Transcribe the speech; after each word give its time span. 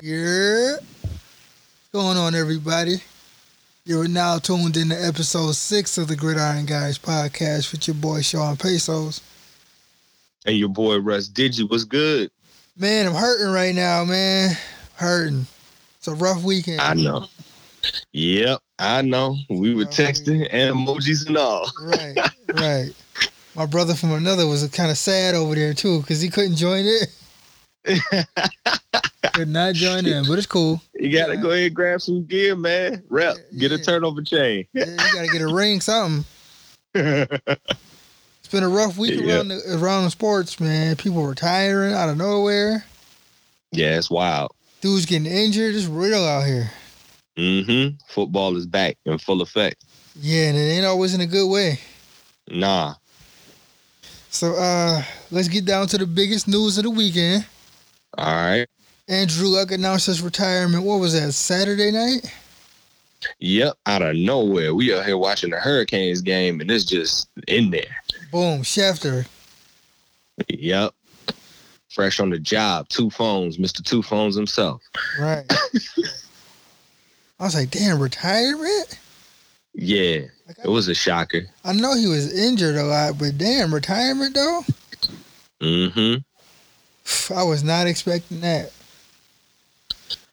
Yeah. 0.00 0.76
What's 1.02 1.90
going 1.92 2.16
on, 2.16 2.36
everybody? 2.36 3.02
You 3.84 4.00
are 4.02 4.06
now 4.06 4.38
tuned 4.38 4.76
in 4.76 4.90
to 4.90 4.94
episode 4.94 5.56
six 5.56 5.98
of 5.98 6.06
the 6.06 6.14
Gridiron 6.14 6.66
Guys 6.66 7.00
podcast 7.00 7.72
with 7.72 7.88
your 7.88 7.96
boy 7.96 8.22
Shawn 8.22 8.56
Pesos. 8.56 9.20
And 10.46 10.56
your 10.56 10.68
boy 10.68 11.00
Russ 11.00 11.28
Digi 11.28 11.68
was 11.68 11.84
good. 11.84 12.30
Man, 12.76 13.08
I'm 13.08 13.14
hurting 13.14 13.52
right 13.52 13.74
now, 13.74 14.04
man. 14.04 14.56
Hurting. 14.94 15.48
It's 15.96 16.06
a 16.06 16.14
rough 16.14 16.44
weekend. 16.44 16.80
I 16.80 16.94
know. 16.94 17.26
Yep, 18.12 18.60
I 18.78 19.02
know. 19.02 19.36
We 19.50 19.74
were 19.74 19.86
texting 19.86 20.46
and 20.52 20.76
emojis 20.76 21.26
and 21.26 21.36
all. 21.36 21.72
right, 21.82 22.16
right. 22.54 22.90
My 23.56 23.66
brother 23.66 23.94
from 23.94 24.12
another 24.12 24.46
was 24.46 24.64
kind 24.68 24.92
of 24.92 24.96
sad 24.96 25.34
over 25.34 25.56
there 25.56 25.74
too 25.74 26.02
because 26.02 26.20
he 26.20 26.28
couldn't 26.28 26.54
join 26.54 26.84
it. 26.86 27.08
Could 29.38 29.50
not 29.50 29.74
join 29.76 30.04
in, 30.04 30.24
but 30.26 30.36
it's 30.36 30.48
cool. 30.48 30.82
You 30.98 31.16
gotta 31.16 31.36
yeah. 31.36 31.40
go 31.40 31.50
ahead 31.52 31.66
and 31.66 31.74
grab 31.76 32.00
some 32.00 32.24
gear, 32.24 32.56
man. 32.56 33.04
Rep, 33.08 33.36
yeah, 33.52 33.60
get 33.60 33.70
a 33.70 33.78
turnover 33.78 34.20
chain. 34.20 34.66
yeah, 34.72 34.84
you 34.84 34.96
gotta 34.96 35.28
get 35.28 35.42
a 35.42 35.46
ring, 35.46 35.80
something. 35.80 36.24
it's 36.92 38.48
been 38.50 38.64
a 38.64 38.68
rough 38.68 38.98
week 38.98 39.22
around 39.22 39.46
the, 39.46 39.78
around 39.80 40.02
the 40.02 40.10
sports, 40.10 40.58
man. 40.58 40.96
People 40.96 41.24
retiring 41.24 41.94
out 41.94 42.08
of 42.08 42.16
nowhere. 42.16 42.84
Yeah, 43.70 43.96
it's 43.96 44.10
wild. 44.10 44.50
Dudes 44.80 45.06
getting 45.06 45.30
injured. 45.30 45.76
It's 45.76 45.86
real 45.86 46.24
out 46.24 46.44
here. 46.44 46.68
Mm-hmm. 47.36 47.94
Football 48.08 48.56
is 48.56 48.66
back 48.66 48.96
in 49.06 49.18
full 49.18 49.40
effect. 49.40 49.84
Yeah, 50.16 50.48
and 50.48 50.56
it 50.56 50.62
ain't 50.62 50.84
always 50.84 51.14
in 51.14 51.20
a 51.20 51.26
good 51.26 51.48
way. 51.48 51.78
Nah. 52.50 52.94
So 54.30 54.54
uh 54.54 55.00
let's 55.30 55.46
get 55.46 55.64
down 55.64 55.86
to 55.86 55.98
the 55.98 56.06
biggest 56.06 56.48
news 56.48 56.76
of 56.76 56.82
the 56.82 56.90
weekend. 56.90 57.46
All 58.16 58.34
right. 58.34 58.66
Andrew 59.08 59.48
Luck 59.48 59.72
announced 59.72 60.06
his 60.06 60.20
retirement. 60.20 60.84
What 60.84 61.00
was 61.00 61.14
that? 61.14 61.32
Saturday 61.32 61.90
night? 61.90 62.30
Yep, 63.40 63.78
out 63.86 64.02
of 64.02 64.16
nowhere. 64.16 64.74
We 64.74 64.92
are 64.92 65.02
here 65.02 65.16
watching 65.16 65.50
the 65.50 65.58
Hurricanes 65.58 66.20
game, 66.20 66.60
and 66.60 66.70
it's 66.70 66.84
just 66.84 67.28
in 67.48 67.70
there. 67.70 67.96
Boom, 68.30 68.62
Schefter. 68.62 69.26
Yep. 70.48 70.92
Fresh 71.88 72.20
on 72.20 72.30
the 72.30 72.38
job, 72.38 72.88
two 72.90 73.08
phones, 73.08 73.56
Mr. 73.56 73.82
Two 73.82 74.02
Phones 74.02 74.36
himself. 74.36 74.82
Right. 75.18 75.44
I 77.40 77.44
was 77.44 77.54
like, 77.54 77.70
damn, 77.70 77.98
retirement? 77.98 78.98
Yeah, 79.72 80.26
like 80.46 80.58
it 80.62 80.68
was 80.68 80.88
a 80.88 80.94
shocker. 80.94 81.46
I 81.64 81.72
know 81.72 81.96
he 81.96 82.06
was 82.06 82.32
injured 82.32 82.76
a 82.76 82.84
lot, 82.84 83.18
but 83.18 83.38
damn, 83.38 83.72
retirement 83.72 84.34
though? 84.34 84.60
Mm-hmm. 85.60 87.34
I 87.34 87.42
was 87.42 87.64
not 87.64 87.86
expecting 87.86 88.40
that. 88.42 88.70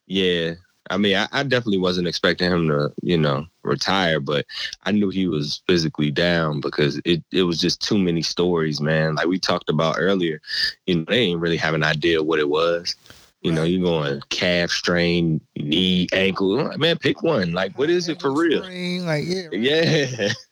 Yeah. 0.07 0.55
I 0.89 0.97
mean, 0.97 1.15
I, 1.15 1.27
I, 1.31 1.43
definitely 1.43 1.79
wasn't 1.79 2.07
expecting 2.07 2.51
him 2.51 2.67
to, 2.67 2.93
you 3.01 3.17
know, 3.17 3.47
retire, 3.63 4.19
but 4.19 4.45
I 4.83 4.91
knew 4.91 5.09
he 5.09 5.27
was 5.27 5.63
physically 5.65 6.11
down 6.11 6.59
because 6.59 7.01
it, 7.05 7.23
it 7.31 7.43
was 7.43 7.59
just 7.59 7.81
too 7.81 7.97
many 7.97 8.21
stories, 8.21 8.79
man. 8.79 9.15
Like 9.15 9.25
we 9.25 9.39
talked 9.39 9.69
about 9.69 9.95
earlier, 9.97 10.41
you 10.85 10.97
know, 10.97 11.05
they 11.07 11.25
didn't 11.27 11.39
really 11.39 11.57
have 11.57 11.73
an 11.73 11.83
idea 11.83 12.21
what 12.21 12.39
it 12.39 12.49
was. 12.49 12.95
You 13.41 13.51
know, 13.51 13.63
you're 13.63 13.83
going 13.83 14.21
calf 14.29 14.71
strain, 14.71 15.39
knee, 15.55 16.07
ankle. 16.13 16.75
Man, 16.77 16.97
pick 16.97 17.21
one. 17.21 17.51
Like, 17.51 17.77
what 17.77 17.91
is 17.91 18.09
it 18.09 18.19
for 18.19 18.31
real? 18.31 18.61
like, 18.61 19.23
yeah. 19.25 19.45
Right. 19.45 19.53
Yeah. 19.53 20.29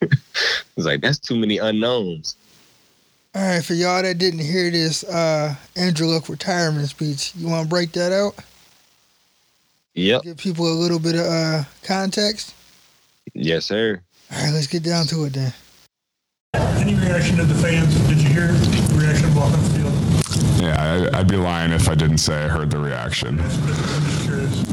it's 0.76 0.86
like 0.86 1.00
that's 1.00 1.18
too 1.18 1.36
many 1.36 1.58
unknowns. 1.58 2.36
All 3.34 3.42
right, 3.42 3.64
for 3.64 3.74
y'all 3.74 4.00
that 4.00 4.18
didn't 4.18 4.40
hear 4.40 4.70
this 4.70 5.02
uh 5.02 5.56
Andrew 5.74 6.06
Luck 6.06 6.28
retirement 6.28 6.88
speech, 6.88 7.32
you 7.34 7.48
want 7.48 7.64
to 7.64 7.68
break 7.68 7.90
that 7.92 8.12
out? 8.12 8.36
Yep. 9.94 10.22
Give 10.22 10.36
people 10.36 10.66
a 10.66 10.74
little 10.74 10.98
bit 10.98 11.14
of 11.14 11.26
uh, 11.26 11.62
context. 11.82 12.54
Yes, 13.32 13.66
sir. 13.66 14.00
All 14.32 14.44
right, 14.44 14.52
let's 14.52 14.66
get 14.66 14.82
down 14.82 15.06
to 15.06 15.24
it 15.24 15.34
then. 15.34 15.52
Any 16.54 16.94
reaction 16.94 17.36
to 17.36 17.44
the 17.44 17.54
fans? 17.54 17.94
Did 18.08 18.18
you 18.18 18.28
hear 18.28 18.48
the 18.48 18.98
reaction 18.98 19.26
of 19.26 19.36
walking 19.36 19.62
the 19.62 19.70
field? 19.70 20.62
Yeah, 20.62 21.10
I, 21.12 21.18
would 21.18 21.28
be 21.28 21.36
lying 21.36 21.72
if 21.72 21.88
I 21.88 21.94
didn't 21.94 22.18
say 22.18 22.44
I 22.44 22.48
heard 22.48 22.70
the 22.70 22.78
reaction. 22.78 23.38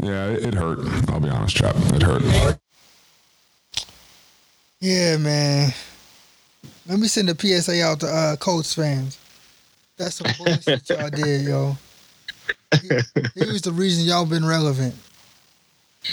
Yeah, 0.04 0.30
it 0.30 0.54
hurt. 0.54 0.80
I'll 1.10 1.20
be 1.20 1.30
honest, 1.30 1.56
chap. 1.56 1.76
It 1.94 2.02
hurt. 2.02 2.58
Yeah, 4.80 5.18
man. 5.18 5.74
Let 6.88 7.00
me 7.00 7.08
send 7.08 7.30
a 7.30 7.36
PSA 7.38 7.84
out 7.84 8.00
to 8.00 8.08
uh, 8.08 8.36
Colts 8.38 8.74
fans. 8.74 9.20
That's 9.98 10.16
some 10.16 10.32
bullshit 10.38 10.90
y'all 10.90 11.10
did, 11.10 11.46
yo. 11.46 11.78
He, 12.82 12.90
he 13.36 13.46
was 13.46 13.62
the 13.62 13.72
reason 13.72 14.06
y'all 14.06 14.26
been 14.26 14.46
relevant. 14.46 14.96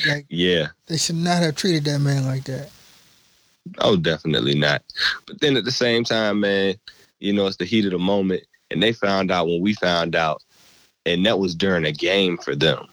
Like, 0.06 0.26
yeah, 0.28 0.68
they 0.86 0.98
should 0.98 1.16
not 1.16 1.42
have 1.42 1.56
treated 1.56 1.84
that 1.84 1.98
man 2.00 2.26
like 2.26 2.44
that. 2.44 2.70
Oh, 3.78 3.96
definitely 3.96 4.54
not. 4.54 4.82
But 5.26 5.40
then 5.40 5.56
at 5.56 5.64
the 5.64 5.70
same 5.70 6.04
time, 6.04 6.40
man, 6.40 6.76
you 7.20 7.32
know, 7.32 7.46
it's 7.46 7.56
the 7.56 7.64
heat 7.64 7.84
of 7.84 7.92
the 7.92 7.98
moment, 7.98 8.44
and 8.70 8.82
they 8.82 8.92
found 8.92 9.30
out 9.30 9.46
when 9.46 9.60
we 9.60 9.74
found 9.74 10.14
out, 10.14 10.42
and 11.06 11.24
that 11.26 11.38
was 11.38 11.54
during 11.54 11.84
a 11.84 11.92
game 11.92 12.38
for 12.38 12.54
them, 12.54 12.86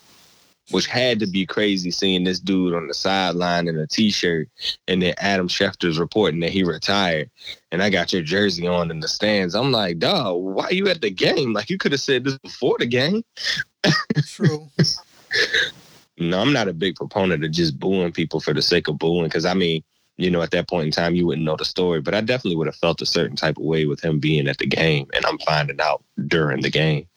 which 0.72 0.88
had 0.88 1.20
to 1.20 1.28
be 1.28 1.46
crazy 1.46 1.92
seeing 1.92 2.24
this 2.24 2.40
dude 2.40 2.74
on 2.74 2.88
the 2.88 2.94
sideline 2.94 3.68
in 3.68 3.78
a 3.78 3.88
t-shirt, 3.88 4.50
and 4.88 5.02
then 5.02 5.14
Adam 5.18 5.48
Schefter's 5.48 6.00
reporting 6.00 6.40
that 6.40 6.52
he 6.52 6.64
retired, 6.64 7.30
and 7.72 7.84
I 7.84 7.90
got 7.90 8.14
your 8.14 8.24
jersey 8.24 8.68
on 8.68 8.90
in 8.90 9.00
the 9.00 9.08
stands. 9.08 9.54
I'm 9.54 9.72
like, 9.72 10.00
dog, 10.00 10.42
why 10.42 10.70
you 10.70 10.88
at 10.88 11.02
the 11.02 11.12
game? 11.12 11.54
Like 11.54 11.70
you 11.70 11.78
could 11.78 11.92
have 11.92 12.02
said 12.02 12.24
this 12.24 12.38
before 12.38 12.78
the 12.80 12.86
game. 12.86 13.24
True. 14.26 14.70
no, 16.18 16.40
I'm 16.40 16.54
not 16.54 16.68
a 16.68 16.74
big 16.74 16.96
proponent 16.96 17.44
of 17.44 17.52
just 17.52 17.80
booing 17.80 18.12
people 18.12 18.40
for 18.40 18.54
the 18.54 18.62
sake 18.62 18.88
of 18.88 18.98
booing. 18.98 19.26
Because 19.26 19.46
I 19.46 19.54
mean, 19.54 19.84
you 20.18 20.30
know, 20.30 20.42
at 20.42 20.52
that 20.52 20.70
point 20.70 20.86
in 20.86 20.92
time, 20.92 21.16
you 21.16 21.26
wouldn't 21.26 21.46
know 21.46 21.56
the 21.58 21.66
story. 21.66 22.02
But 22.02 22.14
I 22.14 22.22
definitely 22.22 22.56
would 22.58 22.68
have 22.68 22.76
felt 22.76 23.02
a 23.02 23.06
certain 23.06 23.36
type 23.36 23.58
of 23.58 23.64
way 23.64 23.86
with 23.86 24.04
him 24.04 24.20
being 24.20 24.48
at 24.48 24.58
the 24.58 24.68
game, 24.68 25.08
and 25.14 25.26
I'm 25.26 25.38
finding 25.40 25.82
out 25.82 26.04
during 26.28 26.62
the 26.62 26.70
game. 26.70 27.08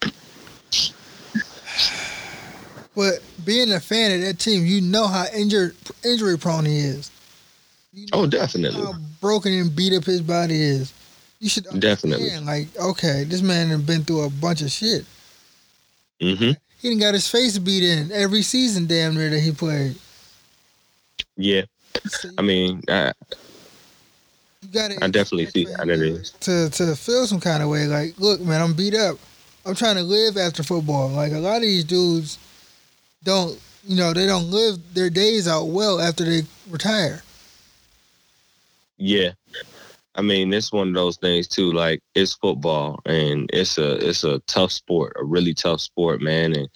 But 2.97 3.23
being 3.45 3.71
a 3.73 3.79
fan 3.79 4.11
of 4.11 4.27
that 4.27 4.41
team, 4.41 4.67
you 4.67 4.81
know 4.81 5.07
how 5.07 5.27
injured, 5.33 5.77
injury 6.05 6.37
prone 6.37 6.65
he 6.65 6.79
is. 6.81 7.13
You 7.93 8.07
know 8.07 8.23
oh, 8.23 8.27
definitely. 8.27 8.83
How 8.83 8.95
broken 9.21 9.53
and 9.53 9.75
beat 9.75 9.93
up 9.93 10.03
his 10.03 10.21
body 10.21 10.61
is. 10.61 10.93
You 11.39 11.49
should 11.49 11.67
definitely 11.79 12.37
like, 12.41 12.67
okay, 12.77 13.23
this 13.23 13.41
man 13.41 13.69
has 13.69 13.83
been 13.83 14.03
through 14.03 14.23
a 14.23 14.31
bunch 14.31 14.63
of 14.63 14.73
shit. 14.73 15.05
Mm-hmm. 16.21 16.51
He 16.79 16.89
didn't 16.89 17.01
got 17.01 17.15
his 17.15 17.29
face 17.29 17.59
beat 17.59 17.83
in 17.83 18.13
every 18.13 18.43
season, 18.43 18.87
damn 18.87 19.15
near 19.15 19.31
that 19.31 19.41
he 19.41 19.53
played. 19.53 19.97
Yeah, 21.37 21.63
I 22.37 22.43
mean, 22.43 22.83
I, 22.89 23.13
you 24.63 24.69
got 24.73 24.91
I 25.03 25.09
definitely 25.09 25.47
see 25.47 25.67
how 25.77 25.85
that 25.85 25.99
is 26.01 26.31
to 26.41 26.71
to 26.71 26.95
feel 26.95 27.27
some 27.27 27.41
kind 27.41 27.63
of 27.63 27.69
way. 27.69 27.87
Like, 27.87 28.19
look, 28.19 28.41
man, 28.41 28.61
I'm 28.61 28.75
beat 28.75 28.95
up. 28.95 29.19
I'm 29.65 29.75
trying 29.75 29.97
to 29.97 30.03
live 30.03 30.37
after 30.37 30.63
football. 30.63 31.09
Like 31.09 31.33
a 31.33 31.39
lot 31.39 31.57
of 31.57 31.63
these 31.63 31.85
dudes 31.85 32.39
don't, 33.25 33.61
you 33.85 33.97
know, 33.97 34.13
they 34.13 34.27
don't 34.27 34.51
live 34.51 34.79
their 34.95 35.11
days 35.11 35.47
out 35.47 35.67
well 35.67 36.01
after 36.01 36.25
they 36.25 36.43
retire. 36.71 37.23
Yeah, 38.97 39.33
I 40.19 40.21
mean, 40.21 40.53
it's 40.53 40.73
one 40.73 40.89
of 40.89 40.95
those 40.95 41.17
things 41.17 41.47
too. 41.47 41.71
Like 41.71 42.03
it's 42.17 42.35
football, 42.35 43.01
and 43.07 43.49
it's 43.53 43.79
a 43.79 44.05
it's 44.07 44.25
a 44.25 44.41
tough 44.41 44.73
sport, 44.73 45.17
a 45.19 45.23
really 45.25 45.55
tough 45.55 45.81
sport, 45.81 46.21
man. 46.21 46.57
And 46.57 46.69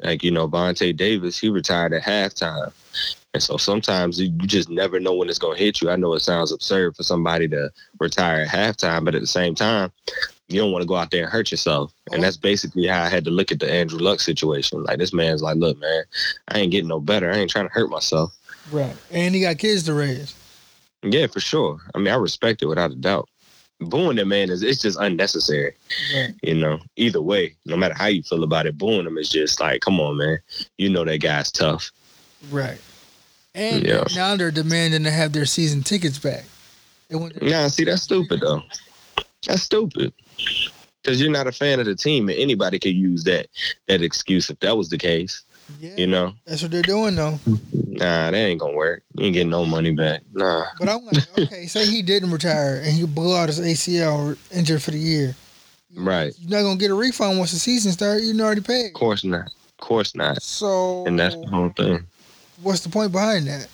like 0.00 0.24
you 0.24 0.32
know, 0.32 0.48
Vontae 0.48 0.96
Davis, 0.96 1.38
he 1.38 1.48
retired 1.48 1.92
at 1.92 2.02
halftime, 2.02 2.72
and 3.34 3.42
so 3.42 3.56
sometimes 3.56 4.20
you 4.20 4.30
just 4.48 4.68
never 4.68 4.98
know 4.98 5.14
when 5.14 5.28
it's 5.28 5.38
gonna 5.38 5.56
hit 5.56 5.80
you. 5.80 5.90
I 5.90 5.96
know 5.96 6.12
it 6.14 6.20
sounds 6.20 6.50
absurd 6.50 6.96
for 6.96 7.04
somebody 7.04 7.46
to 7.48 7.70
retire 8.00 8.40
at 8.40 8.48
halftime, 8.48 9.04
but 9.04 9.14
at 9.14 9.20
the 9.20 9.28
same 9.28 9.54
time, 9.54 9.92
you 10.48 10.60
don't 10.60 10.72
want 10.72 10.82
to 10.82 10.88
go 10.88 10.96
out 10.96 11.12
there 11.12 11.22
and 11.22 11.32
hurt 11.32 11.52
yourself. 11.52 11.92
And 12.10 12.20
that's 12.20 12.36
basically 12.36 12.88
how 12.88 13.04
I 13.04 13.08
had 13.08 13.24
to 13.26 13.30
look 13.30 13.52
at 13.52 13.60
the 13.60 13.72
Andrew 13.72 14.00
Luck 14.00 14.18
situation. 14.18 14.82
Like 14.82 14.98
this 14.98 15.12
man's 15.12 15.40
like, 15.40 15.56
look, 15.56 15.78
man, 15.78 16.02
I 16.48 16.58
ain't 16.58 16.72
getting 16.72 16.88
no 16.88 16.98
better. 16.98 17.30
I 17.30 17.36
ain't 17.36 17.50
trying 17.50 17.68
to 17.68 17.72
hurt 17.72 17.90
myself. 17.90 18.36
Right, 18.72 18.96
and 19.12 19.36
he 19.36 19.42
got 19.42 19.58
kids 19.58 19.84
to 19.84 19.94
raise. 19.94 20.34
Yeah, 21.02 21.26
for 21.26 21.40
sure. 21.40 21.78
I 21.94 21.98
mean, 21.98 22.08
I 22.08 22.16
respect 22.16 22.62
it 22.62 22.66
without 22.66 22.92
a 22.92 22.96
doubt. 22.96 23.28
Booing 23.80 24.16
them, 24.16 24.28
man, 24.28 24.50
is 24.50 24.62
it's 24.62 24.82
just 24.82 24.98
unnecessary. 25.00 25.74
Right. 26.14 26.34
You 26.42 26.54
know, 26.54 26.78
either 26.96 27.20
way, 27.20 27.54
no 27.66 27.76
matter 27.76 27.94
how 27.94 28.06
you 28.06 28.22
feel 28.22 28.44
about 28.44 28.66
it, 28.66 28.78
booing 28.78 29.04
them 29.04 29.18
is 29.18 29.28
just 29.28 29.60
like, 29.60 29.80
come 29.80 29.98
on, 29.98 30.18
man. 30.18 30.38
You 30.78 30.88
know 30.88 31.04
that 31.04 31.18
guy's 31.18 31.50
tough. 31.50 31.90
Right. 32.50 32.78
And 33.54 33.84
yeah. 33.84 34.04
now 34.14 34.36
they're 34.36 34.50
demanding 34.50 35.04
to 35.04 35.10
have 35.10 35.32
their 35.32 35.46
season 35.46 35.82
tickets 35.82 36.18
back. 36.18 36.44
Nah, 37.10 37.68
see, 37.68 37.84
that's 37.84 38.02
stupid 38.02 38.40
though. 38.40 38.62
That's 39.46 39.62
stupid. 39.62 40.12
Because 41.02 41.20
you're 41.20 41.30
not 41.30 41.46
a 41.46 41.52
fan 41.52 41.80
of 41.80 41.86
the 41.86 41.94
team, 41.94 42.28
and 42.28 42.38
anybody 42.38 42.78
could 42.78 42.94
use 42.94 43.24
that 43.24 43.48
that 43.88 44.02
excuse 44.02 44.48
if 44.48 44.58
that 44.60 44.76
was 44.76 44.88
the 44.88 44.98
case. 44.98 45.44
Yeah, 45.80 45.94
you 45.96 46.06
know, 46.06 46.34
that's 46.46 46.62
what 46.62 46.70
they're 46.70 46.82
doing 46.82 47.14
though. 47.14 47.38
Nah, 47.46 48.30
that 48.30 48.34
ain't 48.34 48.60
gonna 48.60 48.74
work. 48.74 49.02
You 49.14 49.26
ain't 49.26 49.34
getting 49.34 49.50
no 49.50 49.64
money 49.64 49.92
back. 49.92 50.22
Nah. 50.32 50.64
But 50.78 50.88
I'm 50.88 51.04
like, 51.04 51.38
okay, 51.38 51.66
say 51.66 51.86
he 51.86 52.02
didn't 52.02 52.30
retire 52.30 52.80
and 52.84 52.92
he 52.92 53.06
blew 53.06 53.36
out 53.36 53.48
his 53.48 53.60
ACL 53.60 54.36
injured 54.50 54.82
for 54.82 54.90
the 54.90 54.98
year. 54.98 55.36
Right. 55.94 56.32
You're 56.38 56.58
not 56.58 56.66
gonna 56.66 56.78
get 56.78 56.90
a 56.90 56.94
refund 56.94 57.38
once 57.38 57.52
the 57.52 57.58
season 57.58 57.92
starts. 57.92 58.24
You 58.24 58.40
already 58.40 58.62
paid. 58.62 58.88
Of 58.88 58.94
course 58.94 59.24
not. 59.24 59.46
Of 59.46 59.76
course 59.78 60.14
not. 60.14 60.42
So 60.42 61.04
And 61.06 61.18
that's 61.18 61.36
the 61.36 61.46
whole 61.46 61.70
thing. 61.70 62.04
what's 62.62 62.80
the 62.80 62.88
point 62.88 63.12
behind 63.12 63.46
that? 63.48 63.68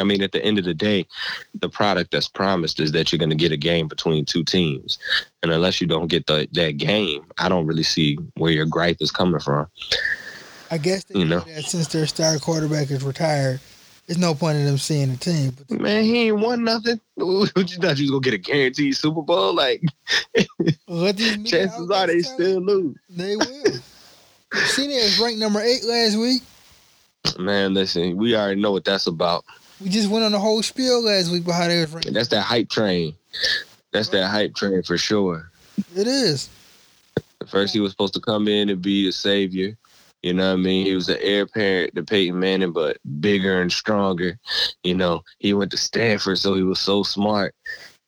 I 0.00 0.04
mean, 0.04 0.22
at 0.22 0.32
the 0.32 0.42
end 0.42 0.58
of 0.58 0.64
the 0.64 0.74
day, 0.74 1.06
the 1.54 1.68
product 1.68 2.10
that's 2.10 2.28
promised 2.28 2.80
is 2.80 2.92
that 2.92 3.12
you're 3.12 3.18
going 3.18 3.30
to 3.30 3.36
get 3.36 3.52
a 3.52 3.56
game 3.56 3.86
between 3.86 4.24
two 4.24 4.42
teams, 4.42 4.98
and 5.42 5.52
unless 5.52 5.80
you 5.80 5.86
don't 5.86 6.06
get 6.08 6.26
the, 6.26 6.48
that 6.52 6.78
game, 6.78 7.22
I 7.38 7.48
don't 7.50 7.66
really 7.66 7.82
see 7.82 8.16
where 8.36 8.50
your 8.50 8.64
gripe 8.64 8.96
is 9.00 9.10
coming 9.10 9.40
from. 9.40 9.66
I 10.70 10.78
guess 10.78 11.04
they 11.04 11.18
You 11.18 11.24
know 11.26 11.40
since 11.62 11.88
their 11.88 12.06
star 12.06 12.38
quarterback 12.38 12.90
is 12.90 13.02
retired, 13.02 13.60
there's 14.06 14.18
no 14.18 14.34
point 14.34 14.58
in 14.58 14.66
them 14.66 14.78
seeing 14.78 15.10
the 15.10 15.16
team. 15.16 15.56
But 15.68 15.80
Man, 15.80 16.04
he 16.04 16.28
ain't 16.28 16.38
won 16.38 16.64
nothing. 16.64 17.00
You 17.16 17.46
thought 17.46 17.98
you 17.98 18.04
was 18.04 18.10
gonna 18.10 18.20
get 18.20 18.34
a 18.34 18.38
guaranteed 18.38 18.96
Super 18.96 19.22
Bowl? 19.22 19.54
Like, 19.54 19.82
let 20.88 21.16
these 21.16 21.36
media 21.36 21.50
chances 21.50 21.90
are 21.90 22.06
they 22.06 22.22
still 22.22 22.60
lose. 22.60 22.96
They 23.08 23.36
will. 23.36 23.64
They 24.76 24.86
was 24.86 25.20
ranked 25.20 25.38
number 25.38 25.60
eight 25.60 25.84
last 25.84 26.16
week. 26.16 26.42
Man, 27.38 27.72
listen, 27.72 28.16
we 28.16 28.34
already 28.34 28.60
know 28.60 28.72
what 28.72 28.84
that's 28.84 29.06
about. 29.06 29.44
We 29.80 29.88
just 29.90 30.10
went 30.10 30.24
on 30.24 30.32
the 30.32 30.40
whole 30.40 30.62
spiel 30.62 31.04
last 31.04 31.30
week 31.30 31.44
about 31.44 31.54
how 31.54 31.68
ranked. 31.68 32.12
That's 32.12 32.28
that 32.30 32.42
hype 32.42 32.68
train. 32.68 33.14
That's 33.92 34.08
that 34.08 34.28
hype 34.28 34.56
train 34.56 34.82
for 34.82 34.98
sure. 34.98 35.50
It 35.94 36.08
is. 36.08 36.48
First, 37.46 37.72
he 37.72 37.80
was 37.80 37.92
supposed 37.92 38.14
to 38.14 38.20
come 38.20 38.48
in 38.48 38.70
and 38.70 38.82
be 38.82 39.06
the 39.06 39.12
savior. 39.12 39.76
You 40.22 40.34
know 40.34 40.48
what 40.48 40.60
I 40.60 40.62
mean? 40.62 40.86
He 40.86 40.94
was 40.94 41.06
the 41.06 41.22
heir 41.22 41.42
apparent 41.42 41.94
to 41.94 42.02
Peyton 42.02 42.38
Manning, 42.38 42.72
but 42.72 42.98
bigger 43.20 43.62
and 43.62 43.72
stronger. 43.72 44.38
You 44.84 44.94
know, 44.94 45.22
he 45.38 45.54
went 45.54 45.70
to 45.70 45.78
Stanford, 45.78 46.38
so 46.38 46.54
he 46.54 46.62
was 46.62 46.78
so 46.78 47.02
smart. 47.02 47.54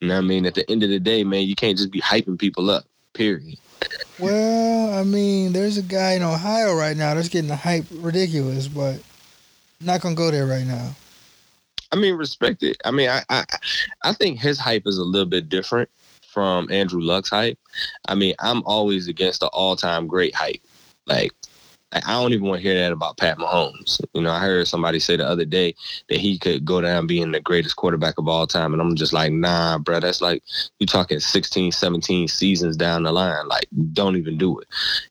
You 0.01 0.09
know 0.09 0.17
what 0.17 0.25
I 0.25 0.27
mean? 0.27 0.47
At 0.47 0.55
the 0.55 0.71
end 0.71 0.83
of 0.83 0.91
the 0.91 1.01
day, 1.01 1.25
man, 1.25 1.47
you 1.47 1.55
can't 1.55 1.79
just 1.79 1.91
be 1.91 2.01
hyping 2.01 2.39
people 2.39 2.71
up, 2.71 2.85
period. 3.15 3.59
Well, 4.19 4.99
I 4.99 5.05
mean, 5.05 5.53
there's 5.53 5.79
a 5.79 5.83
guy 5.83 6.13
in 6.13 6.23
Ohio 6.23 6.75
right 6.75 6.97
now 6.97 7.15
that's 7.15 7.29
getting 7.29 7.49
the 7.49 7.57
hype 7.57 7.87
ridiculous, 7.91 8.69
but 8.69 9.01
not 9.81 10.01
gonna 10.01 10.15
go 10.15 10.31
there 10.31 10.47
right 10.47 10.67
now. 10.67 10.95
I 11.93 11.97
mean, 11.97 12.15
respect 12.15 12.63
it. 12.63 12.77
I 12.85 12.91
mean, 12.91 13.09
I, 13.09 13.23
I 13.29 13.45
I 14.03 14.13
think 14.13 14.39
his 14.39 14.59
hype 14.59 14.87
is 14.87 14.99
a 14.99 15.05
little 15.05 15.29
bit 15.29 15.49
different 15.49 15.89
from 16.27 16.71
Andrew 16.71 17.01
Luck's 17.01 17.31
hype. 17.31 17.59
I 18.09 18.15
mean, 18.15 18.35
I'm 18.39 18.63
always 18.65 19.09
against 19.09 19.41
the 19.41 19.49
all-time 19.49 20.07
great 20.07 20.35
hype. 20.35 20.63
Like, 21.07 21.33
I 21.93 22.01
I 22.07 22.13
don't 22.23 22.33
even 22.33 22.47
want 22.47 22.63
to 22.63 22.69
hear 22.69 22.79
that 22.81 22.93
about 22.93 23.17
Pat 23.19 23.39
Mahomes. 23.39 24.01
You 24.15 24.23
know, 24.23 24.31
I 24.31 24.39
heard 24.41 24.67
somebody 24.69 24.99
say 24.99 25.17
the 25.17 25.27
other 25.27 25.45
day 25.45 25.75
that 26.09 26.19
he 26.19 26.39
could 26.39 26.65
go 26.65 26.81
down 26.81 27.07
being 27.07 27.33
the 27.33 27.41
greatest 27.41 27.77
quarterback 27.77 28.19
of 28.19 28.29
all 28.29 28.47
time, 28.47 28.73
and 28.73 28.81
I'm 28.81 28.97
just 28.97 29.13
like, 29.13 29.33
nah, 29.33 29.79
bro. 29.79 30.01
That's 30.01 30.21
like 30.21 30.43
you 30.79 30.87
talking 30.87 31.21
16, 31.21 31.73
17 31.73 32.29
seasons 32.29 32.77
down 32.77 33.03
the 33.03 33.13
line. 33.13 33.47
Like, 33.49 33.67
don't 33.93 34.17
even 34.17 34.39
do 34.39 34.59
it. 34.61 34.69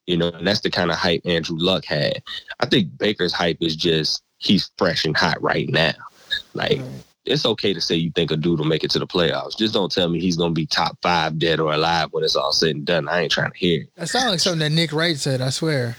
You 0.07 0.17
know, 0.17 0.29
and 0.29 0.45
that's 0.47 0.61
the 0.61 0.69
kind 0.71 0.91
of 0.91 0.97
hype 0.97 1.21
Andrew 1.25 1.57
Luck 1.59 1.85
had. 1.85 2.21
I 2.59 2.65
think 2.65 2.97
Baker's 2.97 3.33
hype 3.33 3.57
is 3.61 3.75
just 3.75 4.23
he's 4.39 4.71
fresh 4.77 5.05
and 5.05 5.15
hot 5.15 5.41
right 5.41 5.69
now. 5.69 5.93
Like, 6.53 6.79
Right. 6.79 6.89
it's 7.25 7.45
okay 7.45 7.73
to 7.73 7.81
say 7.81 7.95
you 7.95 8.11
think 8.11 8.31
a 8.31 8.37
dude 8.37 8.57
will 8.59 8.65
make 8.65 8.83
it 8.83 8.89
to 8.91 8.99
the 8.99 9.05
playoffs. 9.05 9.55
Just 9.57 9.73
don't 9.75 9.91
tell 9.91 10.09
me 10.09 10.19
he's 10.19 10.37
gonna 10.37 10.53
be 10.53 10.65
top 10.65 10.97
five, 11.03 11.37
dead 11.37 11.59
or 11.59 11.71
alive, 11.73 12.07
when 12.11 12.23
it's 12.23 12.35
all 12.35 12.51
said 12.51 12.75
and 12.75 12.85
done. 12.85 13.07
I 13.07 13.21
ain't 13.21 13.31
trying 13.31 13.51
to 13.51 13.57
hear. 13.57 13.81
it. 13.83 13.89
That 13.95 14.09
sounds 14.09 14.31
like 14.31 14.39
something 14.39 14.59
that 14.59 14.71
Nick 14.71 14.91
Wright 14.93 15.17
said. 15.17 15.41
I 15.41 15.49
swear. 15.51 15.97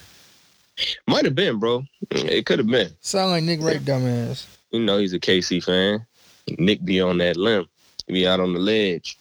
Might 1.06 1.24
have 1.24 1.34
been, 1.34 1.58
bro. 1.58 1.84
It 2.10 2.46
could 2.46 2.58
have 2.58 2.66
been. 2.68 2.90
Sound 3.00 3.30
like 3.30 3.44
Nick 3.44 3.60
Wright, 3.60 3.80
dumbass. 3.80 4.46
You 4.70 4.80
know, 4.80 4.98
he's 4.98 5.12
a 5.12 5.20
KC 5.20 5.62
fan. 5.62 6.06
Nick 6.58 6.84
be 6.84 7.00
on 7.00 7.18
that 7.18 7.36
limb. 7.36 7.68
He 8.06 8.14
be 8.14 8.26
out 8.26 8.40
on 8.40 8.52
the 8.54 8.58
ledge. 8.60 9.16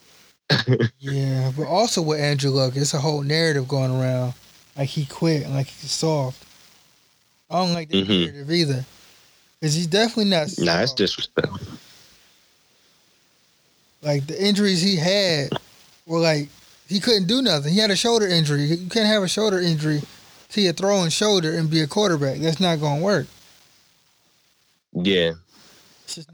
Yeah, 1.00 1.52
but 1.56 1.66
also 1.68 2.02
with 2.02 2.20
Andrew 2.20 2.52
Luck, 2.52 2.76
it's 2.76 2.94
a 2.94 3.00
whole 3.00 3.22
narrative 3.22 3.68
going 3.68 3.92
around. 3.92 4.34
Like 4.78 4.90
he 4.90 5.06
quit 5.06 5.50
like 5.50 5.68
he's 5.68 5.92
soft. 5.92 6.44
I 7.50 7.56
don't 7.60 7.74
like 7.74 7.90
that 7.90 8.08
Mhm. 8.08 8.20
narrative 8.26 8.52
either. 8.52 8.86
Cause 9.62 9.74
he's 9.74 9.88
definitely 9.88 10.26
not 10.32 10.50
soft. 10.50 10.66
Nah, 10.66 10.82
it's 10.82 10.94
disrespectful. 10.94 11.60
like 14.02 14.26
the 14.28 14.44
injuries 14.44 14.82
he 14.82 14.96
had 14.96 15.50
were 16.06 16.20
like 16.20 16.50
he 16.88 17.00
couldn't 17.00 17.28
do 17.28 17.42
nothing. 17.42 17.72
He 17.74 17.80
had 17.80 17.92
a 17.92 17.96
shoulder 17.96 18.28
injury. 18.28 18.64
You 18.66 18.90
can't 18.90 19.06
have 19.08 19.24
a 19.24 19.28
shoulder 19.28 19.60
injury 19.60 20.02
to 20.52 20.62
your 20.62 20.74
throwing 20.74 21.10
shoulder 21.10 21.58
and 21.58 21.70
be 21.70 21.82
a 21.82 21.88
quarterback. 21.88 22.40
That's 22.40 22.60
not 22.60 22.80
gonna 22.80 23.02
work. 23.02 23.28
Yeah, 24.94 25.32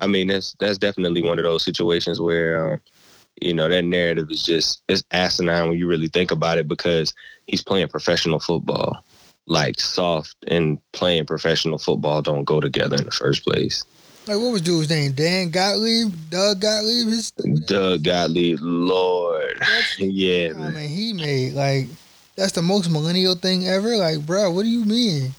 I 0.02 0.08
mean 0.08 0.28
that's 0.28 0.56
that's 0.60 0.78
definitely 0.78 1.24
one 1.24 1.38
of 1.38 1.44
those 1.46 1.64
situations 1.64 2.20
where 2.20 2.74
um, 2.74 2.82
you 3.42 3.54
know 3.54 3.70
that 3.70 3.84
narrative 3.84 4.30
is 4.32 4.44
just 4.44 4.82
it's 4.90 5.04
asinine 5.12 5.70
when 5.70 5.78
you 5.78 5.88
really 5.88 6.08
think 6.08 6.32
about 6.32 6.58
it 6.58 6.68
because 6.68 7.14
he's 7.46 7.64
playing 7.64 7.88
professional 7.88 8.40
football. 8.40 9.04
Like 9.50 9.80
soft 9.80 10.36
and 10.48 10.78
playing 10.92 11.26
professional 11.26 11.78
football 11.78 12.22
don't 12.22 12.44
go 12.44 12.60
together 12.60 12.98
in 12.98 13.06
the 13.06 13.12
first 13.12 13.46
place. 13.46 13.86
like 14.28 14.38
what 14.38 14.52
was 14.52 14.62
dude's 14.62 14.90
name? 14.90 15.14
Dan 15.14 15.52
Gottlieb, 15.52 16.12
Doug 16.30 16.60
Gottlieb. 16.60 17.08
His 17.08 17.32
Doug 17.32 18.04
Gottlieb, 18.04 18.58
Lord, 18.60 19.62
yeah, 20.00 20.52
man. 20.52 20.74
mean, 20.74 20.90
he 20.90 21.14
made. 21.14 21.54
Like 21.54 21.88
that's 22.38 22.54
the 22.54 22.62
most 22.62 22.90
millennial 22.90 23.36
thing 23.36 23.68
ever. 23.68 23.98
Like, 23.98 24.26
bro, 24.26 24.52
what 24.52 24.64
do 24.64 24.70
you 24.70 24.86
mean? 24.86 25.34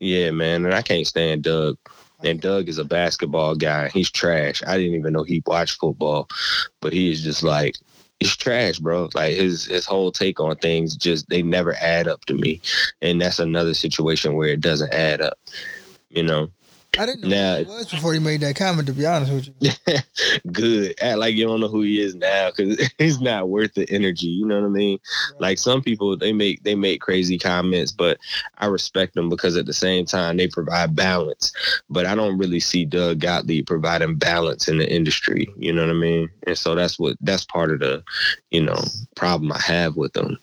yeah, 0.00 0.30
man. 0.30 0.64
And 0.64 0.74
I 0.74 0.82
can't 0.82 1.06
stand 1.06 1.42
Doug. 1.42 1.76
And 2.22 2.40
Doug 2.40 2.68
is 2.68 2.78
a 2.78 2.84
basketball 2.84 3.54
guy. 3.54 3.88
He's 3.88 4.10
trash. 4.10 4.62
I 4.66 4.78
didn't 4.78 4.94
even 4.94 5.12
know 5.12 5.24
he 5.24 5.42
watched 5.46 5.78
football, 5.78 6.28
but 6.80 6.92
he 6.92 7.10
is 7.10 7.22
just 7.22 7.42
like 7.42 7.76
he's 8.20 8.36
trash, 8.36 8.78
bro. 8.78 9.10
Like 9.14 9.34
his 9.34 9.66
his 9.66 9.84
whole 9.84 10.10
take 10.10 10.40
on 10.40 10.56
things 10.56 10.96
just 10.96 11.28
they 11.28 11.42
never 11.42 11.74
add 11.74 12.08
up 12.08 12.24
to 12.26 12.34
me, 12.34 12.60
and 13.02 13.20
that's 13.20 13.38
another 13.38 13.74
situation 13.74 14.34
where 14.34 14.48
it 14.48 14.60
doesn't 14.60 14.94
add 14.94 15.20
up. 15.20 15.38
You 16.08 16.22
know, 16.22 16.48
I 16.98 17.06
didn't 17.06 17.22
know 17.22 17.28
Nah. 17.28 17.56
who 17.58 17.64
he 17.64 17.70
was 17.70 17.90
before 17.90 18.12
he 18.14 18.18
made 18.20 18.40
that 18.40 18.56
comment. 18.56 18.86
To 18.86 18.92
be 18.92 19.06
honest 19.06 19.32
with 19.32 19.48
you, 19.60 19.96
good. 20.52 20.94
Act 21.00 21.18
like 21.18 21.34
you 21.34 21.46
don't 21.46 21.60
know 21.60 21.68
who 21.68 21.82
he 21.82 22.00
is 22.00 22.14
now 22.14 22.50
because 22.50 22.90
he's 22.98 23.20
not 23.22 23.48
worth 23.48 23.74
the 23.74 23.88
energy. 23.90 24.26
You 24.26 24.46
know 24.46 24.60
what 24.60 24.66
I 24.66 24.70
mean? 24.70 24.98
Like 25.38 25.58
some 25.58 25.82
people, 25.82 26.16
they 26.16 26.32
make 26.32 26.62
they 26.62 26.74
make 26.74 27.00
crazy 27.00 27.38
comments, 27.38 27.92
but 27.92 28.18
I 28.58 28.66
respect 28.66 29.14
them 29.14 29.28
because 29.28 29.56
at 29.56 29.66
the 29.66 29.72
same 29.72 30.04
time 30.06 30.36
they 30.36 30.48
provide 30.48 30.94
balance. 30.96 31.52
But 31.90 32.06
I 32.06 32.14
don't 32.14 32.38
really 32.38 32.60
see 32.60 32.84
Doug 32.84 33.20
Gottlieb 33.20 33.66
providing 33.66 34.16
balance 34.16 34.68
in 34.68 34.78
the 34.78 34.90
industry. 34.90 35.48
You 35.56 35.72
know 35.72 35.82
what 35.82 35.90
I 35.90 35.98
mean? 35.98 36.28
And 36.46 36.56
so 36.58 36.74
that's 36.74 36.98
what 36.98 37.16
that's 37.20 37.44
part 37.44 37.72
of 37.72 37.80
the, 37.80 38.02
you 38.50 38.62
know, 38.62 38.82
problem 39.16 39.52
I 39.52 39.60
have 39.60 39.96
with 39.96 40.16
him. 40.16 40.38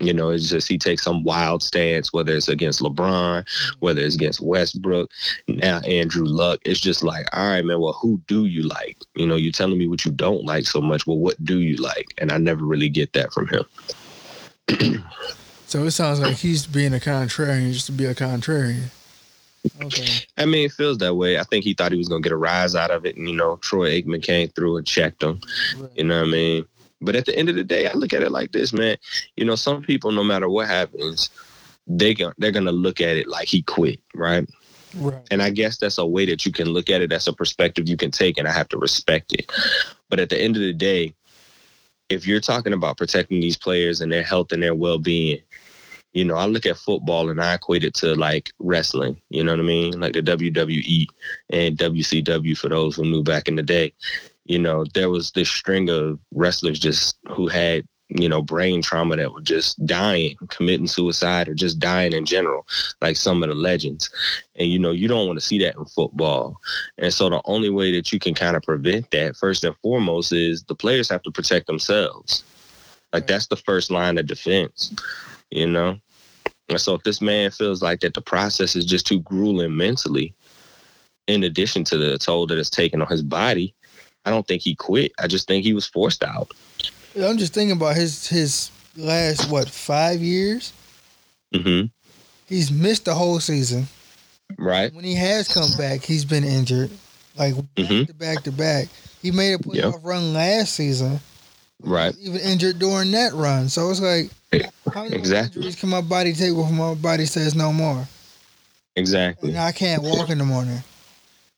You 0.00 0.14
know, 0.14 0.30
it's 0.30 0.48
just 0.48 0.66
he 0.66 0.78
takes 0.78 1.02
some 1.02 1.22
wild 1.22 1.62
stance, 1.62 2.12
whether 2.12 2.34
it's 2.34 2.48
against 2.48 2.80
LeBron, 2.80 3.46
whether 3.80 4.00
it's 4.00 4.14
against 4.14 4.40
Westbrook, 4.40 5.10
now 5.46 5.80
Andrew 5.80 6.24
Luck. 6.24 6.60
It's 6.64 6.80
just 6.80 7.02
like, 7.02 7.26
all 7.34 7.50
right, 7.50 7.64
man, 7.64 7.80
well, 7.80 7.92
who 7.92 8.20
do 8.26 8.46
you 8.46 8.62
like? 8.62 8.96
You 9.14 9.26
know, 9.26 9.36
you're 9.36 9.52
telling 9.52 9.78
me 9.78 9.88
what 9.88 10.04
you 10.06 10.12
don't 10.12 10.44
like 10.44 10.66
so 10.66 10.80
much. 10.80 11.06
Well, 11.06 11.18
what 11.18 11.42
do 11.44 11.60
you 11.60 11.76
like? 11.76 12.14
And 12.18 12.32
I 12.32 12.38
never 12.38 12.64
really 12.64 12.88
get 12.88 13.12
that 13.12 13.32
from 13.32 13.48
him. 13.48 15.04
so 15.66 15.84
it 15.84 15.90
sounds 15.90 16.20
like 16.20 16.36
he's 16.36 16.66
being 16.66 16.94
a 16.94 16.98
contrarian 16.98 17.72
just 17.72 17.86
to 17.86 17.92
be 17.92 18.06
a 18.06 18.14
contrarian. 18.14 18.90
Okay. 19.82 20.06
I 20.38 20.46
mean, 20.46 20.64
it 20.64 20.72
feels 20.72 20.98
that 20.98 21.14
way. 21.14 21.38
I 21.38 21.42
think 21.44 21.64
he 21.64 21.74
thought 21.74 21.92
he 21.92 21.98
was 21.98 22.08
gonna 22.08 22.22
get 22.22 22.32
a 22.32 22.36
rise 22.36 22.74
out 22.74 22.90
of 22.90 23.04
it, 23.04 23.16
and 23.16 23.28
you 23.28 23.36
know, 23.36 23.56
Troy 23.56 24.00
Aikman 24.00 24.22
came 24.22 24.48
through 24.48 24.78
and 24.78 24.86
checked 24.86 25.22
him. 25.22 25.40
You 25.94 26.04
know 26.04 26.20
what 26.20 26.28
I 26.28 26.30
mean? 26.30 26.64
But 27.00 27.16
at 27.16 27.26
the 27.26 27.36
end 27.36 27.48
of 27.48 27.54
the 27.54 27.64
day, 27.64 27.86
I 27.86 27.92
look 27.94 28.12
at 28.12 28.22
it 28.22 28.30
like 28.30 28.52
this, 28.52 28.72
man. 28.72 28.96
You 29.36 29.44
know, 29.44 29.56
some 29.56 29.82
people, 29.82 30.12
no 30.12 30.24
matter 30.24 30.48
what 30.48 30.68
happens, 30.68 31.30
they 31.86 32.14
they're 32.38 32.52
gonna 32.52 32.72
look 32.72 33.00
at 33.00 33.16
it 33.16 33.26
like 33.26 33.48
he 33.48 33.62
quit, 33.62 34.00
right? 34.14 34.48
Right. 34.96 35.22
And 35.30 35.40
I 35.40 35.50
guess 35.50 35.78
that's 35.78 35.98
a 35.98 36.06
way 36.06 36.26
that 36.26 36.44
you 36.44 36.52
can 36.52 36.68
look 36.68 36.90
at 36.90 37.00
it. 37.00 37.10
That's 37.10 37.26
a 37.26 37.32
perspective 37.32 37.88
you 37.88 37.96
can 37.96 38.10
take, 38.10 38.38
and 38.38 38.48
I 38.48 38.52
have 38.52 38.68
to 38.70 38.78
respect 38.78 39.32
it. 39.32 39.50
But 40.08 40.20
at 40.20 40.30
the 40.30 40.40
end 40.40 40.56
of 40.56 40.62
the 40.62 40.72
day, 40.72 41.14
if 42.08 42.26
you're 42.26 42.40
talking 42.40 42.72
about 42.72 42.98
protecting 42.98 43.40
these 43.40 43.56
players 43.56 44.00
and 44.00 44.12
their 44.12 44.24
health 44.24 44.52
and 44.52 44.62
their 44.62 44.74
well 44.74 44.98
being, 44.98 45.38
you 46.12 46.24
know, 46.24 46.34
I 46.34 46.46
look 46.46 46.66
at 46.66 46.76
football 46.76 47.30
and 47.30 47.40
I 47.40 47.54
equate 47.54 47.84
it 47.84 47.94
to 47.94 48.14
like 48.16 48.50
wrestling. 48.58 49.20
You 49.30 49.44
know 49.44 49.52
what 49.52 49.60
I 49.60 49.64
mean? 49.64 50.00
Like 50.00 50.14
the 50.14 50.22
WWE 50.22 51.06
and 51.50 51.78
WCW 51.78 52.58
for 52.58 52.68
those 52.68 52.96
who 52.96 53.04
knew 53.04 53.22
back 53.22 53.46
in 53.46 53.54
the 53.54 53.62
day. 53.62 53.92
You 54.50 54.58
know, 54.58 54.84
there 54.94 55.10
was 55.10 55.30
this 55.30 55.48
string 55.48 55.88
of 55.88 56.18
wrestlers 56.32 56.80
just 56.80 57.16
who 57.28 57.46
had 57.46 57.84
you 58.10 58.28
know, 58.28 58.42
brain 58.42 58.82
trauma 58.82 59.16
that 59.16 59.32
were 59.32 59.40
just 59.40 59.84
dying, 59.86 60.36
committing 60.48 60.88
suicide, 60.88 61.48
or 61.48 61.54
just 61.54 61.78
dying 61.78 62.12
in 62.12 62.24
general, 62.24 62.66
like 63.00 63.16
some 63.16 63.42
of 63.42 63.48
the 63.48 63.54
legends. 63.54 64.10
And, 64.56 64.68
you 64.68 64.78
know, 64.78 64.90
you 64.90 65.06
don't 65.06 65.28
want 65.28 65.38
to 65.38 65.44
see 65.44 65.58
that 65.60 65.76
in 65.76 65.84
football. 65.84 66.60
And 66.98 67.14
so 67.14 67.30
the 67.30 67.40
only 67.44 67.70
way 67.70 67.92
that 67.92 68.12
you 68.12 68.18
can 68.18 68.34
kind 68.34 68.56
of 68.56 68.62
prevent 68.62 69.10
that, 69.12 69.36
first 69.36 69.62
and 69.62 69.76
foremost, 69.76 70.32
is 70.32 70.64
the 70.64 70.74
players 70.74 71.08
have 71.08 71.22
to 71.22 71.30
protect 71.30 71.68
themselves. 71.68 72.42
Like, 73.12 73.28
that's 73.28 73.46
the 73.46 73.56
first 73.56 73.90
line 73.92 74.18
of 74.18 74.26
defense, 74.26 74.92
you 75.50 75.68
know? 75.68 75.96
And 76.68 76.80
so 76.80 76.94
if 76.94 77.04
this 77.04 77.20
man 77.20 77.52
feels 77.52 77.80
like 77.80 78.00
that 78.00 78.14
the 78.14 78.20
process 78.20 78.74
is 78.74 78.84
just 78.84 79.06
too 79.06 79.20
grueling 79.20 79.76
mentally, 79.76 80.34
in 81.28 81.44
addition 81.44 81.84
to 81.84 81.96
the 81.96 82.18
toll 82.18 82.48
that 82.48 82.58
it's 82.58 82.70
taken 82.70 83.00
on 83.00 83.08
his 83.08 83.22
body, 83.22 83.72
I 84.24 84.30
don't 84.30 84.46
think 84.46 84.62
he 84.62 84.74
quit. 84.74 85.12
I 85.18 85.26
just 85.26 85.46
think 85.48 85.64
he 85.64 85.72
was 85.72 85.86
forced 85.86 86.22
out. 86.22 86.50
I'm 87.20 87.38
just 87.38 87.54
thinking 87.54 87.76
about 87.76 87.96
his 87.96 88.26
his 88.26 88.70
last 88.96 89.50
what 89.50 89.68
five 89.68 90.20
years. 90.20 90.72
Mm-hmm. 91.54 91.86
He's 92.46 92.70
missed 92.70 93.04
the 93.06 93.14
whole 93.14 93.40
season. 93.40 93.86
Right. 94.58 94.92
When 94.92 95.04
he 95.04 95.14
has 95.14 95.48
come 95.52 95.70
back, 95.78 96.02
he's 96.02 96.24
been 96.24 96.44
injured, 96.44 96.90
like 97.36 97.54
back 97.54 97.86
Mhm. 97.86 98.06
to 98.08 98.14
back 98.14 98.42
to 98.44 98.52
back. 98.52 98.88
He 99.22 99.30
made 99.30 99.54
a 99.54 99.58
playoff 99.58 99.92
Yep. 99.94 100.00
run 100.02 100.32
last 100.32 100.74
season. 100.74 101.20
Right. 101.82 102.14
Even 102.20 102.40
injured 102.40 102.78
during 102.78 103.10
that 103.12 103.32
run. 103.32 103.68
So 103.68 103.90
it's 103.90 104.00
like, 104.00 104.30
how 104.92 105.04
many 105.04 105.16
Exactly. 105.16 105.60
injuries 105.60 105.76
can 105.76 105.88
my 105.88 106.00
body 106.00 106.32
take 106.34 106.54
before 106.54 106.70
my 106.72 106.94
body 106.94 107.26
says 107.26 107.54
no 107.54 107.72
more? 107.72 108.06
Exactly. 108.96 109.50
And 109.50 109.58
I 109.58 109.72
can't 109.72 110.02
walk 110.02 110.28
in 110.30 110.38
the 110.38 110.44
morning. 110.44 110.82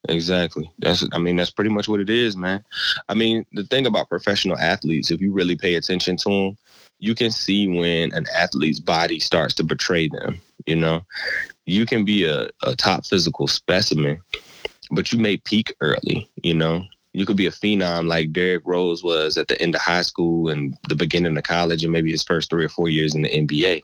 Exactly. 0.09 0.71
That's 0.79 1.07
I 1.13 1.19
mean 1.19 1.37
that's 1.37 1.51
pretty 1.51 1.71
much 1.71 1.89
what 1.89 2.01
it 2.01 2.11
is, 2.11 2.37
man. 2.37 2.65
I 3.09 3.15
mean, 3.15 3.47
the 3.53 3.65
thing 3.65 3.87
about 3.87 4.09
professional 4.09 4.59
athletes, 4.59 5.11
if 5.11 5.21
you 5.21 5.33
really 5.33 5.57
pay 5.57 5.75
attention 5.75 6.17
to 6.19 6.29
them, 6.29 6.59
you 6.99 7.15
can 7.15 7.31
see 7.31 7.69
when 7.69 8.13
an 8.13 8.27
athlete's 8.35 8.81
body 8.81 9.21
starts 9.21 9.55
to 9.55 9.65
betray 9.65 10.09
them, 10.09 10.41
you 10.67 10.77
know. 10.77 11.05
You 11.67 11.87
can 11.87 12.05
be 12.05 12.25
a, 12.25 12.49
a 12.63 12.75
top 12.75 13.07
physical 13.07 13.47
specimen, 13.47 14.21
but 14.91 15.13
you 15.13 15.19
may 15.19 15.37
peak 15.37 15.75
early, 15.81 16.29
you 16.43 16.55
know. 16.55 16.85
You 17.13 17.27
could 17.27 17.37
be 17.37 17.47
a 17.47 17.51
phenom 17.51 18.07
like 18.07 18.33
Derrick 18.33 18.63
Rose 18.65 19.05
was 19.05 19.37
at 19.37 19.49
the 19.49 19.61
end 19.61 19.75
of 19.75 19.83
high 19.83 20.03
school 20.03 20.49
and 20.49 20.77
the 20.89 20.95
beginning 20.95 21.37
of 21.37 21.45
college 21.45 21.85
and 21.85 21.93
maybe 21.93 22.11
his 22.11 22.23
first 22.23 22.51
three 22.51 22.65
or 22.65 22.71
four 22.71 22.89
years 22.89 23.15
in 23.15 23.23
the 23.23 23.29
NBA. 23.29 23.83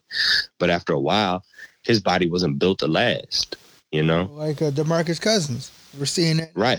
But 0.59 0.71
after 0.71 0.95
a 0.95 1.01
while, 1.01 1.45
his 1.83 2.01
body 2.01 2.29
wasn't 2.29 2.59
built 2.59 2.79
to 2.79 2.87
last, 2.87 3.57
you 3.93 4.03
know. 4.03 4.31
Like 4.33 4.63
uh, 4.63 4.71
Demarcus 4.71 5.21
Cousins. 5.21 5.71
We're 5.99 6.07
seeing 6.07 6.39
that. 6.39 6.53
Right. 6.55 6.79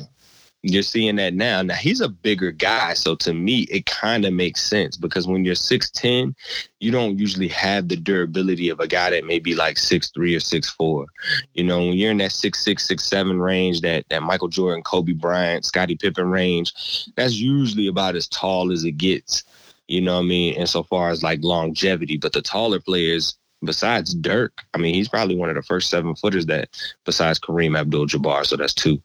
You're 0.62 0.84
seeing 0.84 1.16
that 1.16 1.34
now. 1.34 1.62
Now 1.62 1.76
he's 1.76 2.02
a 2.02 2.10
bigger 2.10 2.52
guy, 2.52 2.94
so 2.94 3.16
to 3.16 3.34
me 3.34 3.62
it 3.72 3.86
kind 3.86 4.26
of 4.26 4.34
makes 4.34 4.62
sense 4.62 4.98
because 4.98 5.26
when 5.26 5.46
you're 5.46 5.56
6'10, 5.56 6.36
you 6.82 6.92
don't 6.92 7.18
usually 7.18 7.48
have 7.48 7.88
the 7.88 7.96
durability 7.96 8.68
of 8.68 8.82
a 8.82 8.88
guy 8.88 9.10
that 9.12 9.24
may 9.24 9.40
be 9.40 9.56
like 9.56 9.78
6'3 9.78 10.18
or 10.18 10.40
6'4. 10.40 11.06
You 11.54 11.64
know, 11.64 11.80
when 11.80 11.94
you're 11.94 12.12
in 12.12 12.18
that 12.18 12.32
6'6, 12.32 12.92
6'7 12.92 13.42
range, 13.42 13.80
that 13.82 14.04
that 14.10 14.22
Michael 14.22 14.50
Jordan, 14.50 14.84
Kobe 14.84 15.14
Bryant, 15.14 15.64
Scottie 15.64 15.96
Pippen 15.96 16.30
range, 16.30 16.74
that's 17.16 17.36
usually 17.36 17.88
about 17.88 18.18
as 18.18 18.28
tall 18.28 18.74
as 18.74 18.84
it 18.84 18.98
gets. 18.98 19.46
You 19.88 20.02
know 20.02 20.16
what 20.16 20.26
I 20.26 20.28
mean? 20.28 20.56
Insofar 20.56 21.10
as 21.10 21.24
like 21.24 21.40
longevity. 21.42 22.18
But 22.18 22.34
the 22.34 22.42
taller 22.42 22.82
players, 22.82 23.39
besides 23.64 24.14
Dirk, 24.14 24.64
I 24.74 24.78
mean, 24.78 24.94
he's 24.94 25.08
probably 25.10 25.36
one 25.36 25.50
of 25.50 25.56
the 25.56 25.62
first 25.64 25.90
seven 25.90 26.16
footers 26.16 26.46
that, 26.48 26.70
besides 27.06 27.40
Kareem 27.40 27.78
Abdul 27.78 28.08
Jabbar, 28.08 28.46
so 28.46 28.56
that's 28.56 28.74
two, 28.74 29.02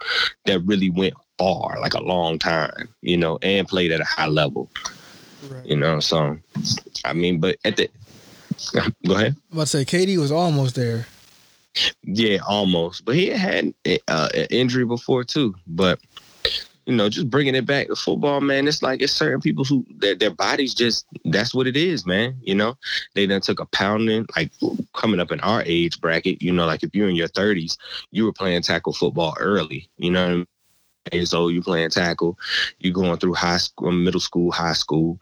that 0.47 0.61
really 0.61 0.91
went 0.91 1.15
far, 1.39 1.79
like 1.81 1.95
a 1.95 2.03
long 2.03 2.39
time, 2.39 2.89
you 3.03 3.17
know, 3.17 3.39
and 3.43 3.67
played 3.69 3.93
at 3.93 4.01
a 4.01 4.05
high 4.05 4.27
level, 4.29 4.71
Right. 5.49 5.67
you 5.67 5.77
know. 5.77 6.01
So, 6.01 6.39
I 7.05 7.13
mean, 7.13 7.41
but 7.41 7.57
at 7.65 7.77
the, 7.77 7.89
go 9.07 9.15
ahead. 9.15 9.37
I'm 9.51 9.59
about 9.59 9.67
to 9.67 9.67
say, 9.67 9.85
KD 9.85 10.17
was 10.19 10.31
almost 10.33 10.75
there. 10.75 11.07
Yeah, 12.05 12.39
almost. 12.47 13.05
But 13.05 13.17
he 13.17 13.27
had 13.29 13.75
uh, 14.07 14.29
an 14.35 14.47
injury 14.51 14.85
before 14.85 15.25
too. 15.25 15.57
But 15.67 15.99
you 16.87 16.95
know, 16.95 17.09
just 17.09 17.31
bringing 17.31 17.55
it 17.55 17.67
back 17.67 17.87
to 17.89 17.97
football, 17.97 18.41
man. 18.41 18.69
It's 18.69 18.83
like 18.83 19.01
it's 19.01 19.13
certain 19.13 19.41
people 19.41 19.65
who 19.65 19.85
their 19.97 20.15
their 20.15 20.31
bodies 20.31 20.75
just 20.75 21.07
that's 21.25 21.55
what 21.55 21.67
it 21.67 21.77
is, 21.77 22.05
man. 22.05 22.37
You 22.43 22.55
know, 22.55 22.77
they 23.15 23.27
done 23.27 23.41
took 23.41 23.61
a 23.61 23.67
pounding. 23.67 24.27
Like 24.37 24.53
coming 24.95 25.21
up 25.21 25.33
in 25.33 25.41
our 25.41 25.63
age 25.65 26.01
bracket, 26.01 26.43
you 26.43 26.53
know, 26.53 26.67
like 26.67 26.83
if 26.83 26.95
you're 26.95 27.09
in 27.09 27.17
your 27.17 27.29
30s, 27.29 27.77
you 28.11 28.25
were 28.25 28.33
playing 28.33 28.63
tackle 28.63 28.93
football 28.93 29.35
early. 29.39 29.89
You 29.97 30.11
know. 30.11 30.23
What 30.23 30.31
I 30.31 30.35
mean? 30.37 30.47
And 31.13 31.29
so 31.29 31.49
you 31.49 31.61
playing 31.61 31.91
tackle, 31.91 32.39
you 32.79 32.91
going 32.91 33.19
through 33.19 33.35
high 33.35 33.59
school, 33.59 33.93
middle 33.93 34.21
school, 34.21 34.51
high 34.51 34.73
school, 34.73 35.19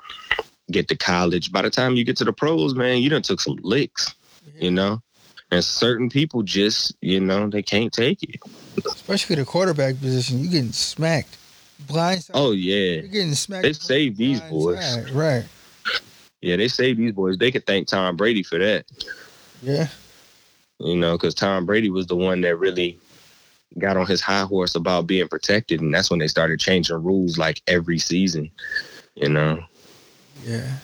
get 0.71 0.87
to 0.89 0.97
college. 0.97 1.51
By 1.51 1.63
the 1.63 1.71
time 1.71 1.97
you 1.97 2.05
get 2.05 2.17
to 2.19 2.25
the 2.25 2.33
pros, 2.33 2.75
man, 2.75 2.99
you 2.99 3.11
done 3.11 3.23
took 3.23 3.41
some 3.41 3.59
licks, 3.63 4.15
you 4.61 4.71
know. 4.71 5.03
And 5.51 5.63
certain 5.63 6.09
people 6.09 6.43
just, 6.43 6.95
you 7.03 7.21
know, 7.21 7.49
they 7.49 7.63
can't 7.63 7.93
take 7.93 8.23
it. 8.23 8.41
Especially 8.87 9.37
the 9.37 9.45
quarterback 9.45 9.99
position. 10.01 10.39
You 10.39 10.49
getting 10.49 10.73
smacked. 10.73 11.37
Blindside. 11.87 12.31
Oh 12.35 12.53
yeah, 12.53 13.01
You're 13.01 13.09
getting 13.09 13.35
smacked. 13.35 13.63
they 13.63 13.73
saved 13.73 14.17
these 14.17 14.41
boys. 14.43 14.77
blindside. 14.79 15.15
Right. 15.15 15.45
Yeah, 16.41 16.57
they 16.57 16.69
saved 16.69 16.99
these 16.99 17.13
boys. 17.13 17.39
They 17.39 17.51
could 17.53 17.67
thank 17.67 17.87
Tom 17.89 18.17
Brady 18.17 18.43
for 18.43 18.59
that. 18.59 18.85
Yeah. 19.63 19.87
You 20.81 20.97
know, 20.97 21.13
because 21.17 21.35
Tom 21.35 21.67
Brady 21.67 21.89
was 21.91 22.07
the 22.09 22.17
one 22.17 22.41
that 22.41 22.57
really 22.57 22.99
got 23.79 23.97
on 23.97 24.07
his 24.07 24.21
high 24.21 24.43
horse 24.43 24.75
about 24.75 25.07
being 25.07 25.29
protected, 25.29 25.81
and 25.81 25.95
that's 25.95 26.11
when 26.11 26.19
they 26.19 26.27
started 26.29 26.59
changing 26.59 27.03
rules 27.03 27.39
like 27.39 27.63
every 27.69 27.99
season. 27.99 28.51
You 29.15 29.29
know. 29.29 29.63
Yeah. 30.45 30.79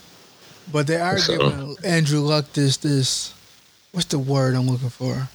But 0.71 0.87
they 0.87 0.97
are 1.01 1.19
So- 1.19 1.37
giving 1.51 1.77
Andrew 1.85 2.21
Luck 2.21 2.53
this 2.53 2.77
this 2.77 3.33
what's 3.93 4.07
the 4.09 4.19
word 4.19 4.55
I'm 4.55 4.69
looking 4.69 4.91
for? 4.91 5.29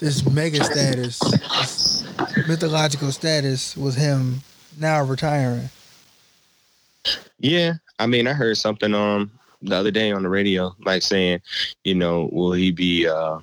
This 0.00 0.28
mega 0.28 0.62
status, 0.64 1.20
this 1.20 2.04
mythological 2.48 3.12
status 3.12 3.76
with 3.76 3.94
him 3.94 4.42
now 4.78 5.02
retiring. 5.02 5.68
Yeah, 7.38 7.74
I 7.98 8.06
mean, 8.06 8.26
I 8.26 8.32
heard 8.32 8.56
something 8.56 8.94
um 8.94 9.30
the 9.62 9.76
other 9.76 9.90
day 9.90 10.10
on 10.12 10.22
the 10.22 10.28
radio, 10.28 10.74
like 10.84 11.02
saying, 11.02 11.40
you 11.84 11.94
know, 11.94 12.28
will 12.32 12.52
he 12.52 12.70
be 12.72 13.08
uh 13.08 13.38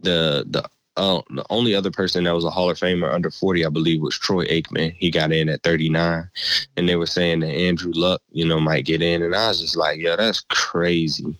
the 0.00 0.44
the 0.48 0.64
uh, 0.96 1.20
the 1.30 1.44
only 1.50 1.74
other 1.74 1.90
person 1.90 2.22
that 2.22 2.36
was 2.36 2.44
a 2.44 2.50
Hall 2.50 2.70
of 2.70 2.78
Famer 2.78 3.12
under 3.12 3.28
40, 3.28 3.66
I 3.66 3.68
believe, 3.68 4.00
was 4.00 4.16
Troy 4.16 4.44
Aikman. 4.44 4.94
He 4.96 5.10
got 5.10 5.32
in 5.32 5.48
at 5.48 5.60
39. 5.64 6.30
And 6.76 6.88
they 6.88 6.94
were 6.94 7.06
saying 7.06 7.40
that 7.40 7.48
Andrew 7.48 7.90
Luck, 7.96 8.22
you 8.30 8.46
know, 8.46 8.60
might 8.60 8.84
get 8.84 9.02
in. 9.02 9.20
And 9.24 9.34
I 9.34 9.48
was 9.48 9.60
just 9.60 9.74
like, 9.76 9.98
yo, 9.98 10.14
that's 10.14 10.42
crazy. 10.50 11.36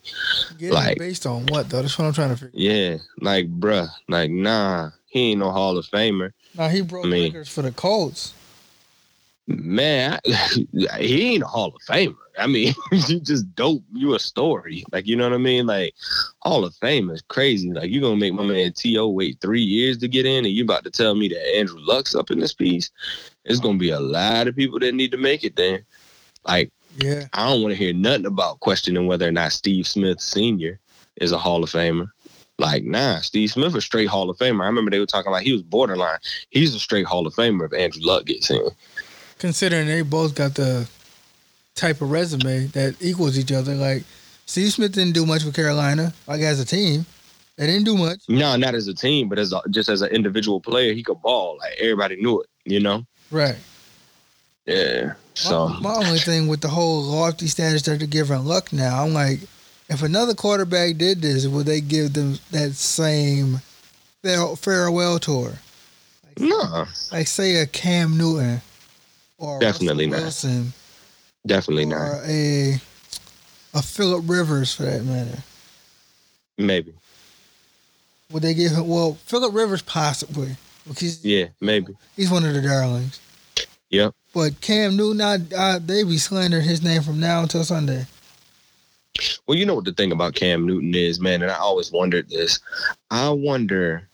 Getting 0.59 0.75
Like- 0.75 0.99
based 0.99 1.25
on 1.25 1.47
what 1.47 1.69
though? 1.71 1.83
That's 1.83 1.97
what 1.97 2.07
I'm 2.07 2.12
trying 2.12 2.31
to 2.31 2.37
figure. 2.37 2.50
Yeah. 2.53 2.97
Like, 3.21 3.49
bruh, 3.61 3.88
like, 4.09 4.33
nah, 4.33 4.91
he 5.07 5.31
ain't 5.31 5.38
no 5.38 5.53
Hall 5.53 5.79
of 5.79 5.87
Famer. 5.87 6.33
Now 6.59 6.67
he 6.67 6.81
broke 6.81 7.07
I 7.07 7.09
mean- 7.11 7.33
records 7.33 7.49
for 7.50 7.62
the 7.62 7.71
Colts. 7.71 8.35
Man, 9.47 10.19
I- 10.27 10.99
he 11.01 11.35
ain't 11.35 11.43
a 11.43 11.47
Hall 11.47 11.69
of 11.75 11.83
Famer. 11.83 12.17
I 12.39 12.47
mean, 12.47 12.75
you 12.93 13.21
just 13.21 13.55
dope. 13.55 13.83
You 13.93 14.15
a 14.15 14.19
story. 14.19 14.85
Like, 14.91 15.07
you 15.07 15.17
know 15.17 15.25
what 15.29 15.35
I 15.35 15.39
mean? 15.39 15.67
Like, 15.67 15.95
Hall 16.41 16.65
of 16.65 16.75
Fame 16.77 17.11
is 17.11 17.23
crazy. 17.29 17.71
Like, 17.71 17.91
you 17.91 18.01
gonna 18.01 18.17
make 18.17 18.33
my 18.35 18.43
man 18.45 18.73
T.O. 18.73 19.09
wait 19.09 19.39
three 19.41 19.63
years 19.63 19.99
to 19.99 20.09
get 20.09 20.27
in, 20.27 20.45
and 20.45 20.55
you 20.55 20.65
about 20.65 20.85
to 20.85 20.91
tell 20.91 21.15
me 21.15 21.29
that 21.29 21.57
Andrew 21.57 21.79
Luck's 21.81 22.15
up 22.15 22.31
in 22.31 22.39
this 22.39 22.55
piece? 22.55 22.91
It's 23.45 23.61
gonna 23.61 23.79
be 23.79 23.91
a 23.91 24.01
lot 24.01 24.49
of 24.49 24.57
people 24.57 24.79
that 24.81 24.95
need 24.95 25.11
to 25.13 25.19
make 25.19 25.45
it 25.45 25.57
then. 25.57 25.85
Like, 26.47 26.73
Yeah. 26.99 27.27
I 27.33 27.49
don't 27.49 27.63
want 27.63 27.73
to 27.73 27.79
hear 27.79 27.93
nothing 27.93 28.27
about 28.27 28.61
questioning 28.61 29.07
whether 29.07 29.29
or 29.29 29.33
not 29.33 29.53
Steve 29.53 29.87
Smith 29.87 30.21
Sr. 30.21 30.79
is 31.17 31.33
a 31.33 31.39
Hall 31.39 31.63
of 31.63 31.71
Famer. 31.71 32.09
Like, 32.59 32.85
nah, 32.85 33.19
Steve 33.19 33.51
Smith 33.51 33.75
is 33.77 33.85
straight 33.85 34.09
Hall 34.09 34.31
of 34.31 34.39
Famer. 34.39 34.63
I 34.63 34.67
remember 34.67 34.91
they 34.91 35.01
were 35.01 35.07
talking 35.07 35.33
like 35.33 35.45
he 35.45 35.53
was 35.53 35.63
borderline. 35.63 36.19
He's 36.51 36.75
a 36.75 36.79
straight 36.79 37.07
Hall 37.07 37.27
of 37.27 37.35
Famer 37.35 37.67
if 37.67 37.73
Andrew 37.75 38.03
Luck 38.05 38.27
gets 38.27 38.51
in. 38.51 38.69
Considering 39.38 39.87
they 39.87 40.03
both 40.03 40.35
got 40.35 40.55
the 40.55 40.88
type 41.75 42.00
of 42.00 42.11
resume 42.11 42.67
that 42.69 42.95
equals 43.00 43.38
each 43.38 43.53
other. 43.53 43.75
Like 43.75 44.05
Steve 44.47 44.73
Smith 44.73 44.93
didn't 44.93 45.14
do 45.14 45.26
much 45.26 45.43
for 45.43 45.50
Carolina, 45.53 46.12
like 46.26 46.41
as 46.41 46.61
a 46.61 46.64
team. 46.64 47.07
They 47.57 47.67
didn't 47.67 47.85
do 47.85 47.97
much. 47.97 48.21
No, 48.29 48.57
not 48.57 48.75
as 48.75 48.88
a 48.88 48.95
team, 48.95 49.29
but 49.29 49.38
as 49.38 49.53
a, 49.53 49.61
just 49.71 49.88
as 49.88 50.03
an 50.03 50.11
individual 50.11 50.61
player, 50.61 50.93
he 50.93 51.03
could 51.05 51.23
ball. 51.23 51.57
Like 51.59 51.75
everybody 51.79 52.17
knew 52.17 52.41
it, 52.41 52.49
you 52.64 52.81
know. 52.81 53.07
Right. 53.31 53.57
Yeah. 54.67 55.14
So 55.35 55.69
my, 55.69 55.81
my 55.81 55.95
only 55.95 56.19
thing 56.19 56.49
with 56.49 56.61
the 56.62 56.69
whole 56.69 57.03
lofty 57.03 57.47
standards 57.47 57.85
that 57.85 57.99
they're 57.99 58.09
giving 58.09 58.45
Luck 58.45 58.73
now, 58.73 59.05
I'm 59.05 59.12
like, 59.12 59.41
if 59.88 60.03
another 60.03 60.35
quarterback 60.35 60.97
did 60.97 61.23
this, 61.23 61.47
would 61.47 61.67
they 61.67 61.81
give 61.81 62.14
them 62.14 62.38
that 62.50 62.73
same 62.75 63.61
farewell 64.23 65.19
tour? 65.19 65.53
no, 66.38 66.87
Like 67.12 67.29
say 67.29 67.57
a 67.57 67.67
Cam 67.67 68.17
Newton 68.17 68.61
or 69.45 69.61
Definitely 69.61 70.07
Russell 70.07 70.19
not. 70.19 70.25
Wilson 70.25 70.73
definitely 71.47 71.85
not. 71.87 72.21
a 72.25 72.75
a 73.75 73.83
Philip 73.83 74.25
Rivers 74.27 74.75
for 74.75 74.85
that 74.85 75.05
matter. 75.05 75.39
Maybe. 76.57 76.95
Would 78.31 78.43
they 78.43 78.55
give 78.55 78.73
him? 78.73 78.89
Well, 78.89 79.15
Philip 79.27 79.53
Rivers 79.55 79.83
possibly 79.83 80.57
because 80.89 81.25
Yeah, 81.25 81.47
maybe. 81.61 81.95
he's 82.17 82.31
one 82.31 82.45
of 82.45 82.55
the 82.55 82.63
darlings. 82.63 83.21
Yep. 83.91 84.15
But 84.33 84.61
Cam 84.61 84.97
Newton, 84.97 85.21
I, 85.21 85.39
I, 85.57 85.79
they 85.79 86.03
be 86.03 86.19
slandering 86.19 86.65
his 86.65 86.83
name 86.83 87.03
from 87.03 87.21
now 87.21 87.43
until 87.43 87.63
Sunday. 87.65 88.07
Well, 89.47 89.57
you 89.57 89.65
know 89.67 89.77
what 89.77 89.85
the 89.85 89.93
thing 89.93 90.11
about 90.11 90.35
Cam 90.35 90.67
Newton 90.67 90.95
is, 90.95 91.21
man, 91.21 91.43
and 91.43 91.51
I 91.53 91.57
always 91.57 91.93
wondered 91.93 92.29
this. 92.29 92.59
I 93.11 93.29
wonder 93.29 94.09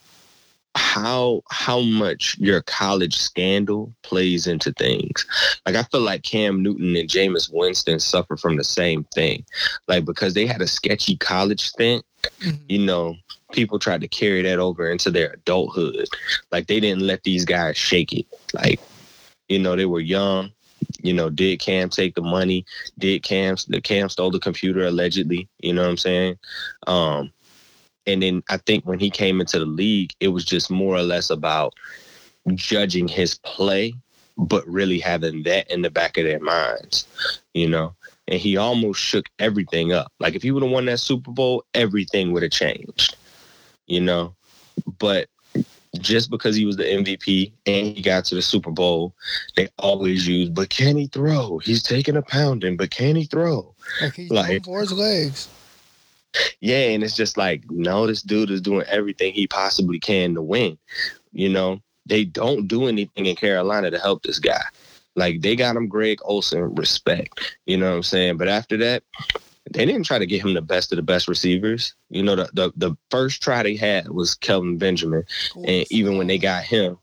how 0.76 1.42
how 1.50 1.80
much 1.80 2.36
your 2.38 2.62
college 2.62 3.16
scandal 3.16 3.92
plays 4.02 4.46
into 4.46 4.72
things. 4.72 5.26
Like 5.66 5.76
I 5.76 5.82
feel 5.84 6.00
like 6.00 6.22
Cam 6.22 6.62
Newton 6.62 6.94
and 6.96 7.08
Jameis 7.08 7.50
Winston 7.52 7.98
suffer 7.98 8.36
from 8.36 8.56
the 8.56 8.64
same 8.64 9.04
thing. 9.14 9.44
Like 9.88 10.04
because 10.04 10.34
they 10.34 10.46
had 10.46 10.62
a 10.62 10.66
sketchy 10.66 11.16
college 11.16 11.68
stint, 11.68 12.04
you 12.68 12.78
know, 12.78 13.16
people 13.52 13.78
tried 13.78 14.00
to 14.02 14.08
carry 14.08 14.42
that 14.42 14.58
over 14.58 14.90
into 14.90 15.10
their 15.10 15.32
adulthood. 15.32 16.06
Like 16.52 16.66
they 16.66 16.80
didn't 16.80 17.02
let 17.02 17.22
these 17.24 17.44
guys 17.44 17.76
shake 17.76 18.12
it. 18.12 18.26
Like, 18.52 18.80
you 19.48 19.58
know, 19.58 19.76
they 19.76 19.86
were 19.86 20.00
young. 20.00 20.52
You 21.02 21.12
know, 21.12 21.30
did 21.30 21.60
Cam 21.60 21.88
take 21.88 22.14
the 22.14 22.22
money? 22.22 22.64
Did 22.98 23.22
Cam 23.22 23.56
the 23.68 23.80
Cam 23.80 24.08
stole 24.08 24.30
the 24.30 24.38
computer 24.38 24.86
allegedly? 24.86 25.48
You 25.60 25.72
know 25.72 25.82
what 25.82 25.90
I'm 25.90 25.96
saying? 25.96 26.38
Um, 26.86 27.32
And 28.10 28.22
then 28.22 28.42
I 28.48 28.56
think 28.58 28.84
when 28.84 28.98
he 28.98 29.10
came 29.10 29.40
into 29.40 29.58
the 29.58 29.66
league, 29.66 30.12
it 30.20 30.28
was 30.28 30.44
just 30.44 30.70
more 30.70 30.96
or 30.96 31.02
less 31.02 31.30
about 31.30 31.74
judging 32.54 33.08
his 33.08 33.36
play, 33.38 33.94
but 34.36 34.66
really 34.66 34.98
having 34.98 35.42
that 35.44 35.70
in 35.70 35.82
the 35.82 35.90
back 35.90 36.18
of 36.18 36.24
their 36.24 36.40
minds, 36.40 37.06
you 37.54 37.68
know. 37.68 37.94
And 38.28 38.40
he 38.40 38.56
almost 38.56 39.00
shook 39.00 39.26
everything 39.38 39.92
up. 39.92 40.12
Like 40.20 40.34
if 40.34 40.42
he 40.42 40.50
would 40.50 40.62
have 40.62 40.72
won 40.72 40.86
that 40.86 41.00
Super 41.00 41.30
Bowl, 41.30 41.64
everything 41.74 42.32
would 42.32 42.42
have 42.42 42.52
changed, 42.52 43.16
you 43.86 44.00
know. 44.00 44.34
But 44.98 45.28
just 45.98 46.30
because 46.30 46.54
he 46.54 46.64
was 46.64 46.76
the 46.76 46.84
MVP 46.84 47.52
and 47.66 47.96
he 47.96 48.02
got 48.02 48.24
to 48.26 48.34
the 48.34 48.42
Super 48.42 48.70
Bowl, 48.70 49.14
they 49.56 49.68
always 49.78 50.26
use, 50.26 50.48
but 50.48 50.70
can 50.70 50.96
he 50.96 51.08
throw? 51.08 51.58
He's 51.58 51.82
taking 51.82 52.16
a 52.16 52.22
pounding, 52.22 52.76
but 52.76 52.90
can 52.90 53.16
he 53.16 53.24
throw? 53.24 53.74
Like 54.00 54.14
he's 54.14 54.30
like, 54.30 54.64
for 54.64 54.80
his 54.80 54.92
legs. 54.92 55.48
Yeah, 56.60 56.88
and 56.88 57.02
it's 57.02 57.16
just 57.16 57.36
like, 57.36 57.68
no, 57.70 58.06
this 58.06 58.22
dude 58.22 58.50
is 58.50 58.60
doing 58.60 58.86
everything 58.88 59.32
he 59.32 59.46
possibly 59.46 59.98
can 59.98 60.34
to 60.34 60.42
win. 60.42 60.78
You 61.32 61.48
know, 61.48 61.80
they 62.06 62.24
don't 62.24 62.68
do 62.68 62.86
anything 62.86 63.26
in 63.26 63.36
Carolina 63.36 63.90
to 63.90 63.98
help 63.98 64.22
this 64.22 64.38
guy. 64.38 64.62
Like 65.16 65.40
they 65.40 65.56
got 65.56 65.76
him 65.76 65.88
Greg 65.88 66.18
Olsen 66.22 66.74
respect. 66.74 67.56
You 67.66 67.76
know 67.76 67.90
what 67.90 67.96
I'm 67.96 68.02
saying? 68.02 68.36
But 68.36 68.48
after 68.48 68.76
that, 68.78 69.02
they 69.70 69.84
didn't 69.84 70.04
try 70.04 70.18
to 70.18 70.26
get 70.26 70.42
him 70.42 70.54
the 70.54 70.62
best 70.62 70.92
of 70.92 70.96
the 70.96 71.02
best 71.02 71.28
receivers. 71.28 71.94
You 72.08 72.22
know, 72.22 72.36
the 72.36 72.50
the, 72.54 72.72
the 72.76 72.96
first 73.10 73.42
try 73.42 73.62
they 73.62 73.76
had 73.76 74.08
was 74.08 74.34
Kelvin 74.34 74.78
Benjamin. 74.78 75.24
And 75.56 75.86
even 75.90 76.16
when 76.16 76.26
they 76.26 76.38
got 76.38 76.64
him, 76.64 76.98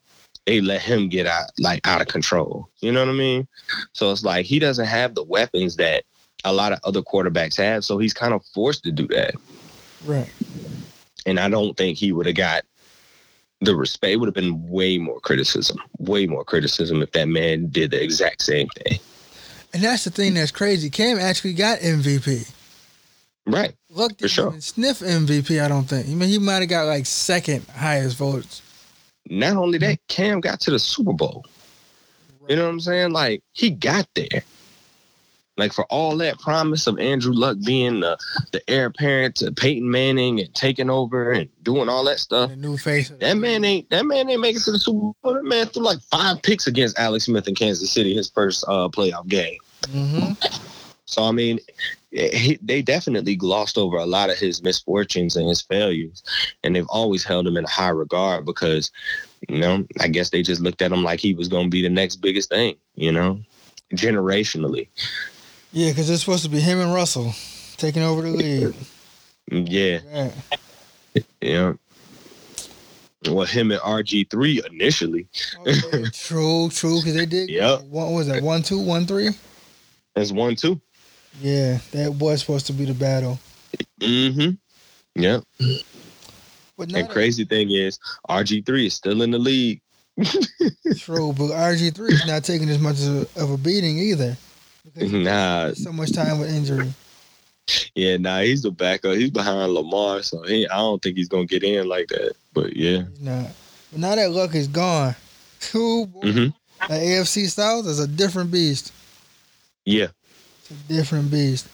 they 0.46 0.62
let 0.62 0.82
him 0.82 1.10
get 1.10 1.28
out 1.28 1.52
like 1.60 1.86
out 1.86 2.02
of 2.02 2.08
control. 2.08 2.70
You 2.80 2.92
know 2.92 3.02
what 3.02 3.10
I 3.10 3.14
mean? 3.14 3.48
So 3.94 4.12
it's 4.12 4.24
like 4.24 4.46
he 4.46 4.60
doesn't 4.60 4.86
have 4.86 5.14
the 5.14 5.24
weapons 5.24 5.76
that 5.76 6.04
a 6.44 6.54
lot 6.54 6.72
of 6.72 6.80
other 6.84 7.02
quarterbacks 7.02 7.58
have. 7.58 7.84
So 7.86 7.98
he's 7.98 8.14
kind 8.14 8.34
of 8.34 8.46
forced 8.54 8.84
to 8.84 8.92
do 8.92 9.08
that. 9.08 9.36
Right. 10.06 10.32
And 11.26 11.40
I 11.40 11.50
don't 11.50 11.76
think 11.76 11.98
he 11.98 12.12
would 12.12 12.26
have 12.26 12.36
got 12.36 12.64
the 13.62 13.76
respect. 13.76 14.12
It 14.14 14.18
would 14.18 14.28
have 14.28 14.36
been 14.36 14.70
way 14.70 14.98
more 14.98 15.20
criticism, 15.20 15.78
way 16.00 16.28
more 16.28 16.44
criticism 16.44 17.02
if 17.02 17.12
that 17.12 17.28
man 17.28 17.68
did 17.68 17.92
the 17.92 18.02
exact 18.02 18.42
same 18.42 18.68
thing. 18.70 19.00
And 19.74 19.84
that's 19.84 20.06
the 20.06 20.12
thing 20.12 20.34
that's 20.34 20.52
crazy. 20.52 20.90
Cam 20.90 21.20
actually 21.20 21.54
got 21.54 21.80
MVP. 21.80 22.52
Right. 23.46 23.74
Look, 23.90 24.20
for 24.20 24.28
sure. 24.28 24.60
Sniff 24.60 25.00
MVP. 25.00 25.64
I 25.64 25.68
don't 25.68 25.86
think. 25.86 26.08
I 26.08 26.14
mean, 26.14 26.30
he 26.30 26.40
might 26.40 26.60
have 26.60 26.70
got 26.70 26.86
like 26.86 27.06
second 27.06 27.66
highest 27.70 28.18
votes. 28.18 28.62
Not 29.30 29.58
only 29.58 29.78
that, 29.80 30.00
Cam 30.08 30.40
got 30.40 30.60
to 30.62 30.72
the 30.72 30.80
Super 30.80 31.14
Bowl. 31.14 31.46
You 32.48 32.56
know 32.56 32.64
what 32.64 32.72
I'm 32.72 32.80
saying? 32.80 33.12
Like 33.12 33.44
he 33.54 33.70
got 33.70 34.08
there. 34.14 34.44
Like 35.58 35.74
for 35.74 35.86
all 35.86 36.16
that 36.18 36.40
promise 36.40 36.86
of 36.88 37.00
Andrew 37.00 37.34
Luck 37.34 37.58
being 37.66 38.02
the, 38.02 38.18
the 38.52 38.62
heir 38.70 38.86
apparent 38.86 39.36
to 39.38 39.52
Peyton 39.52 39.90
Manning 39.90 40.40
and 40.40 40.54
taking 40.54 40.90
over 40.90 41.32
and 41.32 41.50
doing 41.64 41.90
all 41.90 42.04
that 42.06 42.20
stuff. 42.20 42.52
new 42.56 42.78
face. 42.78 43.10
That 43.10 43.38
man 43.38 43.66
ain't 43.66 43.90
that 43.90 44.06
man 44.06 44.30
ain't 44.30 44.42
making 44.42 44.62
to 44.62 44.72
the 44.72 44.80
Super 44.80 45.14
Bowl. 45.22 45.34
That 45.34 45.44
man 45.44 45.66
threw 45.68 45.84
like 45.84 46.00
five 46.02 46.42
picks 46.44 46.68
against 46.68 47.00
Alex 47.00 47.26
Smith 47.26 47.48
in 47.48 47.56
Kansas 47.56 47.92
City, 47.92 48.16
his 48.16 48.30
first 48.30 48.64
uh, 48.68 48.88
playoff 48.90 49.28
game. 49.28 49.58
Mm-hmm. 49.84 50.34
So 51.06 51.24
I 51.24 51.32
mean, 51.32 51.60
he, 52.12 52.58
they 52.62 52.82
definitely 52.82 53.36
glossed 53.36 53.78
over 53.78 53.98
a 53.98 54.06
lot 54.06 54.30
of 54.30 54.38
his 54.38 54.64
misfortunes 54.64 55.36
and 55.36 55.48
his 55.48 55.62
failures, 55.62 56.24
and 56.64 56.76
they've 56.76 56.88
always 56.90 57.24
held 57.24 57.48
him 57.48 57.58
in 57.58 57.66
high 57.66 57.90
regard 57.90 58.46
because, 58.46 58.92
you 59.50 59.58
know, 59.58 59.86
I 60.00 60.08
guess 60.08 60.30
they 60.30 60.42
just 60.42 60.62
looked 60.62 60.82
at 60.82 60.92
him 60.92 61.04
like 61.04 61.20
he 61.20 61.34
was 61.34 61.48
going 61.48 61.66
to 61.66 61.70
be 61.70 61.82
the 61.82 61.90
next 61.90 62.18
biggest 62.18 62.50
thing, 62.50 62.76
you 62.96 63.12
know, 63.12 63.40
generationally. 63.94 64.90
Yeah, 65.72 65.90
because 65.90 66.10
it's 66.10 66.22
supposed 66.22 66.44
to 66.44 66.50
be 66.50 66.60
him 66.60 66.80
and 66.80 66.94
Russell 66.94 67.34
taking 67.78 68.04
over 68.04 68.22
the 68.22 68.30
league. 68.30 68.76
Yeah. 69.50 70.00
Yeah. 70.12 71.22
yeah. 71.42 71.74
Well, 73.28 73.46
him 73.46 73.72
and 73.72 73.82
RG 73.82 74.30
three 74.30 74.62
initially. 74.72 75.28
okay, 75.66 76.04
true, 76.14 76.70
true, 76.70 76.98
because 77.00 77.16
they 77.16 77.26
did. 77.26 77.50
Yeah. 77.50 77.78
What 77.78 78.12
was 78.12 78.28
that? 78.28 78.44
One 78.44 78.62
two, 78.62 78.80
one 78.80 79.06
three. 79.06 79.30
That's 80.16 80.32
one 80.32 80.56
two. 80.56 80.80
Yeah, 81.42 81.80
that 81.92 82.14
was 82.14 82.42
supposed 82.42 82.68
to 82.68 82.74
be 82.74 82.86
the 82.86 82.94
battle. 82.94 83.40
Mm-hmm. 84.00 84.52
Yeah. 85.22 85.40
But 86.78 86.94
and 86.94 87.10
crazy 87.10 87.44
thing 87.44 87.72
is, 87.72 88.00
RG 88.30 88.66
three 88.66 88.86
is 88.86 88.94
still 88.94 89.22
in 89.22 89.32
the 89.32 89.40
league. 89.40 89.82
true, 90.98 91.34
but 91.34 91.50
RG 91.50 91.94
three 91.96 92.14
is 92.14 92.26
not 92.26 92.44
taking 92.44 92.70
as 92.70 92.80
much 92.80 93.02
of 93.36 93.52
a 93.52 93.58
beating 93.58 93.98
either. 93.98 94.38
Nah, 94.96 95.74
so 95.74 95.92
much 95.92 96.12
time 96.14 96.40
with 96.40 96.54
injury. 96.54 96.94
Yeah, 97.96 98.18
nah, 98.18 98.40
he's 98.40 98.62
the 98.62 98.72
backup. 98.72 99.16
He's 99.16 99.30
behind 99.30 99.74
Lamar, 99.74 100.24
so 100.24 100.42
he, 100.44 100.68
I 100.68 100.78
don't 100.78 101.02
think 101.02 101.18
he's 101.18 101.28
gonna 101.28 101.46
get 101.46 101.64
in 101.64 101.88
like 101.88 102.08
that. 102.08 102.34
But 102.54 102.76
yeah, 102.76 103.04
nah. 103.20 103.48
But 103.92 104.00
now 104.00 104.16
that 104.16 104.32
luck 104.32 104.56
is 104.56 104.68
gone, 104.68 105.16
Ooh, 105.76 106.08
mm-hmm. 106.08 106.88
the 106.88 106.94
AFC 106.94 107.50
South 107.50 107.86
is 107.86 108.00
a 108.00 108.08
different 108.08 108.52
beast. 108.52 108.94
Yeah, 109.86 110.08
it's 110.60 110.72
a 110.72 110.74
different 110.88 111.30
beast. 111.30 111.68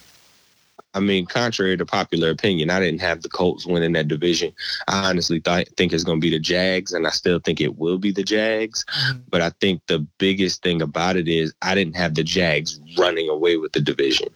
I 0.95 0.99
mean, 0.99 1.25
contrary 1.25 1.75
to 1.75 1.85
popular 1.85 2.29
opinion, 2.29 2.69
I 2.69 2.79
didn't 2.79 3.01
have 3.01 3.21
the 3.21 3.29
Colts 3.29 3.65
winning 3.65 3.93
that 3.93 4.07
division. 4.07 4.53
I 4.87 5.09
honestly 5.09 5.39
th- 5.39 5.69
think 5.75 5.91
it's 5.91 6.03
going 6.03 6.19
to 6.19 6.21
be 6.21 6.29
the 6.29 6.39
Jags, 6.39 6.93
and 6.93 7.07
I 7.07 7.09
still 7.09 7.39
think 7.39 7.59
it 7.59 7.77
will 7.77 7.97
be 7.97 8.11
the 8.11 8.23
Jags. 8.23 8.85
Mm-hmm. 8.85 9.19
But 9.29 9.41
I 9.41 9.49
think 9.59 9.81
the 9.87 9.99
biggest 10.19 10.61
thing 10.61 10.81
about 10.81 11.15
it 11.15 11.27
is 11.27 11.53
I 11.61 11.73
didn't 11.73 11.95
have 11.95 12.13
the 12.13 12.23
Jags 12.23 12.79
running 12.97 13.27
away 13.27 13.57
with 13.57 13.71
the 13.71 13.81
division. 13.81 14.27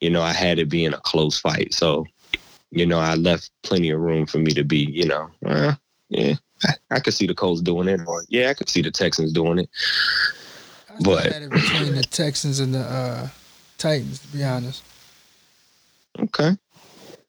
You 0.00 0.10
know, 0.10 0.22
I 0.22 0.32
had 0.32 0.58
it 0.58 0.68
being 0.68 0.92
a 0.92 0.98
close 0.98 1.40
fight. 1.40 1.72
So, 1.72 2.06
you 2.70 2.84
know, 2.86 2.98
I 2.98 3.14
left 3.14 3.50
plenty 3.62 3.90
of 3.90 4.00
room 4.00 4.26
for 4.26 4.38
me 4.38 4.52
to 4.52 4.64
be, 4.64 4.90
you 4.90 5.06
know, 5.06 5.30
uh, 5.46 5.74
yeah, 6.10 6.34
I, 6.64 6.74
I 6.90 7.00
could 7.00 7.14
see 7.14 7.26
the 7.26 7.34
Colts 7.34 7.62
doing 7.62 7.88
it, 7.88 8.00
or 8.06 8.24
yeah, 8.28 8.50
I 8.50 8.54
could 8.54 8.68
see 8.68 8.82
the 8.82 8.90
Texans 8.90 9.32
doing 9.32 9.60
it. 9.60 9.70
I 10.90 10.94
but 11.00 11.50
between 11.50 11.94
the 11.94 12.06
Texans 12.08 12.60
and 12.60 12.74
the 12.74 12.80
uh, 12.80 13.28
Titans, 13.78 14.18
to 14.20 14.28
be 14.28 14.44
honest. 14.44 14.82
Okay. 16.18 16.56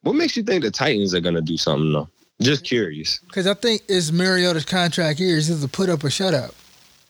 What 0.02 0.16
makes 0.16 0.38
you 0.38 0.44
think 0.44 0.64
the 0.64 0.72
Titans 0.72 1.14
are 1.14 1.20
gonna 1.20 1.42
do 1.42 1.58
something 1.58 1.94
though? 1.94 2.10
Just 2.42 2.64
curious. 2.64 3.20
Because 3.20 3.48
I 3.48 3.54
think 3.54 3.82
it's 3.88 4.12
Mariota's 4.12 4.66
contract 4.66 5.20
here 5.20 5.36
is 5.36 5.52
either 5.52 5.68
put 5.68 5.90
up 5.90 6.04
or 6.04 6.10
shut 6.10 6.34
up. 6.34 6.56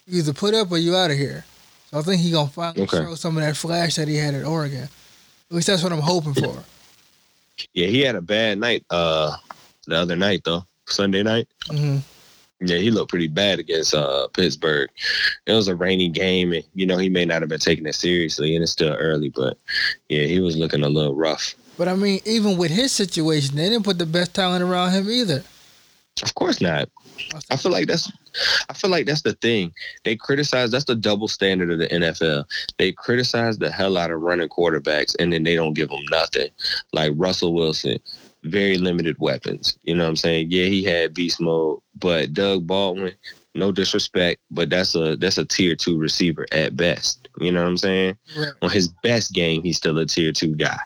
You 0.08 0.20
either 0.20 0.34
put 0.34 0.56
up 0.56 0.72
or 0.72 0.78
you 0.78 0.96
out 0.96 1.12
of 1.12 1.18
here. 1.18 1.46
So 1.92 2.00
I 2.00 2.02
think 2.02 2.22
he's 2.22 2.34
gonna 2.34 2.50
finally 2.50 2.84
okay. 2.84 2.98
show 2.98 3.16
some 3.16 3.38
of 3.38 3.44
that 3.44 3.56
flash 3.56 3.96
that 3.96 4.08
he 4.08 4.16
had 4.16 4.34
at 4.34 4.46
Oregon. 4.46 4.84
At 4.84 5.56
least 5.56 5.68
that's 5.68 5.84
what 5.84 5.92
I'm 5.92 6.00
hoping 6.00 6.34
for. 6.34 6.64
Yeah, 7.74 7.88
he 7.88 8.02
had 8.02 8.16
a 8.16 8.22
bad 8.22 8.58
night 8.58 8.86
uh 8.90 9.36
the 9.86 9.96
other 9.96 10.16
night 10.16 10.44
though, 10.46 10.64
Sunday 10.86 11.24
night. 11.24 11.48
Mm-hmm. 11.68 11.98
Yeah, 12.62 12.78
he 12.78 12.92
looked 12.92 13.10
pretty 13.10 13.28
bad 13.28 13.60
against 13.60 13.94
uh, 13.94 14.28
Pittsburgh. 14.34 14.90
It 15.46 15.54
was 15.54 15.70
a 15.70 15.76
rainy 15.76 16.10
game, 16.10 16.52
and 16.52 16.64
you 16.74 16.86
know 16.86 16.98
he 16.98 17.08
may 17.08 17.24
not 17.24 17.42
have 17.42 17.50
been 17.50 17.60
taking 17.60 17.86
it 17.86 17.96
seriously, 17.96 18.54
and 18.54 18.64
it's 18.64 18.74
still 18.74 18.94
early. 18.96 19.30
But 19.30 19.58
yeah, 20.10 20.24
he 20.24 20.42
was 20.42 20.58
looking 20.58 20.84
a 20.84 20.90
little 20.90 21.16
rough. 21.16 21.56
But 21.80 21.88
I 21.88 21.96
mean, 21.96 22.20
even 22.26 22.58
with 22.58 22.72
his 22.72 22.92
situation, 22.92 23.56
they 23.56 23.70
didn't 23.70 23.86
put 23.86 23.98
the 23.98 24.06
best 24.06 24.36
talent 24.36 24.62
around 24.62 24.92
him 24.92 25.10
either. 25.10 25.42
Of 26.22 26.36
course 26.36 26.60
not. 26.60 26.90
I 27.50 27.56
feel 27.56 27.72
like 27.72 27.88
that's 27.88 28.12
I 28.70 28.74
feel 28.74 28.92
like 28.92 29.06
that's 29.06 29.22
the 29.22 29.32
thing. 29.36 29.72
They 30.04 30.18
criticize 30.18 30.72
that's 30.72 30.84
the 30.84 30.96
double 30.96 31.30
standard 31.30 31.72
of 31.72 31.80
the 31.80 31.88
NFL. 31.88 32.44
They 32.78 32.92
criticize 32.92 33.60
the 33.60 33.72
hell 33.72 33.96
out 33.96 34.12
of 34.12 34.20
running 34.20 34.50
quarterbacks 34.50 35.16
and 35.20 35.32
then 35.32 35.44
they 35.44 35.56
don't 35.56 35.74
give 35.74 35.88
them 35.88 36.04
nothing. 36.12 36.50
Like 36.92 37.14
Russell 37.16 37.54
Wilson, 37.54 37.98
very 38.44 38.78
limited 38.78 39.16
weapons. 39.20 39.78
You 39.84 39.96
know 39.96 40.04
what 40.04 40.10
I'm 40.10 40.16
saying? 40.18 40.48
Yeah, 40.50 40.66
he 40.66 40.84
had 40.84 41.14
beast 41.14 41.40
mode, 41.40 41.80
but 41.98 42.34
Doug 42.34 42.68
Baldwin, 42.68 43.14
no 43.56 43.72
disrespect, 43.72 44.42
but 44.52 44.70
that's 44.70 44.96
a 44.96 45.16
that's 45.16 45.38
a 45.38 45.46
tier 45.46 45.76
two 45.76 45.98
receiver 45.98 46.46
at 46.52 46.76
best. 46.76 47.28
You 47.40 47.52
know 47.52 47.62
what 47.62 47.70
I'm 47.70 47.78
saying? 47.78 48.18
Right. 48.38 48.52
On 48.62 48.70
his 48.70 48.90
best 49.04 49.34
game, 49.34 49.64
he's 49.64 49.78
still 49.78 49.98
a 49.98 50.06
tier 50.06 50.32
two 50.32 50.56
guy. 50.56 50.80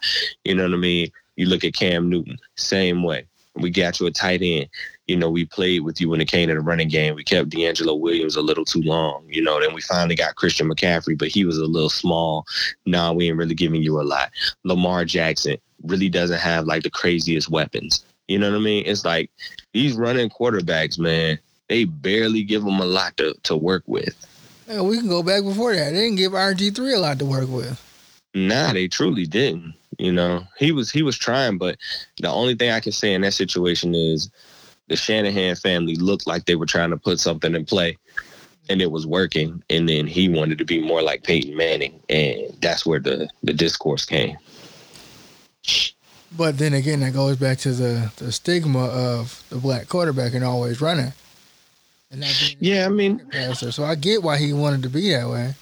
You 0.44 0.56
know 0.56 0.64
what 0.64 0.74
I 0.74 0.78
mean? 0.78 1.10
You 1.36 1.48
look 1.48 1.64
at 1.64 1.74
Cam 1.74 2.10
Newton, 2.10 2.38
same 2.56 3.04
way. 3.04 3.26
We 3.56 3.70
got 3.70 4.00
you 4.00 4.08
a 4.08 4.12
tight 4.12 4.42
end. 4.42 4.68
You 5.08 5.18
know, 5.18 5.30
we 5.30 5.46
played 5.46 5.82
with 5.82 6.00
you 6.00 6.10
when 6.10 6.22
it 6.22 6.28
came 6.28 6.48
to 6.48 6.56
the 6.56 6.62
running 6.62 6.88
game. 6.88 7.16
We 7.16 7.24
kept 7.24 7.50
DeAngelo 7.50 8.00
Williams 8.00 8.36
a 8.36 8.42
little 8.42 8.66
too 8.66 8.82
long. 8.82 9.26
You 9.28 9.44
know, 9.44 9.60
then 9.60 9.74
we 9.74 9.82
finally 9.82 10.16
got 10.16 10.36
Christian 10.36 10.70
McCaffrey, 10.70 11.18
but 11.18 11.28
he 11.28 11.46
was 11.46 11.58
a 11.58 11.66
little 11.66 11.90
small. 11.90 12.46
Nah, 12.86 13.12
we 13.12 13.28
ain't 13.28 13.38
really 13.38 13.54
giving 13.54 13.84
you 13.84 14.00
a 14.00 14.04
lot. 14.04 14.32
Lamar 14.64 15.06
Jackson 15.06 15.58
really 15.84 16.10
doesn't 16.10 16.40
have 16.40 16.66
like 16.66 16.84
the 16.84 16.90
craziest 16.90 17.50
weapons. 17.50 18.06
You 18.28 18.40
know 18.40 18.50
what 18.50 18.58
I 18.58 18.62
mean? 18.62 18.86
It's 18.88 19.06
like 19.06 19.30
these 19.74 19.96
running 19.96 20.30
quarterbacks, 20.30 20.98
man 20.98 21.38
they 21.74 21.86
barely 21.86 22.44
give 22.44 22.62
him 22.62 22.80
a 22.80 22.86
lot 22.86 23.18
to, 23.18 23.34
to 23.42 23.58
work 23.58 23.84
with. 23.88 24.16
Yeah, 24.68 24.82
we 24.82 25.00
can 25.00 25.08
go 25.08 25.24
back 25.24 25.44
before 25.44 25.76
that. 25.76 25.90
They 25.90 26.02
didn't 26.02 26.18
give 26.18 26.34
RG 26.34 26.76
three 26.76 26.94
a 26.94 27.00
lot 27.00 27.18
to 27.18 27.26
work 27.26 27.50
with. 27.50 27.82
Nah, 28.36 28.74
they 28.74 28.88
truly 28.88 29.26
didn't. 29.26 29.74
You 29.98 30.12
know, 30.12 30.44
he 30.60 30.72
was 30.72 30.92
he 30.92 31.02
was 31.02 31.18
trying, 31.18 31.58
but 31.58 31.78
the 32.18 32.30
only 32.30 32.54
thing 32.54 32.70
I 32.70 32.80
can 32.80 32.92
say 32.92 33.16
in 33.16 33.22
that 33.22 33.34
situation 33.34 33.96
is 33.96 34.30
the 34.88 34.96
Shanahan 34.96 35.56
family 35.56 35.96
looked 35.96 36.28
like 36.28 36.46
they 36.46 36.56
were 36.56 36.68
trying 36.68 36.92
to 36.92 36.98
put 36.98 37.20
something 37.20 37.56
in 37.56 37.66
play 37.66 37.98
and 38.70 38.80
it 38.80 38.92
was 38.92 39.08
working. 39.08 39.64
And 39.72 39.90
then 39.90 40.06
he 40.06 40.30
wanted 40.30 40.60
to 40.60 40.66
be 40.66 40.80
more 40.80 41.02
like 41.02 41.24
Peyton 41.24 41.58
Manning. 41.58 42.00
And 42.10 42.56
that's 42.62 42.86
where 42.86 43.00
the, 43.00 43.30
the 43.42 43.54
discourse 43.54 44.06
came. 44.06 44.38
But 46.38 46.60
then 46.60 46.74
again, 46.74 47.00
that 47.00 47.14
goes 47.14 47.38
back 47.38 47.58
to 47.60 47.72
the, 47.72 48.12
the 48.18 48.32
stigma 48.32 48.86
of 48.86 49.44
the 49.50 49.58
black 49.58 49.90
quarterback 49.90 50.36
and 50.36 50.44
always 50.44 50.80
running. 50.80 51.14
And 52.14 52.22
not 52.22 52.38
being 52.40 52.58
yeah, 52.60 52.86
I 52.86 52.90
mean, 52.90 53.20
passer. 53.32 53.72
so 53.72 53.84
I 53.84 53.96
get 53.96 54.22
why 54.22 54.38
he 54.38 54.54
wanted 54.54 54.84
to 54.84 54.90
be 54.90 55.12
that 55.12 55.28
way. 55.28 55.54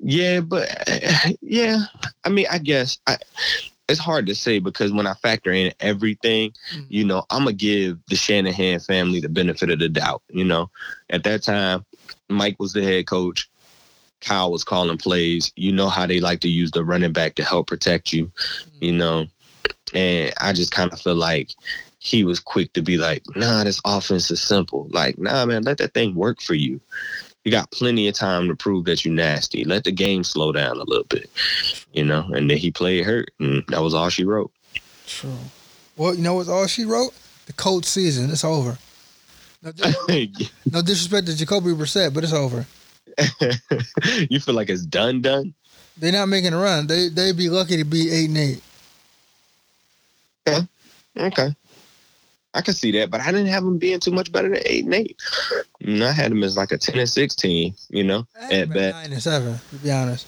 Yeah, 0.00 0.40
but 0.40 0.66
yeah, 1.42 1.84
I 2.24 2.30
mean, 2.30 2.46
I 2.50 2.56
guess 2.56 2.98
I, 3.06 3.18
it's 3.88 4.00
hard 4.00 4.26
to 4.26 4.34
say 4.34 4.60
because 4.60 4.92
when 4.92 5.06
I 5.06 5.12
factor 5.14 5.52
in 5.52 5.74
everything, 5.80 6.52
mm-hmm. 6.72 6.84
you 6.88 7.04
know, 7.04 7.24
I'm 7.28 7.44
gonna 7.44 7.52
give 7.52 7.98
the 8.08 8.16
Shanahan 8.16 8.80
family 8.80 9.20
the 9.20 9.28
benefit 9.28 9.70
of 9.70 9.78
the 9.78 9.90
doubt. 9.90 10.22
You 10.30 10.44
know, 10.44 10.70
at 11.10 11.22
that 11.24 11.42
time, 11.42 11.84
Mike 12.30 12.56
was 12.58 12.72
the 12.72 12.82
head 12.82 13.06
coach. 13.06 13.50
Kyle 14.22 14.50
was 14.50 14.64
calling 14.64 14.96
plays. 14.96 15.52
You 15.54 15.72
know 15.72 15.90
how 15.90 16.06
they 16.06 16.18
like 16.18 16.40
to 16.40 16.48
use 16.48 16.70
the 16.70 16.82
running 16.82 17.12
back 17.12 17.34
to 17.34 17.44
help 17.44 17.66
protect 17.66 18.10
you. 18.10 18.26
Mm-hmm. 18.26 18.84
You 18.84 18.92
know, 18.92 19.26
and 19.92 20.32
I 20.40 20.54
just 20.54 20.72
kind 20.72 20.90
of 20.92 21.00
feel 21.00 21.14
like 21.14 21.50
he 21.98 22.24
was 22.24 22.40
quick 22.40 22.72
to 22.74 22.82
be 22.82 22.96
like, 22.96 23.22
nah, 23.34 23.64
this 23.64 23.80
offense 23.84 24.30
is 24.30 24.40
simple. 24.40 24.86
Like, 24.90 25.18
nah, 25.18 25.44
man, 25.46 25.62
let 25.62 25.78
that 25.78 25.94
thing 25.94 26.14
work 26.14 26.40
for 26.40 26.54
you. 26.54 26.80
You 27.44 27.52
got 27.52 27.70
plenty 27.70 28.08
of 28.08 28.14
time 28.14 28.48
to 28.48 28.54
prove 28.54 28.84
that 28.84 29.04
you're 29.04 29.14
nasty. 29.14 29.64
Let 29.64 29.84
the 29.84 29.92
game 29.92 30.22
slow 30.22 30.52
down 30.52 30.76
a 30.76 30.84
little 30.84 31.04
bit, 31.04 31.30
you 31.92 32.04
know. 32.04 32.28
And 32.34 32.50
then 32.50 32.58
he 32.58 32.70
played 32.70 33.04
hurt, 33.04 33.30
and 33.40 33.64
that 33.68 33.82
was 33.82 33.94
all 33.94 34.10
she 34.10 34.24
wrote. 34.24 34.50
True. 35.06 35.38
Well, 35.96 36.14
you 36.14 36.22
know 36.22 36.34
what's 36.34 36.48
all 36.48 36.66
she 36.66 36.84
wrote? 36.84 37.14
The 37.46 37.52
Colts 37.54 37.88
season. 37.88 38.30
It's 38.30 38.44
over. 38.44 38.78
No, 39.62 39.72
no 40.70 40.82
disrespect 40.82 41.26
to 41.26 41.36
Jacoby 41.36 41.70
Brissett, 41.70 42.14
but 42.14 42.22
it's 42.22 42.32
over. 42.32 42.66
you 44.30 44.38
feel 44.38 44.54
like 44.54 44.68
it's 44.68 44.84
done, 44.84 45.20
done? 45.22 45.54
They're 45.96 46.12
not 46.12 46.26
making 46.26 46.52
a 46.52 46.58
run. 46.58 46.86
They 46.86 47.08
they'd 47.08 47.36
be 47.36 47.48
lucky 47.48 47.78
to 47.78 47.84
be 47.84 48.10
eight 48.10 48.28
and 48.28 48.38
eight. 48.38 48.62
Okay. 50.46 50.68
Okay. 51.16 51.56
I 52.58 52.60
can 52.60 52.74
see 52.74 52.90
that, 52.98 53.08
but 53.08 53.20
I 53.20 53.26
didn't 53.26 53.46
have 53.46 53.62
them 53.62 53.78
being 53.78 54.00
too 54.00 54.10
much 54.10 54.32
better 54.32 54.48
than 54.48 54.62
eight 54.66 54.84
and 54.84 54.92
eight. 54.92 55.16
And 55.80 56.02
I 56.02 56.10
had 56.10 56.32
them 56.32 56.42
as 56.42 56.56
like 56.56 56.72
a 56.72 56.76
ten 56.76 56.98
and 56.98 57.08
sixteen, 57.08 57.72
you 57.88 58.02
know, 58.02 58.26
at 58.50 58.68
best. 58.70 58.96
Nine 58.96 59.12
and 59.12 59.22
seven, 59.22 59.60
to 59.70 59.76
be 59.76 59.92
honest. 59.92 60.26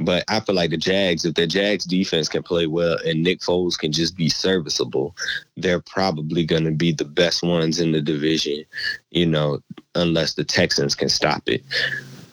But 0.00 0.24
I 0.28 0.40
feel 0.40 0.54
like 0.54 0.70
the 0.70 0.78
Jags, 0.78 1.26
if 1.26 1.34
the 1.34 1.46
Jags 1.46 1.84
defense 1.84 2.30
can 2.30 2.42
play 2.42 2.66
well 2.66 2.96
and 3.04 3.22
Nick 3.22 3.40
Foles 3.40 3.78
can 3.78 3.92
just 3.92 4.16
be 4.16 4.30
serviceable, 4.30 5.14
they're 5.58 5.80
probably 5.80 6.42
going 6.44 6.64
to 6.64 6.70
be 6.70 6.90
the 6.92 7.04
best 7.04 7.42
ones 7.42 7.78
in 7.78 7.92
the 7.92 8.00
division, 8.00 8.64
you 9.10 9.26
know, 9.26 9.60
unless 9.94 10.34
the 10.34 10.44
Texans 10.44 10.94
can 10.94 11.10
stop 11.10 11.42
it. 11.46 11.62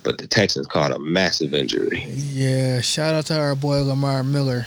But 0.03 0.17
the 0.17 0.27
Texans 0.27 0.67
caught 0.67 0.93
a 0.93 0.99
massive 0.99 1.53
injury. 1.53 2.05
Yeah, 2.07 2.79
shout 2.79 3.15
out 3.15 3.25
to 3.25 3.37
our 3.37 3.55
boy 3.55 3.83
Lamar 3.83 4.23
Miller. 4.23 4.65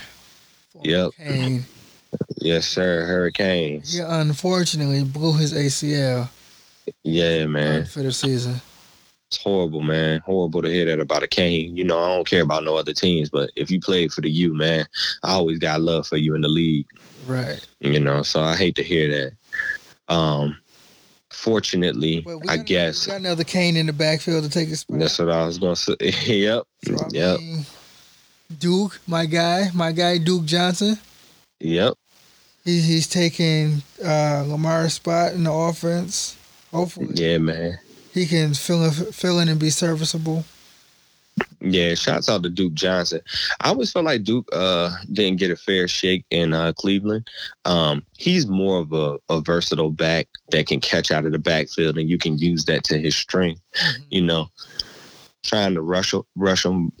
Yep. 0.83 1.11
Cane. 1.17 1.65
Yes, 2.47 2.65
sir. 2.65 3.05
Hurricane. 3.05 3.81
He 3.85 3.99
unfortunately 3.99 5.03
blew 5.03 5.33
his 5.33 5.53
ACL. 5.53 6.29
Yeah, 7.03 7.45
man. 7.45 7.85
For 7.85 8.01
the 8.03 8.13
season. 8.13 8.61
It's 9.29 9.43
horrible, 9.43 9.81
man. 9.81 10.21
Horrible 10.21 10.61
to 10.61 10.69
hear 10.69 10.85
that 10.85 11.01
about 11.01 11.23
a 11.23 11.27
Cane. 11.27 11.75
You 11.75 11.83
know, 11.83 11.99
I 11.99 12.15
don't 12.15 12.25
care 12.25 12.41
about 12.41 12.63
no 12.63 12.77
other 12.77 12.93
teams, 12.93 13.29
but 13.29 13.51
if 13.57 13.69
you 13.69 13.81
played 13.81 14.13
for 14.13 14.21
the 14.21 14.31
U, 14.31 14.53
man, 14.53 14.85
I 15.23 15.33
always 15.33 15.59
got 15.59 15.81
love 15.81 16.07
for 16.07 16.15
you 16.15 16.35
in 16.35 16.41
the 16.41 16.47
league. 16.47 16.87
Right. 17.25 17.59
You 17.81 17.99
know, 17.99 18.23
so 18.23 18.41
I 18.41 18.55
hate 18.55 18.75
to 18.75 18.83
hear 18.83 19.09
that. 19.09 20.13
Um, 20.13 20.57
fortunately, 21.29 22.23
well, 22.25 22.39
I 22.47 22.55
guess 22.55 23.07
got 23.07 23.17
another 23.17 23.43
Cane 23.43 23.75
in 23.75 23.87
the 23.87 23.93
backfield 23.93 24.45
to 24.45 24.49
take 24.49 24.69
his 24.69 24.79
spot. 24.79 24.99
That's 24.99 25.19
what 25.19 25.29
I 25.29 25.45
was 25.45 25.57
gonna 25.57 25.75
say. 25.75 25.97
yep. 26.25 26.63
So, 26.85 26.95
yep. 27.11 27.39
Mean, 27.39 27.65
Duke, 28.57 29.01
my 29.05 29.25
guy, 29.25 29.69
my 29.73 29.91
guy 29.91 30.17
Duke 30.19 30.45
Johnson. 30.45 30.97
Yep. 31.59 31.95
He, 32.67 32.81
he's 32.81 33.07
taking 33.07 33.81
uh, 34.03 34.43
Lamar's 34.45 34.95
spot 34.95 35.31
in 35.31 35.45
the 35.45 35.53
offense. 35.53 36.35
Hopefully. 36.73 37.13
Yeah, 37.13 37.37
man. 37.37 37.79
He 38.13 38.25
can 38.25 38.53
fill 38.53 38.83
in, 38.83 38.91
fill 38.91 39.39
in 39.39 39.47
and 39.47 39.57
be 39.57 39.69
serviceable. 39.69 40.43
Yeah, 41.61 41.95
shouts 41.95 42.27
out 42.27 42.43
to 42.43 42.49
Duke 42.49 42.73
Johnson. 42.73 43.21
I 43.61 43.69
always 43.69 43.93
felt 43.93 44.03
like 44.03 44.25
Duke 44.25 44.49
uh, 44.51 44.93
didn't 45.13 45.39
get 45.39 45.49
a 45.49 45.55
fair 45.55 45.87
shake 45.87 46.25
in 46.29 46.53
uh, 46.53 46.73
Cleveland. 46.73 47.29
Um, 47.63 48.03
he's 48.17 48.47
more 48.47 48.79
of 48.81 48.91
a, 48.91 49.17
a, 49.29 49.39
versatile 49.39 49.91
back 49.91 50.27
that 50.49 50.67
can 50.67 50.81
catch 50.81 51.09
out 51.09 51.25
of 51.25 51.31
the 51.31 51.39
backfield, 51.39 51.97
and 51.97 52.09
you 52.09 52.17
can 52.17 52.37
use 52.37 52.65
that 52.65 52.83
to 52.85 52.99
his 52.99 53.15
strength. 53.15 53.61
Mm-hmm. 53.75 54.03
You 54.09 54.21
know, 54.23 54.49
trying 55.43 55.73
to 55.75 55.81
rush 55.81 56.13
rush 56.35 56.65
him 56.65 56.91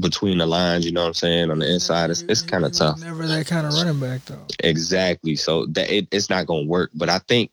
between 0.00 0.38
the 0.38 0.46
lines, 0.46 0.84
you 0.84 0.92
know 0.92 1.02
what 1.02 1.08
I'm 1.08 1.14
saying? 1.14 1.50
On 1.50 1.58
the 1.58 1.72
inside, 1.72 2.10
it's, 2.10 2.22
it's 2.22 2.40
mm-hmm. 2.40 2.50
kind 2.50 2.64
of 2.64 2.72
tough. 2.72 3.00
Never 3.00 3.26
that 3.26 3.46
kind 3.46 3.66
of 3.66 3.74
running 3.74 4.00
back 4.00 4.24
though. 4.24 4.46
Exactly. 4.60 5.36
So 5.36 5.66
that 5.66 5.90
it, 5.90 6.08
it's 6.10 6.30
not 6.30 6.46
going 6.46 6.64
to 6.64 6.70
work. 6.70 6.90
But 6.94 7.08
I 7.08 7.18
think 7.20 7.50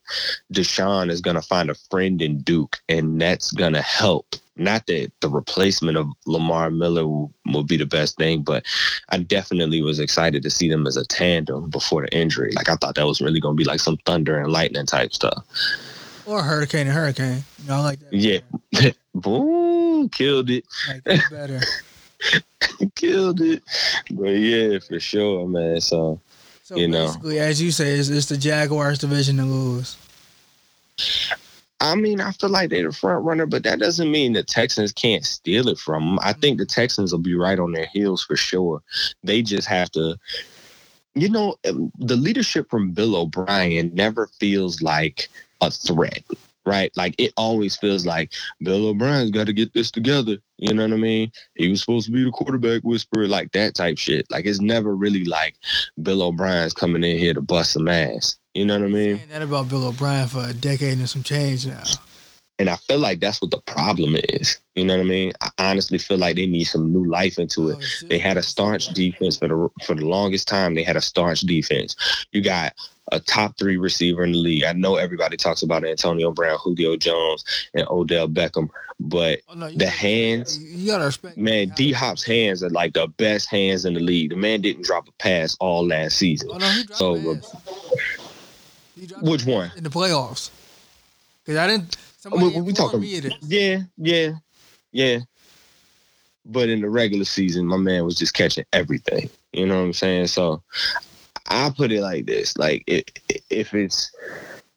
Deshaun 0.53 1.09
is 1.09 1.21
going 1.21 1.35
to 1.35 1.41
find 1.41 1.69
a 1.69 1.75
friend 1.89 2.21
in 2.21 2.39
Duke, 2.39 2.77
and 2.89 3.21
that's 3.21 3.51
going 3.51 3.73
to 3.73 3.81
help. 3.81 4.35
Not 4.59 4.87
that 4.87 5.11
the 5.21 5.29
replacement 5.29 5.97
of 5.97 6.07
Lamar 6.25 6.71
Miller 6.71 7.05
will, 7.05 7.31
will, 7.45 7.63
be 7.63 7.77
the 7.77 7.85
best 7.85 8.17
thing, 8.17 8.41
but 8.41 8.65
I 9.09 9.19
definitely 9.19 9.83
was 9.83 9.99
excited 9.99 10.41
to 10.41 10.49
see 10.49 10.67
them 10.67 10.87
as 10.87 10.97
a 10.97 11.05
tandem 11.05 11.69
before 11.69 12.01
the 12.01 12.17
injury. 12.17 12.53
Like 12.53 12.67
I 12.67 12.75
thought 12.75 12.95
that 12.95 13.05
was 13.05 13.21
really 13.21 13.39
going 13.39 13.55
to 13.55 13.61
be 13.61 13.69
like 13.69 13.79
some 13.79 13.97
thunder 14.05 14.39
and 14.39 14.51
lightning 14.51 14.87
type 14.87 15.13
stuff. 15.13 15.45
Or 16.25 16.41
hurricane 16.41 16.87
and 16.87 16.95
hurricane. 16.95 17.43
You 17.61 17.69
know, 17.69 17.75
I 17.75 17.79
like 17.79 17.99
that. 17.99 18.13
Yeah. 18.13 18.39
Boom, 19.13 20.09
killed 20.09 20.49
it. 20.49 20.65
Like 20.89 21.03
that 21.03 21.23
better. 21.29 21.61
Killed 22.95 23.41
it. 23.41 23.63
But 24.11 24.29
yeah, 24.29 24.79
for 24.79 24.99
sure, 24.99 25.47
man. 25.47 25.81
So, 25.81 26.19
so 26.63 26.75
you 26.75 26.87
know, 26.87 27.13
as 27.25 27.61
you 27.61 27.71
say, 27.71 27.91
it's, 27.91 28.09
it's 28.09 28.27
the 28.27 28.37
Jaguars 28.37 28.99
division 28.99 29.37
to 29.37 29.43
lose. 29.43 29.97
I 31.79 31.95
mean, 31.95 32.21
I 32.21 32.31
feel 32.31 32.49
like 32.49 32.69
they're 32.71 32.87
the 32.87 32.91
front 32.91 33.23
runner, 33.23 33.45
but 33.45 33.63
that 33.63 33.79
doesn't 33.79 34.11
mean 34.11 34.33
the 34.33 34.43
Texans 34.43 34.91
can't 34.91 35.23
steal 35.23 35.67
it 35.67 35.77
from 35.77 36.05
them. 36.05 36.19
I 36.23 36.33
think 36.33 36.57
the 36.57 36.65
Texans 36.65 37.11
will 37.11 37.19
be 37.19 37.35
right 37.35 37.59
on 37.59 37.71
their 37.71 37.85
heels 37.85 38.23
for 38.23 38.35
sure. 38.35 38.81
They 39.23 39.43
just 39.43 39.67
have 39.67 39.91
to, 39.91 40.17
you 41.13 41.29
know, 41.29 41.55
the 41.63 42.15
leadership 42.15 42.69
from 42.69 42.91
Bill 42.91 43.15
O'Brien 43.15 43.93
never 43.93 44.27
feels 44.39 44.81
like 44.81 45.29
a 45.61 45.69
threat 45.69 46.23
right? 46.67 46.91
Like 46.95 47.15
it 47.17 47.33
always 47.37 47.75
feels 47.75 48.05
like 48.05 48.33
Bill 48.61 48.87
O'Brien's 48.87 49.31
got 49.31 49.47
to 49.47 49.53
get 49.53 49.73
this 49.73 49.89
together. 49.89 50.37
You 50.57 50.73
know 50.73 50.83
what 50.83 50.93
I 50.93 50.97
mean? 50.97 51.31
He 51.55 51.69
was 51.69 51.79
supposed 51.79 52.07
to 52.07 52.11
be 52.11 52.23
the 52.23 52.31
quarterback 52.31 52.83
whisperer, 52.83 53.27
like 53.27 53.51
that 53.53 53.73
type 53.73 53.97
shit. 53.97 54.27
Like 54.29 54.45
it's 54.45 54.59
never 54.59 54.95
really 54.95 55.25
like 55.25 55.55
Bill 56.01 56.21
O'Brien's 56.21 56.73
coming 56.73 57.03
in 57.03 57.17
here 57.17 57.33
to 57.33 57.41
bust 57.41 57.71
some 57.73 57.87
ass. 57.87 58.37
You 58.53 58.65
know 58.65 58.79
what 58.79 58.85
I 58.85 58.89
mean? 58.89 59.21
That 59.29 59.41
about 59.41 59.69
Bill 59.69 59.87
O'Brien 59.87 60.27
for 60.27 60.43
a 60.43 60.53
decade 60.53 60.97
and 60.97 61.09
some 61.09 61.23
change 61.23 61.65
now. 61.65 61.83
And 62.59 62.69
I 62.71 62.75
feel 62.75 62.97
like 62.97 63.19
that's 63.19 63.39
what 63.39 63.51
the 63.51 63.61
problem 63.61 64.15
is. 64.29 64.59
You 64.75 64.85
know 64.85 64.95
what 64.95 65.05
I 65.05 65.07
mean? 65.07 65.31
I 65.41 65.49
honestly 65.59 65.99
feel 65.99 66.17
like 66.17 66.37
they 66.37 66.47
need 66.47 66.63
some 66.63 66.91
new 66.91 67.05
life 67.05 67.37
into 67.37 67.69
it. 67.69 67.77
Oh, 67.79 68.07
they 68.07 68.17
had 68.17 68.35
a 68.35 68.41
staunch 68.41 68.87
defense 68.89 69.37
for 69.37 69.47
the 69.47 69.69
for 69.85 69.93
the 69.93 70.05
longest 70.05 70.47
time. 70.47 70.73
They 70.73 70.81
had 70.81 70.95
a 70.95 71.01
staunch 71.01 71.41
defense. 71.41 71.95
You 72.31 72.41
got 72.41 72.73
a 73.11 73.19
top 73.19 73.57
three 73.57 73.77
receiver 73.77 74.23
in 74.23 74.31
the 74.31 74.37
league. 74.37 74.63
I 74.63 74.73
know 74.73 74.95
everybody 74.95 75.37
talks 75.37 75.61
about 75.61 75.85
Antonio 75.85 76.31
Brown, 76.31 76.57
Julio 76.61 76.97
Jones, 76.97 77.43
and 77.73 77.87
Odell 77.89 78.27
Beckham, 78.27 78.69
but 78.99 79.39
oh, 79.49 79.53
no, 79.53 79.69
the 79.69 79.77
gotta, 79.77 79.89
hands, 79.91 80.61
you 80.61 80.87
gotta 80.87 81.05
respect 81.05 81.37
man. 81.37 81.69
D 81.75 81.91
Hop's 81.91 82.23
hands 82.23 82.63
are 82.63 82.69
like 82.69 82.93
the 82.93 83.07
best 83.07 83.49
hands 83.49 83.85
in 83.85 83.93
the 83.93 83.99
league. 83.99 84.31
The 84.31 84.35
man 84.35 84.61
didn't 84.61 84.83
drop 84.83 85.07
a 85.07 85.11
pass 85.13 85.55
all 85.59 85.85
last 85.85 86.17
season. 86.17 86.49
Oh, 86.51 86.57
no, 86.57 86.83
so, 86.93 87.15
uh, 87.31 87.35
which 89.21 89.45
one 89.45 89.71
in 89.77 89.83
the 89.83 89.89
playoffs? 89.89 90.49
Because 91.43 91.57
I 91.57 91.67
didn't. 91.67 91.95
Somebody 92.17 92.55
we, 92.55 92.61
we 92.61 92.73
talking. 92.73 93.03
Yeah, 93.03 93.79
yeah, 93.97 94.31
yeah. 94.91 95.19
But 96.45 96.69
in 96.69 96.81
the 96.81 96.89
regular 96.89 97.25
season, 97.25 97.67
my 97.67 97.77
man 97.77 98.05
was 98.05 98.15
just 98.15 98.33
catching 98.33 98.65
everything. 98.73 99.29
You 99.53 99.65
know 99.65 99.75
what 99.75 99.85
I'm 99.85 99.93
saying? 99.93 100.27
So 100.27 100.63
I 101.49 101.69
put 101.69 101.91
it 101.91 102.01
like 102.01 102.25
this: 102.25 102.57
like 102.57 102.83
if 102.87 103.03
if 103.49 103.73
it's 103.73 104.11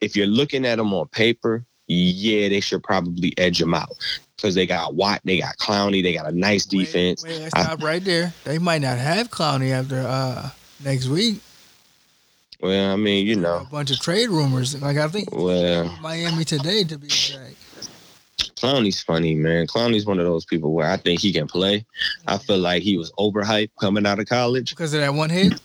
if 0.00 0.16
you're 0.16 0.26
looking 0.26 0.66
at 0.66 0.76
them 0.76 0.92
on 0.94 1.08
paper, 1.08 1.64
yeah, 1.86 2.48
they 2.48 2.60
should 2.60 2.82
probably 2.82 3.34
edge 3.38 3.58
them 3.58 3.74
out 3.74 3.90
because 4.36 4.54
they 4.54 4.66
got 4.66 4.94
Watt, 4.94 5.20
they 5.24 5.40
got 5.40 5.56
Clowney, 5.58 6.02
they 6.02 6.12
got 6.12 6.26
a 6.26 6.32
nice 6.32 6.64
defense. 6.64 7.22
Wait, 7.22 7.40
wait 7.40 7.50
stop 7.50 7.82
right 7.82 8.02
there. 8.02 8.32
They 8.44 8.58
might 8.58 8.82
not 8.82 8.98
have 8.98 9.30
Clowney 9.30 9.70
after 9.70 10.00
uh, 10.00 10.50
next 10.82 11.08
week. 11.08 11.40
Well, 12.60 12.92
I 12.92 12.96
mean, 12.96 13.26
you 13.26 13.36
know, 13.36 13.66
a 13.66 13.70
bunch 13.70 13.90
of 13.90 14.00
trade 14.00 14.28
rumors. 14.28 14.80
Like 14.80 14.98
I 14.98 15.08
think, 15.08 15.28
well, 15.32 15.96
Miami 16.00 16.44
today 16.44 16.84
to 16.84 16.98
be 16.98 17.06
exact. 17.06 17.56
Clowney's 18.60 19.02
funny, 19.02 19.34
man. 19.34 19.66
Clowney's 19.66 20.04
one 20.04 20.18
of 20.18 20.26
those 20.26 20.44
people 20.44 20.74
where 20.74 20.90
I 20.90 20.98
think 20.98 21.20
he 21.20 21.32
can 21.32 21.46
play. 21.46 21.84
I 22.26 22.36
feel 22.36 22.58
like 22.58 22.82
he 22.82 22.98
was 22.98 23.10
overhyped 23.12 23.70
coming 23.80 24.06
out 24.06 24.18
of 24.18 24.26
college 24.26 24.70
because 24.70 24.92
of 24.92 25.00
that 25.00 25.14
one 25.14 25.30
hit. 25.30 25.58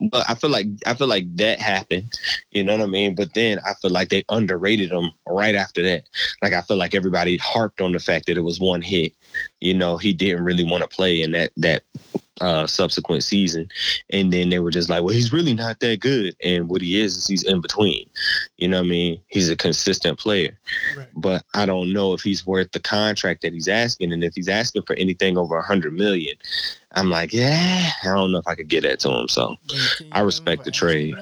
But 0.00 0.24
I 0.28 0.34
feel 0.34 0.50
like 0.50 0.66
I 0.86 0.94
feel 0.94 1.08
like 1.08 1.24
that 1.36 1.58
happened. 1.58 2.12
You 2.50 2.64
know 2.64 2.76
what 2.76 2.84
I 2.84 2.86
mean? 2.86 3.14
But 3.14 3.34
then 3.34 3.58
I 3.66 3.74
feel 3.74 3.90
like 3.90 4.08
they 4.08 4.24
underrated 4.28 4.92
him 4.92 5.10
right 5.26 5.54
after 5.54 5.82
that. 5.82 6.04
Like 6.42 6.52
I 6.52 6.62
feel 6.62 6.76
like 6.76 6.94
everybody 6.94 7.36
harped 7.38 7.80
on 7.80 7.92
the 7.92 7.98
fact 7.98 8.26
that 8.26 8.36
it 8.36 8.42
was 8.42 8.60
one 8.60 8.82
hit. 8.82 9.12
You 9.60 9.74
know, 9.74 9.96
he 9.96 10.12
didn't 10.12 10.44
really 10.44 10.64
want 10.64 10.82
to 10.82 10.88
play 10.88 11.22
in 11.22 11.32
that 11.32 11.50
that 11.56 11.82
uh, 12.40 12.66
subsequent 12.66 13.22
season, 13.22 13.68
and 14.10 14.32
then 14.32 14.50
they 14.50 14.58
were 14.58 14.70
just 14.70 14.88
like, 14.90 15.02
"Well, 15.02 15.14
he's 15.14 15.32
really 15.32 15.54
not 15.54 15.80
that 15.80 16.00
good," 16.00 16.36
and 16.44 16.68
what 16.68 16.82
he 16.82 17.00
is 17.00 17.16
is 17.16 17.26
he's 17.26 17.42
in 17.44 17.60
between. 17.60 18.08
You 18.58 18.68
know 18.68 18.78
what 18.80 18.86
I 18.86 18.90
mean? 18.90 19.20
He's 19.28 19.48
a 19.48 19.56
consistent 19.56 20.18
player, 20.18 20.58
Right. 20.96 21.08
but 21.16 21.44
I 21.54 21.64
don't 21.66 21.92
know 21.92 22.12
if 22.12 22.20
he's 22.22 22.46
worth 22.46 22.72
the 22.72 22.80
contract 22.80 23.42
that 23.42 23.52
he's 23.52 23.68
asking, 23.68 24.12
and 24.12 24.22
if 24.22 24.34
he's 24.34 24.48
asking 24.48 24.82
for 24.82 24.94
anything 24.96 25.38
over 25.38 25.56
a 25.56 25.62
hundred 25.62 25.94
million, 25.94 26.36
I'm 26.92 27.08
like, 27.10 27.32
yeah, 27.32 27.90
I 28.02 28.06
don't 28.08 28.32
know 28.32 28.38
if 28.38 28.46
I 28.46 28.54
could 28.54 28.68
get 28.68 28.82
that 28.82 29.00
to 29.00 29.10
him. 29.10 29.28
So 29.28 29.56
I 30.12 30.20
respect 30.20 30.64
the 30.64 30.70
trade. 30.70 31.14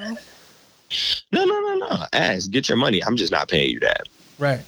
no, 1.32 1.44
no, 1.44 1.60
no, 1.60 1.74
no, 1.76 2.04
ask, 2.12 2.50
get 2.50 2.68
your 2.68 2.78
money. 2.78 3.02
I'm 3.04 3.16
just 3.16 3.32
not 3.32 3.48
paying 3.48 3.70
you 3.70 3.80
that. 3.80 4.08
Right. 4.38 4.60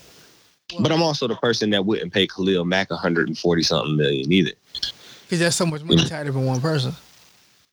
But 0.80 0.90
I'm 0.90 1.02
also 1.02 1.28
the 1.28 1.37
person 1.37 1.70
that 1.70 1.87
wouldn't 1.87 2.12
pay 2.12 2.26
Khalil 2.26 2.64
Mack 2.64 2.90
140 2.90 3.62
something 3.62 3.96
million 3.96 4.32
either. 4.32 4.50
Because 5.27 5.41
there's 5.41 5.57
so 5.57 5.67
much 5.67 5.83
money 5.83 6.03
mm. 6.03 6.09
tied 6.09 6.29
up 6.29 6.35
in 6.35 6.45
one 6.47 6.61
person. 6.61 6.93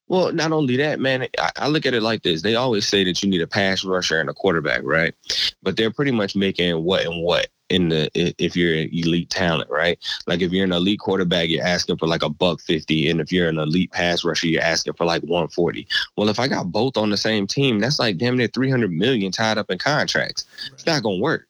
Well, 0.08 0.34
not 0.34 0.52
only 0.52 0.76
that, 0.78 1.00
man, 1.00 1.28
I, 1.40 1.52
I 1.56 1.68
look 1.68 1.86
at 1.86 1.94
it 1.94 2.04
like 2.04 2.24
this. 2.24 2.42
They 2.42 2.56
always 2.56 2.88
say 2.88 3.04
that 3.04 3.24
you 3.24 3.30
need 3.30 3.42
a 3.42 3.48
pass 3.48 3.84
rusher 3.84 4.20
and 4.20 4.30
a 4.30 4.34
quarterback, 4.34 4.82
right? 4.84 5.14
But 5.62 5.78
they're 5.78 5.92
pretty 5.92 6.12
much 6.12 6.36
making 6.36 6.84
what 6.84 7.06
and 7.06 7.24
what 7.24 7.48
in 7.70 7.90
the 7.90 8.10
if 8.14 8.56
you're 8.56 8.74
an 8.74 8.90
elite 8.92 9.30
talent, 9.30 9.70
right? 9.70 9.98
Like 10.28 10.42
if 10.42 10.52
you're 10.52 10.66
an 10.66 10.74
elite 10.74 11.00
quarterback, 11.00 11.50
you're 11.50 11.64
asking 11.64 11.98
for 11.98 12.08
like 12.08 12.22
a 12.22 12.30
buck 12.30 12.60
fifty, 12.62 13.10
and 13.10 13.22
if 13.22 13.32
you're 13.32 13.50
an 13.50 13.58
elite 13.58 13.92
pass 13.92 14.24
rusher, 14.24 14.48
you're 14.48 14.62
asking 14.62 14.94
for 14.94 15.06
like 15.06 15.24
140. 15.24 15.88
Well, 16.18 16.30
if 16.30 16.40
I 16.40 16.48
got 16.48 16.72
both 16.72 16.98
on 16.98 17.10
the 17.10 17.18
same 17.18 17.48
team, 17.48 17.80
that's 17.80 18.00
like 18.00 18.18
damn 18.18 18.38
near 18.38 18.48
300 18.48 18.92
million 18.92 19.32
tied 19.32 19.58
up 19.58 19.72
in 19.72 19.80
contracts. 19.80 20.46
It's 20.74 20.86
not 20.86 21.02
gonna 21.02 21.18
work, 21.18 21.48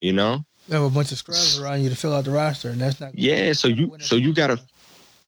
you 0.00 0.12
know? 0.12 0.44
Have 0.70 0.82
a 0.82 0.90
bunch 0.90 1.12
of 1.12 1.18
scrubs 1.18 1.58
around 1.60 1.82
you 1.82 1.90
to 1.90 1.96
fill 1.96 2.14
out 2.14 2.24
the 2.24 2.30
roster, 2.30 2.70
and 2.70 2.80
that's 2.80 3.00
not. 3.00 3.16
Yeah, 3.16 3.52
so 3.52 3.68
you 3.68 3.96
so 4.00 4.16
you 4.16 4.32
gotta 4.32 4.58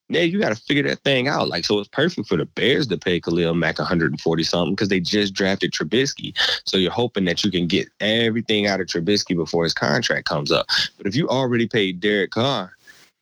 yeah, 0.09 0.21
you 0.21 0.38
got 0.40 0.51
to 0.51 0.62
figure 0.62 0.83
that 0.85 1.01
thing 1.01 1.29
out. 1.29 1.49
Like, 1.49 1.64
so 1.64 1.79
it's 1.79 1.88
perfect 1.88 2.29
for 2.29 2.37
the 2.37 2.45
Bears 2.45 2.87
to 2.88 2.99
pay 2.99 3.21
Khalil 3.21 3.55
Mack 3.55 3.79
140 3.79 4.43
something 4.45 4.75
because 4.75 4.88
they 4.88 5.01
just 5.01 5.33
drafted 5.35 5.73
Trubisky. 5.73 6.37
So 6.67 6.77
you're 6.77 6.93
hoping 6.93 7.25
that 7.25 7.43
you 7.45 7.51
can 7.51 7.67
get 7.67 7.88
everything 8.01 8.67
out 8.67 8.81
of 8.81 8.87
Trubisky 8.87 9.35
before 9.35 9.64
his 9.64 9.75
contract 9.75 10.27
comes 10.27 10.53
up. 10.53 10.67
But 10.99 11.07
if 11.07 11.17
you 11.17 11.29
already 11.29 11.67
paid 11.67 12.01
Derek 12.01 12.33
Carr, 12.33 12.73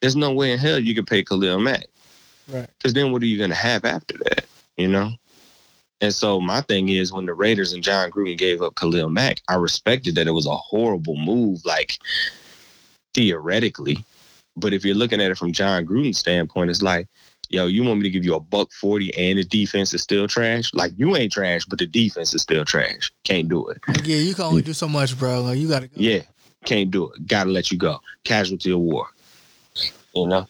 there's 0.00 0.16
no 0.16 0.32
way 0.32 0.52
in 0.52 0.58
hell 0.58 0.78
you 0.78 0.94
can 0.94 1.06
pay 1.06 1.22
Khalil 1.22 1.60
Mack 1.60 1.86
Right. 2.48 2.68
because 2.78 2.92
then 2.92 3.12
what 3.12 3.22
are 3.22 3.26
you 3.26 3.38
going 3.38 3.50
to 3.50 3.56
have 3.56 3.84
after 3.84 4.18
that? 4.24 4.46
You 4.76 4.88
know? 4.88 5.12
And 6.00 6.12
so 6.12 6.40
my 6.40 6.62
thing 6.62 6.88
is 6.88 7.12
when 7.12 7.26
the 7.26 7.34
Raiders 7.34 7.72
and 7.72 7.84
Jon 7.84 8.10
Gruden 8.10 8.36
gave 8.36 8.60
up 8.60 8.74
Khalil 8.74 9.08
Mack, 9.08 9.40
I 9.48 9.54
respected 9.54 10.16
that 10.16 10.26
it 10.26 10.32
was 10.32 10.46
a 10.46 10.56
horrible 10.56 11.16
move, 11.16 11.64
like 11.64 11.98
theoretically. 13.14 14.04
But 14.56 14.72
if 14.72 14.84
you're 14.84 14.94
looking 14.94 15.20
at 15.20 15.30
it 15.30 15.38
from 15.38 15.52
Jon 15.52 15.86
Gruden's 15.86 16.18
standpoint, 16.18 16.70
it's 16.70 16.82
like, 16.82 17.08
yo, 17.48 17.66
you 17.66 17.84
want 17.84 17.98
me 17.98 18.04
to 18.04 18.10
give 18.10 18.24
you 18.24 18.34
a 18.34 18.40
buck 18.40 18.70
40 18.72 19.14
and 19.16 19.38
the 19.38 19.44
defense 19.44 19.94
is 19.94 20.02
still 20.02 20.28
trash? 20.28 20.72
Like 20.74 20.92
you 20.96 21.16
ain't 21.16 21.32
trash, 21.32 21.64
but 21.64 21.78
the 21.78 21.86
defense 21.86 22.34
is 22.34 22.42
still 22.42 22.64
trash. 22.64 23.12
Can't 23.24 23.48
do 23.48 23.66
it. 23.68 23.78
Yeah, 24.04 24.16
you 24.16 24.34
can 24.34 24.44
only 24.44 24.62
do 24.62 24.72
so 24.72 24.88
much, 24.88 25.18
bro. 25.18 25.42
Like 25.42 25.58
you 25.58 25.68
gotta 25.68 25.88
go. 25.88 25.94
Yeah, 25.96 26.22
can't 26.64 26.90
do 26.90 27.10
it. 27.10 27.26
Gotta 27.26 27.50
let 27.50 27.70
you 27.70 27.78
go. 27.78 28.00
Casualty 28.24 28.72
of 28.72 28.80
war. 28.80 29.06
You 30.14 30.26
know? 30.26 30.46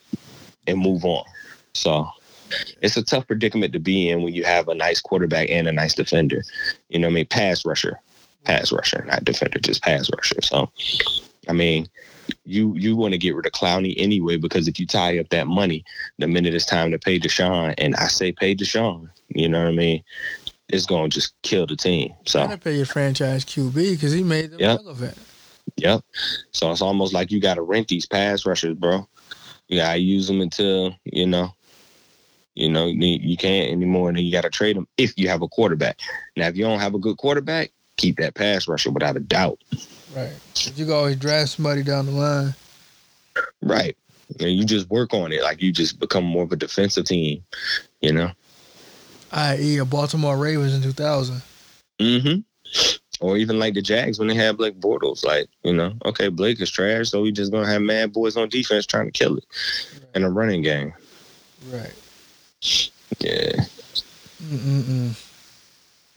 And 0.67 0.79
move 0.79 1.05
on. 1.05 1.25
So 1.73 2.07
it's 2.81 2.97
a 2.97 3.03
tough 3.03 3.27
predicament 3.27 3.73
to 3.73 3.79
be 3.79 4.09
in 4.09 4.23
when 4.23 4.33
you 4.33 4.43
have 4.43 4.67
a 4.67 4.75
nice 4.75 5.01
quarterback 5.01 5.49
and 5.49 5.67
a 5.67 5.71
nice 5.71 5.95
defender. 5.95 6.43
You 6.89 6.99
know 6.99 7.07
what 7.07 7.13
I 7.13 7.15
mean? 7.15 7.25
Pass 7.27 7.65
rusher. 7.65 7.99
Pass 8.43 8.73
rusher, 8.73 9.05
not 9.05 9.23
defender, 9.23 9.59
just 9.59 9.81
pass 9.81 10.09
rusher. 10.13 10.41
So 10.41 10.69
I 11.47 11.53
mean, 11.53 11.87
you 12.45 12.75
you 12.75 12.95
want 12.95 13.13
to 13.13 13.17
get 13.17 13.35
rid 13.35 13.45
of 13.45 13.51
Clowney 13.51 13.93
anyway 13.97 14.37
because 14.37 14.67
if 14.67 14.79
you 14.79 14.85
tie 14.85 15.17
up 15.19 15.29
that 15.29 15.47
money, 15.47 15.83
the 16.19 16.27
minute 16.27 16.53
it's 16.53 16.65
time 16.65 16.91
to 16.91 16.99
pay 16.99 17.19
Deshaun, 17.19 17.73
and 17.77 17.95
I 17.95 18.07
say 18.07 18.31
pay 18.31 18.55
Deshaun, 18.55 19.09
you 19.29 19.47
know 19.47 19.63
what 19.63 19.69
I 19.69 19.75
mean? 19.75 20.03
It's 20.69 20.85
gonna 20.85 21.09
just 21.09 21.33
kill 21.43 21.65
the 21.65 21.75
team. 21.75 22.13
So 22.25 22.47
Gotta 22.47 22.57
pay 22.57 22.75
your 22.75 22.85
franchise 22.85 23.45
QB 23.45 23.73
because 23.73 24.11
he 24.11 24.23
made 24.23 24.51
them 24.51 24.59
Yep. 24.59 24.79
relevant. 24.79 25.17
Yep. 25.77 26.01
So 26.51 26.71
it's 26.71 26.81
almost 26.81 27.13
like 27.13 27.31
you 27.31 27.39
got 27.39 27.55
to 27.55 27.61
rent 27.61 27.87
these 27.87 28.05
pass 28.05 28.45
rushers, 28.45 28.75
bro. 28.75 29.07
You 29.67 29.77
got 29.77 29.93
to 29.93 29.99
use 29.99 30.27
them 30.27 30.41
until 30.41 30.95
you 31.05 31.25
know, 31.25 31.53
you 32.55 32.69
know, 32.69 32.85
you 32.85 33.19
you 33.21 33.37
can't 33.37 33.71
anymore, 33.71 34.09
and 34.09 34.17
then 34.17 34.25
you 34.25 34.31
got 34.31 34.41
to 34.41 34.49
trade 34.49 34.75
them 34.75 34.87
if 34.97 35.17
you 35.17 35.29
have 35.29 35.41
a 35.41 35.47
quarterback. 35.47 35.99
Now, 36.37 36.47
if 36.47 36.57
you 36.57 36.63
don't 36.63 36.79
have 36.79 36.93
a 36.95 36.99
good 36.99 37.17
quarterback, 37.17 37.71
keep 37.97 38.17
that 38.17 38.35
pass 38.35 38.67
rusher 38.67 38.91
without 38.91 39.17
a 39.17 39.21
doubt. 39.21 39.59
Right. 40.15 40.33
You 40.75 40.85
can 40.85 40.93
always 40.93 41.15
draft 41.15 41.51
somebody 41.51 41.83
down 41.83 42.05
the 42.05 42.11
line. 42.11 42.55
Right. 43.61 43.97
And 44.39 44.51
you 44.51 44.63
just 44.63 44.89
work 44.89 45.13
on 45.13 45.31
it, 45.31 45.41
like 45.43 45.61
you 45.61 45.71
just 45.71 45.99
become 45.99 46.23
more 46.23 46.43
of 46.43 46.51
a 46.51 46.55
defensive 46.55 47.05
team. 47.05 47.43
You 48.01 48.13
know. 48.13 48.31
I.e. 49.31 49.77
a 49.77 49.85
Baltimore 49.85 50.37
Ravens 50.37 50.73
in 50.73 50.81
2000. 50.81 51.41
Mm-hmm. 51.99 52.39
Or 53.19 53.37
even 53.37 53.57
like 53.57 53.73
the 53.73 53.81
Jags 53.81 54.19
when 54.19 54.27
they 54.27 54.35
had 54.35 54.57
Blake 54.57 54.79
Bortles, 54.79 55.23
like 55.23 55.47
you 55.63 55.73
know, 55.73 55.93
okay, 56.05 56.27
Blake 56.27 56.59
is 56.59 56.69
trash, 56.69 57.09
so 57.09 57.21
we 57.21 57.31
just 57.31 57.51
gonna 57.51 57.67
have 57.67 57.81
mad 57.81 58.11
boys 58.11 58.35
on 58.35 58.49
defense 58.49 58.85
trying 58.85 59.05
to 59.05 59.11
kill 59.11 59.37
it 59.37 59.45
in 60.13 60.23
a 60.23 60.29
running 60.29 60.61
game. 60.61 60.93
Right. 61.71 61.93
Yeah. 63.19 63.65
Mm-mm-mm. 64.43 65.11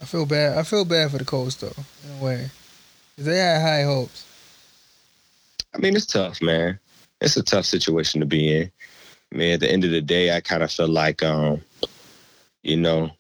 I 0.01 0.05
feel 0.05 0.27
bad. 0.27 0.59
I 0.59 0.63
feel 0.63 0.85
bad 0.85 1.11
for 1.11 1.19
the 1.19 1.25
Colts 1.25 1.57
though, 1.57 1.73
in 2.05 2.21
a 2.21 2.25
way. 2.25 2.51
They 3.17 3.39
had 3.39 3.63
high 3.63 3.83
hopes. 3.83 4.25
I 5.75 5.79
mean, 5.79 5.97
it's 5.97 6.07
tough, 6.07 6.41
man. 6.43 6.79
It's 7.21 7.37
a 7.37 7.43
tough 7.43 7.65
situation 7.65 8.21
to 8.21 8.27
be 8.27 8.55
in. 8.57 8.71
I 9.33 9.37
mean, 9.37 9.53
at 9.55 9.61
the 9.61 9.71
end 9.71 9.85
of 9.85 9.91
the 9.91 10.01
day, 10.03 10.35
I 10.35 10.41
kind 10.41 10.63
of 10.63 10.71
feel 10.71 10.89
like, 10.89 11.23
um, 11.23 11.61
you 12.63 12.77
know, 12.77 13.11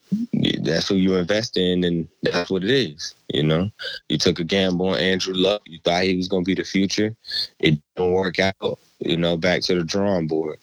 that's 0.62 0.88
who 0.88 0.96
you 0.96 1.14
invest 1.16 1.56
in, 1.56 1.84
and 1.84 2.08
that's 2.22 2.50
what 2.50 2.64
it 2.64 2.70
is. 2.70 3.14
You 3.32 3.42
know, 3.42 3.70
you 4.08 4.18
took 4.18 4.38
a 4.38 4.44
gamble 4.44 4.88
on 4.90 4.98
Andrew 4.98 5.34
Luck. 5.34 5.62
You 5.66 5.78
thought 5.84 6.04
he 6.04 6.16
was 6.16 6.28
going 6.28 6.44
to 6.44 6.48
be 6.48 6.54
the 6.54 6.64
future. 6.64 7.14
It 7.58 7.78
didn't 7.96 8.12
work 8.12 8.38
out. 8.38 8.78
You 8.98 9.16
know, 9.16 9.36
back 9.36 9.62
to 9.62 9.74
the 9.74 9.84
drawing 9.84 10.26
board. 10.26 10.58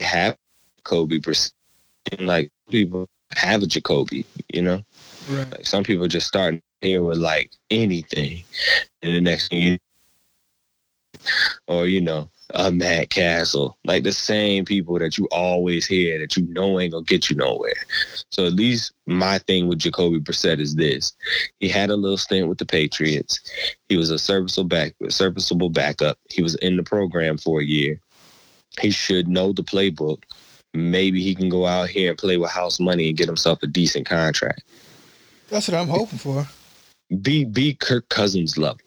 Have 0.00 0.36
Kobe, 0.84 1.20
like 2.18 2.50
people 2.70 3.08
have 3.32 3.62
a 3.62 3.66
Jacoby. 3.66 4.24
You 4.52 4.62
know, 4.62 4.84
Right. 5.28 5.50
like 5.50 5.66
some 5.66 5.84
people 5.84 6.08
just 6.08 6.26
start 6.26 6.60
here 6.80 7.02
with 7.02 7.18
like 7.18 7.52
anything, 7.70 8.44
and 9.02 9.14
the 9.14 9.20
next 9.20 9.48
thing 9.48 9.62
you, 9.62 9.78
or 11.66 11.86
you 11.86 12.00
know, 12.00 12.30
a 12.54 12.70
Matt 12.70 13.10
Cassel, 13.10 13.76
like 13.84 14.02
the 14.02 14.12
same 14.12 14.64
people 14.64 14.98
that 14.98 15.18
you 15.18 15.26
always 15.30 15.86
hear 15.86 16.18
that 16.18 16.36
you 16.36 16.46
know 16.48 16.80
ain't 16.80 16.92
gonna 16.92 17.04
get 17.04 17.30
you 17.30 17.36
nowhere. 17.36 17.74
So 18.30 18.46
at 18.46 18.54
least 18.54 18.92
my 19.06 19.38
thing 19.38 19.68
with 19.68 19.78
Jacoby 19.78 20.20
Brissett 20.20 20.60
is 20.60 20.74
this: 20.74 21.12
he 21.58 21.68
had 21.68 21.90
a 21.90 21.96
little 21.96 22.18
stint 22.18 22.48
with 22.48 22.58
the 22.58 22.66
Patriots. 22.66 23.40
He 23.88 23.96
was 23.96 24.10
a 24.10 24.18
serviceable 24.18 24.68
back, 24.68 24.94
serviceable 25.08 25.70
backup. 25.70 26.18
He 26.30 26.42
was 26.42 26.54
in 26.56 26.76
the 26.76 26.82
program 26.82 27.38
for 27.38 27.60
a 27.60 27.64
year. 27.64 28.00
He 28.80 28.90
should 28.90 29.28
know 29.28 29.52
the 29.52 29.64
playbook. 29.64 30.22
Maybe 30.72 31.22
he 31.22 31.34
can 31.34 31.48
go 31.48 31.66
out 31.66 31.88
here 31.88 32.10
and 32.10 32.18
play 32.18 32.36
with 32.36 32.50
house 32.50 32.78
money 32.78 33.08
and 33.08 33.18
get 33.18 33.26
himself 33.26 33.60
a 33.62 33.66
decent 33.66 34.06
contract 34.06 34.62
That's 35.48 35.66
what 35.66 35.76
I'm 35.76 35.88
hoping 35.88 36.18
for. 36.18 36.46
Be 37.22 37.44
be 37.44 37.74
Kirk 37.74 38.08
Cousins 38.08 38.56
level. 38.56 38.80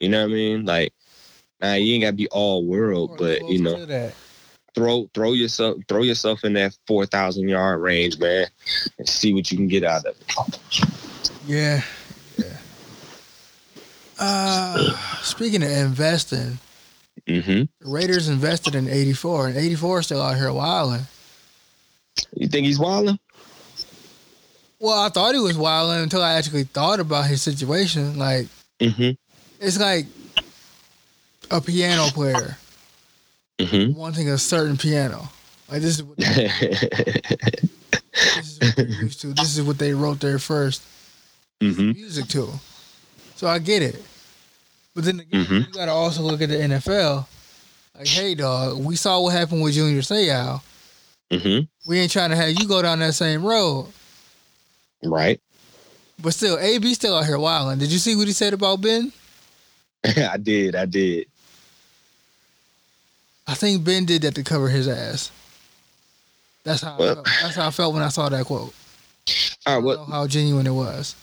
You 0.00 0.08
know 0.08 0.22
what 0.22 0.32
I 0.32 0.34
mean? 0.34 0.64
Like, 0.64 0.92
nah, 1.60 1.74
you 1.74 1.94
ain't 1.94 2.02
gotta 2.02 2.16
be 2.16 2.28
all 2.28 2.64
world, 2.64 3.16
but 3.18 3.46
you 3.48 3.60
know, 3.60 4.10
throw 4.74 5.10
throw 5.14 5.32
yourself 5.32 5.78
throw 5.88 6.02
yourself 6.02 6.44
in 6.44 6.54
that 6.54 6.76
four 6.86 7.06
thousand 7.06 7.48
yard 7.48 7.80
range, 7.80 8.18
man, 8.18 8.46
and 8.98 9.08
see 9.08 9.34
what 9.34 9.50
you 9.50 9.56
can 9.56 9.68
get 9.68 9.84
out 9.84 10.06
of 10.06 10.16
it. 10.16 10.80
Yeah. 11.46 11.82
Yeah. 12.36 12.56
Uh, 14.18 14.92
speaking 15.22 15.62
of 15.62 15.70
investing, 15.70 16.58
mm-hmm. 17.26 17.62
the 17.80 17.90
Raiders 17.90 18.28
invested 18.28 18.74
in 18.74 18.88
84, 18.88 19.48
and 19.48 19.56
84 19.56 20.00
is 20.00 20.06
still 20.06 20.22
out 20.22 20.36
here 20.36 20.52
wilding. 20.52 21.06
You 22.34 22.48
think 22.48 22.66
he's 22.66 22.78
wilding? 22.78 23.18
Well, 24.80 24.98
I 24.98 25.08
thought 25.08 25.34
he 25.34 25.40
was 25.40 25.58
wilding 25.58 26.02
until 26.02 26.22
I 26.22 26.34
actually 26.34 26.64
thought 26.64 27.00
about 27.00 27.26
his 27.26 27.42
situation. 27.42 28.18
Like, 28.18 28.46
hmm 28.80 29.10
it's 29.60 29.78
like 29.80 30.06
a 31.50 31.60
piano 31.60 32.10
player 32.10 32.56
hmm 33.60 33.92
wanting 33.92 34.28
a 34.28 34.38
certain 34.38 34.76
piano. 34.76 35.28
Like, 35.68 35.82
this 35.82 35.96
is 35.98 36.02
what, 36.04 36.16
this 36.18 36.30
is 38.36 38.60
what 38.60 38.76
they're 38.76 38.86
used 38.86 39.20
to. 39.22 39.32
This 39.32 39.56
is 39.58 39.62
what 39.64 39.78
they 39.78 39.92
wrote 39.94 40.20
their 40.20 40.38
first 40.38 40.82
hmm 41.60 41.90
music 41.92 42.28
to. 42.28 42.48
So 43.36 43.48
I 43.48 43.58
get 43.58 43.82
it. 43.82 44.00
But 44.94 45.04
then 45.04 45.20
again, 45.20 45.44
Mhm. 45.44 45.66
you 45.68 45.72
gotta 45.74 45.92
also 45.92 46.22
look 46.22 46.40
at 46.40 46.48
the 46.48 46.56
NFL. 46.56 47.26
Like, 47.96 48.06
hey 48.08 48.34
dog, 48.36 48.78
we 48.84 48.94
saw 48.96 49.20
what 49.20 49.30
happened 49.32 49.62
with 49.62 49.74
Junior 49.74 50.02
Seau. 50.02 50.60
hmm 51.32 51.60
We 51.86 51.98
ain't 51.98 52.12
trying 52.12 52.30
to 52.30 52.36
have 52.36 52.50
you 52.50 52.66
go 52.68 52.80
down 52.80 53.00
that 53.00 53.14
same 53.14 53.44
road. 53.44 53.92
Right. 55.04 55.40
But 56.20 56.34
still, 56.34 56.58
AB 56.58 56.94
still 56.94 57.16
out 57.16 57.26
here 57.26 57.38
wilding. 57.38 57.78
Did 57.78 57.92
you 57.92 57.98
see 57.98 58.16
what 58.16 58.26
he 58.26 58.32
said 58.32 58.52
about 58.52 58.80
Ben? 58.80 59.12
I 60.04 60.36
did. 60.36 60.74
I 60.74 60.86
did. 60.86 61.26
I 63.46 63.54
think 63.54 63.84
Ben 63.84 64.04
did 64.04 64.22
that 64.22 64.34
to 64.34 64.42
cover 64.44 64.68
his 64.68 64.88
ass. 64.88 65.30
That's 66.64 66.82
how 66.82 66.96
Well- 66.98 67.10
I 67.12 67.14
felt. 67.14 67.26
that's 67.42 67.54
how 67.54 67.66
I 67.68 67.70
felt 67.70 67.94
when 67.94 68.02
I 68.02 68.08
saw 68.08 68.28
that 68.28 68.44
quote. 68.44 68.74
All 69.66 69.80
right, 69.80 69.92
I 69.92 69.96
don't 69.96 70.08
know 70.08 70.14
how 70.14 70.26
genuine 70.26 70.66
it 70.66 70.70
was. 70.72 71.14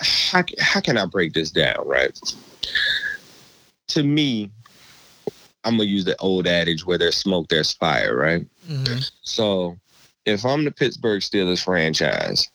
how, 0.00 0.44
how 0.58 0.80
can 0.80 0.96
I 0.98 1.06
break 1.06 1.32
this 1.32 1.50
down, 1.50 1.76
right? 1.86 2.18
To 3.88 4.02
me, 4.02 4.50
I'm 5.64 5.76
gonna 5.76 5.84
use 5.84 6.04
the 6.04 6.16
old 6.18 6.46
adage 6.46 6.84
where 6.86 6.98
there's 6.98 7.16
smoke, 7.16 7.48
there's 7.48 7.72
fire, 7.72 8.16
right? 8.16 8.46
hmm 8.66 8.98
So 9.22 9.76
if 10.26 10.44
I'm 10.44 10.64
the 10.64 10.70
Pittsburgh 10.70 11.20
Steelers 11.22 11.62
franchise 11.64 12.48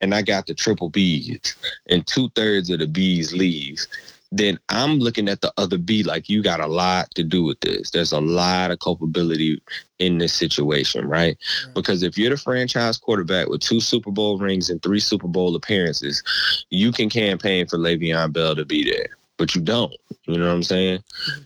and 0.00 0.14
I 0.14 0.22
got 0.22 0.46
the 0.46 0.54
triple 0.54 0.90
B's 0.90 1.56
and 1.88 2.06
two 2.06 2.28
thirds 2.30 2.70
of 2.70 2.78
the 2.80 2.86
B's 2.86 3.32
leaves, 3.32 3.88
then 4.32 4.58
I'm 4.68 4.98
looking 4.98 5.28
at 5.28 5.40
the 5.40 5.52
other 5.56 5.78
B 5.78 6.02
like 6.02 6.28
you 6.28 6.42
got 6.42 6.60
a 6.60 6.66
lot 6.66 7.14
to 7.14 7.22
do 7.22 7.44
with 7.44 7.60
this. 7.60 7.90
There's 7.90 8.12
a 8.12 8.20
lot 8.20 8.70
of 8.70 8.80
culpability 8.80 9.60
in 9.98 10.18
this 10.18 10.34
situation, 10.34 11.06
right? 11.06 11.36
Right. 11.64 11.74
Because 11.74 12.02
if 12.02 12.18
you're 12.18 12.30
the 12.30 12.36
franchise 12.36 12.98
quarterback 12.98 13.48
with 13.48 13.60
two 13.60 13.80
Super 13.80 14.10
Bowl 14.10 14.38
rings 14.38 14.68
and 14.68 14.82
three 14.82 15.00
Super 15.00 15.28
Bowl 15.28 15.54
appearances, 15.54 16.22
you 16.70 16.92
can 16.92 17.08
campaign 17.08 17.66
for 17.66 17.78
Le'Veon 17.78 18.32
Bell 18.32 18.56
to 18.56 18.64
be 18.64 18.84
there, 18.84 19.16
but 19.36 19.54
you 19.54 19.60
don't. 19.60 19.94
You 20.26 20.38
know 20.38 20.46
what 20.48 20.54
I'm 20.54 20.62
saying? 20.62 21.02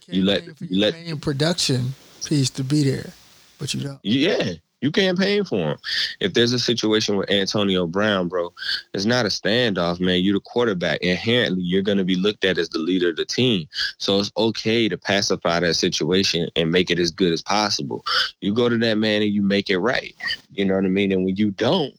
You 0.09 0.25
let- 0.25 0.57
for 0.57 0.65
you 0.65 0.81
let- 0.81 1.21
production 1.21 1.95
piece 2.25 2.51
to 2.51 2.65
be 2.65 2.83
there, 2.83 3.13
but 3.59 3.75
you 3.75 3.83
don't. 3.83 4.01
Yeah, 4.03 4.55
you 4.81 4.91
campaign 4.91 5.45
for 5.45 5.73
him. 5.73 5.79
If 6.21 6.35
there's 6.35 6.53
a 6.53 6.59
situation 6.59 7.17
with 7.17 7.31
Antonio 7.31 7.87
Brown, 7.87 8.29
bro, 8.29 8.53
it's 8.95 9.05
not 9.05 9.27
a 9.27 9.29
standoff, 9.29 10.01
man. 10.01 10.21
You're 10.21 10.35
the 10.35 10.41
quarterback. 10.41 11.01
Inherently, 11.01 11.63
you're 11.63 11.83
going 11.83 11.99
to 11.99 12.05
be 12.05 12.17
looked 12.17 12.45
at 12.45 12.59
as 12.59 12.71
the 12.71 12.79
leader 12.79 13.11
of 13.11 13.17
the 13.17 13.25
team. 13.25 13.69
So 13.99 14.19
it's 14.19 14.33
okay 14.37 14.89
to 14.89 14.97
pacify 14.97 15.61
that 15.61 15.75
situation 15.75 16.49
and 16.57 16.71
make 16.71 16.91
it 16.91 16.99
as 16.99 17.11
good 17.11 17.33
as 17.33 17.43
possible. 17.43 18.05
You 18.41 18.55
go 18.55 18.69
to 18.69 18.79
that 18.79 18.99
man 18.99 19.23
and 19.23 19.33
you 19.33 19.43
make 19.43 19.71
it 19.71 19.79
right. 19.79 20.15
You 20.53 20.65
know 20.65 20.75
what 20.75 20.85
I 20.85 20.89
mean? 20.89 21.13
And 21.13 21.25
when 21.25 21.37
you 21.37 21.51
don't, 21.51 21.95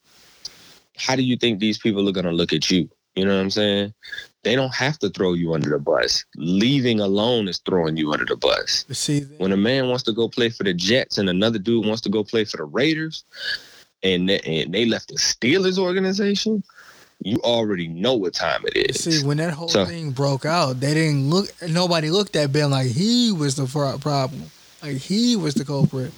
how 0.98 1.16
do 1.16 1.24
you 1.24 1.38
think 1.38 1.60
these 1.60 1.78
people 1.78 2.08
are 2.08 2.14
going 2.14 2.26
to 2.26 2.32
look 2.32 2.54
at 2.54 2.70
you? 2.70 2.90
You 3.16 3.26
know 3.26 3.36
what 3.36 3.42
I'm 3.42 3.50
saying? 3.50 3.94
They 4.44 4.56
don't 4.56 4.74
have 4.74 4.98
to 5.00 5.10
throw 5.10 5.34
you 5.34 5.54
under 5.54 5.70
the 5.70 5.78
bus. 5.80 6.26
Leaving 6.36 7.00
alone 7.00 7.48
is 7.48 7.60
throwing 7.60 7.96
you 7.96 8.12
under 8.12 8.26
the 8.26 8.36
bus 8.36 8.86
See, 8.92 9.22
when 9.38 9.52
a 9.52 9.58
man 9.58 9.88
wants 9.88 10.04
to 10.04 10.14
go 10.14 10.28
play 10.28 10.50
for 10.50 10.64
the 10.64 10.74
Jets 10.74 11.18
and 11.20 11.30
another 11.30 11.60
dude 11.60 11.86
wants 11.86 12.02
to 12.02 12.10
go 12.10 12.24
play 12.24 12.44
for 12.46 12.58
the 12.58 12.64
Raiders, 12.64 13.24
and 14.04 14.28
they, 14.30 14.40
and 14.40 14.74
they 14.74 14.86
left 14.86 15.10
the 15.10 15.16
Steelers 15.16 15.78
organization, 15.78 16.64
you 17.24 17.38
already 17.44 17.88
know 17.88 18.16
what 18.16 18.34
time 18.34 18.64
it 18.66 18.76
is. 18.76 19.04
See, 19.04 19.24
when 19.26 19.38
that 19.38 19.54
whole 19.54 19.68
So- 19.68 19.86
thing 19.86 20.10
broke 20.12 20.46
out, 20.46 20.80
they 20.80 20.96
didn't 20.96 21.30
look. 21.30 21.50
Nobody 21.70 22.10
looked 22.10 22.36
at 22.36 22.52
Ben 22.52 22.72
like 22.72 22.88
he 22.88 23.32
was 23.32 23.56
the 23.56 23.68
problem. 23.68 24.50
Like 24.82 24.98
he 24.98 25.36
was 25.36 25.54
the 25.54 25.64
culprit. 25.66 26.12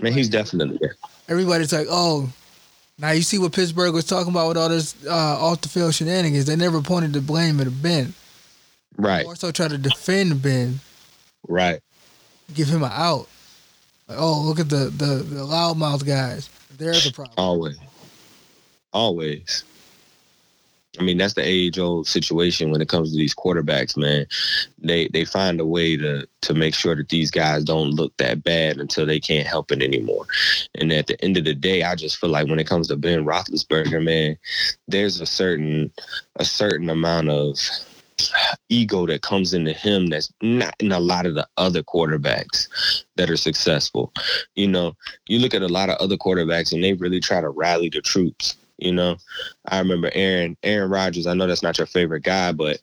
man, 0.00 0.12
he's 0.12 0.28
definitely 0.28 0.78
there. 0.80 0.96
Everybody's 1.28 1.72
like, 1.72 1.86
oh, 1.88 2.28
now 2.98 3.10
you 3.10 3.22
see 3.22 3.38
what 3.38 3.52
Pittsburgh 3.52 3.94
was 3.94 4.04
talking 4.04 4.30
about 4.32 4.48
with 4.48 4.56
all 4.56 4.68
this 4.68 4.94
uh, 5.06 5.10
off 5.10 5.60
the 5.60 5.68
field 5.68 5.94
shenanigans. 5.94 6.46
They 6.46 6.56
never 6.56 6.80
pointed 6.82 7.12
the 7.12 7.20
blame 7.20 7.60
at 7.60 7.82
Ben. 7.82 8.14
Right, 8.96 9.24
More 9.24 9.36
so 9.36 9.50
try 9.50 9.68
to 9.68 9.78
defend 9.78 10.42
Ben, 10.42 10.78
right. 11.48 11.80
give 12.52 12.68
him 12.68 12.82
an 12.82 12.90
out. 12.92 13.26
Like, 14.06 14.18
oh, 14.20 14.42
look 14.42 14.60
at 14.60 14.68
the 14.68 14.90
the, 14.90 15.22
the 15.22 15.40
loudmouth 15.40 16.06
guys. 16.06 16.50
They're 16.76 16.92
the 16.92 17.12
problem. 17.14 17.34
Always. 17.38 17.78
Always. 18.92 19.64
I 20.98 21.02
mean, 21.02 21.16
that's 21.16 21.34
the 21.34 21.42
age 21.42 21.78
old 21.78 22.06
situation 22.06 22.70
when 22.70 22.82
it 22.82 22.88
comes 22.88 23.10
to 23.10 23.16
these 23.16 23.34
quarterbacks, 23.34 23.96
man. 23.96 24.26
They 24.78 25.08
they 25.08 25.24
find 25.24 25.58
a 25.58 25.64
way 25.64 25.96
to 25.96 26.28
to 26.42 26.54
make 26.54 26.74
sure 26.74 26.94
that 26.94 27.08
these 27.08 27.30
guys 27.30 27.64
don't 27.64 27.92
look 27.92 28.14
that 28.18 28.44
bad 28.44 28.78
until 28.78 29.06
they 29.06 29.18
can't 29.18 29.46
help 29.46 29.72
it 29.72 29.82
anymore. 29.82 30.26
And 30.74 30.92
at 30.92 31.06
the 31.06 31.22
end 31.24 31.38
of 31.38 31.44
the 31.44 31.54
day, 31.54 31.82
I 31.82 31.94
just 31.94 32.18
feel 32.18 32.30
like 32.30 32.48
when 32.48 32.58
it 32.58 32.66
comes 32.66 32.88
to 32.88 32.96
Ben 32.96 33.24
Roethlisberger, 33.24 34.04
man, 34.04 34.36
there's 34.86 35.20
a 35.20 35.26
certain 35.26 35.90
a 36.36 36.44
certain 36.44 36.90
amount 36.90 37.30
of 37.30 37.58
ego 38.68 39.06
that 39.06 39.22
comes 39.22 39.54
into 39.54 39.72
him 39.72 40.06
that's 40.06 40.32
not 40.42 40.74
in 40.78 40.92
a 40.92 41.00
lot 41.00 41.26
of 41.26 41.34
the 41.34 41.46
other 41.56 41.82
quarterbacks 41.82 42.68
that 43.16 43.30
are 43.30 43.36
successful. 43.36 44.12
You 44.54 44.68
know, 44.68 44.94
you 45.26 45.38
look 45.38 45.54
at 45.54 45.62
a 45.62 45.68
lot 45.68 45.88
of 45.88 45.96
other 45.98 46.16
quarterbacks 46.16 46.72
and 46.72 46.82
they 46.84 46.92
really 46.92 47.20
try 47.20 47.40
to 47.40 47.48
rally 47.48 47.88
the 47.88 48.00
troops. 48.00 48.56
You 48.82 48.92
know, 48.92 49.16
I 49.66 49.78
remember 49.78 50.10
Aaron 50.12 50.56
Aaron 50.62 50.90
Rodgers. 50.90 51.26
I 51.26 51.34
know 51.34 51.46
that's 51.46 51.62
not 51.62 51.78
your 51.78 51.86
favorite 51.86 52.24
guy, 52.24 52.52
but 52.52 52.80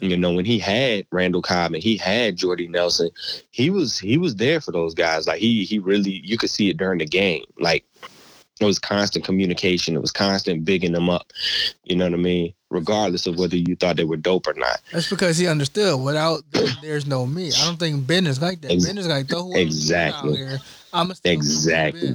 you 0.00 0.16
know 0.16 0.32
when 0.32 0.44
he 0.44 0.58
had 0.58 1.06
Randall 1.10 1.42
Cobb 1.42 1.72
and 1.72 1.82
he 1.82 1.96
had 1.96 2.36
Jordy 2.36 2.68
Nelson, 2.68 3.10
he 3.50 3.70
was 3.70 3.98
he 3.98 4.18
was 4.18 4.36
there 4.36 4.60
for 4.60 4.72
those 4.72 4.94
guys. 4.94 5.26
Like 5.26 5.40
he 5.40 5.64
he 5.64 5.78
really 5.78 6.20
you 6.24 6.36
could 6.36 6.50
see 6.50 6.68
it 6.68 6.76
during 6.76 6.98
the 6.98 7.06
game. 7.06 7.44
Like 7.58 7.84
it 8.60 8.64
was 8.64 8.78
constant 8.78 9.24
communication. 9.24 9.94
It 9.94 10.00
was 10.00 10.10
constant 10.10 10.64
bigging 10.64 10.92
them 10.92 11.10
up. 11.10 11.32
You 11.84 11.96
know 11.96 12.06
what 12.06 12.14
I 12.14 12.16
mean? 12.16 12.54
Regardless 12.70 13.26
of 13.26 13.38
whether 13.38 13.56
you 13.56 13.76
thought 13.76 13.96
they 13.96 14.04
were 14.04 14.16
dope 14.16 14.46
or 14.46 14.54
not. 14.54 14.80
That's 14.92 15.10
because 15.10 15.36
he 15.36 15.46
understood. 15.46 16.00
Without 16.00 16.50
them, 16.52 16.68
there's 16.82 17.06
no 17.06 17.26
me. 17.26 17.48
I 17.48 17.66
don't 17.66 17.78
think 17.78 18.06
Ben 18.06 18.26
is 18.26 18.40
like 18.40 18.62
that. 18.62 18.72
Ex- 18.72 18.86
ben 18.86 18.98
is 18.98 19.06
like, 19.06 19.30
whoever 19.30 19.58
exactly. 19.58 20.46
I'm 20.92 21.12
Exactly. 21.24 22.14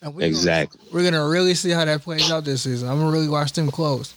And 0.00 0.14
we 0.14 0.24
Exactly. 0.24 0.78
Gonna, 0.78 0.90
we're 0.94 1.10
gonna 1.10 1.28
really 1.28 1.54
see 1.54 1.70
how 1.70 1.84
that 1.84 2.02
plays 2.02 2.30
out 2.30 2.44
this 2.44 2.62
season. 2.62 2.88
I'm 2.88 2.98
gonna 2.98 3.10
really 3.10 3.28
watch 3.28 3.52
them 3.52 3.70
close. 3.70 4.14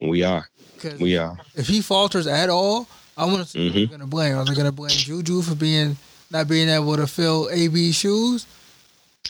We 0.00 0.22
are. 0.24 0.48
We 0.98 1.16
are. 1.16 1.38
if 1.54 1.68
he 1.68 1.80
falters 1.80 2.26
at 2.26 2.50
all, 2.50 2.88
I 3.16 3.24
want 3.26 3.38
to 3.38 3.44
see 3.48 3.68
who 3.68 3.70
Mhm. 3.70 3.88
they're 3.88 3.98
gonna 3.98 4.08
blame. 4.08 4.36
Are 4.36 4.44
they 4.44 4.54
gonna 4.54 4.72
blame 4.72 4.90
Juju 4.90 5.42
for 5.42 5.54
being 5.54 5.96
not 6.30 6.48
being 6.48 6.68
able 6.68 6.96
to 6.96 7.06
fill 7.06 7.48
AB's 7.52 7.94
shoes? 7.94 8.46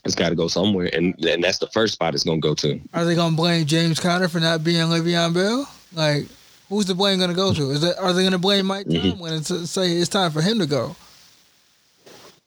It's 0.05 0.15
got 0.15 0.31
to 0.31 0.35
go 0.35 0.49
somewhere, 0.49 0.89
and 0.95 1.15
and 1.27 1.45
that's 1.45 1.59
the 1.59 1.67
first 1.69 1.93
spot 1.95 2.15
it's 2.15 2.25
gonna 2.25 2.39
go 2.41 2.55
to. 2.55 2.81
Are 2.95 3.05
they 3.05 3.15
gonna 3.15 3.37
blame 3.37 3.67
James 3.67 4.01
Conner 4.01 4.29
for 4.29 4.41
not 4.41 4.65
being 4.65 4.87
Le'Veon 4.87 5.35
Bell? 5.35 5.69
Like, 5.93 6.27
who's 6.71 6.87
the 6.87 6.95
blame 6.95 7.19
gonna 7.21 7.35
go 7.35 7.53
to? 7.53 7.71
Is 7.71 7.83
that 7.83 7.99
are 7.99 8.15
they 8.15 8.25
gonna 8.25 8.39
blame 8.39 8.65
Mike 8.65 8.87
Mhm. 8.87 9.11
Tomlin 9.11 9.35
and 9.35 9.47
say 9.69 9.93
it's 9.93 10.09
time 10.09 10.31
for 10.33 10.41
him 10.41 10.59
to 10.59 10.67
go? 10.67 10.97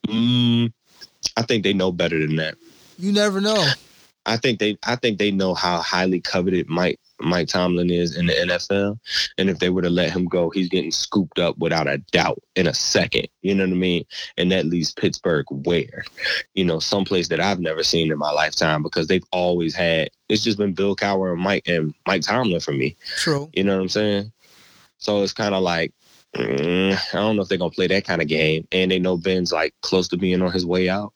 Mm, 0.08 0.71
I 1.38 1.41
think 1.43 1.63
they 1.63 1.73
know 1.73 1.91
better 1.91 2.17
than 2.19 2.36
that. 2.38 2.55
You 2.97 3.12
never 3.12 3.41
know. 3.41 3.67
I 4.25 4.38
think 4.38 4.60
they 4.60 4.77
I 4.86 4.95
think 4.95 5.19
they 5.19 5.31
know 5.31 5.53
how 5.53 5.79
highly 5.81 6.19
coveted 6.19 6.67
Mike 6.67 6.99
Mike 7.19 7.47
Tomlin 7.47 7.89
is 7.89 8.17
in 8.17 8.25
the 8.25 8.34
NFL. 8.34 8.99
And 9.38 9.49
if 9.49 9.60
they 9.60 9.69
were 9.69 9.81
to 9.81 9.89
let 9.89 10.12
him 10.12 10.25
go, 10.25 10.49
he's 10.49 10.67
getting 10.67 10.91
scooped 10.91 11.39
up 11.39 11.58
without 11.58 11.88
a 11.88 11.99
doubt 12.12 12.41
in 12.55 12.67
a 12.67 12.73
second. 12.73 13.27
You 13.41 13.55
know 13.55 13.63
what 13.63 13.71
I 13.71 13.75
mean? 13.75 14.05
And 14.38 14.51
that 14.51 14.65
leaves 14.65 14.91
Pittsburgh 14.91 15.45
where? 15.49 16.03
You 16.55 16.65
know, 16.65 16.79
someplace 16.79 17.27
that 17.29 17.39
I've 17.39 17.60
never 17.60 17.84
seen 17.84 18.12
in 18.12 18.17
my 18.17 18.31
lifetime 18.31 18.84
because 18.84 19.08
they've 19.08 19.23
always 19.31 19.75
had 19.75 20.10
it's 20.27 20.43
just 20.43 20.58
been 20.58 20.73
Bill 20.73 20.95
Cowher 20.95 21.34
and 21.34 21.41
Mike 21.41 21.67
and 21.67 21.93
Mike 22.08 22.23
Tomlin 22.23 22.60
for 22.60 22.73
me. 22.73 22.95
True. 23.17 23.49
You 23.53 23.63
know 23.63 23.75
what 23.75 23.84
I'm 23.84 23.89
saying? 23.89 24.31
So 24.97 25.21
it's 25.21 25.34
kind 25.34 25.53
of 25.53 25.62
like, 25.62 25.93
mm, 26.36 26.98
I 27.13 27.17
don't 27.17 27.36
know 27.36 27.41
if 27.41 27.50
they're 27.50 27.58
gonna 27.58 27.71
play 27.71 27.88
that 27.88 28.06
kind 28.06 28.21
of 28.21 28.28
game. 28.28 28.67
And 28.71 28.91
they 28.91 29.00
know 29.00 29.17
Ben's 29.17 29.52
like 29.52 29.74
close 29.82 30.08
to 30.10 30.17
being 30.17 30.41
on 30.41 30.52
his 30.52 30.65
way 30.65 30.89
out. 30.89 31.13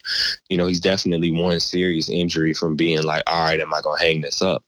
You 0.49 0.57
know, 0.57 0.67
he's 0.67 0.79
definitely 0.79 1.31
one 1.31 1.59
serious 1.59 2.09
injury 2.09 2.53
from 2.53 2.75
being 2.75 3.03
like, 3.03 3.23
all 3.27 3.43
right, 3.43 3.59
am 3.59 3.73
I 3.73 3.81
gonna 3.81 4.01
hang 4.01 4.21
this 4.21 4.41
up? 4.41 4.63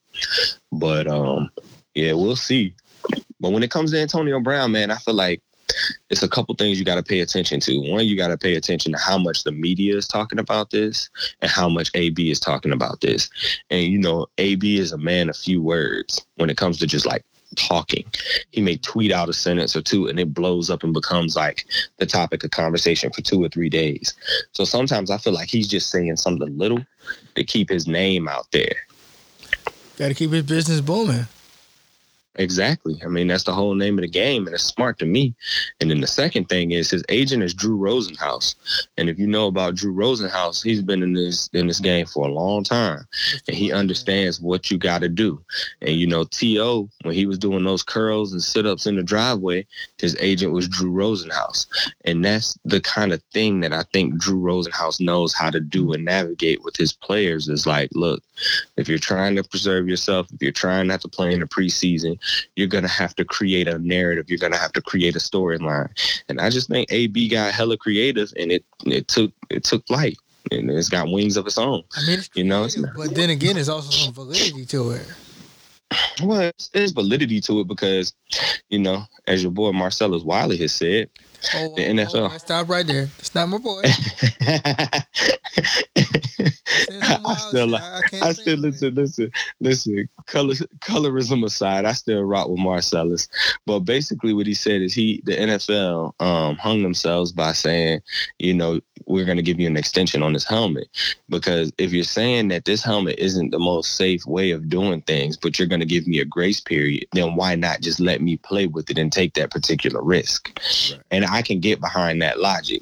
But 0.72 1.08
um, 1.08 1.50
yeah, 1.96 2.14
we'll 2.14 2.36
see. 2.36 2.76
But 3.40 3.52
when 3.52 3.64
it 3.64 3.72
comes 3.72 3.92
to 3.92 4.00
Antonio 4.00 4.40
Brown, 4.40 4.72
man, 4.72 4.92
I 4.92 4.98
feel 4.98 5.16
like 5.16 5.42
it's 6.10 6.24
a 6.24 6.30
couple 6.30 6.54
things 6.56 6.78
you 6.78 6.86
got 6.86 6.96
to 6.96 7.04
pay 7.04 7.22
attention 7.22 7.60
to. 7.62 7.78
One, 7.92 8.06
you 8.06 8.18
got 8.18 8.28
to 8.28 8.38
pay 8.38 8.56
attention 8.56 8.92
to 8.92 8.98
how 8.98 9.18
much 9.18 9.44
the 9.44 9.52
media 9.52 9.96
is 9.96 10.08
talking 10.08 10.40
about 10.40 10.72
this 10.72 11.10
and 11.42 11.50
how 11.50 11.70
much 11.70 11.90
AB 11.94 12.30
is 12.30 12.40
talking 12.40 12.72
about 12.72 13.02
this. 13.02 13.30
And 13.70 13.84
you 13.84 13.98
know, 13.98 14.28
AB 14.38 14.78
is 14.78 14.92
a 14.92 14.98
man 14.98 15.30
of 15.30 15.38
few 15.38 15.62
words 15.62 16.26
when 16.36 16.50
it 16.50 16.58
comes 16.58 16.78
to 16.80 16.88
just 16.88 17.06
like 17.06 17.24
talking. 17.56 18.06
He 18.52 18.62
may 18.62 18.78
tweet 18.78 19.12
out 19.12 19.30
a 19.30 19.34
sentence 19.34 19.76
or 19.76 19.82
two 19.82 20.08
and 20.08 20.20
it 20.20 20.34
blows 20.34 20.70
up 20.70 20.84
and 20.84 20.94
becomes 20.94 21.36
like 21.36 21.66
the 21.98 22.06
topic 22.06 22.44
of 22.44 22.52
conversation 22.52 23.12
for 23.12 23.22
two 23.22 23.44
or 23.44 23.50
three 23.50 23.70
days. 23.70 24.14
So 24.52 24.64
sometimes 24.64 25.12
I 25.12 25.18
feel 25.18 25.34
like 25.34 25.50
he's 25.50 25.68
just 25.68 25.90
saying 25.90 26.16
something 26.18 26.58
little 26.58 26.86
to 27.36 27.44
keep 27.44 27.70
his 27.70 27.88
name 27.88 28.28
out 28.28 28.48
there. 28.52 28.76
Got 29.98 30.10
to 30.10 30.14
keep 30.14 30.32
his 30.32 30.44
business 30.44 30.82
booming. 30.82 31.28
Exactly. 32.36 32.98
I 33.04 33.08
mean, 33.08 33.28
that's 33.28 33.44
the 33.44 33.54
whole 33.54 33.76
name 33.76 33.98
of 33.98 34.04
the 34.04 34.08
game, 34.08 34.46
and 34.46 34.54
it's 34.54 34.64
smart 34.64 34.98
to 35.00 35.06
me. 35.06 35.36
And 35.82 35.92
then 35.92 36.00
the 36.00 36.08
second 36.08 36.48
thing 36.48 36.72
is 36.72 36.90
his 36.90 37.04
agent 37.10 37.44
is 37.44 37.54
Drew 37.54 37.78
Rosenhaus, 37.78 38.56
and 38.98 39.10
if 39.10 39.20
you 39.20 39.28
know 39.28 39.48
about 39.48 39.76
Drew 39.76 39.94
Rosenhaus, 39.94 40.64
he's 40.64 40.82
been 40.82 41.04
in 41.04 41.12
this 41.12 41.50
in 41.52 41.68
this 41.68 41.82
game 41.82 42.06
for 42.06 42.26
a 42.26 42.32
long 42.32 42.64
time, 42.64 43.06
and 43.48 43.58
he 43.58 43.74
understands 43.74 44.40
what 44.40 44.72
you 44.72 44.78
got 44.78 45.02
to 45.02 45.10
do. 45.10 45.44
And 45.82 45.96
you 45.96 46.08
know, 46.08 46.24
T.O. 46.24 46.90
when 47.04 47.14
he 47.14 47.26
was 47.26 47.38
doing 47.38 47.66
those 47.66 47.84
curls 47.84 48.32
and 48.32 48.42
sit 48.42 48.66
ups 48.66 48.88
in 48.88 48.96
the 48.96 49.04
driveway, 49.04 49.68
his 49.98 50.16
agent 50.22 50.54
was 50.54 50.70
Drew 50.70 50.92
Rosenhaus, 50.92 51.68
and 52.06 52.24
that's 52.24 52.58
the 52.64 52.80
kind 52.80 53.12
of 53.12 53.22
thing 53.34 53.60
that 53.60 53.74
I 53.74 53.84
think 53.92 54.18
Drew 54.18 54.40
Rosenhaus 54.40 55.02
knows 55.02 55.34
how 55.34 55.50
to 55.50 55.60
do 55.60 55.92
and 55.92 56.06
navigate 56.06 56.64
with 56.64 56.78
his 56.78 56.94
players. 56.94 57.50
Is 57.50 57.68
like, 57.68 57.90
look, 57.94 58.24
if 58.78 58.88
you're 58.90 58.98
trying 58.98 59.36
to 59.36 59.44
preserve 59.44 59.88
yourself, 59.88 60.28
if 60.34 60.42
you're 60.42 60.52
trying 60.52 60.88
not 60.88 61.02
to 61.02 61.08
play 61.08 61.34
in 61.34 61.40
the 61.40 61.46
preseason, 61.46 62.18
you're 62.56 62.68
gonna 62.68 62.88
have 62.88 63.16
to 63.16 63.26
create 63.26 63.68
a 63.68 63.80
narrative. 63.80 64.30
You're 64.30 64.40
gonna 64.40 64.58
have 64.58 64.74
to 64.74 64.82
create 64.82 65.16
a 65.16 65.20
storyline. 65.20 65.90
And 66.30 66.40
I 66.42 66.50
just 66.50 66.68
think 66.70 66.92
AB 66.92 67.30
got 67.30 67.54
hella 67.54 67.78
creative, 67.78 68.32
and 68.38 68.52
it 68.52 68.66
it 68.86 69.08
took 69.08 69.32
it 69.50 69.64
took 69.64 69.86
flight. 69.88 70.18
and 70.52 70.70
it's 70.72 70.90
got 70.90 71.08
wings 71.10 71.38
of 71.38 71.46
its 71.46 71.58
own. 71.58 71.84
I 71.96 72.06
mean, 72.08 72.20
You 72.34 72.44
know, 72.44 72.68
creative, 72.68 72.84
but 72.96 73.14
then 73.16 73.30
again, 73.30 73.56
there's 73.56 73.70
also 73.70 73.92
some 73.92 74.14
validity 74.14 74.66
to 74.66 74.92
it. 74.92 75.06
Well, 76.24 76.52
there's 76.74 76.92
validity 76.92 77.42
to 77.42 77.60
it 77.60 77.68
because, 77.68 78.14
you 78.70 78.80
know, 78.80 79.04
as 79.28 79.44
your 79.44 79.52
boy 79.52 79.72
Marcellus 79.72 80.24
Wiley 80.24 80.58
has 80.58 80.74
said, 80.74 81.10
Oh, 81.56 81.76
The 81.76 81.88
oh, 81.88 81.94
NFL. 81.94 82.32
oh, 82.34 82.38
stop 82.38 82.70
right 82.70 82.86
there. 82.86 83.08
It's 83.20 83.34
not 83.34 83.50
my 83.50 83.58
boy. 83.58 83.82
I 84.42 85.04
Saying 86.66 87.02
some 87.04 87.24
wild 87.24 87.38
still, 87.40 87.68
like- 87.68 87.82
I, 87.84 87.98
I 87.98 88.02
can't 88.02 88.24
I 88.24 88.32
say 88.34 88.42
still 88.42 88.58
listen, 88.58 88.96
listen, 88.96 89.32
listen. 89.60 90.10
Color, 90.28 90.54
colorism 90.80 91.46
aside, 91.46 91.86
I 91.86 91.94
still 91.94 92.24
rock 92.24 92.50
with 92.50 92.60
Marcellus. 92.60 93.28
But 93.66 93.80
basically, 93.82 94.34
what 94.34 94.48
he 94.48 94.54
said 94.54 94.82
is 94.82 94.94
he, 94.94 95.22
the 95.26 95.34
NFL, 95.34 96.14
um, 96.22 96.56
hung 96.58 96.84
themselves 96.84 97.32
by 97.32 97.52
saying, 97.54 98.02
you 98.40 98.54
know, 98.54 98.80
we're 99.06 99.26
going 99.26 99.38
to 99.38 99.44
give 99.44 99.60
you 99.60 99.68
an 99.68 99.78
extension 99.78 100.22
on 100.24 100.34
this 100.34 100.46
helmet 100.48 100.88
because 101.30 101.72
if 101.78 101.92
you're 101.92 102.04
saying 102.04 102.50
that 102.50 102.66
this 102.66 102.84
helmet 102.84 103.18
isn't 103.18 103.50
the 103.50 103.60
most 103.60 103.96
safe 103.98 104.26
way 104.26 104.52
of 104.52 104.70
doing 104.70 105.02
things, 105.02 105.38
but 105.38 105.58
you're 105.58 105.68
going 105.68 105.80
to 105.82 105.86
give 105.88 106.08
me 106.08 106.20
a 106.20 106.26
grace 106.26 106.62
period, 106.62 107.06
then 107.14 107.36
why 107.36 107.56
not 107.56 107.82
just 107.82 108.00
let 108.00 108.22
me 108.22 108.38
play 108.38 108.68
with 108.68 108.90
it 108.90 108.98
and 108.98 109.12
take 109.12 109.34
that 109.34 109.50
particular 109.52 110.02
risk? 110.02 110.52
Right. 110.92 111.02
And 111.10 111.26
I 111.26 111.31
can 111.40 111.60
get 111.60 111.80
behind 111.80 112.22
that 112.22 112.40
logic. 112.40 112.82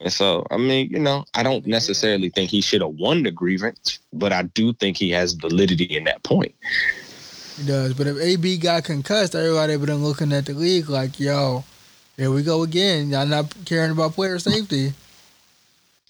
And 0.00 0.12
so, 0.12 0.46
I 0.50 0.56
mean, 0.56 0.88
you 0.90 0.98
know, 0.98 1.24
I 1.34 1.42
don't 1.42 1.66
necessarily 1.66 2.30
think 2.30 2.50
he 2.50 2.62
should 2.62 2.80
have 2.80 2.94
won 2.94 3.22
the 3.22 3.30
grievance, 3.30 3.98
but 4.12 4.32
I 4.32 4.42
do 4.42 4.72
think 4.72 4.96
he 4.96 5.10
has 5.10 5.34
validity 5.34 5.84
in 5.84 6.04
that 6.04 6.22
point. 6.22 6.54
He 7.56 7.66
does. 7.66 7.92
But 7.94 8.06
if 8.06 8.16
AB 8.16 8.56
got 8.58 8.84
concussed, 8.84 9.34
everybody 9.34 9.76
would 9.76 9.86
been 9.86 10.02
looking 10.02 10.32
at 10.32 10.46
the 10.46 10.54
league 10.54 10.88
like, 10.88 11.20
yo, 11.20 11.64
here 12.16 12.30
we 12.30 12.42
go 12.42 12.62
again. 12.62 13.10
Y'all 13.10 13.26
not 13.26 13.54
caring 13.66 13.90
about 13.90 14.14
player 14.14 14.38
safety. 14.38 14.94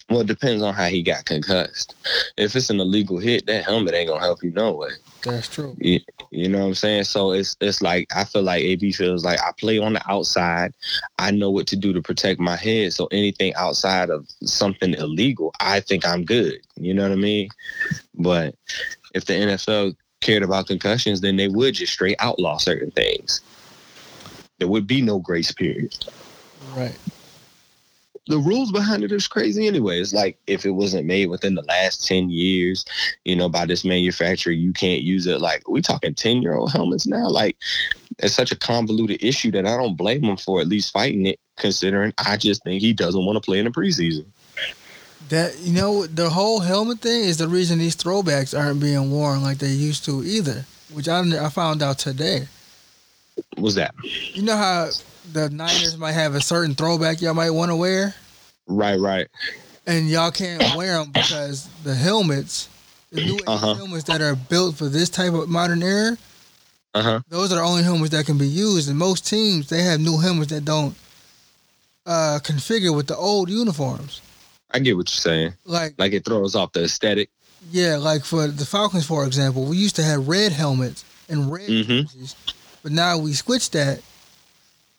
Well, 0.09 0.21
it 0.21 0.27
depends 0.27 0.61
on 0.61 0.73
how 0.73 0.87
he 0.87 1.03
got 1.03 1.25
concussed. 1.25 1.95
If 2.37 2.55
it's 2.55 2.69
an 2.69 2.79
illegal 2.79 3.17
hit, 3.17 3.45
that 3.45 3.63
helmet 3.63 3.93
ain't 3.93 4.09
gonna 4.09 4.19
help 4.19 4.43
you 4.43 4.51
no 4.51 4.73
way. 4.73 4.89
That's 5.23 5.47
true. 5.47 5.75
You, 5.79 5.99
you 6.31 6.47
know 6.47 6.59
what 6.59 6.67
I'm 6.67 6.75
saying? 6.75 7.03
So 7.03 7.31
it's 7.31 7.57
it's 7.59 7.81
like 7.81 8.09
I 8.15 8.23
feel 8.23 8.41
like 8.41 8.63
AB 8.63 8.93
feels 8.93 9.25
like 9.25 9.39
I 9.41 9.51
play 9.59 9.79
on 9.79 9.93
the 9.93 10.11
outside. 10.11 10.73
I 11.19 11.29
know 11.31 11.51
what 11.51 11.67
to 11.67 11.75
do 11.75 11.91
to 11.91 12.01
protect 12.01 12.39
my 12.39 12.55
head. 12.55 12.93
So 12.93 13.07
anything 13.11 13.53
outside 13.55 14.09
of 14.09 14.25
something 14.43 14.93
illegal, 14.93 15.53
I 15.59 15.81
think 15.81 16.07
I'm 16.07 16.23
good. 16.23 16.55
You 16.77 16.93
know 16.93 17.03
what 17.03 17.11
I 17.11 17.15
mean? 17.15 17.49
But 18.15 18.55
if 19.13 19.25
the 19.25 19.33
NFL 19.33 19.95
cared 20.21 20.43
about 20.43 20.67
concussions, 20.67 21.19
then 21.19 21.35
they 21.35 21.49
would 21.49 21.73
just 21.73 21.93
straight 21.93 22.15
outlaw 22.19 22.57
certain 22.57 22.91
things. 22.91 23.41
There 24.59 24.69
would 24.69 24.87
be 24.87 25.01
no 25.01 25.19
grace 25.19 25.51
period. 25.51 26.05
Right. 26.75 26.97
The 28.27 28.37
rules 28.37 28.71
behind 28.71 29.03
it 29.03 29.11
is 29.11 29.27
crazy 29.27 29.67
anyway. 29.67 29.99
It's 29.99 30.13
like 30.13 30.37
if 30.47 30.65
it 30.65 30.71
wasn't 30.71 31.07
made 31.07 31.27
within 31.27 31.55
the 31.55 31.63
last 31.63 32.07
10 32.07 32.29
years, 32.29 32.85
you 33.25 33.35
know, 33.35 33.49
by 33.49 33.65
this 33.65 33.83
manufacturer, 33.83 34.53
you 34.53 34.73
can't 34.73 35.01
use 35.01 35.25
it. 35.25 35.41
Like 35.41 35.67
we 35.67 35.81
talking 35.81 36.13
10 36.13 36.41
year 36.41 36.53
old 36.53 36.71
helmets 36.71 37.07
now. 37.07 37.27
Like 37.27 37.57
it's 38.19 38.35
such 38.35 38.51
a 38.51 38.57
convoluted 38.57 39.23
issue 39.23 39.51
that 39.51 39.65
I 39.65 39.75
don't 39.75 39.97
blame 39.97 40.23
him 40.23 40.37
for 40.37 40.61
at 40.61 40.67
least 40.67 40.93
fighting 40.93 41.25
it, 41.25 41.39
considering 41.57 42.13
I 42.19 42.37
just 42.37 42.63
think 42.63 42.81
he 42.81 42.93
doesn't 42.93 43.25
want 43.25 43.37
to 43.37 43.45
play 43.45 43.59
in 43.59 43.65
the 43.65 43.71
preseason. 43.71 44.25
That 45.29 45.57
you 45.59 45.73
know, 45.73 46.05
the 46.05 46.29
whole 46.29 46.59
helmet 46.59 46.99
thing 46.99 47.23
is 47.23 47.37
the 47.37 47.47
reason 47.47 47.79
these 47.79 47.95
throwbacks 47.95 48.57
aren't 48.57 48.81
being 48.81 49.11
worn 49.11 49.41
like 49.41 49.57
they 49.57 49.69
used 49.69 50.05
to 50.05 50.23
either. 50.23 50.65
Which 50.93 51.07
I 51.07 51.21
I 51.43 51.49
found 51.49 51.81
out 51.81 51.99
today. 51.99 52.47
Was 53.57 53.75
that 53.75 53.93
You 54.33 54.43
know 54.43 54.57
how 54.57 54.89
the 55.33 55.49
Niners 55.49 55.97
might 55.97 56.13
have 56.13 56.35
a 56.35 56.41
certain 56.41 56.75
throwback 56.75 57.21
y'all 57.21 57.33
might 57.33 57.51
want 57.51 57.69
to 57.71 57.75
wear, 57.75 58.15
right? 58.67 58.99
Right. 58.99 59.27
and 59.87 60.09
y'all 60.09 60.31
can't 60.31 60.73
wear 60.75 60.93
them 60.97 61.11
because 61.11 61.67
the 61.83 61.93
helmets, 61.95 62.67
the 63.11 63.19
new 63.21 63.41
Uh-huh. 63.47 63.75
helmets 63.75 64.05
that 64.05 64.21
are 64.21 64.35
built 64.35 64.75
for 64.75 64.87
this 64.89 65.09
type 65.09 65.33
of 65.33 65.49
modern 65.49 65.83
era, 65.83 66.17
Uh 66.93 67.01
huh. 67.03 67.19
those 67.29 67.51
are 67.51 67.55
the 67.55 67.61
only 67.61 67.83
helmets 67.83 68.11
that 68.11 68.25
can 68.25 68.37
be 68.37 68.47
used. 68.47 68.89
And 68.89 68.97
most 68.97 69.25
teams 69.27 69.69
they 69.69 69.81
have 69.83 69.99
new 69.99 70.17
helmets 70.17 70.51
that 70.51 70.65
don't 70.65 70.95
uh, 72.05 72.39
configure 72.43 72.95
with 72.95 73.07
the 73.07 73.15
old 73.15 73.49
uniforms. 73.49 74.21
I 74.71 74.79
get 74.79 74.97
what 74.97 75.09
you're 75.11 75.19
saying. 75.19 75.53
Like 75.65 75.93
Like 75.97 76.13
it 76.13 76.25
throws 76.25 76.55
off 76.55 76.71
the 76.73 76.83
aesthetic. 76.83 77.29
yeah, 77.69 77.97
like 77.97 78.23
for 78.25 78.47
the 78.47 78.65
Falcons, 78.65 79.05
for 79.05 79.25
example, 79.25 79.65
we 79.65 79.77
used 79.77 79.95
to 79.97 80.03
have 80.03 80.27
red 80.27 80.51
helmets 80.51 81.05
and 81.29 81.51
red 81.51 81.69
Mhm. 81.69 82.01
jerseys, 82.03 82.35
but 82.83 82.91
now 82.91 83.17
we 83.17 83.33
switched 83.33 83.73
that 83.73 84.01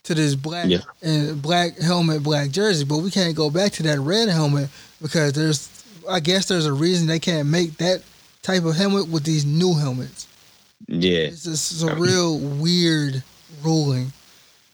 to 0.05 0.15
this 0.15 0.35
black 0.35 0.69
Yeah. 0.69 0.79
and 1.03 1.41
black 1.41 1.79
helmet, 1.79 2.23
black 2.23 2.51
jersey. 2.51 2.85
But 2.85 2.99
we 2.99 3.11
can't 3.11 3.35
go 3.37 3.51
back 3.51 3.73
to 3.73 3.83
that 3.85 4.01
red 4.01 4.29
helmet 4.29 4.69
because 5.01 5.33
there's, 5.33 5.69
I 6.09 6.21
guess, 6.21 6.47
there's 6.47 6.67
a 6.67 6.73
reason 6.73 7.07
they 7.07 7.21
can't 7.21 7.49
make 7.49 7.77
that 7.79 8.03
type 8.43 8.65
of 8.65 8.75
helmet 8.75 9.09
with 9.09 9.25
these 9.25 9.45
new 9.45 9.75
helmets. 9.75 10.27
Yeah. 10.89 11.19
It's 11.31 11.45
just 11.45 11.83
a 11.85 11.95
real 11.95 12.39
weird 12.39 13.23
ruling. 13.63 14.13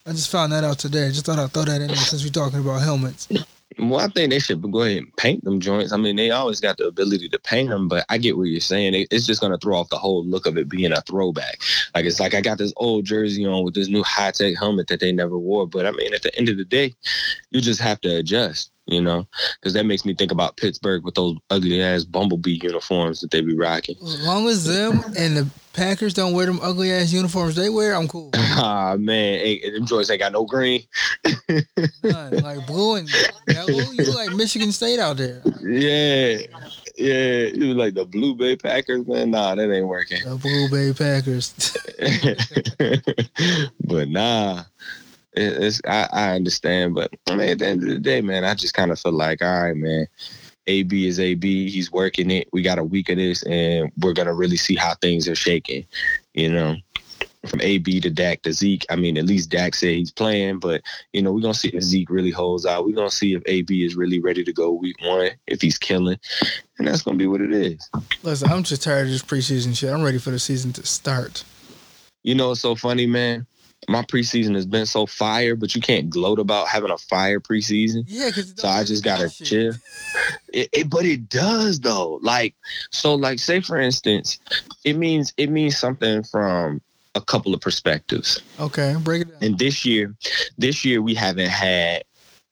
I 0.06 0.12
just 0.12 0.30
found 0.30 0.52
that 0.52 0.64
out 0.64 0.78
today. 0.78 1.06
I 1.06 1.10
just 1.10 1.26
thought 1.26 1.38
I'd 1.38 1.52
throw 1.52 1.64
that 1.64 1.80
in 1.82 1.88
there 1.88 1.96
since 1.96 2.24
we're 2.24 2.30
talking 2.30 2.60
about 2.60 2.80
helmets. 2.80 3.28
Well, 3.76 4.00
I 4.00 4.08
think 4.08 4.30
they 4.30 4.38
should 4.38 4.62
go 4.72 4.82
ahead 4.82 4.96
and 4.98 5.16
paint 5.18 5.44
them 5.44 5.60
joints. 5.60 5.92
I 5.92 5.98
mean, 5.98 6.16
they 6.16 6.30
always 6.30 6.58
got 6.58 6.78
the 6.78 6.86
ability 6.86 7.28
to 7.28 7.38
paint 7.38 7.68
them, 7.68 7.86
but 7.86 8.06
I 8.08 8.16
get 8.16 8.36
what 8.36 8.44
you're 8.44 8.60
saying. 8.60 9.06
It's 9.10 9.26
just 9.26 9.40
going 9.40 9.52
to 9.52 9.58
throw 9.58 9.76
off 9.76 9.90
the 9.90 9.98
whole 9.98 10.24
look 10.24 10.46
of 10.46 10.56
it 10.56 10.68
being 10.68 10.90
a 10.90 11.02
throwback. 11.02 11.60
Like, 11.94 12.06
it's 12.06 12.18
like 12.18 12.34
I 12.34 12.40
got 12.40 12.58
this 12.58 12.72
old 12.76 13.04
jersey 13.04 13.44
on 13.46 13.64
with 13.64 13.74
this 13.74 13.88
new 13.88 14.02
high 14.02 14.30
tech 14.30 14.56
helmet 14.56 14.88
that 14.88 15.00
they 15.00 15.12
never 15.12 15.38
wore. 15.38 15.66
But 15.66 15.84
I 15.84 15.90
mean, 15.90 16.14
at 16.14 16.22
the 16.22 16.36
end 16.36 16.48
of 16.48 16.56
the 16.56 16.64
day, 16.64 16.94
you 17.50 17.60
just 17.60 17.80
have 17.80 18.00
to 18.00 18.16
adjust, 18.16 18.72
you 18.88 19.00
know? 19.00 19.26
Because 19.60 19.74
that 19.74 19.84
makes 19.84 20.04
me 20.04 20.14
think 20.14 20.32
about 20.32 20.56
Pittsburgh 20.56 21.04
with 21.04 21.14
those 21.14 21.36
ugly 21.50 21.82
ass 21.82 22.04
Bumblebee 22.04 22.58
uniforms 22.62 23.20
that 23.20 23.30
they 23.30 23.40
be 23.40 23.54
rocking. 23.54 23.96
As 24.02 24.26
long 24.26 24.48
as 24.48 24.64
them 24.64 25.02
and 25.16 25.36
the 25.36 25.48
Packers 25.74 26.14
don't 26.14 26.32
wear 26.32 26.46
them 26.46 26.58
ugly 26.60 26.90
ass 26.90 27.12
uniforms 27.12 27.54
they 27.54 27.68
wear, 27.68 27.94
I'm 27.94 28.08
cool. 28.08 28.30
Ah, 28.60 28.96
man. 28.98 29.38
Hey, 29.38 29.70
them 29.70 29.86
joints 29.86 30.10
ain't 30.10 30.18
got 30.18 30.32
no 30.32 30.44
green. 30.44 30.82
None. 32.02 32.42
Like 32.42 32.66
blue 32.66 32.96
and 32.96 33.08
yellow, 33.46 33.68
you 33.68 34.14
like 34.14 34.32
Michigan 34.32 34.72
State 34.72 34.98
out 34.98 35.16
there. 35.16 35.40
Yeah. 35.62 36.38
Yeah. 36.96 37.46
You 37.54 37.74
like 37.74 37.94
the 37.94 38.04
Blue 38.04 38.34
Bay 38.34 38.56
Packers, 38.56 39.06
man. 39.06 39.30
Nah, 39.30 39.54
that 39.54 39.72
ain't 39.72 39.86
working. 39.86 40.24
The 40.24 40.34
Blue 40.34 40.68
Bay 40.68 40.92
Packers. 40.92 41.54
but 43.84 44.08
nah, 44.08 44.62
it, 44.62 44.66
it's 45.32 45.80
I, 45.86 46.08
I 46.12 46.30
understand. 46.32 46.94
But 46.94 47.10
I 47.28 47.36
mean, 47.36 47.48
at 47.48 47.58
the 47.58 47.66
end 47.66 47.82
of 47.82 47.88
the 47.88 47.98
day, 47.98 48.20
man, 48.20 48.44
I 48.44 48.54
just 48.54 48.74
kind 48.74 48.90
of 48.90 48.98
feel 48.98 49.12
like, 49.12 49.42
all 49.42 49.62
right, 49.62 49.76
man, 49.76 50.06
AB 50.66 51.06
is 51.06 51.20
AB. 51.20 51.70
He's 51.70 51.92
working 51.92 52.30
it. 52.30 52.48
We 52.52 52.62
got 52.62 52.78
a 52.78 52.84
week 52.84 53.08
of 53.08 53.16
this, 53.16 53.42
and 53.44 53.90
we're 53.98 54.12
gonna 54.12 54.34
really 54.34 54.56
see 54.56 54.76
how 54.76 54.94
things 54.94 55.28
are 55.28 55.34
shaking. 55.34 55.86
You 56.34 56.52
know, 56.52 56.76
from 57.46 57.60
AB 57.60 58.00
to 58.00 58.10
Dak 58.10 58.42
to 58.42 58.52
Zeke. 58.52 58.84
I 58.90 58.96
mean, 58.96 59.16
at 59.16 59.24
least 59.24 59.50
Dak 59.50 59.74
said 59.74 59.90
he's 59.90 60.12
playing, 60.12 60.58
but 60.58 60.82
you 61.12 61.22
know, 61.22 61.32
we're 61.32 61.40
gonna 61.40 61.54
see 61.54 61.68
if 61.68 61.82
Zeke 61.82 62.10
really 62.10 62.30
holds 62.30 62.66
out. 62.66 62.84
We're 62.84 62.94
gonna 62.94 63.10
see 63.10 63.34
if 63.34 63.42
AB 63.46 63.84
is 63.84 63.96
really 63.96 64.20
ready 64.20 64.44
to 64.44 64.52
go 64.52 64.72
week 64.72 64.96
one, 65.02 65.30
if 65.46 65.60
he's 65.60 65.78
killing, 65.78 66.18
and 66.78 66.86
that's 66.86 67.02
gonna 67.02 67.16
be 67.16 67.26
what 67.26 67.40
it 67.40 67.52
is. 67.52 67.88
Listen, 68.22 68.50
I'm 68.50 68.62
just 68.62 68.82
tired 68.82 69.06
of 69.06 69.12
this 69.12 69.22
preseason 69.22 69.76
shit. 69.76 69.90
I'm 69.90 70.02
ready 70.02 70.18
for 70.18 70.30
the 70.30 70.38
season 70.38 70.72
to 70.74 70.86
start. 70.86 71.44
You 72.24 72.34
know, 72.34 72.52
it's 72.52 72.60
so 72.60 72.74
funny, 72.74 73.06
man. 73.06 73.46
My 73.88 74.02
preseason 74.02 74.54
has 74.54 74.66
been 74.66 74.86
so 74.86 75.06
fire, 75.06 75.54
but 75.54 75.74
you 75.74 75.80
can't 75.80 76.10
gloat 76.10 76.38
about 76.38 76.68
having 76.68 76.90
a 76.90 76.98
fire 76.98 77.40
preseason. 77.40 78.04
Yeah, 78.06 78.26
because 78.26 78.52
So 78.56 78.68
I 78.68 78.84
just 78.84 79.04
gotta 79.04 79.30
chill. 79.30 79.74
It, 80.52 80.68
it, 80.72 80.90
but 80.90 81.04
it 81.04 81.28
does 81.28 81.80
though. 81.80 82.18
Like, 82.22 82.54
so, 82.90 83.14
like, 83.14 83.38
say 83.38 83.60
for 83.60 83.78
instance, 83.78 84.38
it 84.84 84.96
means 84.96 85.32
it 85.36 85.50
means 85.50 85.78
something 85.78 86.22
from 86.24 86.80
a 87.14 87.20
couple 87.20 87.54
of 87.54 87.60
perspectives. 87.60 88.40
Okay, 88.60 88.96
break 89.00 89.22
it 89.22 89.30
down. 89.30 89.38
And 89.42 89.58
this 89.58 89.84
year, 89.84 90.14
this 90.56 90.84
year 90.84 91.00
we 91.02 91.14
haven't 91.14 91.50
had 91.50 92.04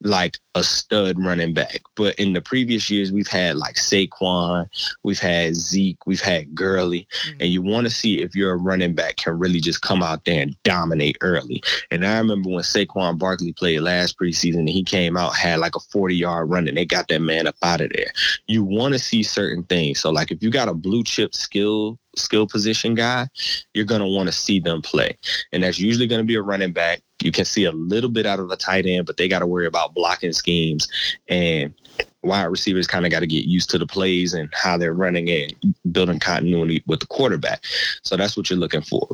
like 0.03 0.39
a 0.55 0.63
stud 0.63 1.17
running 1.19 1.55
back. 1.55 1.81
But 1.95 2.15
in 2.17 2.33
the 2.33 2.41
previous 2.41 2.91
years, 2.91 3.13
we've 3.13 3.27
had 3.27 3.57
like 3.57 3.77
Saquon, 3.77 4.67
we've 5.03 5.19
had 5.19 5.57
Zeke, 5.57 5.99
we've 6.07 6.21
had 6.21 6.55
Gurley, 6.55 7.09
Mhm. 7.27 7.37
and 7.41 7.51
you 7.51 7.63
want 7.63 7.87
to 7.87 7.91
see 7.91 8.21
if 8.21 8.35
your 8.35 8.57
running 8.59 8.95
back 8.95 9.17
can 9.17 9.39
really 9.39 9.61
just 9.61 9.83
come 9.83 10.03
out 10.03 10.25
there 10.25 10.43
and 10.43 10.57
dominate 10.65 11.17
early. 11.23 11.63
And 11.91 12.07
I 12.07 12.19
remember 12.19 12.51
when 12.51 12.63
Saquon 12.63 13.19
Barkley 13.19 13.53
played 13.53 13.81
last 13.81 14.19
preseason, 14.19 14.61
and 14.61 14.69
he 14.69 14.85
came 14.85 15.17
out 15.17 15.35
had 15.35 15.61
like 15.61 15.77
a 15.77 15.81
forty 15.81 16.17
yard 16.17 16.51
run, 16.51 16.69
and 16.69 16.77
they 16.77 16.85
got 16.85 17.09
that 17.09 17.21
man 17.21 17.47
up 17.47 17.57
out 17.63 17.81
of 17.81 17.91
there. 17.95 18.13
You 18.47 18.65
want 18.65 18.95
to 18.95 18.99
see 18.99 19.23
certain 19.23 19.63
things. 19.65 20.01
So 20.01 20.11
like 20.11 20.31
if 20.31 20.43
you 20.43 20.51
got 20.51 20.69
a 20.69 20.75
blue 20.75 21.05
chip 21.05 21.35
skill 21.35 21.99
skill 22.17 22.47
position 22.47 22.95
guy, 22.95 23.29
you're 23.75 23.85
gonna 23.85 24.09
want 24.09 24.29
to 24.29 24.33
see 24.33 24.61
them 24.61 24.83
play, 24.83 25.17
and 25.53 25.63
that's 25.63 25.79
usually 25.79 26.07
gonna 26.07 26.25
be 26.25 26.35
a 26.35 26.43
running 26.43 26.73
back. 26.73 27.03
You 27.23 27.33
can 27.33 27.45
see 27.45 27.65
a 27.65 27.73
little 27.73 28.11
bit 28.11 28.27
out 28.27 28.41
of 28.41 28.49
the 28.49 28.57
tight 28.57 28.87
end, 28.87 29.07
but 29.07 29.17
they 29.17 29.27
got 29.27 29.39
to 29.39 29.47
worry 29.47 29.67
about 29.67 29.95
blocking 29.95 30.33
schemes 30.33 30.87
and 31.29 31.73
wide 32.23 32.45
receivers 32.45 32.87
kind 32.87 33.07
of 33.07 33.11
got 33.11 33.21
to 33.21 33.27
get 33.27 33.47
used 33.47 33.71
to 33.71 33.79
the 33.79 33.87
plays 33.87 34.35
and 34.35 34.51
how 34.53 34.77
they're 34.77 34.93
running 34.93 35.31
and 35.31 35.55
building 35.91 36.19
continuity 36.19 36.83
with 36.87 37.01
the 37.01 37.07
quarterback. 37.07 37.65
So 38.03 38.17
that's 38.17 38.37
what 38.37 38.51
you're 38.51 38.59
looking 38.59 38.83
for. 38.83 39.09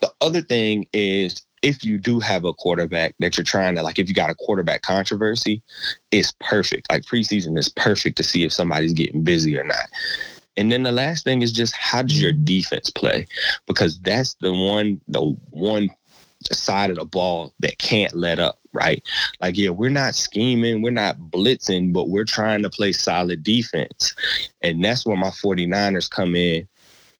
The 0.00 0.12
other 0.20 0.40
thing 0.40 0.86
is 0.92 1.42
if 1.62 1.84
you 1.84 1.98
do 1.98 2.20
have 2.20 2.44
a 2.44 2.54
quarterback 2.54 3.14
that 3.20 3.36
you're 3.36 3.44
trying 3.44 3.76
to 3.76 3.82
like, 3.82 3.98
if 3.98 4.08
you 4.08 4.14
got 4.14 4.30
a 4.30 4.34
quarterback 4.34 4.82
controversy, 4.82 5.62
it's 6.10 6.32
perfect. 6.40 6.90
Like 6.90 7.02
preseason 7.02 7.58
is 7.58 7.68
perfect 7.68 8.16
to 8.16 8.22
see 8.22 8.44
if 8.44 8.52
somebody's 8.52 8.94
getting 8.94 9.22
busy 9.22 9.58
or 9.58 9.64
not. 9.64 9.88
And 10.56 10.70
then 10.70 10.82
the 10.82 10.92
last 10.92 11.24
thing 11.24 11.42
is 11.42 11.52
just 11.52 11.74
how 11.74 12.02
does 12.02 12.20
your 12.20 12.32
defense 12.32 12.90
play? 12.90 13.26
Because 13.66 13.98
that's 14.00 14.34
the 14.40 14.52
one, 14.52 15.00
the 15.08 15.22
one 15.50 15.90
side 16.52 16.90
of 16.90 16.96
the 16.96 17.04
ball 17.04 17.54
that 17.60 17.78
can't 17.78 18.14
let 18.14 18.38
up, 18.38 18.58
right? 18.72 19.02
Like, 19.40 19.56
yeah, 19.56 19.70
we're 19.70 19.90
not 19.90 20.14
scheming, 20.14 20.82
we're 20.82 20.90
not 20.90 21.18
blitzing, 21.18 21.92
but 21.92 22.08
we're 22.08 22.24
trying 22.24 22.62
to 22.62 22.70
play 22.70 22.92
solid 22.92 23.42
defense. 23.42 24.14
And 24.62 24.84
that's 24.84 25.06
where 25.06 25.16
my 25.16 25.30
49ers 25.30 26.10
come 26.10 26.34
in. 26.34 26.66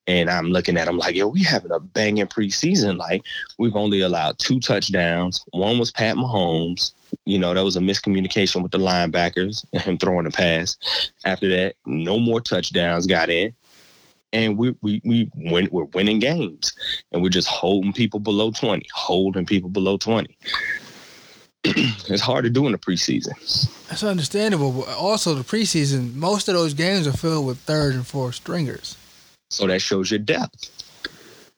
And 0.07 0.31
I'm 0.31 0.49
looking 0.49 0.77
at 0.77 0.87
them 0.87 0.99
like, 0.99 1.15
yo, 1.15 1.29
we 1.29 1.43
having 1.43 1.71
a 1.71 1.79
banging 1.79 2.27
preseason. 2.27 2.97
Like, 2.97 3.23
we've 3.59 3.77
only 3.77 4.01
allowed 4.01 4.39
two 4.39 4.59
touchdowns. 4.59 5.45
One 5.53 5.79
was 5.79 5.93
Pat 5.93 6.17
Mahomes. 6.17 6.93
You 7.27 7.39
know, 7.39 7.55
that 7.55 7.65
was 7.65 7.77
a 7.77 7.81
miscommunication 7.81 8.63
with 8.63 8.73
the 8.73 8.79
linebackers 8.79 9.65
and 9.73 9.83
him 9.83 9.99
throwing 9.99 10.27
a 10.27 10.31
pass. 10.31 10.77
After 11.25 11.49
that, 11.51 11.77
no 11.87 12.19
more 12.19 12.41
touchdowns 12.41 13.07
got 13.07 13.31
in 13.31 13.55
and 14.33 14.57
we 14.57 14.75
we 14.81 15.01
we 15.05 15.31
win, 15.35 15.69
we're 15.73 15.85
winning 15.85 16.19
games, 16.19 16.73
and 17.13 17.23
we're 17.23 17.31
just 17.31 17.49
holding 17.49 17.93
people 17.93 18.21
below 18.21 18.51
twenty, 18.51 18.87
holding 18.93 19.47
people 19.47 19.71
below 19.71 19.97
twenty. 19.97 20.37
it's 21.65 22.23
hard 22.23 22.45
to 22.45 22.51
do 22.51 22.67
in 22.67 22.73
the 22.73 22.79
preseason. 22.79 23.35
That's 23.89 24.03
understandable, 24.03 24.73
but 24.73 24.89
also 24.89 25.35
the 25.35 25.45
preseason, 25.45 26.15
most 26.15 26.49
of 26.49 26.55
those 26.55 26.73
games 26.73 27.07
are 27.07 27.13
filled 27.13 27.47
with 27.47 27.59
third 27.59 27.95
and 27.95 28.07
fourth 28.07 28.37
stringers. 28.37 28.97
So 29.51 29.67
that 29.67 29.83
shows 29.83 30.11
your 30.11 30.21
depth, 30.21 30.71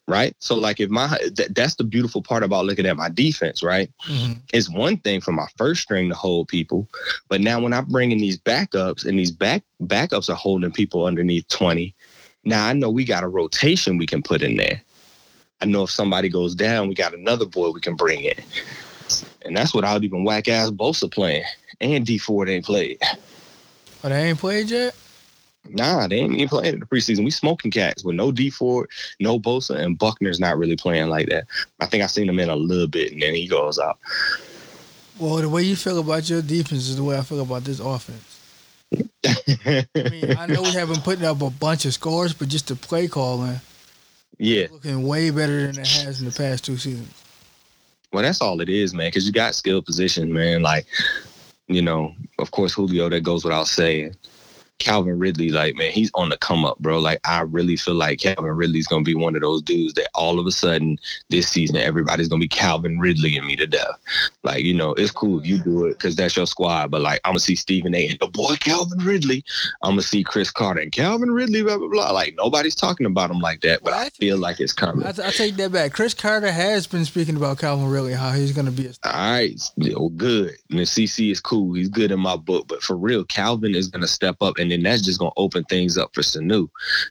right? 0.07 0.35
So 0.39 0.55
like 0.55 0.79
if 0.79 0.89
my 0.89 1.17
th- 1.35 1.49
that's 1.49 1.75
the 1.75 1.83
beautiful 1.83 2.21
part 2.21 2.43
about 2.43 2.65
looking 2.65 2.85
at 2.85 2.97
my 2.97 3.09
defense, 3.09 3.63
right? 3.63 3.89
Mm-hmm. 4.07 4.39
It's 4.51 4.69
one 4.69 4.97
thing 4.97 5.21
for 5.21 5.31
my 5.31 5.47
first 5.57 5.81
string 5.83 6.09
to 6.09 6.15
hold 6.15 6.47
people, 6.47 6.87
but 7.29 7.41
now 7.41 7.59
when 7.59 7.73
I 7.73 7.81
bring 7.81 8.11
in 8.11 8.19
these 8.19 8.37
backups 8.37 9.05
and 9.05 9.17
these 9.17 9.31
back 9.31 9.63
backups 9.81 10.29
are 10.29 10.35
holding 10.35 10.71
people 10.71 11.05
underneath 11.05 11.47
twenty 11.47 11.95
now 12.45 12.67
I 12.67 12.73
know 12.73 12.89
we 12.89 13.05
got 13.05 13.23
a 13.23 13.27
rotation 13.27 13.97
we 13.97 14.05
can 14.05 14.21
put 14.21 14.41
in 14.41 14.57
there. 14.57 14.81
I 15.61 15.65
know 15.65 15.83
if 15.83 15.91
somebody 15.91 16.27
goes 16.27 16.55
down, 16.55 16.89
we 16.89 16.95
got 16.95 17.13
another 17.13 17.45
boy 17.45 17.71
we 17.71 17.79
can 17.79 17.95
bring 17.95 18.21
in. 18.21 18.35
And 19.45 19.55
that's 19.55 19.73
what 19.73 19.85
I 19.85 19.93
without 19.93 20.03
even 20.03 20.23
whack 20.23 20.47
ass 20.47 20.71
Bosa 20.71 21.11
playing. 21.11 21.45
And 21.79 22.05
Dee 22.05 22.17
Ford 22.17 22.49
ain't 22.49 22.65
played. 22.65 22.99
Oh, 24.03 24.09
they 24.09 24.29
ain't 24.29 24.39
played 24.39 24.69
yet? 24.69 24.95
Nah, 25.69 26.07
they 26.07 26.17
ain't 26.17 26.33
even 26.35 26.49
playing 26.49 26.73
in 26.75 26.79
the 26.81 26.85
preseason. 26.85 27.23
We 27.23 27.31
smoking 27.31 27.71
cats 27.71 28.03
with 28.03 28.15
no 28.15 28.31
Dee 28.31 28.49
Ford, 28.49 28.89
no 29.19 29.39
Bosa, 29.39 29.77
and 29.77 29.97
Buckner's 29.97 30.39
not 30.39 30.57
really 30.57 30.75
playing 30.75 31.07
like 31.07 31.29
that. 31.29 31.45
I 31.79 31.85
think 31.85 32.03
I 32.03 32.07
seen 32.07 32.27
him 32.27 32.39
in 32.39 32.49
a 32.49 32.55
little 32.55 32.87
bit 32.87 33.13
and 33.13 33.21
then 33.21 33.33
he 33.33 33.47
goes 33.47 33.79
out. 33.79 33.97
Well, 35.19 35.37
the 35.37 35.49
way 35.49 35.63
you 35.63 35.75
feel 35.75 35.99
about 35.99 36.29
your 36.29 36.41
defense 36.41 36.89
is 36.89 36.97
the 36.97 37.03
way 37.03 37.17
I 37.17 37.21
feel 37.21 37.41
about 37.41 37.63
this 37.63 37.79
offense. 37.79 38.33
I 39.25 39.85
mean, 39.95 40.37
I 40.37 40.45
know 40.47 40.61
we 40.61 40.71
haven't 40.73 41.03
put 41.03 41.21
up 41.23 41.41
a 41.41 41.49
bunch 41.49 41.85
of 41.85 41.93
scores, 41.93 42.33
but 42.33 42.47
just 42.47 42.67
the 42.67 42.75
play 42.75 43.07
calling, 43.07 43.59
yeah, 44.37 44.67
looking 44.71 45.07
way 45.07 45.29
better 45.29 45.67
than 45.67 45.79
it 45.79 45.87
has 45.87 46.19
in 46.19 46.25
the 46.27 46.33
past 46.33 46.65
two 46.65 46.77
seasons. 46.77 47.13
Well, 48.11 48.23
that's 48.23 48.41
all 48.41 48.61
it 48.61 48.69
is, 48.69 48.93
man. 48.93 49.07
Because 49.07 49.25
you 49.25 49.31
got 49.31 49.55
skill 49.55 49.81
position, 49.81 50.31
man. 50.31 50.61
Like, 50.61 50.85
you 51.67 51.81
know, 51.81 52.13
of 52.37 52.51
course, 52.51 52.73
Julio. 52.73 53.09
That 53.09 53.21
goes 53.21 53.43
without 53.43 53.67
saying. 53.67 54.15
Calvin 54.83 55.17
Ridley, 55.17 55.49
like 55.49 55.75
man, 55.75 55.91
he's 55.91 56.11
on 56.13 56.29
the 56.29 56.37
come 56.37 56.65
up, 56.65 56.77
bro. 56.79 56.99
Like 56.99 57.19
I 57.23 57.41
really 57.41 57.77
feel 57.77 57.95
like 57.95 58.19
Calvin 58.19 58.51
Ridley's 58.51 58.87
gonna 58.87 59.03
be 59.03 59.15
one 59.15 59.35
of 59.35 59.41
those 59.41 59.61
dudes 59.61 59.93
that 59.93 60.09
all 60.13 60.39
of 60.39 60.45
a 60.45 60.51
sudden 60.51 60.99
this 61.29 61.47
season 61.47 61.77
everybody's 61.77 62.27
gonna 62.27 62.41
be 62.41 62.49
Calvin 62.49 62.99
Ridley 62.99 63.37
and 63.37 63.47
me 63.47 63.55
to 63.55 63.65
death. 63.65 63.97
Like 64.43 64.65
you 64.65 64.73
know, 64.73 64.93
it's 64.93 65.11
cool 65.11 65.39
if 65.39 65.45
you 65.45 65.59
do 65.63 65.85
it 65.85 65.93
because 65.93 66.17
that's 66.17 66.35
your 66.35 66.45
squad, 66.45 66.91
but 66.91 67.01
like 67.01 67.21
I'm 67.23 67.31
gonna 67.31 67.39
see 67.39 67.55
Stephen 67.55 67.95
A. 67.95 68.07
and 68.09 68.19
the 68.19 68.27
boy 68.27 68.55
Calvin 68.55 68.99
Ridley. 68.99 69.45
I'm 69.81 69.91
gonna 69.91 70.01
see 70.01 70.21
Cris 70.23 70.51
Carter 70.51 70.81
and 70.81 70.91
Calvin 70.91 71.31
Ridley, 71.31 71.63
blah 71.63 71.77
blah 71.77 71.87
blah. 71.87 72.11
Like 72.11 72.35
nobody's 72.35 72.75
talking 72.75 73.05
about 73.05 73.31
him 73.31 73.39
like 73.39 73.61
that, 73.61 73.83
but 73.83 73.91
well, 73.91 74.01
I, 74.01 74.07
I 74.07 74.09
feel 74.09 74.37
like 74.37 74.59
it's 74.59 74.73
coming. 74.73 75.05
I, 75.05 75.09
I, 75.09 75.31
take 75.31 75.55
that 75.55 75.71
back. 75.71 75.93
Cris 75.93 76.13
Carter 76.13 76.51
has 76.51 76.87
been 76.87 77.05
speaking 77.05 77.37
about 77.37 77.59
Calvin 77.59 77.89
Ridley, 77.89 78.13
how 78.13 78.31
he's 78.31 78.51
gonna 78.51 78.71
be. 78.71 78.87
A 78.87 78.93
all 79.05 79.11
right, 79.13 79.71
good. 80.17 80.55
And 80.69 80.79
the 80.79 80.83
CC 80.83 81.31
is 81.31 81.39
cool. 81.39 81.73
He's 81.73 81.89
good 81.89 82.11
in 82.11 82.19
my 82.19 82.35
book, 82.35 82.67
but 82.67 82.83
for 82.83 82.97
real, 82.97 83.23
Calvin 83.23 83.75
is 83.75 83.87
gonna 83.87 84.07
step 84.07 84.35
up, 84.41 84.57
and 84.57 84.72
then 84.73 84.83
that's 84.83 85.01
just 85.01 85.19
gonna 85.19 85.31
open 85.37 85.53
open 85.53 85.63
things 85.65 85.97
up 85.97 86.13
for 86.13 86.21
Sanu. 86.21 86.69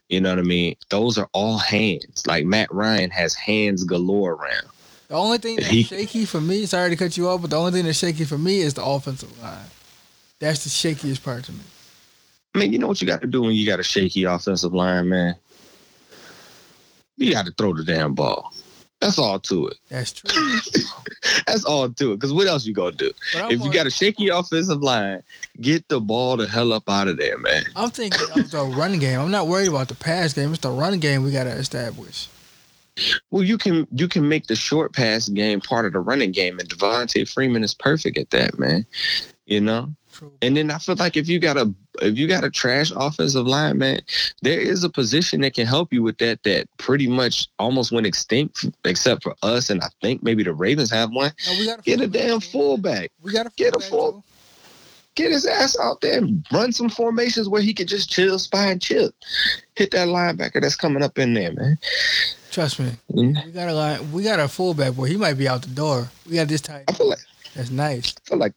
You 0.08 0.20
know 0.20 0.30
what 0.30 0.38
I 0.38 0.42
mean? 0.42 0.76
Those 0.90 1.18
are 1.18 1.28
all 1.32 1.58
hands. 1.58 2.26
Like 2.26 2.44
Matt 2.44 2.72
Ryan 2.72 3.10
has 3.10 3.34
hands 3.34 3.84
galore 3.84 4.32
around. 4.32 4.66
The 5.08 5.14
only 5.14 5.38
thing 5.38 5.56
that's 5.56 5.68
he, 5.70 5.82
shaky 5.82 6.24
for 6.24 6.40
me, 6.40 6.66
sorry 6.66 6.90
to 6.90 6.96
cut 6.96 7.16
you 7.16 7.28
off, 7.28 7.40
but 7.40 7.50
the 7.50 7.58
only 7.58 7.72
thing 7.72 7.84
that's 7.84 7.98
shaky 7.98 8.24
for 8.24 8.38
me 8.38 8.60
is 8.60 8.74
the 8.74 8.84
offensive 8.84 9.40
line. 9.42 9.58
That's 10.40 10.64
the 10.64 10.70
shakiest 10.70 11.22
part 11.22 11.44
to 11.44 11.52
me. 11.52 11.60
I 12.54 12.58
mean, 12.58 12.72
you 12.72 12.78
know 12.78 12.88
what 12.88 13.00
you 13.00 13.06
got 13.06 13.20
to 13.22 13.26
do 13.26 13.42
when 13.42 13.52
you 13.52 13.64
got 13.64 13.80
a 13.80 13.84
shaky 13.84 14.24
offensive 14.24 14.74
line, 14.74 15.08
man? 15.08 15.36
You 17.16 17.32
got 17.32 17.46
to 17.46 17.52
throw 17.52 17.72
the 17.72 17.84
damn 17.84 18.14
ball. 18.14 18.52
That's 19.02 19.18
all 19.18 19.40
to 19.40 19.66
it. 19.66 19.78
That's 19.88 20.12
true. 20.12 20.30
That's 21.46 21.64
all 21.64 21.88
to 21.88 22.12
it. 22.12 22.16
Because 22.16 22.32
what 22.32 22.46
else 22.46 22.64
you 22.64 22.72
gonna 22.72 22.92
do? 22.92 23.10
If 23.34 23.60
you 23.60 23.72
got 23.72 23.88
a 23.88 23.90
shaky 23.90 24.28
offensive 24.28 24.80
line, 24.80 25.24
get 25.60 25.88
the 25.88 26.00
ball 26.00 26.36
the 26.36 26.46
hell 26.46 26.72
up 26.72 26.88
out 26.88 27.08
of 27.08 27.16
there, 27.16 27.36
man. 27.36 27.64
I'm 27.74 27.90
thinking 27.90 28.20
of 28.36 28.50
the 28.52 28.62
run 28.62 29.00
game. 29.00 29.18
I'm 29.18 29.32
not 29.32 29.48
worried 29.48 29.68
about 29.68 29.88
the 29.88 29.96
pass 29.96 30.34
game. 30.34 30.50
It's 30.52 30.60
the 30.60 30.70
run 30.70 31.00
game 31.00 31.24
we 31.24 31.32
gotta 31.32 31.50
establish. 31.50 32.28
Well, 33.32 33.42
you 33.42 33.58
can 33.58 33.88
you 33.90 34.06
can 34.06 34.28
make 34.28 34.46
the 34.46 34.54
short 34.54 34.92
pass 34.92 35.28
game 35.28 35.60
part 35.60 35.84
of 35.84 35.94
the 35.94 36.00
running 36.00 36.30
game, 36.30 36.60
and 36.60 36.68
Devonta 36.68 37.28
Freeman 37.28 37.64
is 37.64 37.74
perfect 37.74 38.18
at 38.18 38.30
that, 38.30 38.56
man. 38.56 38.86
You 39.46 39.62
know, 39.62 39.92
and 40.40 40.56
then 40.56 40.70
I 40.70 40.78
feel 40.78 40.96
like 40.96 41.16
if 41.16 41.28
you 41.28 41.38
got 41.38 41.56
a 41.56 41.72
if 42.00 42.16
you 42.16 42.26
got 42.26 42.44
a 42.44 42.50
trash 42.50 42.92
offensive 42.94 43.46
line, 43.46 43.78
man, 43.78 44.00
there 44.40 44.60
is 44.60 44.84
a 44.84 44.90
position 44.90 45.40
that 45.42 45.54
can 45.54 45.66
help 45.66 45.92
you 45.92 46.02
with 46.02 46.18
that. 46.18 46.42
That 46.42 46.68
pretty 46.78 47.08
much 47.08 47.48
almost 47.58 47.92
went 47.92 48.06
extinct, 48.06 48.66
except 48.84 49.22
for 49.22 49.34
us, 49.42 49.70
and 49.70 49.82
I 49.82 49.88
think 50.00 50.22
maybe 50.22 50.42
the 50.42 50.54
Ravens 50.54 50.90
have 50.90 51.10
one. 51.10 51.32
No, 51.46 51.76
get 51.84 52.00
a 52.00 52.06
damn 52.06 52.40
fullback. 52.40 53.10
We 53.22 53.32
got 53.32 53.44
to 53.44 53.52
get 53.56 53.76
a 53.76 53.80
full. 53.80 54.24
Get 55.14 55.30
his 55.30 55.44
ass 55.44 55.78
out 55.78 56.00
there 56.00 56.16
and 56.16 56.46
run 56.50 56.72
some 56.72 56.88
formations 56.88 57.46
where 57.46 57.60
he 57.60 57.74
could 57.74 57.86
just 57.86 58.10
chill, 58.10 58.38
spine 58.38 58.78
chill. 58.78 59.10
hit 59.76 59.90
that 59.90 60.08
linebacker 60.08 60.62
that's 60.62 60.74
coming 60.74 61.02
up 61.02 61.18
in 61.18 61.34
there, 61.34 61.52
man. 61.52 61.78
Trust 62.50 62.80
me, 62.80 62.92
mm-hmm. 63.10 63.46
we 63.46 63.52
got 63.52 63.68
a 63.68 63.74
line. 63.74 64.12
We 64.12 64.22
got 64.22 64.40
a 64.40 64.48
fullback 64.48 64.94
where 64.94 65.08
he 65.08 65.18
might 65.18 65.34
be 65.34 65.48
out 65.48 65.62
the 65.62 65.68
door. 65.68 66.08
We 66.26 66.36
got 66.36 66.48
this 66.48 66.62
tight. 66.62 66.84
I 66.88 66.92
feel 66.92 67.10
like 67.10 67.18
that's 67.54 67.70
nice. 67.70 68.14
I 68.24 68.28
feel 68.28 68.38
like 68.38 68.54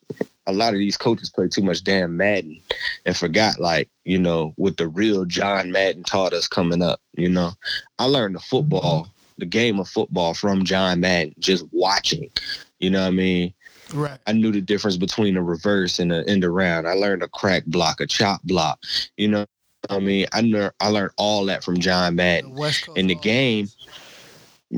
a 0.48 0.54
lot 0.54 0.74
of 0.74 0.80
these 0.80 0.98
coaches 0.98 1.30
play 1.30 1.48
too 1.48 1.62
much 1.62 1.84
damn 1.84 2.18
Madden 2.18 2.60
and 3.06 3.18
forgot 3.18 3.60
like, 3.60 3.90
you 4.04 4.20
know, 4.20 4.54
what 4.58 4.78
the 4.78 4.88
real 4.88 5.26
John 5.26 5.72
Madden 5.72 6.04
taught 6.04 6.34
us 6.34 6.48
coming 6.48 6.82
up, 6.82 7.00
you 7.14 7.30
know. 7.30 7.52
I 8.00 8.06
learned 8.06 8.36
the 8.36 8.40
football, 8.40 9.08
the 9.38 9.46
game 9.46 9.80
of 9.80 9.88
football 9.88 10.34
from 10.34 10.64
John 10.64 11.00
Madden, 11.00 11.36
just 11.40 11.66
watching. 11.72 12.30
You 12.80 12.90
know 12.90 13.02
what 13.02 13.08
I 13.08 13.12
mean? 13.12 13.54
Right. 13.94 14.20
I 14.28 14.34
knew 14.34 14.52
the 14.52 14.62
difference 14.62 14.98
between 14.98 15.38
a 15.38 15.44
reverse 15.44 16.00
and 16.00 16.12
a 16.12 16.28
end 16.28 16.44
around. 16.44 16.88
I 16.88 16.94
learned 16.94 17.24
a 17.24 17.28
crack 17.28 17.66
block, 17.66 18.02
a 18.02 18.08
chop 18.08 18.42
block. 18.44 18.80
You 19.18 19.28
know 19.28 19.46
I 19.90 20.00
mean? 20.00 20.28
I 20.34 20.42
learned 20.42 20.74
I 20.80 20.90
learned 20.90 21.12
all 21.18 21.46
that 21.46 21.64
from 21.64 21.80
John 21.80 22.16
Madden. 22.16 22.54
The 22.54 22.94
in 22.96 23.08
the 23.08 23.16
game, 23.16 23.68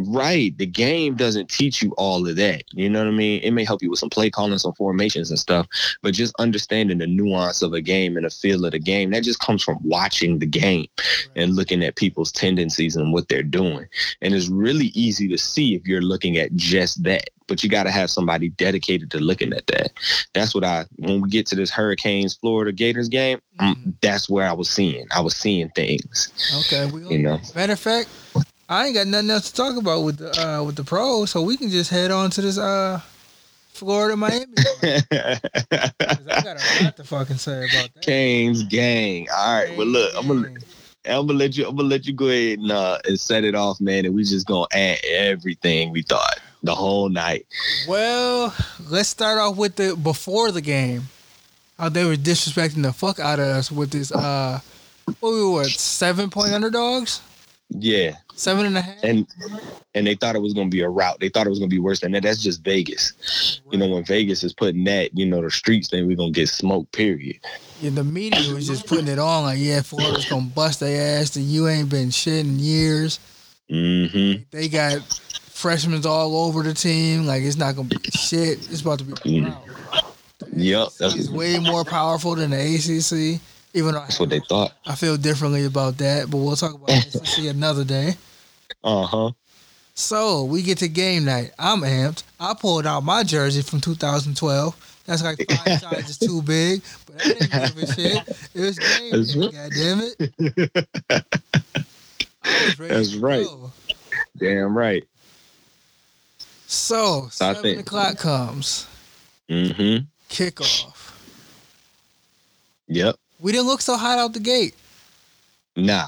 Right. 0.05 0.57
The 0.57 0.65
game 0.65 1.15
doesn't 1.15 1.49
teach 1.49 1.81
you 1.81 1.91
all 1.97 2.27
of 2.27 2.35
that. 2.35 2.63
You 2.71 2.89
know 2.89 2.99
what 2.99 3.07
I 3.07 3.11
mean? 3.11 3.41
It 3.41 3.51
may 3.51 3.63
help 3.63 3.81
you 3.81 3.89
with 3.89 3.99
some 3.99 4.09
play 4.09 4.29
calling, 4.29 4.57
some 4.57 4.73
formations 4.73 5.29
and 5.29 5.39
stuff, 5.39 5.67
but 6.01 6.13
just 6.13 6.35
understanding 6.39 6.99
the 6.99 7.07
nuance 7.07 7.61
of 7.61 7.73
a 7.73 7.81
game 7.81 8.15
and 8.15 8.25
the 8.25 8.29
feel 8.29 8.65
of 8.65 8.71
the 8.71 8.79
game, 8.79 9.11
that 9.11 9.23
just 9.23 9.39
comes 9.39 9.63
from 9.63 9.77
watching 9.81 10.39
the 10.39 10.45
game 10.45 10.87
and 11.35 11.55
looking 11.55 11.83
at 11.83 11.95
people's 11.95 12.31
tendencies 12.31 12.95
and 12.95 13.13
what 13.13 13.27
they're 13.27 13.43
doing. 13.43 13.85
And 14.21 14.33
it's 14.33 14.49
really 14.49 14.87
easy 14.87 15.27
to 15.29 15.37
see 15.37 15.75
if 15.75 15.87
you're 15.87 16.01
looking 16.01 16.37
at 16.37 16.55
just 16.55 17.03
that. 17.03 17.29
But 17.47 17.63
you 17.63 17.69
got 17.69 17.83
to 17.83 17.91
have 17.91 18.09
somebody 18.09 18.49
dedicated 18.49 19.09
to 19.11 19.19
looking 19.19 19.53
at 19.53 19.67
that. 19.67 19.93
That's 20.33 20.53
what 20.53 20.65
I, 20.65 20.85
when 20.97 21.21
we 21.21 21.29
get 21.29 21.45
to 21.47 21.55
this 21.55 21.71
Hurricanes 21.71 22.35
Florida 22.35 22.73
Gators 22.73 23.07
game, 23.07 23.39
mm-hmm. 23.57 23.91
that's 24.01 24.29
where 24.29 24.45
I 24.45 24.51
was 24.51 24.69
seeing. 24.69 25.07
I 25.15 25.21
was 25.21 25.33
seeing 25.33 25.69
things. 25.69 26.33
Okay. 26.65 26.91
We 26.91 27.07
you 27.07 27.19
know, 27.19 27.39
matter 27.55 27.71
of 27.73 27.79
fact, 27.79 28.09
I 28.69 28.85
ain't 28.85 28.95
got 28.95 29.07
nothing 29.07 29.29
else 29.29 29.49
to 29.49 29.55
talk 29.55 29.77
about 29.77 30.03
with 30.03 30.17
the 30.17 30.31
uh, 30.45 30.63
with 30.63 30.75
the 30.75 30.83
pros, 30.83 31.31
so 31.31 31.41
we 31.41 31.55
can 31.55 31.69
just 31.69 31.89
head 31.89 32.11
on 32.11 32.29
to 32.31 32.41
this 32.41 32.57
uh 32.57 32.99
Florida 33.69 34.17
Miami. 34.17 34.45
I 34.83 35.01
got 35.09 36.57
a 36.57 36.83
lot 36.83 36.97
to 36.97 37.03
fucking 37.03 37.37
say 37.37 37.59
about 37.59 37.93
that. 37.93 38.01
Canes 38.01 38.63
gang. 38.63 39.27
All 39.33 39.55
right. 39.55 39.67
Canes 39.67 39.77
well, 39.77 39.87
look, 39.87 40.13
I'm 40.17 40.27
gonna. 40.27 40.53
I'm 41.05 41.27
gonna 41.27 41.39
let 41.39 41.55
you. 41.55 41.65
I'm 41.65 41.77
gonna 41.77 41.87
let 41.87 42.05
you 42.05 42.11
go 42.11 42.27
ahead 42.27 42.59
and, 42.59 42.71
uh, 42.71 42.97
and 43.05 43.17
set 43.17 43.45
it 43.45 43.55
off, 43.55 43.79
man. 43.79 44.05
And 44.05 44.13
we 44.13 44.23
just 44.23 44.47
gonna 44.47 44.67
add 44.73 44.99
everything 45.05 45.91
we 45.91 46.01
thought 46.01 46.39
the 46.63 46.75
whole 46.75 47.07
night. 47.07 47.45
Well, 47.87 48.53
let's 48.89 49.07
start 49.07 49.39
off 49.39 49.55
with 49.55 49.77
the 49.77 49.95
before 49.95 50.51
the 50.51 50.61
game. 50.61 51.03
How 51.79 51.87
they 51.87 52.03
were 52.03 52.15
disrespecting 52.15 52.81
the 52.81 52.91
fuck 52.91 53.19
out 53.19 53.39
of 53.39 53.45
us 53.45 53.71
with 53.71 53.91
this. 53.91 54.11
Uh, 54.11 54.59
what 55.21 55.31
we 55.31 55.49
were 55.49 55.63
seven 55.65 56.29
point 56.29 56.51
underdogs. 56.51 57.21
Yeah, 57.69 58.15
Seven 58.33 58.65
and 58.65 58.77
a 58.77 58.81
half. 58.81 59.03
and 59.03 59.27
and 59.93 60.07
they 60.07 60.15
thought 60.15 60.35
it 60.35 60.41
was 60.41 60.53
gonna 60.53 60.69
be 60.69 60.81
a 60.81 60.89
route. 60.89 61.19
They 61.19 61.27
thought 61.29 61.47
it 61.47 61.49
was 61.49 61.59
gonna 61.59 61.69
be 61.69 61.79
worse 61.79 61.99
than 61.99 62.13
that. 62.13 62.23
That's 62.23 62.41
just 62.41 62.63
Vegas. 62.63 63.59
You 63.69 63.77
know, 63.77 63.89
when 63.89 64.05
Vegas 64.05 64.43
is 64.43 64.53
putting 64.53 64.85
that, 64.85 65.17
you 65.17 65.25
know, 65.25 65.41
the 65.41 65.51
streets, 65.51 65.89
then 65.89 66.07
we're 66.07 66.15
gonna 66.15 66.31
get 66.31 66.47
smoked. 66.47 66.93
Period. 66.93 67.37
Yeah, 67.81 67.89
the 67.89 68.03
media 68.05 68.53
was 68.53 68.67
just 68.67 68.87
putting 68.87 69.07
it 69.09 69.19
on 69.19 69.43
like, 69.43 69.59
yeah, 69.59 69.81
Florida's 69.81 70.25
gonna 70.25 70.45
bust 70.45 70.79
their 70.79 71.19
ass. 71.19 71.35
And 71.35 71.45
you 71.45 71.67
ain't 71.67 71.89
been 71.89 72.09
shit 72.09 72.45
in 72.45 72.57
years. 72.57 73.19
Mm-hmm. 73.69 74.43
They 74.51 74.69
got 74.69 75.01
freshmen 75.51 76.05
all 76.05 76.45
over 76.47 76.63
the 76.63 76.73
team. 76.73 77.25
Like 77.25 77.43
it's 77.43 77.57
not 77.57 77.75
gonna 77.75 77.89
be 77.89 77.97
shit. 78.11 78.59
It's 78.71 78.81
about 78.81 78.99
to 78.99 79.05
be. 79.05 79.13
Mm. 79.13 79.57
Yep, 80.53 80.87
It's 80.87 80.97
that's, 80.97 81.29
way 81.29 81.59
more 81.59 81.83
powerful 81.83 82.35
than 82.35 82.51
the 82.51 82.57
ACC. 82.57 83.41
Even 83.77 83.93
though 83.93 83.99
that's 84.01 84.19
what 84.19 84.29
they 84.29 84.39
thought. 84.39 84.73
I 84.85 84.95
feel 84.95 85.17
differently 85.17 85.65
about 85.65 85.97
that, 85.99 86.29
but 86.31 86.37
we'll 86.37 86.55
talk 86.55 86.73
about 86.73 86.89
ACC 86.89 87.45
another 87.49 87.83
day. 87.83 88.15
Uh 88.83 89.05
huh. 89.05 89.31
So 89.93 90.43
we 90.43 90.61
get 90.61 90.77
to 90.79 90.87
game 90.87 91.25
night. 91.25 91.51
I'm 91.57 91.81
amped. 91.81 92.23
I 92.39 92.53
pulled 92.53 92.85
out 92.85 93.03
my 93.03 93.23
jersey 93.23 93.61
from 93.61 93.81
2012. 93.81 95.01
That's 95.05 95.23
like 95.23 95.39
five 95.49 95.79
sizes 95.79 96.17
too 96.17 96.41
big, 96.41 96.81
but 97.05 97.15
I 97.25 97.29
didn't 97.29 97.51
give 97.51 97.77
a 97.89 97.93
shit. 97.93 98.49
It 98.53 98.59
was 98.61 98.77
game 98.79 99.11
That's 99.11 99.33
day, 99.33 99.39
right. 99.39 99.53
God 99.53 99.71
damn 99.73 99.99
it. 100.01 100.87
I 102.43 102.73
That's 102.87 103.15
right. 103.15 103.45
go. 103.45 103.71
Damn 104.37 104.77
right. 104.77 105.03
So 106.67 107.27
So 107.31 107.45
I 107.45 107.53
seven 107.53 107.61
think- 107.63 107.79
o'clock 107.81 108.17
comes. 108.17 108.85
Mm-hmm. 109.49 110.05
Kickoff. 110.29 111.13
Yep. 112.89 113.15
We 113.39 113.51
didn't 113.51 113.67
look 113.67 113.81
so 113.81 113.95
hot 113.97 114.17
out 114.17 114.33
the 114.33 114.39
gate. 114.39 114.75
Nah. 115.75 116.07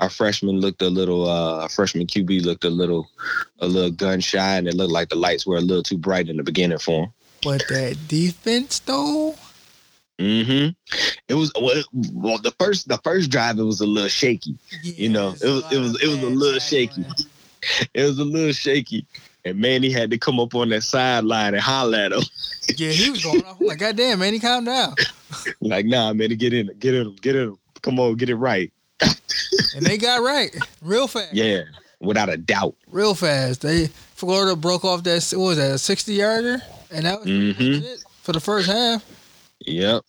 Our 0.00 0.10
freshman 0.10 0.60
looked 0.60 0.82
a 0.82 0.88
little 0.88 1.28
uh 1.28 1.60
our 1.62 1.68
freshman 1.68 2.06
QB 2.06 2.44
looked 2.44 2.64
a 2.64 2.70
little 2.70 3.08
a 3.60 3.66
little 3.66 3.90
gun 3.90 4.20
shy 4.20 4.56
and 4.56 4.66
it 4.66 4.74
looked 4.74 4.92
like 4.92 5.08
the 5.08 5.14
lights 5.16 5.46
were 5.46 5.56
a 5.56 5.60
little 5.60 5.82
too 5.82 5.96
bright 5.98 6.28
in 6.28 6.36
the 6.36 6.42
beginning 6.42 6.78
for 6.78 7.04
him. 7.04 7.12
But 7.42 7.62
that 7.68 7.96
defense 8.08 8.80
though, 8.80 9.34
Mm-hmm. 10.18 10.70
It 11.28 11.34
was 11.34 11.52
well, 11.60 11.82
well 12.12 12.38
the 12.38 12.52
first 12.58 12.88
the 12.88 12.98
first 12.98 13.30
drive 13.30 13.58
it 13.58 13.62
was 13.64 13.80
a 13.80 13.86
little 13.86 14.08
shaky. 14.08 14.56
Yeah, 14.82 14.92
You 14.96 15.08
know, 15.08 15.28
it 15.42 15.48
was- 15.48 15.72
it 15.72 15.78
was- 15.78 16.02
it 16.02 16.06
was 16.08 16.22
a 16.22 16.26
little 16.30 16.60
shaky. 16.60 17.04
It 17.94 18.02
was 18.04 18.18
a 18.18 18.24
little 18.24 18.52
shaky. 18.52 19.06
And 19.46 19.58
Manny 19.58 19.90
had 19.90 20.10
to 20.10 20.18
come 20.18 20.38
up 20.38 20.54
on 20.54 20.68
that 20.68 20.82
sideline 20.82 21.54
and 21.54 21.62
holler 21.62 21.96
at 21.96 22.12
him. 22.12 22.22
Yeah, 22.76 22.90
he 22.90 23.10
was 23.10 23.24
going 23.24 23.42
off. 23.44 23.58
I'm 23.58 23.66
like, 23.66 23.78
God 23.78 23.96
damn, 23.96 24.18
man, 24.18 24.34
he 24.34 24.38
calm 24.38 24.64
down. 24.66 24.94
like, 25.60 25.86
nah, 25.86 26.12
man, 26.12 26.28
to 26.28 26.36
get 26.36 26.52
in, 26.52 26.70
get 26.78 26.94
in, 26.94 27.14
get 27.16 27.36
in. 27.36 27.56
Come 27.82 27.98
on, 28.00 28.14
get 28.16 28.30
it 28.30 28.36
right. 28.36 28.72
And 29.76 29.84
they 29.84 29.98
got 29.98 30.22
right 30.22 30.54
real 30.82 31.06
fast. 31.08 31.34
Yeah, 31.34 31.62
without 32.00 32.28
a 32.28 32.36
doubt. 32.36 32.74
Real 32.88 33.14
fast. 33.14 33.62
They 33.62 33.88
Florida 33.88 34.56
broke 34.56 34.84
off 34.84 35.02
that 35.04 35.32
what 35.36 35.48
was 35.48 35.56
that, 35.58 35.72
a 35.72 35.78
sixty 35.78 36.14
yarder? 36.14 36.62
And 36.90 37.04
that 37.06 37.20
was 37.20 37.28
Mhm. 37.28 37.82
it 37.82 38.04
for 38.22 38.32
the 38.32 38.40
first 38.40 38.68
half. 38.68 39.04
Yep. 39.60 40.04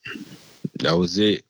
That 0.80 0.98
was 0.98 1.18
it. 1.18 1.44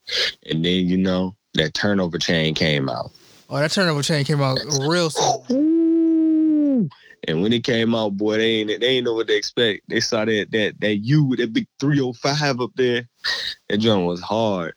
And 0.50 0.64
then, 0.64 0.88
you 0.88 0.98
know, 0.98 1.36
that 1.56 1.74
turnover 1.74 2.18
chain 2.18 2.54
came 2.54 2.90
out. 2.90 3.12
Oh, 3.50 3.58
that 3.58 3.72
turnover 3.72 4.02
chain 4.02 4.24
came 4.24 4.42
out 4.42 4.60
real 4.82 5.10
soon. 5.10 6.90
And 7.28 7.42
when 7.42 7.54
it 7.54 7.64
came 7.64 7.96
out, 7.96 8.18
boy, 8.18 8.38
they 8.38 8.50
ain't 8.58 8.80
they 8.80 8.88
ain't 8.88 9.06
know 9.06 9.16
what 9.16 9.28
to 9.28 9.36
expect. 9.36 9.82
They 9.90 10.00
saw 10.00 10.26
that 10.26 10.52
that 10.52 10.80
that 10.80 10.96
U 10.98 11.24
with 11.24 11.40
that 11.40 11.54
big 11.54 11.68
305 11.80 12.62
up 12.62 12.72
there. 12.76 13.08
That 13.70 13.78
joint 13.80 14.06
was 14.06 14.22
hard. 14.22 14.74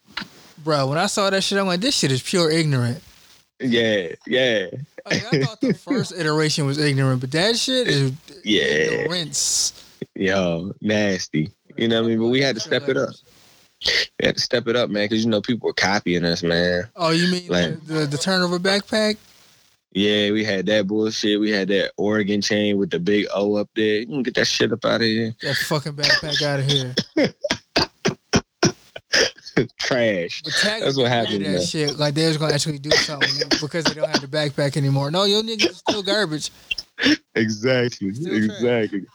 Bro, 0.64 0.88
when 0.88 0.98
I 0.98 1.06
saw 1.06 1.28
that 1.30 1.42
shit, 1.42 1.58
I'm 1.58 1.66
like, 1.66 1.80
this 1.80 1.94
shit 1.96 2.10
is 2.10 2.22
pure 2.22 2.50
ignorant. 2.50 3.02
Yeah, 3.60 4.08
yeah, 4.26 4.66
Like, 5.04 5.24
I 5.34 5.42
thought 5.42 5.60
the 5.60 5.74
first 5.74 6.12
iteration 6.16 6.64
was 6.64 6.78
ignorant, 6.78 7.20
but 7.20 7.30
that 7.32 7.56
shit 7.58 7.88
is 7.88 8.12
yeah. 8.44 9.02
rinse. 9.08 9.84
Yo, 10.14 10.72
nasty. 10.80 11.50
You 11.76 11.88
know 11.88 12.00
what 12.02 12.06
I 12.06 12.10
mean? 12.10 12.18
But 12.20 12.28
we 12.28 12.40
had 12.40 12.54
to 12.54 12.60
step 12.60 12.88
it 12.88 12.96
up. 12.96 13.10
We 14.20 14.26
had 14.26 14.36
to 14.36 14.40
step 14.40 14.66
it 14.68 14.76
up, 14.76 14.90
man, 14.90 15.04
because 15.04 15.24
you 15.24 15.30
know 15.30 15.40
people 15.40 15.66
were 15.66 15.72
copying 15.74 16.24
us, 16.24 16.42
man. 16.42 16.88
Oh, 16.96 17.10
you 17.10 17.30
mean 17.30 17.48
Like- 17.48 17.84
the, 17.84 17.94
the, 17.94 18.06
the 18.06 18.18
turnover 18.18 18.58
backpack? 18.58 19.16
Yeah, 19.92 20.30
we 20.32 20.44
had 20.44 20.66
that 20.66 20.86
bullshit. 20.86 21.40
We 21.40 21.50
had 21.50 21.68
that 21.68 21.92
Oregon 21.96 22.40
chain 22.42 22.76
with 22.76 22.90
the 22.90 23.00
big 23.00 23.26
O 23.34 23.54
up 23.56 23.70
there. 23.74 24.00
You 24.00 24.06
can 24.06 24.22
get 24.22 24.34
that 24.34 24.46
shit 24.46 24.70
up 24.72 24.84
out 24.84 24.96
of 24.96 25.06
here. 25.06 25.34
That 25.42 25.56
fucking 25.56 25.94
backpack 25.94 26.42
out 26.42 26.60
of 26.60 26.66
here. 26.66 26.94
Trash. 29.78 30.42
That's 30.62 30.96
what 30.96 31.08
happened, 31.08 31.44
That 31.44 31.50
man. 31.52 31.62
shit, 31.62 31.98
like 31.98 32.14
they 32.14 32.26
was 32.26 32.36
gonna 32.36 32.54
actually 32.54 32.78
do 32.78 32.90
something 32.92 33.48
because 33.60 33.84
they 33.84 33.94
don't 33.94 34.08
have 34.08 34.20
the 34.20 34.26
backpack 34.26 34.76
anymore. 34.76 35.10
No, 35.10 35.24
your 35.24 35.42
niggas 35.42 35.76
still 35.76 36.02
garbage. 36.02 36.50
Exactly. 37.34 38.12
Still 38.14 38.46
trash. 38.46 38.92
Exactly. 38.92 39.06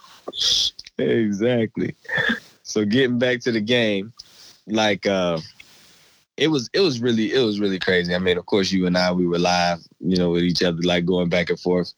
Exactly. 0.98 1.96
So 2.64 2.86
getting 2.86 3.20
back 3.20 3.42
to 3.42 3.52
the 3.52 3.62
game, 3.62 4.14
like 4.68 5.06
uh 5.06 5.40
it 6.38 6.48
was 6.48 6.70
it 6.74 6.80
was 6.80 7.00
really 7.02 7.34
it 7.34 7.40
was 7.44 7.60
really 7.60 7.80
crazy. 7.80 8.16
I 8.16 8.20
mean, 8.20 8.38
of 8.38 8.46
course 8.46 8.72
you 8.72 8.86
and 8.88 8.98
I 8.98 9.12
we 9.12 9.28
were 9.28 9.40
live, 9.40 9.80
you 10.00 10.18
know, 10.18 10.32
with 10.32 10.44
each 10.44 10.64
other, 10.64 10.82
like 10.84 11.06
going 11.06 11.30
back 11.30 11.50
and 11.50 11.60
forth, 11.60 11.94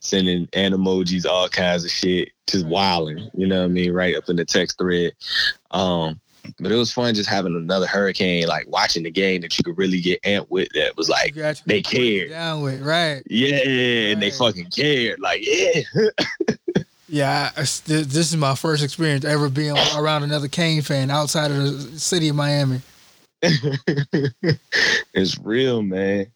sending 0.00 0.46
emojis, 0.48 1.26
all 1.26 1.48
kinds 1.48 1.84
of 1.84 1.90
shit, 1.90 2.30
just 2.46 2.66
wilding, 2.66 3.30
you 3.34 3.46
know 3.46 3.58
what 3.60 3.66
I 3.66 3.68
mean, 3.68 3.92
right 3.92 4.16
up 4.16 4.28
in 4.28 4.36
the 4.36 4.44
text 4.44 4.78
thread. 4.78 5.12
Um 5.70 6.20
but 6.58 6.72
it 6.72 6.76
was 6.76 6.92
fun 6.92 7.14
just 7.14 7.28
having 7.28 7.54
another 7.54 7.86
hurricane, 7.86 8.46
like 8.46 8.66
watching 8.68 9.02
the 9.02 9.10
game 9.10 9.40
that 9.42 9.56
you 9.56 9.64
could 9.64 9.78
really 9.78 10.00
get 10.00 10.22
amped 10.22 10.50
with. 10.50 10.68
That 10.74 10.96
was 10.96 11.08
like, 11.08 11.34
they 11.66 11.82
cared. 11.82 12.30
Down 12.30 12.62
with 12.62 12.80
right. 12.82 13.22
yeah, 13.26 14.10
and 14.10 14.22
they 14.22 14.30
fucking 14.30 14.70
cared. 14.70 15.20
Like, 15.20 15.40
yeah, 15.42 15.82
Yeah, 17.08 17.50
I, 17.56 17.60
this 17.60 17.86
is 18.16 18.36
my 18.36 18.56
first 18.56 18.82
experience 18.82 19.24
ever 19.24 19.48
being 19.48 19.76
around 19.96 20.24
another 20.24 20.48
Cane 20.48 20.82
fan 20.82 21.10
outside 21.10 21.52
of 21.52 21.56
the 21.56 22.00
city 22.00 22.28
of 22.28 22.36
Miami. 22.36 22.80
it's 25.12 25.38
real, 25.38 25.82
man. 25.82 26.26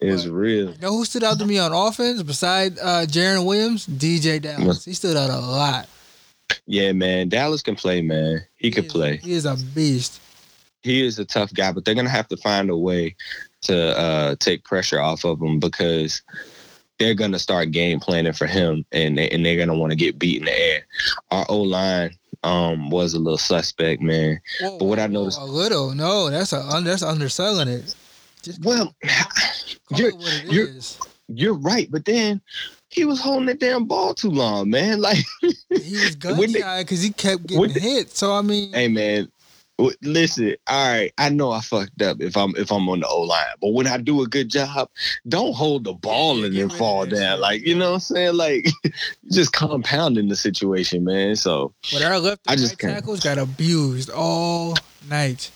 It's 0.00 0.26
real. 0.26 0.70
You 0.70 0.78
know 0.80 0.92
who 0.92 1.04
stood 1.04 1.24
out 1.24 1.38
to 1.38 1.46
me 1.46 1.58
on 1.58 1.72
offense 1.72 2.22
besides 2.22 2.78
uh, 2.80 3.06
Jarren 3.08 3.44
Williams? 3.44 3.86
DJ 3.86 4.40
Dallas. 4.40 4.84
He 4.84 4.92
stood 4.92 5.16
out 5.16 5.30
a 5.30 5.38
lot. 5.38 5.88
Yeah, 6.66 6.92
man. 6.92 7.28
Dallas 7.28 7.62
can 7.62 7.76
play, 7.76 8.00
man. 8.02 8.44
He 8.56 8.70
could 8.70 8.86
is- 8.86 8.92
play. 8.92 9.16
He 9.18 9.32
is 9.32 9.44
a 9.44 9.56
beast. 9.74 10.20
He 10.82 11.04
is 11.06 11.18
a 11.18 11.24
tough 11.24 11.52
guy, 11.54 11.72
but 11.72 11.84
they're 11.84 11.94
gonna 11.94 12.10
have 12.10 12.28
to 12.28 12.36
find 12.36 12.68
a 12.68 12.76
way 12.76 13.16
to 13.62 13.98
uh, 13.98 14.36
take 14.38 14.64
pressure 14.64 15.00
off 15.00 15.24
of 15.24 15.40
him 15.40 15.58
because 15.58 16.20
they're 16.98 17.14
gonna 17.14 17.38
start 17.38 17.70
game 17.70 18.00
planning 18.00 18.34
for 18.34 18.46
him, 18.46 18.84
and 18.92 19.16
they, 19.16 19.30
and 19.30 19.44
they're 19.46 19.56
gonna 19.56 19.78
want 19.78 19.92
to 19.92 19.96
get 19.96 20.18
beat 20.18 20.40
in 20.40 20.44
the 20.44 20.52
air. 20.58 20.86
Our 21.30 21.46
O 21.48 21.60
line 21.62 22.16
um 22.42 22.90
was 22.90 23.14
a 23.14 23.18
little 23.18 23.38
suspect, 23.38 24.02
man. 24.02 24.38
Whoa, 24.60 24.78
But 24.78 24.84
what 24.84 24.98
I 24.98 25.06
noticed- 25.06 25.38
a 25.40 25.44
little 25.46 25.94
no, 25.94 26.28
that's 26.28 26.52
a 26.52 26.62
that's 26.84 27.02
underselling 27.02 27.68
it. 27.68 27.94
Just 28.42 28.62
Well, 28.62 28.94
you're 29.96 30.12
you're- 30.50 30.70
is. 30.76 30.98
you're 31.28 31.54
right, 31.54 31.90
but 31.90 32.04
then 32.04 32.42
he 32.94 33.04
was 33.04 33.20
holding 33.20 33.46
that 33.46 33.58
damn 33.58 33.86
ball 33.86 34.14
too 34.14 34.30
long, 34.30 34.70
man. 34.70 35.00
Like. 35.04 35.18
He 35.42 35.92
was 35.98 36.14
gun 36.14 36.48
shy 36.48 36.82
because 36.82 37.02
he 37.02 37.10
kept 37.10 37.46
getting 37.46 37.68
hit. 37.70 38.16
So 38.16 38.32
I 38.32 38.40
mean, 38.40 38.72
Hey 38.72 38.88
man, 38.88 39.28
listen. 40.02 40.54
All 40.68 40.88
right, 40.88 41.12
I 41.18 41.28
know 41.28 41.50
I 41.50 41.60
fucked 41.60 42.00
up 42.00 42.20
if 42.20 42.36
I'm 42.36 42.54
if 42.56 42.70
I'm 42.70 42.88
on 42.88 43.00
the 43.00 43.08
O 43.08 43.22
line, 43.22 43.44
but 43.60 43.72
when 43.72 43.86
I 43.86 43.98
do 43.98 44.22
a 44.22 44.26
good 44.26 44.48
job, 44.48 44.88
don't 45.28 45.52
hold 45.52 45.84
the 45.84 45.92
ball 45.92 46.44
and 46.44 46.56
then 46.56 46.70
fall 46.70 47.04
down. 47.04 47.40
Like 47.40 47.66
you 47.66 47.74
know 47.74 47.90
what 47.90 47.94
I'm 47.94 48.00
saying? 48.00 48.36
Like 48.36 48.68
just 49.30 49.52
compounding 49.52 50.28
the 50.28 50.36
situation, 50.36 51.04
man. 51.04 51.36
So 51.36 51.74
but 51.92 52.02
our 52.02 52.18
left 52.20 52.42
I 52.46 52.54
just 52.56 52.82
right 52.82 52.94
tackles 52.94 53.20
got 53.20 53.38
abused 53.38 54.10
all 54.10 54.76
night. 55.10 55.50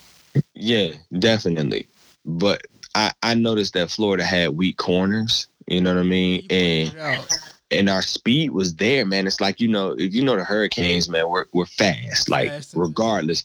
yeah, 0.55 0.91
definitely. 1.19 1.87
But 2.27 2.67
I 2.95 3.13
I 3.23 3.35
noticed 3.35 3.75
that 3.75 3.91
Florida 3.91 4.25
had 4.25 4.51
weak 4.51 4.77
corners. 4.77 5.47
You 5.69 5.81
know 5.81 5.95
what 5.95 6.01
I 6.01 6.05
mean? 6.05 6.47
And 6.51 6.91
pointed 6.93 6.99
it 6.99 7.01
out. 7.01 7.39
and 7.71 7.91
our 7.91 8.03
speed 8.03 8.51
was 8.51 8.75
there, 8.77 9.05
man. 9.05 9.27
It's 9.27 9.41
like 9.41 9.61
you 9.61 9.69
know, 9.69 9.91
if 9.99 10.15
you 10.15 10.25
know 10.25 10.37
the 10.37 10.45
Hurricanes, 10.45 11.09
man, 11.09 11.29
we're 11.29 11.47
we're 11.53 11.67
fast, 11.67 12.29
like 12.29 12.51
regardless. 12.75 13.45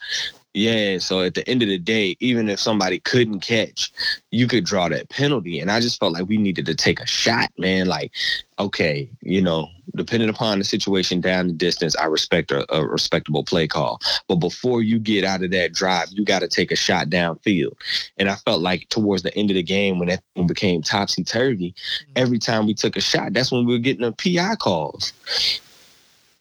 Yeah, 0.54 1.00
so 1.00 1.22
at 1.22 1.34
the 1.34 1.48
end 1.50 1.64
of 1.64 1.70
the 1.70 1.80
day, 1.80 2.16
even 2.20 2.48
if 2.48 2.60
somebody 2.60 3.00
couldn't 3.00 3.40
catch, 3.40 3.92
you 4.30 4.48
could 4.48 4.66
draw 4.66 4.88
that 4.88 5.10
penalty. 5.10 5.60
And 5.60 5.72
I 5.72 5.80
just 5.80 6.00
felt 6.00 6.14
like 6.14 6.28
we 6.28 6.38
needed 6.38 6.68
to 6.68 6.76
take 6.76 7.00
a 7.00 7.08
shot, 7.08 7.52
man. 7.58 7.88
Like, 7.88 8.12
okay, 8.60 9.10
you 9.22 9.42
know, 9.42 9.68
depending 9.96 10.30
upon 10.30 10.60
the 10.60 10.64
situation 10.64 11.22
down 11.22 11.48
the 11.48 11.54
distance, 11.54 11.96
I 11.96 12.06
respect 12.06 12.52
a, 12.52 12.72
a 12.72 12.86
respectable 12.86 13.44
play 13.44 13.68
call. 13.68 14.00
But 14.28 14.36
before 14.36 14.84
you 14.84 15.00
get 15.00 15.24
out 15.24 15.44
of 15.44 15.50
that 15.52 15.74
drive, 15.74 16.10
you 16.12 16.24
got 16.24 16.40
to 16.40 16.48
take 16.48 16.72
a 16.72 16.76
shot 16.76 17.08
downfield. 17.08 17.74
And 18.18 18.30
I 18.30 18.36
felt 18.36 18.62
like 18.62 18.88
towards 18.90 19.24
the 19.24 19.36
end 19.36 19.50
of 19.50 19.56
the 19.56 19.64
game, 19.64 19.98
when 19.98 20.10
that 20.10 20.24
thing 20.36 20.46
became 20.46 20.84
topsy 20.84 21.24
turvy, 21.24 21.72
mm-hmm. 21.72 22.12
every 22.16 22.38
time 22.38 22.68
we 22.68 22.76
took 22.76 22.96
a 22.96 23.02
shot, 23.02 23.34
that's 23.34 23.52
when 23.52 23.66
we 23.66 23.74
were 23.74 23.80
getting 23.80 24.04
the 24.04 24.12
PI 24.12 24.58
calls. 24.58 25.14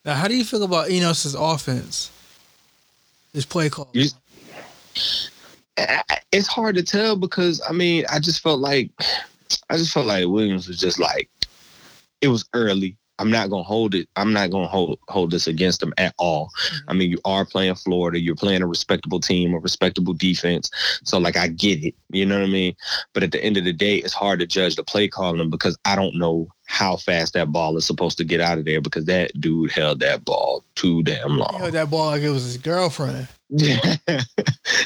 Now, 0.05 0.17
how 0.17 0.29
do 0.29 0.37
you 0.37 0.45
feel 0.45 0.65
about 0.65 0.91
Enos's 0.91 1.35
offense? 1.35 2.12
His 3.33 3.47
play 3.47 3.71
call. 3.71 3.91
You- 3.93 4.09
It's 6.33 6.47
hard 6.47 6.77
to 6.77 6.83
tell 6.83 7.17
because 7.17 7.61
I 7.69 7.73
mean, 7.73 8.05
I 8.11 8.19
just 8.19 8.41
felt 8.41 8.61
like 8.61 8.91
I 9.71 9.77
just 9.77 9.93
felt 9.93 10.07
like 10.07 10.27
Williams 10.27 10.69
was 10.69 10.79
just 10.79 10.99
like 10.99 11.31
it 12.21 12.29
was 12.29 12.45
early. 12.55 12.97
I'm 13.19 13.31
not 13.31 13.51
gonna 13.51 13.63
hold 13.63 13.95
it. 13.95 14.09
I'm 14.17 14.33
not 14.33 14.51
gonna 14.51 14.67
hold 14.67 14.99
hold 15.09 15.31
this 15.31 15.47
against 15.47 15.81
them 15.81 15.93
at 15.99 16.15
all. 16.19 16.51
Mm-hmm. 16.67 16.91
I 16.91 16.93
mean, 16.95 17.11
you 17.11 17.19
are 17.25 17.45
playing 17.45 17.75
Florida. 17.77 18.19
You're 18.21 18.35
playing 18.35 18.63
a 18.63 18.67
respectable 18.67 19.21
team, 19.21 19.55
a 19.55 19.59
respectable 19.59 20.13
defense. 20.15 20.71
So 21.05 21.19
like, 21.19 21.37
I 21.37 21.49
get 21.49 21.83
it. 21.85 21.95
You 22.11 22.27
know 22.27 22.39
what 22.39 22.49
I 22.49 22.51
mean? 22.53 22.75
But 23.13 23.23
at 23.23 23.33
the 23.33 23.43
end 23.43 23.57
of 23.57 23.65
the 23.65 23.73
day, 23.73 23.97
it's 23.97 24.15
hard 24.15 24.41
to 24.41 24.47
judge 24.47 24.77
the 24.77 24.85
play 24.85 25.09
calling 25.09 25.51
because 25.51 25.79
I 25.85 25.95
don't 25.97 26.17
know 26.17 26.49
how 26.73 26.97
fast 26.97 27.35
that 27.35 27.53
ball 27.53 27.77
is 27.77 27.85
supposed 27.85 28.17
to 28.17 28.25
get 28.25 28.41
out 28.41 28.57
of 28.57 28.65
there 28.65 28.81
because 28.81 29.05
that 29.05 29.31
dude 29.39 29.71
held 29.71 30.01
that 30.01 30.25
ball 30.25 30.65
too 30.75 31.03
damn 31.03 31.37
long. 31.37 31.51
He 31.53 31.59
held 31.59 31.73
that 31.75 31.91
ball 31.91 32.07
like 32.07 32.23
it 32.23 32.31
was 32.31 32.45
his 32.45 32.57
girlfriend. 32.57 33.29
Yeah, 33.51 33.97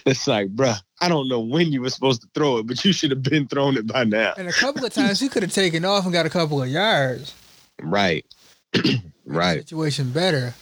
it's 0.05 0.27
like, 0.27 0.49
bruh, 0.49 0.81
I 1.01 1.09
don't 1.09 1.29
know 1.29 1.39
when 1.39 1.71
you 1.71 1.83
were 1.83 1.91
supposed 1.91 2.23
to 2.23 2.29
throw 2.35 2.59
it, 2.59 2.67
but 2.67 2.85
you 2.85 2.93
should 2.93 3.13
have 3.13 3.23
been 3.23 3.47
throwing 3.47 3.77
it 3.77 3.87
by 3.87 4.03
now. 4.03 4.35
And 4.37 4.49
a 4.49 4.53
couple 4.53 4.85
of 4.85 4.93
times 4.93 5.21
he 5.21 5.29
could 5.29 5.45
have 5.45 5.53
taken 5.53 5.85
off 5.85 6.03
and 6.03 6.13
got 6.13 6.27
a 6.27 6.31
couple 6.31 6.61
of 6.61 6.69
yards. 6.69 7.33
Right. 7.81 8.27
right. 9.25 9.59
Situation 9.61 10.11
better. 10.11 10.55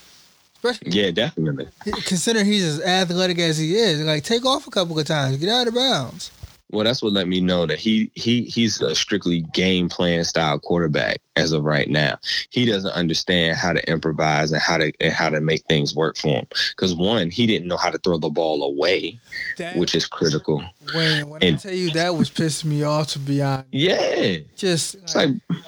Especially 0.63 0.91
yeah, 0.91 1.09
definitely. 1.09 1.67
Consider 2.05 2.43
he's 2.43 2.63
as 2.63 2.81
athletic 2.81 3.39
as 3.39 3.57
he 3.57 3.75
is. 3.75 3.99
Like, 4.01 4.23
take 4.23 4.45
off 4.45 4.67
a 4.67 4.71
couple 4.71 4.99
of 4.99 5.07
times, 5.07 5.37
get 5.37 5.49
out 5.49 5.67
of 5.67 5.73
bounds. 5.73 6.29
Well, 6.71 6.83
that's 6.83 7.01
what 7.03 7.13
let 7.13 7.27
me 7.27 7.41
know 7.41 7.67
that 7.67 7.77
he 7.77 8.11
he 8.15 8.43
he's 8.43 8.81
a 8.81 8.95
strictly 8.95 9.41
game 9.53 9.87
plan 9.87 10.23
style 10.23 10.59
quarterback 10.59 11.21
as 11.35 11.51
of 11.51 11.63
right 11.63 11.87
now. 11.87 12.17
He 12.49 12.65
doesn't 12.65 12.91
understand 12.91 13.57
how 13.57 13.71
to 13.73 13.89
improvise 13.89 14.51
and 14.51 14.61
how 14.61 14.77
to 14.77 14.91
and 14.99 15.13
how 15.13 15.29
to 15.29 15.41
make 15.41 15.63
things 15.65 15.95
work 15.95 16.17
for 16.17 16.29
him. 16.29 16.47
Because 16.71 16.95
one, 16.95 17.29
he 17.29 17.45
didn't 17.45 17.67
know 17.67 17.77
how 17.77 17.91
to 17.91 17.99
throw 17.99 18.17
the 18.17 18.29
ball 18.29 18.63
away, 18.63 19.19
that, 19.57 19.77
which 19.77 19.93
is 19.93 20.07
critical. 20.07 20.63
When 20.93 21.29
when 21.29 21.43
and, 21.43 21.55
I 21.55 21.59
tell 21.59 21.73
you 21.73 21.91
that 21.91 22.15
was 22.15 22.31
pissing 22.31 22.65
me 22.65 22.83
off 22.83 23.07
to 23.09 23.19
be 23.19 23.43
honest. 23.43 23.67
Yeah, 23.71 24.37
just 24.55 24.95
it's 24.95 25.15
like, 25.15 25.29
like 25.49 25.59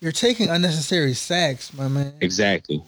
you're 0.00 0.12
taking 0.12 0.48
unnecessary 0.48 1.14
sacks, 1.14 1.72
my 1.72 1.86
man. 1.86 2.14
Exactly. 2.20 2.82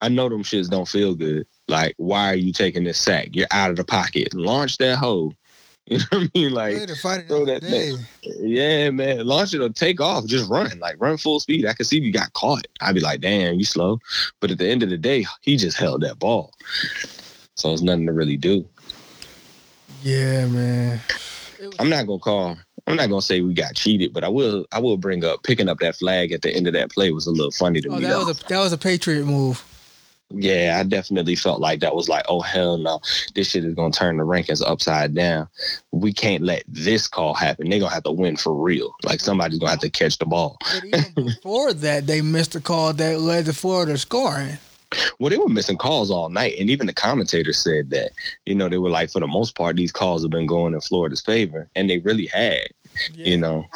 I 0.00 0.08
know 0.08 0.28
them 0.28 0.42
shits 0.42 0.68
don't 0.68 0.88
feel 0.88 1.14
good. 1.14 1.46
Like, 1.68 1.94
why 1.96 2.30
are 2.30 2.36
you 2.36 2.52
taking 2.52 2.84
this 2.84 2.98
sack? 2.98 3.28
You're 3.32 3.46
out 3.50 3.70
of 3.70 3.76
the 3.76 3.84
pocket. 3.84 4.34
Launch 4.34 4.76
that 4.78 4.96
hole. 4.96 5.34
You 5.90 5.98
know 5.98 6.04
what 6.12 6.22
I 6.22 6.30
mean? 6.34 6.52
Like, 6.52 6.88
throw 7.28 7.44
that 7.44 7.60
thing. 7.60 7.98
Yeah, 8.22 8.88
man. 8.88 9.26
Launch 9.26 9.52
it 9.52 9.60
or 9.60 9.68
take 9.68 10.00
off. 10.00 10.24
Just 10.24 10.48
run. 10.48 10.78
Like, 10.78 10.96
run 10.98 11.18
full 11.18 11.40
speed. 11.40 11.66
I 11.66 11.74
could 11.74 11.86
see 11.86 11.98
if 11.98 12.04
you 12.04 12.10
got 12.10 12.32
caught. 12.32 12.66
I'd 12.80 12.94
be 12.94 13.02
like, 13.02 13.20
damn, 13.20 13.56
you 13.56 13.66
slow. 13.66 14.00
But 14.40 14.50
at 14.50 14.56
the 14.56 14.66
end 14.66 14.82
of 14.82 14.88
the 14.88 14.96
day, 14.96 15.26
he 15.42 15.58
just 15.58 15.76
held 15.76 16.00
that 16.00 16.18
ball. 16.18 16.54
So 17.56 17.70
it's 17.70 17.82
nothing 17.82 18.06
to 18.06 18.14
really 18.14 18.38
do. 18.38 18.66
Yeah, 20.02 20.46
man. 20.46 21.00
I'm 21.78 21.90
not 21.90 22.06
gonna 22.06 22.18
call 22.18 22.56
I'm 22.86 22.96
not 22.96 23.08
gonna 23.08 23.22
say 23.22 23.40
we 23.40 23.54
got 23.54 23.74
cheated, 23.74 24.12
but 24.12 24.24
I 24.24 24.28
will 24.28 24.66
I 24.72 24.78
will 24.78 24.96
bring 24.96 25.24
up 25.24 25.42
picking 25.42 25.68
up 25.68 25.78
that 25.78 25.96
flag 25.96 26.32
at 26.32 26.42
the 26.42 26.54
end 26.54 26.66
of 26.66 26.74
that 26.74 26.90
play 26.90 27.10
was 27.12 27.26
a 27.26 27.30
little 27.30 27.50
funny 27.50 27.80
to 27.80 27.88
oh, 27.88 27.96
me. 27.96 28.02
That 28.02 28.08
though. 28.08 28.26
was 28.26 28.40
a 28.40 28.44
that 28.48 28.58
was 28.58 28.72
a 28.72 28.78
Patriot 28.78 29.24
move. 29.24 29.64
Yeah, 30.36 30.76
I 30.78 30.82
definitely 30.82 31.36
felt 31.36 31.60
like 31.60 31.80
that 31.80 31.94
was 31.94 32.08
like, 32.08 32.24
oh 32.28 32.40
hell 32.40 32.78
no, 32.78 33.00
this 33.34 33.50
shit 33.50 33.64
is 33.64 33.74
gonna 33.74 33.92
turn 33.92 34.16
the 34.16 34.24
rankings 34.24 34.62
upside 34.66 35.14
down. 35.14 35.48
We 35.92 36.12
can't 36.12 36.42
let 36.42 36.64
this 36.66 37.06
call 37.06 37.34
happen. 37.34 37.68
They're 37.68 37.80
gonna 37.80 37.94
have 37.94 38.04
to 38.04 38.12
win 38.12 38.36
for 38.36 38.54
real. 38.54 38.94
Like 39.02 39.20
somebody's 39.20 39.58
gonna 39.58 39.70
have 39.70 39.80
to 39.80 39.90
catch 39.90 40.18
the 40.18 40.26
ball. 40.26 40.58
But 40.60 40.84
even 40.84 41.12
before 41.26 41.72
that, 41.74 42.06
they 42.06 42.20
missed 42.20 42.54
a 42.54 42.60
call 42.60 42.92
that 42.94 43.20
led 43.20 43.46
to 43.46 43.52
Florida 43.52 43.98
scoring. 43.98 44.58
Well, 45.18 45.30
they 45.30 45.38
were 45.38 45.48
missing 45.48 45.76
calls 45.76 46.10
all 46.10 46.28
night, 46.28 46.54
and 46.58 46.70
even 46.70 46.86
the 46.86 46.92
commentators 46.92 47.58
said 47.58 47.90
that. 47.90 48.12
You 48.46 48.54
know, 48.54 48.68
they 48.68 48.78
were 48.78 48.90
like, 48.90 49.10
for 49.10 49.20
the 49.20 49.26
most 49.26 49.56
part, 49.56 49.76
these 49.76 49.92
calls 49.92 50.22
have 50.22 50.30
been 50.30 50.46
going 50.46 50.74
in 50.74 50.80
Florida's 50.80 51.20
favor, 51.20 51.68
and 51.74 51.88
they 51.88 51.98
really 51.98 52.26
had. 52.26 52.68
Yeah. 53.12 53.26
You 53.26 53.38
know, 53.38 53.66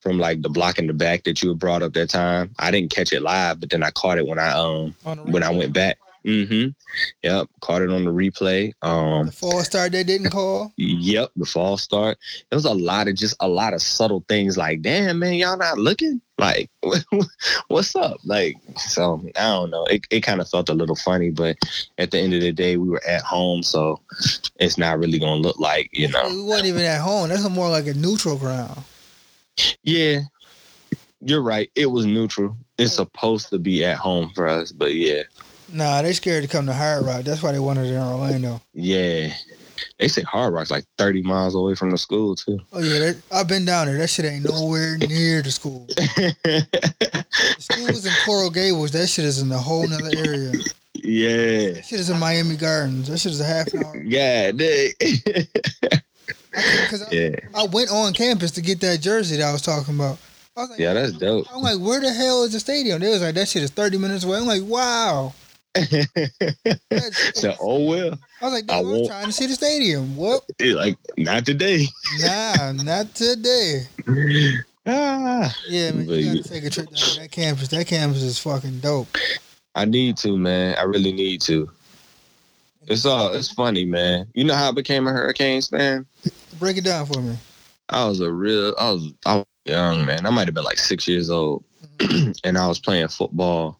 from 0.00 0.18
like 0.18 0.42
the 0.42 0.48
block 0.48 0.78
in 0.78 0.86
the 0.86 0.92
back 0.92 1.24
that 1.24 1.42
you 1.42 1.50
had 1.50 1.58
brought 1.58 1.82
up 1.82 1.92
that 1.94 2.10
time. 2.10 2.54
I 2.58 2.70
didn't 2.70 2.90
catch 2.90 3.12
it 3.12 3.22
live, 3.22 3.60
but 3.60 3.70
then 3.70 3.82
I 3.82 3.90
caught 3.90 4.18
it 4.18 4.26
when 4.26 4.38
I 4.38 4.50
um 4.52 4.94
when 5.24 5.42
I 5.42 5.50
went 5.50 5.72
back. 5.72 5.98
Mm-hmm. 6.24 6.68
Yep. 7.22 7.48
Caught 7.60 7.82
it 7.82 7.90
on 7.90 8.04
the 8.04 8.12
replay. 8.12 8.72
Um 8.82 9.26
the 9.26 9.32
false 9.32 9.66
start 9.66 9.92
they 9.92 10.04
didn't 10.04 10.30
call. 10.30 10.72
Yep, 10.76 11.30
the 11.36 11.46
false 11.46 11.82
start. 11.82 12.18
There 12.50 12.56
was 12.56 12.66
a 12.66 12.74
lot 12.74 13.08
of 13.08 13.14
just 13.14 13.36
a 13.40 13.48
lot 13.48 13.72
of 13.72 13.80
subtle 13.80 14.24
things 14.28 14.58
like, 14.58 14.82
damn 14.82 15.18
man, 15.18 15.34
y'all 15.34 15.56
not 15.56 15.78
looking? 15.78 16.20
Like, 16.38 16.70
what's 17.68 17.94
up? 17.94 18.18
Like, 18.24 18.56
so 18.76 19.22
I 19.36 19.42
don't 19.42 19.70
know. 19.70 19.84
It 19.84 20.02
it 20.10 20.20
kind 20.20 20.40
of 20.40 20.48
felt 20.48 20.70
a 20.70 20.74
little 20.74 20.96
funny, 20.96 21.30
but 21.30 21.56
at 21.98 22.10
the 22.10 22.18
end 22.18 22.32
of 22.32 22.40
the 22.40 22.52
day, 22.52 22.78
we 22.78 22.88
were 22.88 23.04
at 23.06 23.22
home, 23.22 23.62
so 23.62 24.00
it's 24.56 24.78
not 24.78 24.98
really 24.98 25.18
gonna 25.18 25.40
look 25.40 25.58
like, 25.58 25.90
you 25.92 26.08
know. 26.08 26.28
We 26.28 26.42
wasn't 26.42 26.68
even 26.68 26.82
at 26.82 27.00
home. 27.00 27.28
That's 27.28 27.48
more 27.50 27.68
like 27.68 27.86
a 27.86 27.94
neutral 27.94 28.38
ground. 28.38 28.82
Yeah. 29.82 30.20
You're 31.20 31.42
right. 31.42 31.70
It 31.74 31.86
was 31.86 32.06
neutral. 32.06 32.56
It's 32.78 32.94
supposed 32.94 33.50
to 33.50 33.58
be 33.58 33.84
at 33.84 33.98
home 33.98 34.30
for 34.34 34.48
us, 34.48 34.72
but 34.72 34.94
yeah. 34.94 35.22
Nah, 35.72 36.02
they 36.02 36.12
scared 36.12 36.42
to 36.42 36.48
come 36.48 36.66
to 36.66 36.72
Hard 36.72 37.04
Rock. 37.04 37.22
That's 37.22 37.42
why 37.42 37.52
they 37.52 37.58
wanted 37.58 37.86
it 37.86 37.94
in 37.94 38.02
Orlando. 38.02 38.60
Yeah. 38.72 39.32
They 39.98 40.08
say 40.08 40.22
Hard 40.22 40.52
Rock's 40.54 40.70
like 40.70 40.84
30 40.98 41.22
miles 41.22 41.54
away 41.54 41.74
from 41.74 41.90
the 41.90 41.98
school, 41.98 42.34
too. 42.34 42.58
Oh, 42.72 42.80
yeah. 42.80 43.12
I've 43.32 43.48
been 43.48 43.64
down 43.64 43.86
there. 43.86 43.98
That 43.98 44.08
shit 44.08 44.24
ain't 44.24 44.44
nowhere 44.44 44.96
near 44.98 45.42
the 45.42 45.50
school. 45.50 45.86
the 45.96 47.26
school's 47.58 48.06
in 48.06 48.12
Coral 48.24 48.50
Gables. 48.50 48.90
That 48.92 49.06
shit 49.06 49.24
is 49.24 49.40
in 49.40 49.52
a 49.52 49.58
whole 49.58 49.86
nother 49.86 50.10
area. 50.16 50.52
Yeah. 50.94 51.72
That 51.72 51.84
shit 51.84 52.00
is 52.00 52.10
in 52.10 52.18
Miami 52.18 52.56
Gardens. 52.56 53.08
That 53.08 53.18
shit 53.18 53.32
is 53.32 53.40
a 53.40 53.44
half 53.44 53.72
an 53.72 53.84
hour. 53.84 53.96
Yeah, 53.96 54.52
dude. 56.52 56.88
Cause 56.88 57.02
I, 57.02 57.14
yeah. 57.14 57.36
I 57.54 57.64
went 57.66 57.90
on 57.90 58.12
campus 58.12 58.50
to 58.52 58.60
get 58.60 58.80
that 58.80 59.00
jersey 59.00 59.36
that 59.36 59.48
I 59.48 59.52
was 59.52 59.62
talking 59.62 59.94
about. 59.94 60.18
Was 60.56 60.70
like, 60.70 60.78
yeah, 60.78 60.92
that's 60.92 61.12
dope. 61.12 61.46
I'm 61.54 61.62
like, 61.62 61.78
where 61.78 62.00
the 62.00 62.12
hell 62.12 62.44
is 62.44 62.52
the 62.52 62.60
stadium? 62.60 63.00
They 63.00 63.08
was 63.08 63.22
like, 63.22 63.34
that 63.34 63.48
shit 63.48 63.62
is 63.62 63.70
30 63.70 63.98
minutes 63.98 64.24
away. 64.24 64.38
I'm 64.38 64.46
like, 64.46 64.62
wow. 64.62 65.32
so, 67.34 67.54
oh 67.60 67.84
well. 67.86 68.18
I 68.40 68.44
was 68.44 68.52
like, 68.52 68.70
I 68.70 68.80
am 68.80 69.06
trying 69.06 69.26
to 69.26 69.32
see 69.32 69.46
the 69.46 69.54
stadium. 69.54 70.16
What? 70.16 70.42
Like, 70.60 70.98
not 71.16 71.46
today. 71.46 71.86
Nah, 72.20 72.72
not 72.72 73.14
today. 73.14 73.86
ah. 74.86 75.54
Yeah, 75.68 75.92
man, 75.92 76.08
you 76.08 76.36
gotta 76.36 76.48
take 76.48 76.64
a 76.64 76.70
trip 76.70 76.86
down 76.86 76.96
to 76.96 77.20
that 77.20 77.30
campus. 77.30 77.68
That 77.68 77.86
campus 77.86 78.22
is 78.22 78.38
fucking 78.38 78.80
dope. 78.80 79.16
I 79.76 79.84
need 79.84 80.16
to, 80.18 80.36
man. 80.36 80.76
I 80.76 80.82
really 80.82 81.12
need 81.12 81.40
to. 81.42 81.70
It's 82.86 83.04
all 83.04 83.32
it's 83.32 83.52
funny, 83.52 83.84
man. 83.84 84.26
You 84.34 84.44
know 84.44 84.54
how 84.54 84.68
I 84.68 84.72
became 84.72 85.06
a 85.06 85.12
Hurricanes 85.12 85.68
fan? 85.68 86.06
Break 86.58 86.78
it 86.78 86.84
down 86.84 87.06
for 87.06 87.20
me. 87.20 87.36
I 87.88 88.06
was 88.06 88.20
a 88.20 88.32
real 88.32 88.74
I 88.78 88.90
was 88.90 89.12
I 89.26 89.36
was 89.36 89.46
young, 89.64 90.06
man. 90.06 90.26
I 90.26 90.30
might 90.30 90.46
have 90.46 90.54
been 90.54 90.64
like 90.64 90.78
six 90.78 91.06
years 91.06 91.30
old. 91.30 91.64
Mm-hmm. 91.98 92.32
and 92.44 92.58
I 92.58 92.66
was 92.66 92.78
playing 92.78 93.08
football 93.08 93.78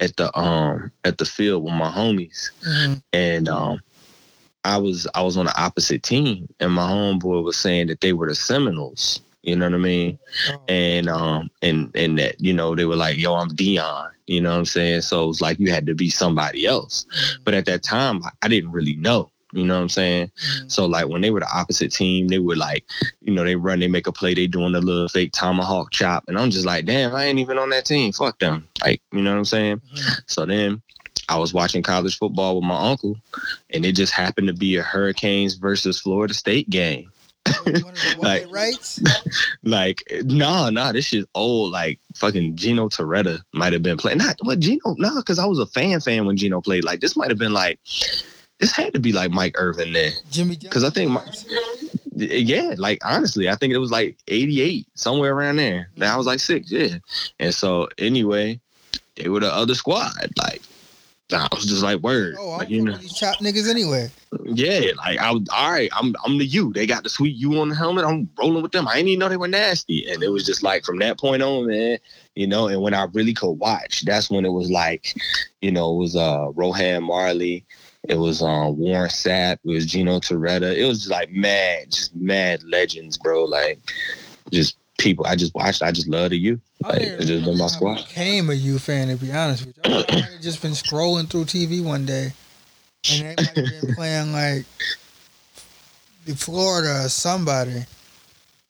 at 0.00 0.16
the 0.16 0.36
um 0.38 0.92
at 1.04 1.18
the 1.18 1.24
field 1.24 1.64
with 1.64 1.74
my 1.74 1.90
homies. 1.90 2.50
Mm-hmm. 2.62 2.94
And 3.12 3.48
um 3.48 3.80
I 4.64 4.78
was 4.78 5.06
I 5.14 5.22
was 5.22 5.36
on 5.36 5.46
the 5.46 5.60
opposite 5.60 6.02
team 6.02 6.48
and 6.60 6.72
my 6.72 6.88
homeboy 6.88 7.42
was 7.44 7.56
saying 7.56 7.88
that 7.88 8.00
they 8.00 8.12
were 8.12 8.28
the 8.28 8.34
Seminoles. 8.34 9.20
You 9.46 9.54
know 9.54 9.66
what 9.66 9.74
I 9.74 9.78
mean? 9.78 10.18
Oh. 10.50 10.62
And 10.68 11.08
um 11.08 11.50
and 11.62 11.90
and 11.94 12.18
that, 12.18 12.40
you 12.40 12.52
know, 12.52 12.74
they 12.74 12.84
were 12.84 12.96
like, 12.96 13.16
yo, 13.16 13.34
I'm 13.34 13.54
Dion. 13.54 14.10
You 14.26 14.40
know 14.40 14.50
what 14.50 14.58
I'm 14.58 14.64
saying? 14.64 15.02
So 15.02 15.24
it 15.24 15.28
was 15.28 15.40
like 15.40 15.60
you 15.60 15.70
had 15.70 15.86
to 15.86 15.94
be 15.94 16.10
somebody 16.10 16.66
else. 16.66 17.06
Mm-hmm. 17.06 17.42
But 17.44 17.54
at 17.54 17.64
that 17.66 17.84
time 17.84 18.22
I 18.42 18.48
didn't 18.48 18.72
really 18.72 18.96
know. 18.96 19.30
You 19.52 19.64
know 19.64 19.76
what 19.76 19.82
I'm 19.82 19.88
saying? 19.88 20.26
Mm-hmm. 20.26 20.68
So 20.68 20.86
like 20.86 21.06
when 21.08 21.20
they 21.20 21.30
were 21.30 21.40
the 21.40 21.48
opposite 21.54 21.92
team, 21.92 22.26
they 22.26 22.40
were 22.40 22.56
like, 22.56 22.84
you 23.20 23.32
know, 23.32 23.44
they 23.44 23.54
run, 23.54 23.78
they 23.78 23.86
make 23.88 24.08
a 24.08 24.12
play, 24.12 24.34
they 24.34 24.48
doing 24.48 24.74
a 24.74 24.80
little 24.80 25.08
fake 25.08 25.32
tomahawk 25.32 25.92
chop, 25.92 26.24
and 26.26 26.36
I'm 26.36 26.50
just 26.50 26.66
like, 26.66 26.84
damn, 26.84 27.14
I 27.14 27.26
ain't 27.26 27.38
even 27.38 27.56
on 27.56 27.70
that 27.70 27.86
team. 27.86 28.12
Fuck 28.12 28.40
them. 28.40 28.66
Like, 28.82 29.00
you 29.12 29.22
know 29.22 29.30
what 29.30 29.38
I'm 29.38 29.44
saying? 29.44 29.76
Mm-hmm. 29.76 30.12
So 30.26 30.44
then 30.44 30.82
I 31.28 31.38
was 31.38 31.54
watching 31.54 31.82
college 31.82 32.18
football 32.18 32.56
with 32.56 32.64
my 32.64 32.90
uncle, 32.90 33.16
and 33.70 33.86
it 33.86 33.92
just 33.92 34.12
happened 34.12 34.48
to 34.48 34.54
be 34.54 34.76
a 34.76 34.82
Hurricanes 34.82 35.54
versus 35.54 36.00
Florida 36.00 36.34
State 36.34 36.68
game. 36.68 37.10
Like, 38.18 38.46
right? 38.50 38.98
like, 39.62 40.02
nah, 40.24 40.70
nah, 40.70 40.92
this 40.92 41.06
shit 41.06 41.28
old. 41.34 41.72
Like, 41.72 42.00
fucking 42.14 42.56
Gino 42.56 42.88
Torretta 42.88 43.40
might 43.52 43.72
have 43.72 43.82
been 43.82 43.96
playing. 43.96 44.18
Not 44.18 44.36
what 44.42 44.60
Gino, 44.60 44.94
nah, 44.98 45.16
because 45.16 45.38
I 45.38 45.46
was 45.46 45.58
a 45.58 45.66
fan 45.66 46.00
fan 46.00 46.26
when 46.26 46.36
Gino 46.36 46.60
played. 46.60 46.84
Like, 46.84 47.00
this 47.00 47.16
might 47.16 47.30
have 47.30 47.38
been 47.38 47.52
like, 47.52 47.78
this 48.58 48.72
had 48.72 48.94
to 48.94 49.00
be 49.00 49.12
like 49.12 49.30
Mike 49.30 49.54
Irvin 49.58 49.92
there. 49.92 50.12
Jimmy, 50.30 50.56
because 50.56 50.84
I 50.84 50.90
think, 50.90 51.10
my, 51.10 51.22
yeah, 52.16 52.74
like 52.78 53.04
honestly, 53.04 53.48
I 53.48 53.56
think 53.56 53.74
it 53.74 53.78
was 53.78 53.90
like 53.90 54.16
'88, 54.28 54.86
somewhere 54.94 55.34
around 55.34 55.56
there. 55.56 55.90
Now 55.96 56.14
I 56.14 56.16
was 56.16 56.26
like 56.26 56.40
six, 56.40 56.72
yeah. 56.72 56.96
And 57.38 57.54
so 57.54 57.88
anyway, 57.98 58.58
they 59.16 59.28
were 59.28 59.40
the 59.40 59.52
other 59.52 59.74
squad. 59.74 60.30
Like 60.38 60.62
I 61.32 61.48
was 61.52 61.66
just 61.66 61.82
like, 61.82 62.00
word. 62.00 62.36
Oh, 62.38 62.50
like, 62.50 62.70
you 62.70 62.82
know, 62.82 62.96
these 62.96 63.12
chop 63.12 63.36
niggas 63.38 63.68
anyway. 63.68 64.10
Yeah, 64.44 64.92
like 64.96 65.18
I 65.18 65.32
was 65.32 65.48
all 65.52 65.72
right. 65.72 65.90
I'm 65.92 66.14
I'm 66.24 66.38
the 66.38 66.46
U. 66.46 66.72
They 66.72 66.86
got 66.86 67.02
the 67.02 67.08
sweet 67.08 67.34
U 67.36 67.60
on 67.60 67.68
the 67.68 67.74
helmet. 67.74 68.04
I'm 68.04 68.28
rolling 68.38 68.62
with 68.62 68.72
them. 68.72 68.86
I 68.86 68.94
didn't 68.94 69.08
even 69.08 69.20
know 69.20 69.28
they 69.28 69.36
were 69.36 69.48
nasty. 69.48 70.08
And 70.08 70.22
it 70.22 70.28
was 70.28 70.46
just 70.46 70.62
like 70.62 70.84
from 70.84 70.98
that 71.00 71.18
point 71.18 71.42
on, 71.42 71.66
man. 71.66 71.98
You 72.36 72.46
know, 72.46 72.68
and 72.68 72.80
when 72.80 72.94
I 72.94 73.04
really 73.12 73.34
could 73.34 73.52
watch, 73.52 74.02
that's 74.02 74.30
when 74.30 74.44
it 74.44 74.52
was 74.52 74.70
like, 74.70 75.14
you 75.62 75.72
know, 75.72 75.94
it 75.94 75.98
was 75.98 76.16
uh 76.16 76.50
Rohan 76.54 77.02
Marley. 77.02 77.64
It 78.08 78.16
was 78.16 78.40
um 78.40 78.76
Warren 78.78 79.08
Sapp. 79.08 79.58
It 79.64 79.68
was 79.68 79.86
Gino 79.86 80.20
Torretta. 80.20 80.76
It 80.76 80.86
was 80.86 80.98
just 80.98 81.10
like 81.10 81.32
mad, 81.32 81.90
just 81.90 82.14
mad 82.14 82.62
legends, 82.62 83.18
bro. 83.18 83.44
Like 83.44 83.80
just 84.52 84.76
people. 84.98 85.26
I 85.26 85.34
just 85.34 85.54
watched. 85.54 85.82
I 85.82 85.90
just 85.90 86.08
love 86.08 86.30
the 86.30 86.38
U. 86.38 86.60
Like, 86.82 87.00
it's 87.02 87.26
just 87.26 87.44
been 87.44 87.58
my 87.58 87.64
I 87.64 87.68
squad. 87.68 87.96
became 87.96 88.50
a 88.50 88.54
U 88.54 88.78
fan 88.78 89.08
to 89.08 89.16
be 89.16 89.32
honest 89.32 89.66
with 89.66 89.76
you. 89.76 89.82
I 89.84 89.98
might 89.98 90.10
have 90.10 90.40
just 90.40 90.60
been 90.62 90.72
scrolling 90.72 91.28
through 91.28 91.44
TV 91.46 91.82
one 91.82 92.04
day, 92.06 92.32
and 93.10 93.22
they 93.22 93.34
might 93.36 93.46
have 93.56 93.82
been 93.82 93.94
playing 93.96 94.32
like 94.32 94.64
the 96.26 96.34
Florida 96.36 97.04
or 97.04 97.08
somebody. 97.08 97.84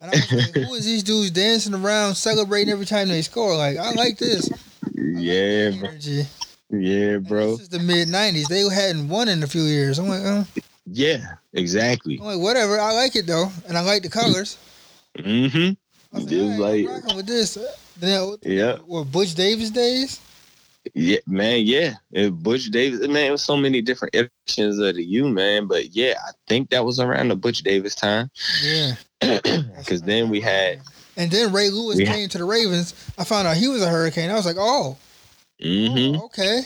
And 0.00 0.10
I 0.10 0.14
was 0.14 0.32
like, 0.32 0.54
who 0.54 0.74
is 0.74 0.84
these 0.84 1.02
dudes 1.02 1.30
dancing 1.30 1.74
around, 1.74 2.14
celebrating 2.14 2.70
every 2.72 2.84
time 2.86 3.08
they 3.08 3.22
score? 3.22 3.56
Like, 3.56 3.78
I 3.78 3.92
like 3.92 4.18
this. 4.18 4.50
I 4.52 4.88
Yeah, 4.94 5.70
the 5.70 5.76
bro. 5.80 5.88
energy. 5.88 6.26
Yeah, 6.70 7.06
And 7.14 7.26
bro. 7.28 7.50
This 7.52 7.60
is 7.62 7.68
the 7.70 7.78
mid 7.78 8.08
'90s. 8.08 8.48
They 8.48 8.60
hadn't 8.68 9.08
won 9.08 9.28
in 9.28 9.42
a 9.42 9.46
few 9.46 9.62
years. 9.62 9.98
I'm 9.98 10.08
like, 10.08 10.22
uh, 10.24 10.44
Yeah, 10.86 11.36
exactly. 11.54 12.18
I'm 12.20 12.26
like, 12.26 12.38
whatever. 12.40 12.78
I 12.78 12.92
like 12.92 13.16
it 13.16 13.26
though, 13.26 13.50
and 13.68 13.76
I 13.76 13.80
like 13.80 14.02
the 14.02 14.10
colors. 14.10 14.58
Mm-hmm. 15.18 16.16
I 16.16 16.20
Just 16.20 16.58
like, 16.60 16.86
right, 16.86 17.04
like- 17.04 17.16
with 17.16 17.26
this. 17.26 17.58
Yeah. 18.42 18.76
what 18.86 19.10
Butch 19.10 19.34
Davis 19.34 19.70
days? 19.70 20.20
Yeah, 20.94 21.18
man. 21.26 21.62
Yeah, 21.64 21.94
And 22.14 22.40
Butch 22.42 22.66
Davis. 22.70 23.00
Man, 23.00 23.26
it 23.26 23.30
was 23.32 23.42
so 23.44 23.56
many 23.56 23.82
different 23.82 24.14
iterations 24.14 24.78
of 24.78 24.94
the 24.94 25.02
U, 25.04 25.28
man. 25.28 25.66
But 25.66 25.94
yeah, 25.96 26.14
I 26.24 26.30
think 26.46 26.70
that 26.70 26.84
was 26.84 27.00
around 27.00 27.28
the 27.28 27.36
Butch 27.36 27.62
Davis 27.62 27.94
time. 27.94 28.30
Yeah. 28.62 28.94
Because 29.78 30.02
then 30.02 30.28
we 30.30 30.40
had. 30.40 30.80
And 31.16 31.30
then 31.30 31.52
Ray 31.52 31.70
Lewis 31.70 31.98
came 31.98 32.28
to 32.28 32.38
the 32.38 32.44
Ravens. 32.44 32.92
I 33.18 33.24
found 33.24 33.46
out 33.48 33.56
he 33.56 33.68
was 33.68 33.82
a 33.82 33.88
Hurricane. 33.88 34.30
I 34.30 34.34
was 34.34 34.46
like, 34.46 34.56
oh, 34.58 34.96
Mm-hmm. 35.62 36.16
oh, 36.20 36.24
okay, 36.26 36.60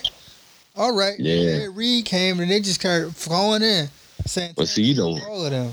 all 0.76 0.92
right. 0.96 1.14
Yeah. 1.18 1.62
Ed 1.64 1.76
Reed 1.76 2.04
came 2.06 2.40
and 2.40 2.50
they 2.50 2.58
just 2.60 2.80
started 2.80 3.14
flowing 3.14 3.62
in. 3.62 3.88
Saying 4.26 4.54
But 4.56 4.66
see, 4.68 4.82
you 4.82 4.96
know, 4.96 5.18
all 5.28 5.44
of 5.44 5.50
them. 5.52 5.72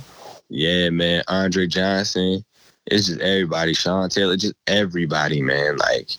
yeah, 0.50 0.90
man. 0.92 1.24
Andre 1.28 1.66
Johnson. 1.68 2.46
It's 2.88 3.08
just 3.08 3.20
everybody. 3.20 3.74
Sean 3.74 4.10
Taylor, 4.10 4.38
just 4.38 4.56
everybody, 4.68 5.42
man. 5.42 5.78
Like, 5.78 6.10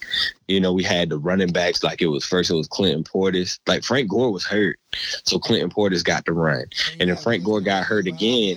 you 0.48 0.60
know, 0.60 0.72
we 0.72 0.82
had 0.82 1.08
the 1.08 1.18
running 1.18 1.52
backs. 1.52 1.82
Like 1.82 2.02
it 2.02 2.06
was 2.08 2.24
first, 2.24 2.50
it 2.50 2.54
was 2.54 2.68
Clinton 2.68 3.04
Portis. 3.04 3.58
Like 3.66 3.84
Frank 3.84 4.08
Gore 4.10 4.32
was 4.32 4.44
hurt, 4.44 4.78
so 5.24 5.38
Clinton 5.38 5.70
Portis 5.70 6.04
got 6.04 6.24
the 6.24 6.32
run. 6.32 6.64
And 7.00 7.08
then 7.10 7.16
Frank 7.16 7.44
Gore 7.44 7.60
got 7.60 7.84
hurt 7.84 8.06
again. 8.06 8.56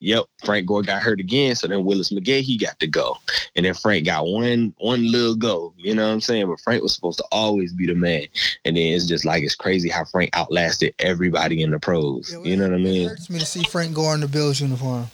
Yep, 0.00 0.24
Frank 0.44 0.66
Gore 0.66 0.82
got 0.82 1.00
hurt 1.00 1.18
again, 1.18 1.54
so 1.54 1.66
then 1.66 1.84
Willis 1.84 2.12
McGahee 2.12 2.42
he 2.42 2.58
got 2.58 2.78
to 2.80 2.86
go, 2.86 3.16
and 3.56 3.64
then 3.64 3.72
Frank 3.72 4.04
got 4.04 4.26
one 4.26 4.74
one 4.76 5.10
little 5.10 5.34
go. 5.34 5.72
You 5.78 5.94
know 5.94 6.06
what 6.06 6.12
I'm 6.12 6.20
saying? 6.20 6.46
But 6.46 6.60
Frank 6.60 6.82
was 6.82 6.94
supposed 6.94 7.18
to 7.18 7.24
always 7.32 7.72
be 7.72 7.86
the 7.86 7.94
man, 7.94 8.26
and 8.66 8.76
then 8.76 8.92
it's 8.92 9.06
just 9.06 9.24
like 9.24 9.42
it's 9.44 9.54
crazy 9.54 9.88
how 9.88 10.04
Frank 10.04 10.30
outlasted 10.34 10.94
everybody 10.98 11.62
in 11.62 11.70
the 11.70 11.78
pros. 11.80 12.30
Yeah, 12.32 12.42
You 12.42 12.56
know 12.56 12.64
what 12.64 12.72
I 12.74 12.76
It 12.76 12.80
mean? 12.84 13.08
hurts 13.08 13.30
me 13.30 13.38
to 13.38 13.46
see 13.46 13.62
Frank 13.62 13.94
Gore 13.94 14.14
in 14.14 14.20
the 14.20 14.28
Bills 14.28 14.60
uniform. 14.60 15.06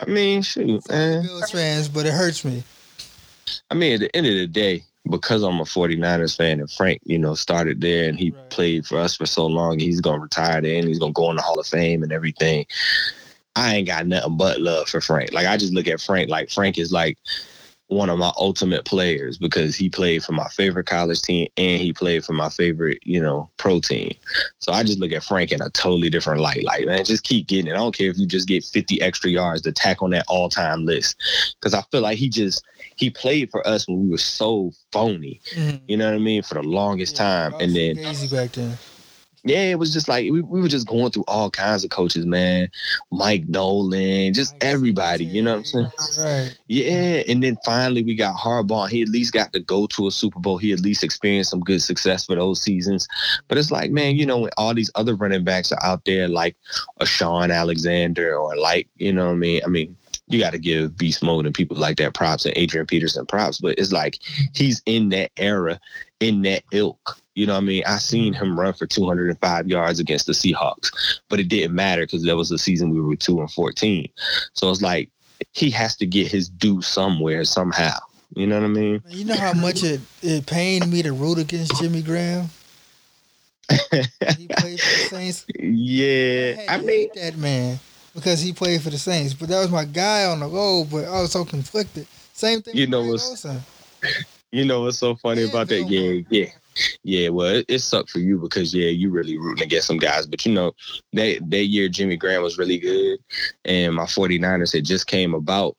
I 0.00 0.06
mean, 0.06 0.42
shoot, 0.42 0.88
man. 0.88 1.22
Bills 1.22 1.50
fans, 1.50 1.88
but 1.88 2.06
it 2.06 2.12
hurts 2.12 2.44
me. 2.44 2.62
I 3.70 3.74
mean, 3.74 3.94
at 3.94 4.00
the 4.00 4.16
end 4.16 4.26
of 4.26 4.34
the 4.34 4.46
day, 4.46 4.82
because 5.08 5.42
I'm 5.42 5.60
a 5.60 5.64
49ers 5.64 6.36
fan 6.36 6.60
and 6.60 6.70
Frank, 6.70 7.00
you 7.04 7.18
know, 7.18 7.34
started 7.34 7.80
there 7.80 8.08
and 8.08 8.18
he 8.18 8.30
Right. 8.30 8.50
played 8.50 8.86
for 8.86 8.98
us 8.98 9.16
for 9.16 9.26
so 9.26 9.46
long, 9.46 9.78
he's 9.78 10.00
gonna 10.00 10.20
retire 10.20 10.60
there 10.60 10.78
and 10.78 10.88
he's 10.88 10.98
gonna 10.98 11.12
go 11.12 11.30
in 11.30 11.36
the 11.36 11.42
Hall 11.42 11.58
of 11.58 11.66
Fame 11.66 12.02
and 12.02 12.12
everything. 12.12 12.66
I 13.56 13.76
ain't 13.76 13.86
got 13.88 14.06
nothing 14.06 14.36
but 14.36 14.60
love 14.60 14.88
for 14.88 15.00
Frank. 15.00 15.32
Like 15.32 15.46
I 15.46 15.56
just 15.56 15.72
look 15.72 15.88
at 15.88 16.00
Frank 16.00 16.30
like 16.30 16.50
Frank 16.50 16.78
is 16.78 16.92
like 16.92 17.18
one 17.90 18.08
of 18.08 18.18
my 18.18 18.30
ultimate 18.36 18.84
players 18.84 19.36
because 19.36 19.74
he 19.74 19.88
played 19.88 20.22
for 20.22 20.32
my 20.32 20.48
favorite 20.50 20.86
college 20.86 21.20
team 21.22 21.48
and 21.56 21.82
he 21.82 21.92
played 21.92 22.24
for 22.24 22.32
my 22.32 22.48
favorite, 22.48 22.98
you 23.02 23.20
know, 23.20 23.50
pro 23.56 23.80
team. 23.80 24.12
So 24.60 24.72
I 24.72 24.84
just 24.84 25.00
look 25.00 25.10
at 25.10 25.24
Frank 25.24 25.50
in 25.50 25.60
a 25.60 25.68
totally 25.70 26.08
different 26.08 26.40
light. 26.40 26.64
Like, 26.64 26.86
man, 26.86 27.04
just 27.04 27.24
keep 27.24 27.48
getting 27.48 27.66
it. 27.66 27.74
I 27.74 27.78
don't 27.78 27.96
care 27.96 28.08
if 28.08 28.16
you 28.16 28.26
just 28.26 28.46
get 28.46 28.64
50 28.64 29.02
extra 29.02 29.28
yards 29.28 29.62
to 29.62 29.72
tack 29.72 30.02
on 30.02 30.10
that 30.10 30.24
all 30.28 30.48
time 30.48 30.86
list. 30.86 31.16
Cause 31.60 31.74
I 31.74 31.82
feel 31.90 32.00
like 32.00 32.16
he 32.16 32.28
just 32.28 32.64
he 32.94 33.10
played 33.10 33.50
for 33.50 33.66
us 33.66 33.88
when 33.88 34.00
we 34.04 34.08
were 34.08 34.18
so 34.18 34.72
phony. 34.92 35.40
Mhm. 35.56 35.80
You 35.88 35.96
know 35.96 36.06
what 36.06 36.14
I 36.14 36.18
mean? 36.18 36.42
For 36.42 36.54
the 36.54 36.62
longest 36.62 37.16
time. 37.16 37.54
And 37.58 37.74
then 37.74 37.96
Gazy 37.96 38.30
back 38.30 38.52
then. 38.52 38.78
Yeah, 39.44 39.62
it 39.62 39.78
was 39.78 39.92
just 39.92 40.08
like 40.08 40.30
we, 40.30 40.42
we 40.42 40.60
were 40.60 40.68
just 40.68 40.86
going 40.86 41.10
through 41.10 41.24
all 41.26 41.50
kinds 41.50 41.82
of 41.82 41.90
coaches, 41.90 42.26
man. 42.26 42.70
Mike 43.10 43.48
Nolan, 43.48 44.34
just 44.34 44.54
everybody, 44.60 45.24
you 45.24 45.40
know 45.40 45.52
what 45.52 45.58
I'm 45.58 45.64
saying? 45.64 45.90
Right. 46.18 46.58
Yeah, 46.68 47.22
and 47.26 47.42
then 47.42 47.56
finally 47.64 48.02
we 48.02 48.14
got 48.14 48.36
Harbaugh. 48.36 48.88
He 48.88 49.02
at 49.02 49.08
least 49.08 49.32
got 49.32 49.52
to 49.54 49.60
go 49.60 49.86
to 49.88 50.06
a 50.06 50.10
Super 50.10 50.38
Bowl. 50.38 50.58
He 50.58 50.72
at 50.72 50.80
least 50.80 51.02
experienced 51.02 51.50
some 51.50 51.60
good 51.60 51.80
success 51.80 52.26
for 52.26 52.34
those 52.34 52.60
seasons. 52.60 53.08
But 53.48 53.56
it's 53.56 53.70
like, 53.70 53.90
man, 53.90 54.16
you 54.16 54.26
know, 54.26 54.38
when 54.40 54.50
all 54.58 54.74
these 54.74 54.90
other 54.94 55.14
running 55.14 55.44
backs 55.44 55.72
are 55.72 55.82
out 55.82 56.04
there, 56.04 56.28
like 56.28 56.56
a 56.98 57.06
Shaun 57.06 57.50
Alexander 57.50 58.36
or 58.36 58.56
like, 58.56 58.88
you 58.96 59.12
know 59.12 59.26
what 59.26 59.32
I 59.32 59.36
mean? 59.36 59.62
I 59.64 59.68
mean, 59.68 59.96
you 60.30 60.38
got 60.38 60.52
to 60.52 60.58
give 60.58 60.96
Beast 60.96 61.22
Mode 61.22 61.46
and 61.46 61.54
people 61.54 61.76
like 61.76 61.96
that 61.96 62.14
props 62.14 62.44
and 62.44 62.56
Adrian 62.56 62.86
Peterson 62.86 63.26
props. 63.26 63.58
But 63.58 63.78
it's 63.78 63.92
like 63.92 64.18
he's 64.54 64.82
in 64.86 65.08
that 65.10 65.30
era, 65.36 65.80
in 66.20 66.42
that 66.42 66.62
ilk. 66.72 67.18
You 67.40 67.46
know 67.46 67.54
what 67.54 67.62
I 67.62 67.64
mean? 67.64 67.82
I 67.86 67.96
seen 67.96 68.34
him 68.34 68.60
run 68.60 68.74
for 68.74 68.84
205 68.86 69.66
yards 69.66 69.98
against 69.98 70.26
the 70.26 70.32
Seahawks, 70.34 70.90
but 71.30 71.40
it 71.40 71.48
didn't 71.48 71.74
matter 71.74 72.02
because 72.02 72.22
that 72.24 72.36
was 72.36 72.50
the 72.50 72.58
season 72.58 72.90
we 72.90 73.00
were 73.00 73.16
two 73.16 73.40
and 73.40 73.50
14. 73.50 74.06
So 74.52 74.70
it's 74.70 74.82
like 74.82 75.08
he 75.52 75.70
has 75.70 75.96
to 75.96 76.06
get 76.06 76.30
his 76.30 76.50
due 76.50 76.82
somewhere 76.82 77.46
somehow. 77.46 77.96
You 78.34 78.46
know 78.46 78.56
what 78.60 78.66
I 78.66 78.68
mean? 78.68 79.02
You 79.08 79.24
know 79.24 79.36
how 79.36 79.54
much 79.54 79.82
it, 79.82 80.02
it 80.20 80.44
pained 80.44 80.92
me 80.92 81.00
to 81.02 81.14
root 81.14 81.38
against 81.38 81.80
Jimmy 81.80 82.02
Graham? 82.02 82.50
he 83.70 83.78
played 83.88 84.78
for 84.78 84.90
the 84.90 85.08
Saints. 85.08 85.46
yeah, 85.58 86.56
I 86.68 86.76
to 86.76 86.84
mean, 86.84 86.88
hate 87.08 87.14
that 87.14 87.38
man 87.38 87.80
because 88.14 88.42
he 88.42 88.52
played 88.52 88.82
for 88.82 88.90
the 88.90 88.98
Saints. 88.98 89.32
But 89.32 89.48
that 89.48 89.60
was 89.60 89.70
my 89.70 89.86
guy 89.86 90.26
on 90.26 90.40
the 90.40 90.46
road, 90.46 90.88
but 90.90 91.06
I 91.06 91.22
was 91.22 91.32
so 91.32 91.46
conflicted. 91.46 92.06
Same 92.34 92.60
thing 92.60 92.76
You 92.76 92.86
know 92.86 93.02
what's- 93.06 93.46
you 94.52 94.66
know 94.66 94.82
what's 94.82 94.98
so 94.98 95.16
funny 95.16 95.40
Yeah, 95.44 95.48
about 95.48 95.68
that? 95.68 95.84
Yeah, 95.84 96.20
yeah. 96.28 96.46
Yeah, 97.02 97.28
well, 97.30 97.46
it, 97.46 97.66
it 97.68 97.78
sucked 97.80 98.10
for 98.10 98.18
you 98.18 98.38
because 98.38 98.74
yeah, 98.74 98.88
you 98.88 99.10
really 99.10 99.38
rooting 99.38 99.64
against 99.64 99.86
some 99.86 99.98
guys. 99.98 100.26
But 100.26 100.44
you 100.44 100.52
know, 100.52 100.72
that 101.12 101.38
that 101.50 101.64
year 101.64 101.88
Jimmy 101.88 102.16
Graham 102.16 102.42
was 102.42 102.58
really 102.58 102.78
good 102.78 103.18
and 103.64 103.94
my 103.94 104.04
49ers 104.04 104.72
had 104.72 104.84
just 104.84 105.06
came 105.06 105.34
about. 105.34 105.76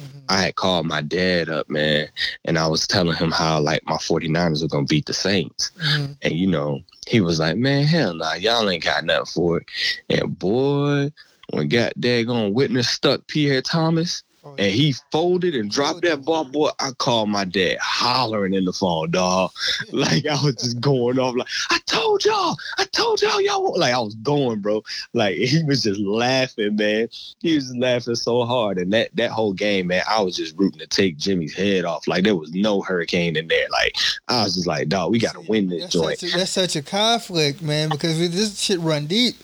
Mhm. 0.00 0.22
I 0.28 0.42
had 0.42 0.54
called 0.54 0.86
my 0.86 1.00
dad 1.00 1.48
up, 1.48 1.68
man, 1.68 2.08
and 2.44 2.56
I 2.56 2.68
was 2.68 2.86
telling 2.86 3.16
him 3.16 3.32
how 3.32 3.60
like 3.60 3.82
my 3.86 3.96
49ers 3.96 4.62
are 4.62 4.68
gonna 4.68 4.86
beat 4.86 5.06
the 5.06 5.14
Saints. 5.14 5.72
Mhm. 5.80 6.16
And 6.22 6.34
you 6.34 6.46
know, 6.46 6.80
he 7.06 7.20
was 7.20 7.40
like, 7.40 7.56
Man, 7.56 7.84
hell 7.84 8.14
nah, 8.14 8.34
y'all 8.34 8.68
ain't 8.68 8.84
got 8.84 9.04
nothing 9.04 9.26
for 9.26 9.58
it. 9.58 9.66
And 10.08 10.38
boy, 10.38 11.10
when 11.50 11.68
got 11.68 11.94
Donte 11.98 12.52
Whitner 12.52 12.84
stuck 12.84 13.26
Pierre 13.26 13.62
Thomas 13.62 14.22
Oh, 14.48 14.54
and 14.58 14.72
he 14.72 14.94
folded 15.12 15.54
and 15.54 15.70
dropped 15.70 16.02
that 16.02 16.24
ball, 16.24 16.44
boy, 16.44 16.70
I 16.80 16.90
called 16.98 17.28
my 17.28 17.44
dad 17.44 17.78
hollering 17.80 18.54
in 18.54 18.64
the 18.64 18.72
phone, 18.72 19.10
dog. 19.10 19.50
Like 19.92 20.26
I 20.26 20.34
was 20.42 20.54
just 20.56 20.80
going 20.80 21.18
off, 21.18 21.34
like, 21.34 21.48
I 21.70 21.78
told 21.86 22.24
y'all, 22.24 22.56
I 22.78 22.84
told 22.84 23.20
y'all, 23.22 23.40
y'all 23.40 23.78
like 23.78 23.92
I 23.94 23.98
was 23.98 24.14
going, 24.16 24.60
bro. 24.60 24.82
Like 25.14 25.36
he 25.36 25.62
was 25.64 25.82
just 25.82 26.00
laughing, 26.00 26.76
man. 26.76 27.08
He 27.40 27.54
was 27.54 27.74
laughing 27.76 28.14
so 28.14 28.44
hard. 28.44 28.78
And 28.78 28.92
that 28.92 29.14
that 29.16 29.30
whole 29.30 29.52
game, 29.52 29.88
man, 29.88 30.02
I 30.08 30.20
was 30.22 30.36
just 30.36 30.56
rooting 30.58 30.80
to 30.80 30.86
take 30.86 31.16
Jimmy's 31.16 31.54
head 31.54 31.84
off. 31.84 32.06
Like 32.06 32.24
there 32.24 32.36
was 32.36 32.52
no 32.52 32.80
hurricane 32.82 33.36
in 33.36 33.48
there. 33.48 33.66
Like 33.70 33.96
I 34.28 34.44
was 34.44 34.54
just 34.54 34.66
like, 34.66 34.88
dog, 34.88 35.10
we 35.10 35.18
gotta 35.18 35.40
win 35.40 35.68
this 35.68 35.82
that's 35.82 35.92
joint. 35.94 36.18
Such 36.18 36.32
a, 36.32 36.36
that's 36.36 36.50
such 36.50 36.76
a 36.76 36.82
conflict, 36.82 37.62
man, 37.62 37.88
because 37.88 38.18
we- 38.18 38.26
this 38.28 38.60
shit 38.60 38.80
run 38.80 39.06
deep. 39.06 39.36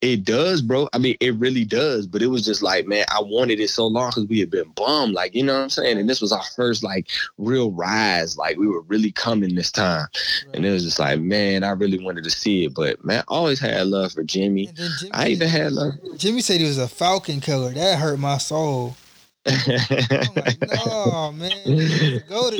It 0.00 0.24
does, 0.24 0.62
bro. 0.62 0.88
I 0.92 0.98
mean, 0.98 1.16
it 1.20 1.34
really 1.36 1.64
does. 1.64 2.06
But 2.06 2.22
it 2.22 2.26
was 2.26 2.44
just 2.44 2.62
like, 2.62 2.86
man, 2.86 3.04
I 3.10 3.20
wanted 3.22 3.60
it 3.60 3.68
so 3.68 3.86
long 3.86 4.10
because 4.10 4.26
we 4.26 4.40
had 4.40 4.50
been 4.50 4.70
bummed. 4.70 5.14
Like, 5.14 5.34
you 5.34 5.42
know 5.42 5.54
what 5.54 5.62
I'm 5.62 5.70
saying? 5.70 5.98
And 5.98 6.08
this 6.08 6.20
was 6.20 6.32
our 6.32 6.42
first 6.56 6.82
like 6.82 7.08
real 7.38 7.70
rise. 7.72 8.36
Like 8.36 8.56
we 8.58 8.66
were 8.66 8.82
really 8.82 9.12
coming 9.12 9.54
this 9.54 9.70
time. 9.70 10.08
And 10.54 10.66
it 10.66 10.70
was 10.70 10.84
just 10.84 10.98
like, 10.98 11.20
man, 11.20 11.64
I 11.64 11.70
really 11.70 12.02
wanted 12.02 12.24
to 12.24 12.30
see 12.30 12.64
it. 12.64 12.74
But 12.74 13.04
man, 13.04 13.20
I 13.20 13.24
always 13.28 13.60
had 13.60 13.86
love 13.86 14.12
for 14.12 14.24
Jimmy. 14.24 14.66
Jimmy, 14.66 15.12
I 15.12 15.28
even 15.28 15.48
had 15.48 15.72
love. 15.72 15.94
Jimmy 16.16 16.40
said 16.40 16.60
he 16.60 16.66
was 16.66 16.78
a 16.78 16.88
Falcon 16.88 17.40
killer. 17.40 17.70
That 17.70 17.98
hurt 17.98 18.18
my 18.18 18.38
soul. 18.38 18.96
Like, 19.44 20.60
no, 20.86 21.32
man, 21.32 22.22
go 22.28 22.50
to 22.50 22.56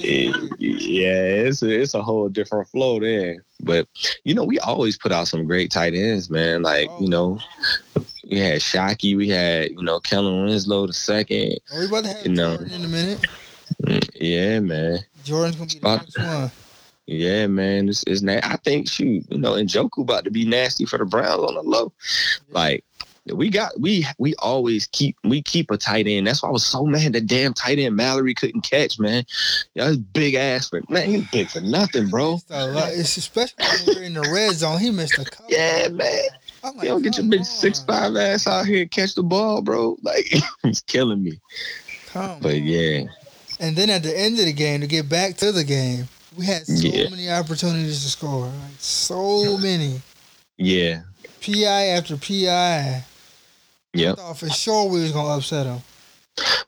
yeah, 0.58 1.46
it's 1.46 1.62
a, 1.62 1.70
it's 1.80 1.94
a 1.94 2.02
whole 2.02 2.28
different 2.28 2.68
flow 2.68 2.98
there. 3.00 3.44
But 3.62 3.86
you 4.24 4.34
know, 4.34 4.44
we 4.44 4.58
always 4.58 4.96
put 4.98 5.12
out 5.12 5.28
some 5.28 5.44
great 5.46 5.70
tight 5.70 5.94
ends, 5.94 6.28
man. 6.30 6.62
Like 6.62 6.90
you 7.00 7.08
know, 7.08 7.38
we 8.30 8.38
had 8.38 8.60
Shockey, 8.60 9.16
we 9.16 9.28
had 9.28 9.70
you 9.70 9.82
know 9.82 10.00
Kellen 10.00 10.44
Winslow 10.44 10.86
the 10.86 10.92
second. 10.92 11.58
Oh, 11.72 11.78
we 11.80 11.86
about 11.86 12.04
to 12.04 12.08
have 12.12 12.26
You 12.26 12.32
know. 12.32 12.54
In 12.54 12.84
a 12.84 12.88
minute. 12.88 13.24
Mm, 13.84 14.10
Yeah, 14.14 14.60
man. 14.60 14.98
Jordan's 15.24 15.56
gonna 15.56 15.68
be 15.68 15.78
the 15.78 15.96
next 15.96 16.18
one. 16.18 16.50
Yeah, 17.06 17.46
man. 17.48 17.88
It's, 17.88 18.04
it's 18.06 18.22
na- 18.22 18.40
I 18.44 18.56
think 18.56 18.88
shoot, 18.88 19.24
you 19.28 19.38
know, 19.38 19.54
and 19.54 19.68
Njoku 19.68 20.02
about 20.02 20.24
to 20.24 20.30
be 20.30 20.44
nasty 20.44 20.84
for 20.84 20.98
the 20.98 21.04
Browns 21.04 21.42
on 21.42 21.54
the 21.54 21.62
low. 21.62 21.92
Like 22.50 22.84
we 23.32 23.50
got 23.50 23.78
we 23.78 24.04
we 24.18 24.34
always 24.40 24.86
keep 24.88 25.16
we 25.22 25.42
keep 25.42 25.70
a 25.70 25.76
tight 25.76 26.06
end. 26.08 26.26
That's 26.26 26.42
why 26.42 26.48
I 26.48 26.52
was 26.52 26.66
so 26.66 26.84
mad 26.84 27.12
that 27.12 27.26
damn 27.26 27.54
tight 27.54 27.78
end 27.78 27.94
Mallory 27.94 28.34
couldn't 28.34 28.62
catch, 28.62 28.98
man. 28.98 29.24
Yeah, 29.74 29.86
his 29.86 29.98
big 29.98 30.34
ass 30.34 30.68
for 30.68 30.80
man, 30.88 31.08
he's 31.08 31.30
big 31.30 31.48
for 31.48 31.60
nothing, 31.60 32.08
bro. 32.08 32.34
It's, 32.34 32.44
a 32.50 32.66
lot- 32.66 32.90
it's 32.92 33.16
especially 33.16 33.64
when 33.86 33.96
we're 33.96 34.02
in 34.02 34.14
the 34.14 34.28
red 34.32 34.52
zone. 34.54 34.80
He 34.80 34.90
missed 34.90 35.18
a 35.18 35.24
couple. 35.24 35.46
Yeah, 35.48 35.88
man. 35.88 36.18
I'm 36.64 36.74
like, 36.76 36.84
You 36.84 36.90
don't 36.90 37.02
get 37.02 37.16
your 37.16 37.26
big 37.26 37.44
six 37.44 37.80
five 37.84 38.16
ass 38.16 38.46
out 38.46 38.66
here 38.66 38.82
and 38.82 38.90
catch 38.90 39.14
the 39.14 39.22
ball, 39.22 39.62
bro. 39.62 39.96
Like 40.02 40.26
he's 40.62 40.80
killing 40.82 41.22
me. 41.22 41.40
Come 42.08 42.40
But 42.40 42.54
on. 42.54 42.64
yeah, 42.64 43.02
And 43.60 43.76
then 43.76 43.88
at 43.90 44.02
the 44.02 44.16
end 44.18 44.38
of 44.40 44.46
the 44.46 44.52
game, 44.52 44.80
to 44.80 44.86
get 44.88 45.08
back 45.08 45.36
to 45.38 45.52
the 45.52 45.64
game, 45.64 46.08
we 46.36 46.44
had 46.46 46.66
so 46.66 46.74
Yeah. 46.88 47.08
many 47.08 47.30
opportunities 47.30 48.02
to 48.02 48.10
score. 48.10 48.46
Like, 48.46 48.54
so 48.78 49.56
many. 49.58 50.00
yeah, 50.58 51.02
PI 51.40 51.86
after 51.86 52.16
PI. 52.16 53.04
Yep. 53.94 54.16
thought 54.16 54.38
for 54.38 54.50
sure 54.50 54.88
we 54.88 55.00
was 55.02 55.12
gonna 55.12 55.36
upset 55.36 55.66
them. 55.66 55.80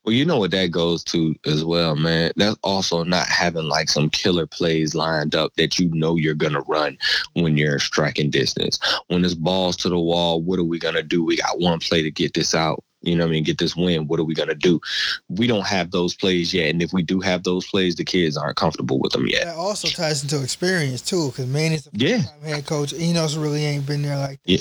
Well, 0.05 0.15
you 0.15 0.27
know 0.27 0.39
what 0.39 0.51
that 0.51 0.71
goes 0.71 1.03
to 1.05 1.35
as 1.47 1.65
well, 1.65 1.97
man. 1.97 2.33
That's 2.37 2.59
also 2.63 3.03
not 3.03 3.27
having 3.27 3.65
like 3.69 3.89
some 3.89 4.11
killer 4.11 4.47
plays 4.47 4.95
lined 4.95 5.35
up 5.35 5.55
that 5.57 5.79
you 5.79 5.89
know 5.95 6.17
you're 6.17 6.35
gonna 6.35 6.61
run 6.63 6.99
when 7.33 7.57
you're 7.57 7.79
striking 7.79 8.29
distance. 8.29 8.79
When 9.09 9.25
it's 9.25 9.35
balls 9.35 9.77
to 9.79 9.89
the 9.89 9.99
wall, 9.99 10.43
what 10.43 10.59
are 10.59 10.65
we 10.65 10.79
gonna 10.79 11.03
do? 11.03 11.25
We 11.25 11.39
got 11.39 11.59
one 11.61 11.79
play 11.79 12.03
to 12.03 12.11
get 12.11 12.35
this 12.35 12.55
out. 12.55 12.85
You 13.01 13.17
know 13.17 13.25
what 13.25 13.31
I 13.31 13.33
mean? 13.33 13.45
Get 13.45 13.59
this 13.59 13.75
win. 13.77 14.07
What 14.07 14.21
are 14.21 14.25
we 14.25 14.35
gonna 14.35 14.55
do? 14.55 14.81
We 15.29 15.47
don't 15.47 15.67
have 15.67 15.91
those 15.91 16.15
plays 16.15 16.53
yet, 16.53 16.69
and 16.69 16.83
if 16.83 16.93
we 16.93 17.03
do 17.03 17.21
have 17.21 17.43
those 17.43 17.67
plays, 17.67 17.97
the 17.97 18.05
kids 18.05 18.37
aren't 18.37 18.57
comfortable 18.57 18.99
with 18.99 19.13
them 19.13 19.27
yet. 19.27 19.45
That 19.45 19.57
also 19.57 19.89
ties 19.89 20.23
into 20.23 20.43
experience 20.43 21.01
too, 21.01 21.29
because 21.29 21.47
Manny's 21.47 21.85
the 21.85 21.91
first 21.91 22.03
Yeah. 22.03 22.23
head 22.47 22.67
coach. 22.67 22.93
Enos 22.93 23.37
really 23.37 23.65
ain't 23.65 23.87
been 23.87 24.03
there 24.03 24.19
like 24.19 24.41
Yeah, 24.45 24.59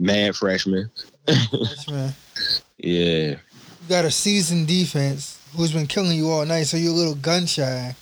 mad 0.00 0.34
freshman. 0.36 0.90
Yeah, 1.28 2.10
You 2.78 3.38
got 3.88 4.04
a 4.04 4.10
seasoned 4.10 4.66
defense 4.66 5.38
who's 5.54 5.72
been 5.72 5.86
killing 5.86 6.16
you 6.16 6.30
all 6.30 6.46
night, 6.46 6.64
so 6.64 6.76
you're 6.76 6.92
a 6.92 6.96
little 6.96 7.14
gun 7.14 7.46
shy. 7.46 7.94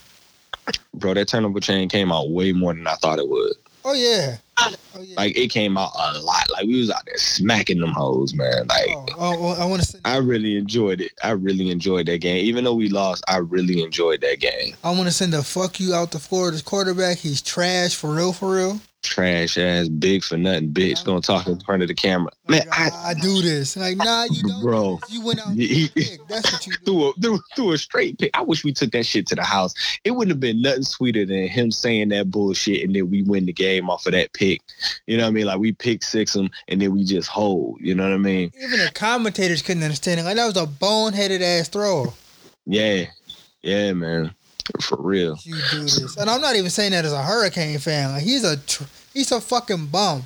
bro, 0.93 1.13
that 1.13 1.27
turnover 1.27 1.59
chain 1.59 1.89
came 1.89 2.11
out 2.11 2.29
way 2.29 2.53
more 2.53 2.73
than 2.73 2.87
I 2.87 2.95
thought 2.95 3.19
it 3.19 3.27
would. 3.27 3.53
Oh 3.85 3.93
yeah. 3.93 4.37
Oh 4.59 5.01
yeah. 5.01 5.15
Like 5.15 5.37
it 5.37 5.47
came 5.49 5.77
out 5.77 5.91
a 5.95 6.19
lot. 6.19 6.49
Like 6.51 6.65
we 6.65 6.79
was 6.79 6.91
out 6.91 7.05
there 7.05 7.17
smacking 7.17 7.79
them 7.79 7.91
hoes, 7.91 8.33
man. 8.33 8.67
Like. 8.67 8.89
oh, 8.89 9.05
oh, 9.17 9.37
oh 9.39 9.61
I 9.61 9.65
want 9.65 9.83
to. 9.83 9.99
I 10.05 10.17
really 10.17 10.57
enjoyed 10.57 11.01
it. 11.01 11.13
I 11.23 11.31
really 11.31 11.71
enjoyed 11.71 12.05
that 12.07 12.19
game. 12.19 12.45
Even 12.45 12.65
though 12.65 12.73
we 12.73 12.89
lost, 12.89 13.23
I 13.27 13.37
really 13.37 13.81
enjoyed 13.81 14.21
that 14.21 14.39
game. 14.39 14.75
I 14.83 14.91
want 14.91 15.05
to 15.05 15.11
send 15.11 15.33
a 15.33 15.43
fuck 15.43 15.79
you 15.79 15.93
out 15.93 16.11
to 16.11 16.19
Florida's 16.19 16.61
quarterback. 16.61 17.17
He's 17.17 17.41
trash 17.41 17.95
for 17.95 18.13
real, 18.13 18.33
for 18.33 18.53
real. 18.53 18.81
Trash 19.01 19.57
ass, 19.57 19.87
big 19.87 20.23
for 20.23 20.37
nothing, 20.37 20.73
bitch. 20.73 21.05
Gonna 21.05 21.21
talk 21.21 21.47
in 21.47 21.57
front 21.61 21.81
of 21.81 21.87
the 21.87 21.93
camera. 21.93 22.31
Man, 22.49 22.67
Like, 22.67 22.79
I 22.93 23.11
I, 23.11 23.13
do 23.13 23.41
this. 23.41 23.77
Like, 23.77 23.95
nah, 23.95 24.25
you 24.25 24.43
don't. 24.43 24.61
Bro. 24.61 24.99
You 25.07 25.21
went 25.25 25.39
out. 25.39 25.53
He- 25.55 25.89
a. 25.95 26.17
That's 26.27 26.51
what 26.51 26.67
you 26.67 26.73
do. 26.73 26.85
threw 26.85 27.09
a, 27.09 27.13
threw, 27.13 27.39
threw 27.55 27.71
a 27.71 27.77
straight 27.77 28.19
pick. 28.19 28.37
I 28.37 28.41
wish 28.41 28.65
we 28.65 28.73
took 28.73 28.91
that 28.91 29.05
shit 29.05 29.25
to 29.27 29.35
the 29.35 29.43
house. 29.43 29.73
It 30.03 30.11
wouldn't 30.11 30.31
have 30.33 30.41
been 30.41 30.61
nothing 30.61 30.83
sweeter 30.83 31.25
than 31.25 31.47
him 31.47 31.71
saying 31.71 32.09
that 32.09 32.29
bullshit 32.29 32.83
and 32.83 32.93
then 32.93 33.09
we 33.09 33.21
win 33.23 33.45
the 33.45 33.53
game 33.53 33.89
off 33.89 34.05
of 34.05 34.11
that 34.11 34.33
pick. 34.33 34.59
You 35.07 35.15
know 35.15 35.23
what 35.23 35.29
I 35.29 35.33
mean? 35.33 35.45
Like 35.45 35.59
we 35.59 35.71
pick 35.71 36.03
six 36.03 36.33
them 36.33 36.49
and 36.67 36.81
then 36.81 36.93
we 36.93 37.05
just 37.05 37.29
hold. 37.29 37.77
You 37.79 37.95
know 37.95 38.03
what 38.03 38.13
I 38.13 38.17
mean? 38.17 38.51
Even 38.61 38.79
the 38.79 38.91
commentators 38.93 39.61
couldn't 39.61 39.83
understand 39.83 40.19
it. 40.19 40.23
Like 40.23 40.35
that 40.35 40.45
was 40.45 40.57
a 40.57 40.65
boneheaded 40.67 41.41
ass 41.41 41.69
throw. 41.69 42.13
Yeah. 42.65 43.05
Yeah, 43.61 43.93
man. 43.93 44.35
For 44.81 44.97
real. 45.01 45.37
You 45.43 45.55
do 45.71 45.81
this, 45.81 46.17
and 46.17 46.29
I'm 46.29 46.41
not 46.41 46.55
even 46.55 46.69
saying 46.69 46.91
that 46.91 47.05
as 47.05 47.13
a 47.13 47.21
Hurricane 47.23 47.77
fan. 47.79 48.11
Like 48.11 48.23
he's 48.23 48.43
a 48.43 48.57
tr- 48.57 48.83
he's 49.13 49.31
a 49.31 49.41
fucking 49.41 49.87
bum. 49.87 50.23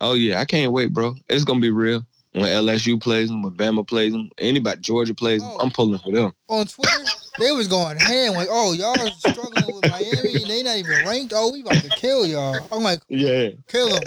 Oh 0.00 0.14
yeah, 0.14 0.40
I 0.40 0.44
can't 0.44 0.72
wait, 0.72 0.92
bro. 0.92 1.14
It's 1.28 1.44
gonna 1.44 1.60
be 1.60 1.70
real. 1.70 2.04
When 2.32 2.44
LSU 2.44 3.00
plays 3.00 3.28
them, 3.28 3.42
when 3.42 3.52
Bama 3.54 3.86
plays 3.86 4.12
them, 4.12 4.30
anybody 4.38 4.80
Georgia 4.80 5.14
plays 5.14 5.40
them, 5.40 5.50
Oh. 5.54 5.58
I'm 5.60 5.70
pulling 5.70 5.98
for 5.98 6.12
them. 6.12 6.32
On 6.48 6.66
Twitter, 6.66 7.04
they 7.38 7.52
was 7.52 7.66
going 7.68 7.96
ham 7.98 8.34
like, 8.34 8.48
"Oh, 8.50 8.72
y'all 8.72 9.00
are 9.00 9.10
struggling 9.18 9.74
with 9.74 9.90
Miami, 9.90 10.44
they 10.46 10.62
not 10.62 10.76
even 10.76 11.06
ranked. 11.06 11.32
Oh, 11.34 11.50
we 11.52 11.62
about 11.62 11.74
to 11.82 11.88
kill 11.90 12.26
y'all." 12.26 12.58
I'm 12.70 12.82
like, 12.82 13.00
Yeah. 13.08 13.50
"Kill 13.68 13.88
them." 13.88 14.02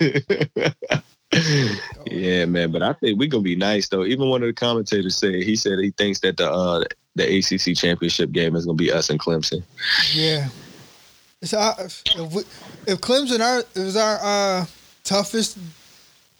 Yeah, 2.06 2.46
man. 2.46 2.72
But 2.72 2.82
I 2.82 2.92
think 2.94 3.18
we're 3.18 3.28
gonna 3.28 3.42
be 3.42 3.56
nice 3.56 3.88
though. 3.88 4.04
Even 4.04 4.28
one 4.28 4.42
of 4.42 4.48
the 4.48 4.52
commentators 4.52 5.16
said 5.16 5.34
he 5.34 5.54
said 5.54 5.78
he 5.78 5.90
thinks 5.90 6.20
that 6.20 6.36
the 6.36 6.50
uh 6.50 6.84
the 7.14 7.38
ACC 7.38 7.76
championship 7.76 8.32
game 8.32 8.56
is 8.56 8.66
gonna 8.66 8.76
be 8.76 8.90
us 8.90 9.10
and 9.10 9.20
Clemson. 9.20 9.62
Yeah. 10.12 10.48
So 11.42 11.58
I, 11.58 11.74
if, 11.78 12.32
we, 12.32 12.42
if 12.86 13.00
Clemson 13.00 13.40
are 13.40 13.64
is 13.74 13.96
our 13.96 14.18
uh, 14.22 14.66
toughest 15.04 15.58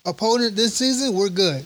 opponent 0.04 0.56
this 0.56 0.74
season, 0.74 1.14
we're 1.14 1.30
good. 1.30 1.64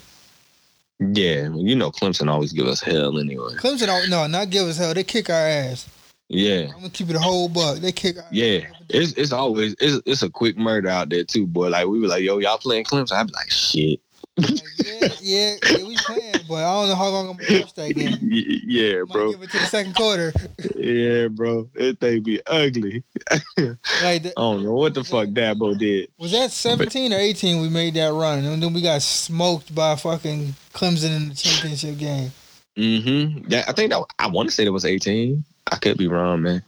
Yeah, 1.00 1.48
you 1.54 1.74
know 1.74 1.90
Clemson 1.90 2.30
always 2.30 2.52
give 2.52 2.66
us 2.66 2.80
hell 2.80 3.18
anyway. 3.18 3.54
Clemson 3.54 3.86
don't 3.86 4.08
no 4.10 4.26
not 4.26 4.50
give 4.50 4.68
us 4.68 4.78
hell. 4.78 4.94
They 4.94 5.04
kick 5.04 5.28
our 5.30 5.36
ass. 5.36 5.88
Yeah. 6.28 6.66
I'm 6.68 6.76
gonna 6.80 6.90
keep 6.90 7.10
it 7.10 7.16
a 7.16 7.20
whole 7.20 7.48
buck. 7.48 7.78
They 7.78 7.92
kick 7.92 8.16
our 8.16 8.24
Yeah, 8.30 8.60
it's 8.88 9.12
it's 9.12 9.32
always 9.32 9.74
it's 9.80 10.00
it's 10.06 10.22
a 10.22 10.30
quick 10.30 10.56
murder 10.56 10.88
out 10.88 11.10
there 11.10 11.24
too, 11.24 11.46
boy. 11.46 11.68
Like 11.68 11.86
we 11.86 12.00
were 12.00 12.08
like, 12.08 12.22
yo, 12.22 12.38
y'all 12.38 12.58
playing 12.58 12.84
Clemson? 12.84 13.12
I'd 13.12 13.26
be 13.26 13.32
like, 13.34 13.50
shit. 13.50 14.00
Like, 14.36 14.50
yeah, 14.82 15.08
yeah, 15.20 15.54
yeah, 15.70 15.84
we 15.84 15.96
playing, 15.96 16.34
but 16.48 16.56
I 16.56 16.72
don't 16.72 16.88
know 16.88 16.94
how 16.96 17.08
long 17.08 17.28
I'm 17.28 17.36
gonna 17.36 17.60
watch 17.60 17.74
that 17.74 17.94
game. 17.94 18.18
Yeah, 18.66 19.00
Might 19.02 19.12
bro. 19.12 19.30
give 19.32 19.42
it 19.42 19.50
to 19.50 19.58
the 19.58 19.66
second 19.66 19.94
quarter. 19.94 20.32
Yeah, 20.74 21.28
bro. 21.28 21.68
That 21.74 22.00
thing 22.00 22.22
be 22.22 22.40
ugly. 22.46 23.04
Like, 23.56 24.24
that, 24.24 24.32
I 24.36 24.40
don't 24.40 24.64
know 24.64 24.72
what 24.72 24.94
the 24.94 25.04
fuck 25.04 25.28
Dabo 25.28 25.78
did. 25.78 26.10
was 26.18 26.32
that 26.32 26.50
17 26.50 27.12
or 27.12 27.18
18? 27.18 27.62
We 27.62 27.68
made 27.68 27.94
that 27.94 28.12
run, 28.12 28.44
and 28.44 28.60
then 28.60 28.72
we 28.72 28.80
got 28.82 29.02
smoked 29.02 29.72
by 29.72 29.94
fucking 29.94 30.54
Clemson 30.72 31.14
in 31.16 31.28
the 31.28 31.34
championship 31.36 31.96
game. 31.98 32.32
Mm-hmm. 32.76 33.44
Yeah, 33.48 33.64
I 33.68 33.72
think 33.72 33.90
that 33.92 34.02
I 34.18 34.26
want 34.26 34.48
to 34.48 34.54
say 34.54 34.64
it 34.64 34.70
was 34.70 34.84
18. 34.84 35.44
I 35.70 35.76
could 35.76 35.96
be 35.98 36.08
wrong, 36.08 36.42
man. 36.42 36.62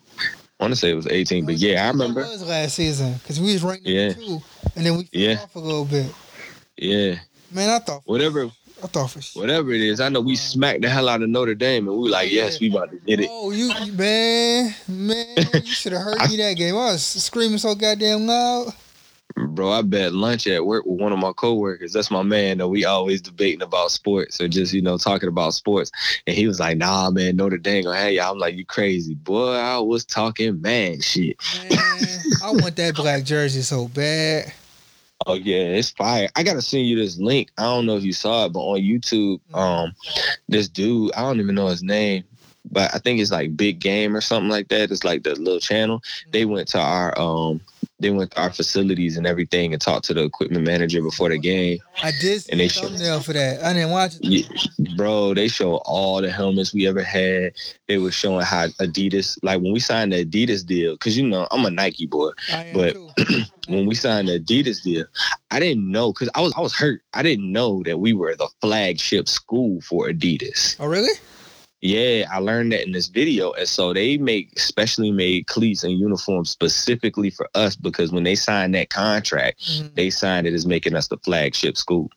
I 0.59 0.65
want 0.65 0.73
to 0.73 0.77
say 0.81 0.91
it 0.91 0.95
was 0.95 1.07
18, 1.07 1.45
but 1.45 1.57
yeah, 1.57 1.85
I 1.85 1.89
remember. 1.89 2.23
It 2.23 2.29
was 2.29 2.47
last 2.49 2.77
season 2.77 3.15
because 3.15 3.39
we 3.41 3.53
was 3.53 3.63
ranked 3.63 3.87
Yeah. 3.87 4.13
two, 4.15 4.41
and 4.75 4.87
then 4.87 4.97
we 4.97 5.05
fell 5.05 5.21
Yeah. 5.21 5.35
off 5.43 5.55
a 5.55 5.59
little 5.59 5.85
bit. 5.85 6.07
Yeah, 6.79 7.17
Man, 7.51 7.71
I 7.71 7.79
thought 7.79 8.03
whatever, 8.07 8.51
I 8.83 8.87
thought 8.87 9.11
for 9.11 9.21
sure. 9.23 9.43
whatever 9.43 9.73
it 9.73 9.81
is. 9.81 10.01
I 10.01 10.09
know 10.09 10.21
we 10.21 10.33
um, 10.33 10.37
smacked 10.37 10.83
the 10.83 10.89
hell 10.91 11.09
out 11.09 11.23
of 11.23 11.29
Notre 11.29 11.55
Dame, 11.55 11.89
and 11.89 11.97
we 11.97 12.05
were 12.05 12.09
like, 12.11 12.31
yes, 12.33 12.59
we 12.61 12.71
about 12.71 12.91
to 12.91 12.97
get 12.99 13.21
it. 13.21 13.29
Oh, 13.31 13.51
you 13.51 13.73
you- 13.85 13.93
man, 13.93 14.75
man, 14.89 15.27
you 15.55 15.67
should 15.73 15.93
have 15.93 16.03
heard 16.03 16.19
me 16.31 16.37
that 16.39 16.55
game. 16.57 16.75
I 16.75 16.93
was 16.93 17.03
screaming 17.05 17.59
so 17.59 17.75
goddamn 17.75 18.27
loud. 18.27 18.73
Bro, 19.37 19.71
I 19.71 19.83
bet 19.83 20.15
lunch 20.15 20.47
at 20.47 20.65
work 20.65 20.87
with 20.87 20.99
one 20.99 21.13
of 21.13 21.19
my 21.19 21.33
coworkers. 21.33 21.93
That's 21.93 22.11
my 22.11 22.23
man. 22.23 22.57
Though 22.57 22.69
we 22.69 22.87
always 22.87 23.21
debating 23.21 23.61
about 23.61 23.91
sports 23.91 24.41
or 24.41 24.49
just 24.49 24.73
you 24.73 24.81
know 24.81 24.97
talking 24.97 25.29
about 25.29 25.53
sports. 25.53 25.91
And 26.27 26.35
he 26.35 26.47
was 26.47 26.59
like, 26.59 26.79
"Nah, 26.79 27.11
man, 27.11 27.37
Notre 27.37 27.59
Dame 27.59 27.85
gonna 27.85 27.99
have 27.99 28.13
y'all." 28.13 28.33
I'm 28.33 28.39
like, 28.39 28.57
"You 28.57 28.65
crazy, 28.65 29.15
boy?" 29.15 29.53
I 29.53 29.79
was 29.79 30.07
talking 30.07 30.61
man 30.63 31.03
shit. 31.03 31.37
Man, 31.69 32.21
I 32.43 32.51
want 32.51 32.77
that 32.77 32.95
black 32.97 33.25
jersey 33.25 33.61
so 33.61 33.89
bad. 33.89 34.53
Oh 35.27 35.35
yeah, 35.35 35.57
it's 35.57 35.91
fire. 35.91 36.29
I 36.35 36.43
gotta 36.43 36.63
send 36.63 36.87
you 36.87 36.97
this 36.97 37.19
link. 37.19 37.51
I 37.59 37.63
don't 37.63 37.85
know 37.85 37.97
if 37.97 38.05
you 38.05 38.13
saw 38.13 38.47
it, 38.47 38.53
but 38.53 38.61
on 38.61 38.81
YouTube, 38.81 39.41
um, 39.55 39.95
this 40.49 40.69
dude, 40.69 41.13
I 41.15 41.23
don't 41.23 41.41
even 41.41 41.55
know 41.55 41.67
his 41.67 41.83
name, 41.83 42.25
but 42.71 42.95
I 42.95 42.99
think 42.99 43.21
it's 43.21 43.31
like 43.31 43.57
Big 43.57 43.79
Game 43.81 44.17
or 44.17 44.21
something 44.21 44.51
like 44.51 44.69
that. 44.69 44.91
It's 44.91 45.05
like 45.05 45.23
the 45.23 45.35
little 45.35 45.61
channel. 45.61 46.03
They 46.33 46.45
went 46.45 46.69
to 46.69 46.81
our 46.81 47.19
um, 47.19 47.61
they 47.99 48.11
went 48.11 48.33
to 48.33 48.41
our 48.41 48.53
facilities 48.53 49.17
and 49.17 49.27
everything 49.27 49.73
and 49.73 49.81
talked 49.81 50.05
to 50.07 50.15
the 50.15 50.23
equipment 50.25 50.67
manager 50.67 51.01
before 51.03 51.31
the 51.31 51.39
game. 51.39 51.79
I 52.03 52.11
did 52.21 52.43
see 52.43 52.53
And 52.53 52.61
they 52.61 52.67
a 52.67 52.69
show- 52.69 52.83
thumbnail 52.89 53.21
for 53.21 53.33
that. 53.33 53.63
I 53.65 53.73
didn't 53.73 53.91
watch 53.91 54.17
it. 54.21 54.25
Yeah, 54.25 54.95
bro, 54.97 55.33
they 55.35 55.49
show 55.49 55.77
all 55.87 56.21
the 56.21 56.31
helmets 56.31 56.75
we 56.75 56.87
ever 56.87 57.03
had. 57.03 57.53
They 57.89 57.97
were 57.99 58.11
showing 58.13 58.45
how 58.45 58.67
Adidas, 58.81 59.39
like 59.43 59.63
when 59.63 59.73
we 59.73 59.81
signed 59.81 60.13
the 60.13 60.25
Adidas 60.25 60.67
deal, 60.67 60.93
because 60.95 61.17
you 61.17 61.27
know 61.27 61.47
I'm 61.51 61.65
a 61.65 61.71
Nike 61.71 62.07
boy. 62.07 62.31
I 62.53 62.65
am 62.65 62.75
but- 62.75 62.93
too. 62.93 63.11
when 63.69 63.87
we 63.87 63.95
signed 63.95 64.29
the 64.29 64.39
Adidas 64.41 64.83
deal, 64.83 65.07
I 65.51 65.59
didn't 65.59 65.91
know 65.91 66.13
because 66.13 66.29
I 66.35 66.41
was 66.43 66.53
I 66.57 66.61
was 66.61 66.75
hurt. 66.75 67.01
I 67.15 67.23
didn't 67.23 67.51
know 67.51 67.83
that 67.85 67.99
we 67.99 68.13
were 68.13 68.35
the 68.37 68.49
flagship 68.61 69.27
school 69.29 69.81
for 69.81 70.09
Adidas. 70.09 70.77
Oh 70.79 70.87
really? 70.87 71.15
Yeah, 71.87 72.27
I 72.33 72.39
learned 72.39 72.73
that 72.73 72.85
in 72.85 72.91
this 72.91 73.07
video, 73.07 73.53
and 73.53 73.69
so 73.69 73.93
they 73.93 74.19
make 74.19 74.59
specially 74.59 75.13
made 75.13 75.47
cleats 75.47 75.85
and 75.85 75.93
uniforms 75.97 76.51
specifically 76.51 77.31
for 77.31 77.49
us 77.55 77.77
because 77.77 78.11
when 78.11 78.25
they 78.25 78.35
signed 78.35 78.75
that 78.75 78.91
contract, 78.91 79.61
Mhm. 79.63 79.95
they 79.95 80.11
signed 80.11 80.49
it 80.49 80.53
as 80.55 80.67
making 80.67 80.97
us 80.97 81.07
the 81.07 81.17
flagship 81.19 81.77
school. 81.77 82.11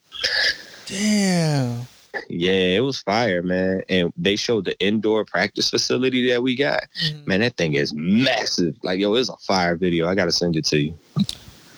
Damn. 0.87 1.87
Yeah, 2.27 2.77
it 2.77 2.83
was 2.83 2.99
fire, 2.99 3.43
man. 3.43 3.83
And 3.89 4.11
they 4.17 4.35
showed 4.35 4.65
the 4.65 4.75
indoor 4.79 5.23
practice 5.23 5.69
facility 5.69 6.27
that 6.31 6.41
we 6.41 6.55
got. 6.55 6.85
Mhm. 7.05 7.27
Man, 7.27 7.41
that 7.41 7.55
thing 7.55 7.75
is 7.75 7.93
massive. 7.93 8.75
Like, 8.81 8.99
yo, 8.99 9.13
it's 9.13 9.29
a 9.29 9.37
fire 9.37 9.75
video. 9.75 10.07
I 10.07 10.15
gotta 10.15 10.31
send 10.31 10.55
it 10.55 10.65
to 10.65 10.79
you. 10.79 10.97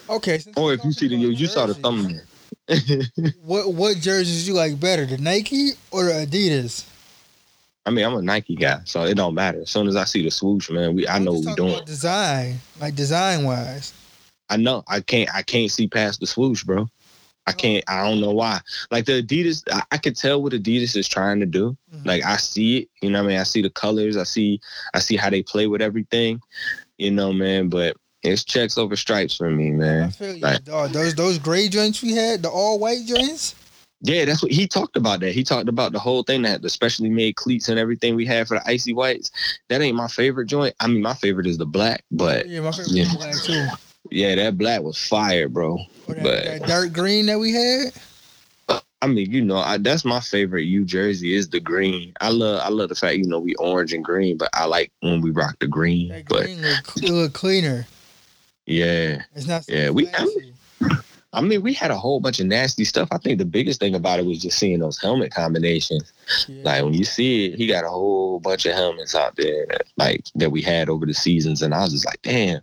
Okay. 0.10 0.40
Or 0.56 0.74
if 0.74 0.80
you 0.86 0.94
see 0.94 1.10
the 1.10 1.16
you, 1.18 1.32
you 1.32 1.48
saw 1.48 1.66
the 1.66 1.74
thumbnail. 1.74 2.22
What 3.44 3.74
what 3.74 4.00
jerseys 4.00 4.48
you 4.48 4.54
like 4.54 4.80
better, 4.80 5.06
the 5.06 5.18
Nike 5.18 5.72
or 5.90 6.06
the 6.06 6.26
Adidas? 6.26 6.84
I 7.86 7.90
mean, 7.90 8.06
I'm 8.06 8.14
a 8.14 8.22
Nike 8.22 8.56
guy, 8.56 8.80
so 8.86 9.04
it 9.04 9.16
don't 9.16 9.34
matter. 9.34 9.62
As 9.62 9.72
soon 9.72 9.88
as 9.88 9.96
I 9.96 10.04
see 10.04 10.24
the 10.24 10.30
swoosh, 10.32 10.70
man, 10.70 10.96
we 10.96 11.08
I 11.08 11.18
know 11.20 11.34
what 11.34 11.46
we 11.46 11.56
doing. 11.56 11.74
about 11.74 11.86
design, 11.88 12.60
like 12.80 12.96
design 12.96 13.44
wise. 13.44 13.94
I 14.50 14.58
know 14.58 14.84
I 14.88 15.00
can't 15.02 15.34
I 15.34 15.42
can't 15.42 15.72
see 15.72 15.88
past 15.88 16.20
the 16.20 16.28
swoosh, 16.28 16.64
bro. 16.64 16.82
Oh. 16.84 16.90
I 17.48 17.54
can't. 17.54 17.84
I 17.88 18.04
don't 18.08 18.22
know 18.22 18.32
why. 18.32 18.60
Like 18.92 19.06
the 19.06 19.24
Adidas, 19.24 19.64
I, 19.72 19.82
I 19.92 19.98
can 19.98 20.14
tell 20.14 20.44
what 20.44 20.54
Adidas 20.54 20.96
is 20.96 21.08
trying 21.08 21.40
to 21.40 21.48
do. 21.48 21.76
Mhm. 21.96 22.06
Like 22.06 22.24
I 22.24 22.38
see 22.38 22.78
it. 22.80 22.90
You 23.02 23.10
know, 23.10 23.20
what 23.24 23.26
I 23.26 23.30
mean, 23.30 23.40
I 23.40 23.44
see 23.44 23.64
the 23.64 23.72
colors. 23.72 24.16
I 24.16 24.24
see. 24.24 24.62
I 24.94 25.00
see 25.00 25.16
how 25.18 25.32
they 25.32 25.42
play 25.42 25.66
with 25.66 25.82
everything. 25.82 26.40
You 27.00 27.10
know, 27.10 27.34
man. 27.34 27.70
But 27.70 27.98
it's 28.22 28.44
checks 28.44 28.78
over 28.78 28.96
stripes 28.96 29.36
for 29.36 29.50
me, 29.50 29.72
man. 29.72 30.04
I 30.04 30.10
feel 30.12 30.36
you. 30.36 30.42
Like- 30.42 30.64
dog. 30.66 30.92
those 30.92 31.16
those 31.16 31.40
gray 31.40 31.68
joints 31.68 32.04
we 32.04 32.12
had, 32.12 32.44
the 32.44 32.50
all 32.50 32.78
white 32.78 33.06
joints. 33.08 33.56
Yeah, 34.04 34.26
that's 34.26 34.42
what 34.42 34.52
he 34.52 34.68
talked 34.68 34.98
about. 34.98 35.20
That 35.20 35.34
he 35.34 35.44
talked 35.44 35.70
about 35.70 35.92
the 35.92 36.00
whole 36.00 36.24
thing 36.24 36.42
that 36.44 36.62
the 36.64 36.70
specially 36.70 37.10
made 37.10 37.36
cleats 37.36 37.70
and 37.70 37.78
everything 37.80 38.16
we 38.16 38.26
had 38.26 38.48
for 38.48 38.58
the 38.58 38.68
icy 38.68 38.94
whites. 38.94 39.30
That 39.70 39.82
ain't 39.82 39.96
my 39.96 40.08
favorite 40.08 40.48
joint. 40.48 40.74
I 40.80 40.88
mean, 40.88 41.02
my 41.04 41.14
favorite 41.14 41.46
is 41.48 41.58
the 41.60 41.66
black, 41.68 42.04
but 42.12 42.48
Yeah, 42.48 42.62
my 42.62 42.72
favorite 42.72 42.92
Yeah. 42.92 43.14
black 43.16 43.36
too. 43.36 43.68
yeah, 44.10 44.36
that 44.36 44.58
black 44.58 44.82
was 44.82 44.98
fire, 44.98 45.48
bro. 45.48 45.78
Or 46.08 46.16
that, 46.16 46.24
But- 46.24 46.44
that 46.46 46.68
dark 46.68 46.94
green 46.94 47.28
that 47.28 47.40
we 47.40 47.54
had. 47.54 47.94
I 49.04 49.08
mean, 49.08 49.32
you 49.32 49.42
know, 49.44 49.58
I, 49.58 49.78
that's 49.80 50.06
my 50.06 50.20
favorite 50.20 50.64
U 50.66 50.86
jersey 50.86 51.36
is 51.36 51.50
the 51.50 51.60
green. 51.60 52.14
I 52.22 52.30
love, 52.30 52.62
I 52.64 52.70
love 52.70 52.90
the 52.90 52.96
fact 52.96 53.18
you 53.18 53.26
know 53.26 53.40
we 53.40 53.56
orange 53.56 53.94
and 53.94 54.06
green, 54.06 54.38
but 54.38 54.50
I 54.54 54.66
like 54.66 54.92
when 55.00 55.22
we 55.22 55.32
rock 55.32 55.58
the 55.60 55.66
green. 55.68 56.10
That 56.10 56.28
But 56.28 56.44
green 56.44 56.62
look, 56.62 56.98
it 56.98 57.10
look 57.10 57.34
cleaner. 57.34 57.88
yeah, 58.68 59.24
It's 59.36 59.48
not 59.48 59.66
so 59.66 59.74
Yeah, 59.74 59.90
we- 59.90 60.06
flashy. 60.06 60.54
I 61.34 61.40
mean, 61.40 61.62
we 61.62 61.74
had 61.74 61.92
a 61.92 61.98
whole 61.98 62.20
bunch 62.20 62.42
of 62.42 62.48
nasty 62.48 62.84
stuff. 62.84 63.08
I 63.12 63.18
think 63.18 63.38
the 63.38 63.46
biggest 63.46 63.80
thing 63.80 63.96
about 63.96 64.20
it 64.20 64.26
was 64.26 64.42
just 64.42 64.60
seeing 64.60 64.80
those 64.80 65.00
helmet 65.00 65.34
combinations. 65.34 66.12
Yeah. 66.48 66.64
Like 66.64 66.84
when 66.84 66.94
you 66.94 67.06
see 67.06 67.46
it, 67.46 67.56
he 67.58 67.68
got 67.68 67.86
a 67.86 67.90
whole 67.90 68.40
bunch 68.42 68.66
of 68.66 68.74
helmets 68.74 69.16
out 69.16 69.38
there, 69.38 69.66
like 69.96 70.26
that 70.36 70.52
we 70.52 70.62
had 70.62 70.90
over 70.90 71.06
the 71.06 71.14
seasons, 71.14 71.62
and 71.62 71.74
I 71.74 71.82
was 71.84 71.94
just 71.94 72.06
like, 72.06 72.22
damn, 72.22 72.60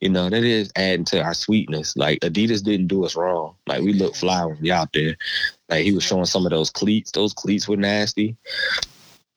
you 0.00 0.08
know, 0.08 0.30
that 0.30 0.44
is 0.44 0.70
adding 0.76 1.04
to 1.06 1.20
our 1.20 1.34
sweetness. 1.34 1.96
Like 1.96 2.20
Adidas 2.20 2.62
didn't 2.62 2.86
do 2.86 3.04
us 3.04 3.16
wrong. 3.16 3.54
Like 3.66 3.82
we 3.82 3.92
look 3.92 4.14
fly 4.14 4.44
when 4.44 4.60
we 4.60 4.70
out 4.70 4.92
there. 4.92 5.16
Like 5.68 5.84
he 5.84 5.92
was 5.92 6.04
showing 6.04 6.26
some 6.26 6.46
of 6.46 6.50
those 6.50 6.70
cleats. 6.70 7.10
Those 7.10 7.34
cleats 7.34 7.66
were 7.66 7.76
nasty. 7.76 8.36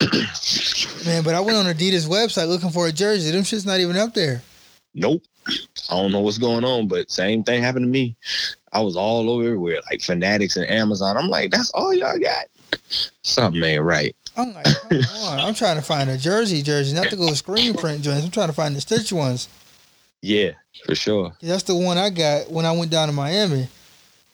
Man, 1.04 1.24
but 1.24 1.34
I 1.34 1.40
went 1.40 1.58
on 1.58 1.66
Adidas 1.66 2.08
website 2.08 2.48
looking 2.48 2.70
for 2.70 2.86
a 2.86 2.92
jersey. 2.92 3.32
Them 3.32 3.42
shit's 3.42 3.66
not 3.66 3.80
even 3.80 3.96
up 3.96 4.14
there. 4.14 4.42
Nope. 4.94 5.22
I 5.90 5.96
don't 5.96 6.12
know 6.12 6.20
what's 6.20 6.38
going 6.38 6.64
on, 6.64 6.88
but 6.88 7.10
same 7.10 7.42
thing 7.42 7.62
happened 7.62 7.84
to 7.84 7.90
me. 7.90 8.16
I 8.72 8.80
was 8.80 8.96
all 8.96 9.28
over 9.30 9.44
everywhere, 9.44 9.80
like 9.90 10.00
Fanatics 10.02 10.56
and 10.56 10.68
Amazon. 10.70 11.16
I'm 11.16 11.28
like, 11.28 11.50
that's 11.50 11.70
all 11.70 11.92
y'all 11.94 12.18
got. 12.18 12.46
Something 13.22 13.62
ain't 13.62 13.82
right. 13.82 14.14
I'm 14.36 14.52
like, 14.54 14.64
come 14.64 14.98
on. 15.24 15.40
I'm 15.40 15.54
trying 15.54 15.76
to 15.76 15.82
find 15.82 16.08
a 16.08 16.16
jersey 16.16 16.62
jersey, 16.62 16.94
not 16.94 17.08
to 17.08 17.16
go 17.16 17.28
screen 17.34 17.74
print 17.74 18.02
joints. 18.02 18.24
I'm 18.24 18.30
trying 18.30 18.48
to 18.48 18.52
find 18.54 18.74
the 18.76 18.80
stitch 18.80 19.12
ones. 19.12 19.48
Yeah, 20.22 20.52
for 20.86 20.94
sure. 20.94 21.32
That's 21.42 21.62
the 21.64 21.74
one 21.74 21.98
I 21.98 22.10
got 22.10 22.50
when 22.50 22.64
I 22.66 22.72
went 22.72 22.90
down 22.90 23.08
to 23.08 23.14
Miami. 23.14 23.68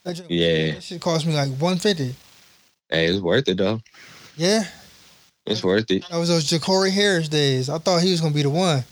That 0.03 0.13
joint- 0.15 0.29
Yeah. 0.31 0.71
That 0.73 0.83
shit 0.83 1.01
cost 1.01 1.25
me 1.25 1.33
like 1.33 1.49
150. 1.49 2.13
Hey, 2.89 3.07
it's 3.07 3.19
worth 3.21 3.47
it 3.49 3.57
though. 3.57 3.81
Yeah. 4.35 4.65
It's 5.45 5.63
worth 5.63 5.89
it. 5.91 6.03
That 6.09 6.17
was 6.17 6.27
those 6.29 6.43
Jacory 6.49 6.91
Harris 6.91 7.29
days. 7.29 7.69
I 7.69 7.77
thought 7.79 8.01
he 8.03 8.11
was 8.11 8.21
gonna 8.21 8.33
be 8.33 8.43
the 8.43 8.49
one. 8.49 8.83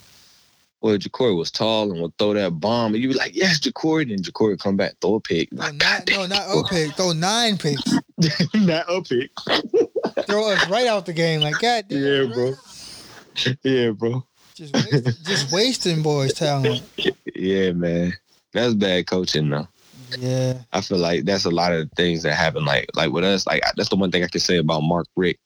Well, 0.85 0.99
Jacory 0.99 1.35
was 1.35 1.49
tall 1.49 1.91
and 1.91 1.99
would 1.99 2.15
throw 2.19 2.35
that 2.35 2.59
bomb, 2.59 2.93
and 2.93 3.01
you 3.01 3.09
be 3.09 3.15
like, 3.15 3.35
"Yes, 3.35 3.59
Jacory." 3.59 4.07
Then 4.07 4.19
Jacory 4.19 4.59
come 4.59 4.77
back, 4.77 4.93
throw 5.01 5.15
a 5.15 5.19
pick. 5.19 5.51
No, 5.51 5.63
Like, 5.63 5.73
not, 5.73 6.07
no, 6.11 6.27
not 6.27 6.47
up 6.47 6.67
pick. 6.69 6.93
Throw 6.93 7.11
nine 7.11 7.57
picks. 7.57 7.81
not 8.53 8.85
a 8.87 9.01
pick. 9.01 9.31
Throw 10.27 10.51
us 10.51 10.69
right 10.69 10.85
out 10.85 11.07
the 11.07 11.13
game. 11.13 11.41
Like, 11.41 11.57
God 11.57 11.85
damn. 11.89 12.03
Yeah, 12.03 12.31
bro. 12.31 12.53
Yeah, 13.63 13.89
bro. 13.93 14.23
Just, 14.53 14.75
waste, 14.75 15.25
just 15.25 15.51
wasting 15.51 16.03
boys' 16.03 16.33
talent. 16.33 16.83
Yeah, 17.35 17.71
man. 17.71 18.13
That's 18.53 18.75
bad 18.75 19.07
coaching, 19.07 19.49
though. 19.49 19.67
Yeah. 20.19 20.59
I 20.71 20.81
feel 20.81 20.99
like 20.99 21.25
that's 21.25 21.45
a 21.45 21.49
lot 21.49 21.73
of 21.73 21.91
things 21.93 22.21
that 22.21 22.35
happen. 22.35 22.63
Like, 22.63 22.91
like 22.93 23.11
with 23.11 23.23
us, 23.23 23.47
like 23.47 23.63
that's 23.75 23.89
the 23.89 23.95
one 23.95 24.11
thing 24.11 24.23
I 24.23 24.27
can 24.27 24.39
say 24.39 24.57
about 24.57 24.81
Mark 24.81 25.07
Richt. 25.15 25.39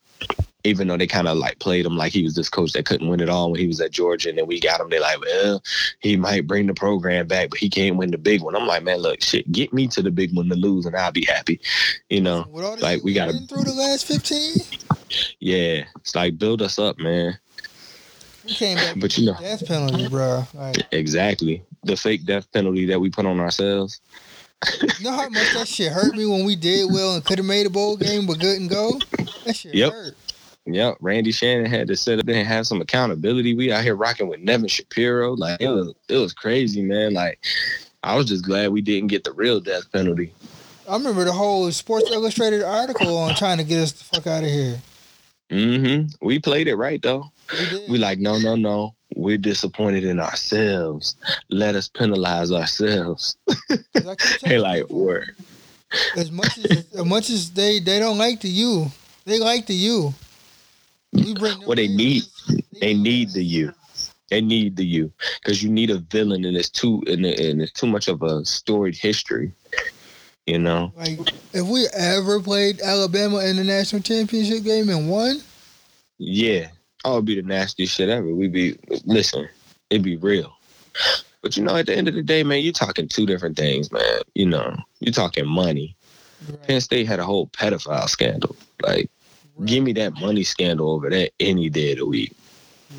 Even 0.65 0.87
though 0.89 0.97
they 0.97 1.07
kind 1.07 1.27
of 1.29 1.37
like 1.37 1.57
played 1.59 1.85
him 1.85 1.95
like 1.95 2.11
he 2.11 2.23
was 2.23 2.35
this 2.35 2.49
coach 2.49 2.73
that 2.73 2.85
couldn't 2.85 3.07
win 3.07 3.21
it 3.21 3.29
all 3.29 3.49
when 3.51 3.61
he 3.61 3.67
was 3.67 3.79
at 3.79 3.91
Georgia, 3.91 4.27
and 4.27 4.37
then 4.37 4.45
we 4.45 4.59
got 4.59 4.81
him. 4.81 4.89
They're 4.89 4.99
like, 4.99 5.21
well, 5.21 5.63
he 6.01 6.17
might 6.17 6.47
bring 6.47 6.67
the 6.67 6.73
program 6.73 7.27
back, 7.27 7.49
but 7.51 7.59
he 7.59 7.69
can't 7.69 7.95
win 7.95 8.11
the 8.11 8.17
big 8.17 8.41
one. 8.41 8.55
I'm 8.57 8.67
like, 8.67 8.83
man, 8.83 8.97
look, 8.97 9.21
shit, 9.23 9.49
get 9.53 9.71
me 9.71 9.87
to 9.87 10.01
the 10.01 10.11
big 10.11 10.35
one 10.35 10.49
to 10.49 10.55
lose, 10.55 10.85
and 10.85 10.97
I'll 10.97 11.13
be 11.13 11.23
happy. 11.25 11.61
You 12.09 12.19
know, 12.21 12.45
Like, 12.81 13.03
we 13.03 13.13
gotta- 13.13 13.39
through 13.47 13.63
the 13.63 13.73
last 13.73 14.05
15, 14.05 14.55
yeah, 15.39 15.85
it's 15.95 16.13
like 16.13 16.37
build 16.37 16.61
us 16.61 16.77
up, 16.77 16.97
man. 16.99 17.39
we 18.45 18.53
came 18.53 18.75
back 18.77 18.95
But 18.99 19.17
you 19.17 19.27
know, 19.27 19.37
death 19.39 19.65
penalty, 19.65 20.09
bro. 20.09 20.45
Like, 20.53 20.75
exactly 20.91 21.63
the 21.85 21.95
fake 21.95 22.25
death 22.25 22.51
penalty 22.51 22.85
that 22.87 22.99
we 22.99 23.09
put 23.09 23.25
on 23.25 23.39
ourselves. 23.39 24.01
you 24.99 25.05
know 25.05 25.13
how 25.13 25.29
much 25.29 25.53
that 25.53 25.69
shit 25.69 25.93
hurt 25.93 26.13
me 26.15 26.25
when 26.25 26.43
we 26.43 26.57
did 26.57 26.91
well 26.91 27.15
and 27.15 27.23
could 27.23 27.37
have 27.37 27.47
made 27.47 27.65
a 27.65 27.69
bowl 27.69 27.95
game 27.95 28.25
but 28.25 28.41
couldn't 28.41 28.67
go? 28.67 28.99
That 29.45 29.55
shit 29.55 29.73
Yep. 29.73 29.91
hurt. 29.93 30.15
Yep, 30.73 30.97
Randy 30.99 31.31
Shannon 31.31 31.65
had 31.65 31.87
to 31.87 31.95
sit 31.95 32.19
up 32.19 32.27
and 32.27 32.47
have 32.47 32.67
some 32.67 32.81
accountability. 32.81 33.55
We 33.55 33.71
out 33.71 33.83
here 33.83 33.95
rocking 33.95 34.27
with 34.27 34.39
Nevin 34.39 34.67
Shapiro. 34.67 35.33
Like 35.33 35.61
it 35.61 35.67
was, 35.67 35.93
it 36.07 36.17
was 36.17 36.33
crazy, 36.33 36.81
man. 36.81 37.13
Like 37.13 37.39
I 38.03 38.15
was 38.15 38.27
just 38.27 38.45
glad 38.45 38.71
we 38.71 38.81
didn't 38.81 39.07
get 39.07 39.23
the 39.23 39.31
real 39.33 39.59
death 39.59 39.91
penalty. 39.91 40.33
I 40.87 40.93
remember 40.93 41.23
the 41.23 41.33
whole 41.33 41.71
Sports 41.71 42.09
Illustrated 42.11 42.63
article 42.63 43.15
on 43.17 43.35
trying 43.35 43.57
to 43.57 43.63
get 43.63 43.81
us 43.81 43.91
the 43.91 44.03
fuck 44.03 44.27
out 44.27 44.43
of 44.43 44.49
here. 44.49 44.79
Mm 45.49 46.09
hmm 46.09 46.25
We 46.25 46.39
played 46.39 46.67
it 46.67 46.75
right 46.75 47.01
though. 47.01 47.31
We. 47.51 47.85
We 47.89 47.97
like, 47.97 48.19
no, 48.19 48.37
no, 48.37 48.55
no. 48.55 48.95
We're 49.15 49.37
disappointed 49.37 50.03
in 50.03 50.19
ourselves. 50.19 51.15
Let 51.49 51.75
us 51.75 51.87
penalize 51.87 52.51
ourselves. 52.51 53.37
Hey, 54.41 54.59
like, 54.59 54.89
word. 54.89 55.35
as 56.15 56.31
much 56.31 56.57
as 56.57 56.85
as 56.93 57.05
much 57.05 57.29
as 57.29 57.51
they 57.51 57.79
they 57.79 57.99
don't 57.99 58.17
like 58.17 58.39
the 58.39 58.47
you, 58.47 58.87
they 59.25 59.39
like 59.39 59.65
the 59.65 59.73
you. 59.73 60.13
We 61.11 61.33
bring 61.33 61.59
them 61.59 61.67
What 61.67 61.77
they 61.77 61.87
need, 61.87 62.23
They 62.79 62.93
need 62.93 63.31
the 63.31 63.43
you. 63.43 63.73
They 64.29 64.41
need 64.41 64.75
the 64.75 64.85
you 64.85 65.11
because 65.41 65.63
you 65.63 65.71
need 65.71 65.89
a 65.89 65.97
villain, 65.97 66.45
and 66.45 66.55
it's 66.55 66.69
too 66.69 67.01
and, 67.07 67.25
and 67.25 67.61
it's 67.61 67.71
too 67.71 67.87
much 67.87 68.07
of 68.07 68.21
a 68.21 68.45
storied 68.45 68.95
history. 68.95 69.51
You 70.45 70.59
know. 70.59 70.93
Like 70.95 71.19
if 71.53 71.67
we 71.67 71.87
ever 71.93 72.39
played 72.39 72.79
Alabama 72.81 73.39
in 73.39 73.55
the 73.55 73.63
national 73.63 74.01
championship 74.03 74.63
game 74.63 74.89
and 74.89 75.09
won, 75.09 75.41
Yeah. 76.17 76.67
Oh, 77.05 77.13
it'd 77.13 77.25
be 77.25 77.35
the 77.35 77.47
nastiest 77.47 77.95
shit 77.95 78.09
ever. 78.09 78.27
We'd 78.27 78.51
be 78.51 78.77
listen, 79.05 79.49
it'd 79.89 80.03
be 80.03 80.17
real. 80.17 80.53
But 81.41 81.55
you 81.55 81.63
know, 81.63 81.75
at 81.75 81.85
the 81.85 81.95
end 81.95 82.07
of 82.07 82.13
the 82.13 82.21
day, 82.21 82.43
man, 82.43 82.61
you're 82.61 82.73
talking 82.73 83.07
two 83.07 83.25
different 83.25 83.57
things, 83.57 83.91
man. 83.91 84.21
You 84.35 84.45
know, 84.45 84.75
you're 84.99 85.13
talking 85.13 85.47
money. 85.47 85.95
Penn 86.67 86.81
State 86.81 87.07
had 87.07 87.19
a 87.19 87.25
whole 87.25 87.47
pedophile 87.47 88.09
scandal. 88.09 88.55
Like, 88.81 89.09
give 89.65 89.83
me 89.83 89.93
that 89.93 90.13
money 90.19 90.43
scandal 90.43 90.91
over 90.91 91.09
that 91.09 91.31
any 91.39 91.69
day 91.69 91.91
of 91.93 91.99
the 91.99 92.05
week. 92.05 92.33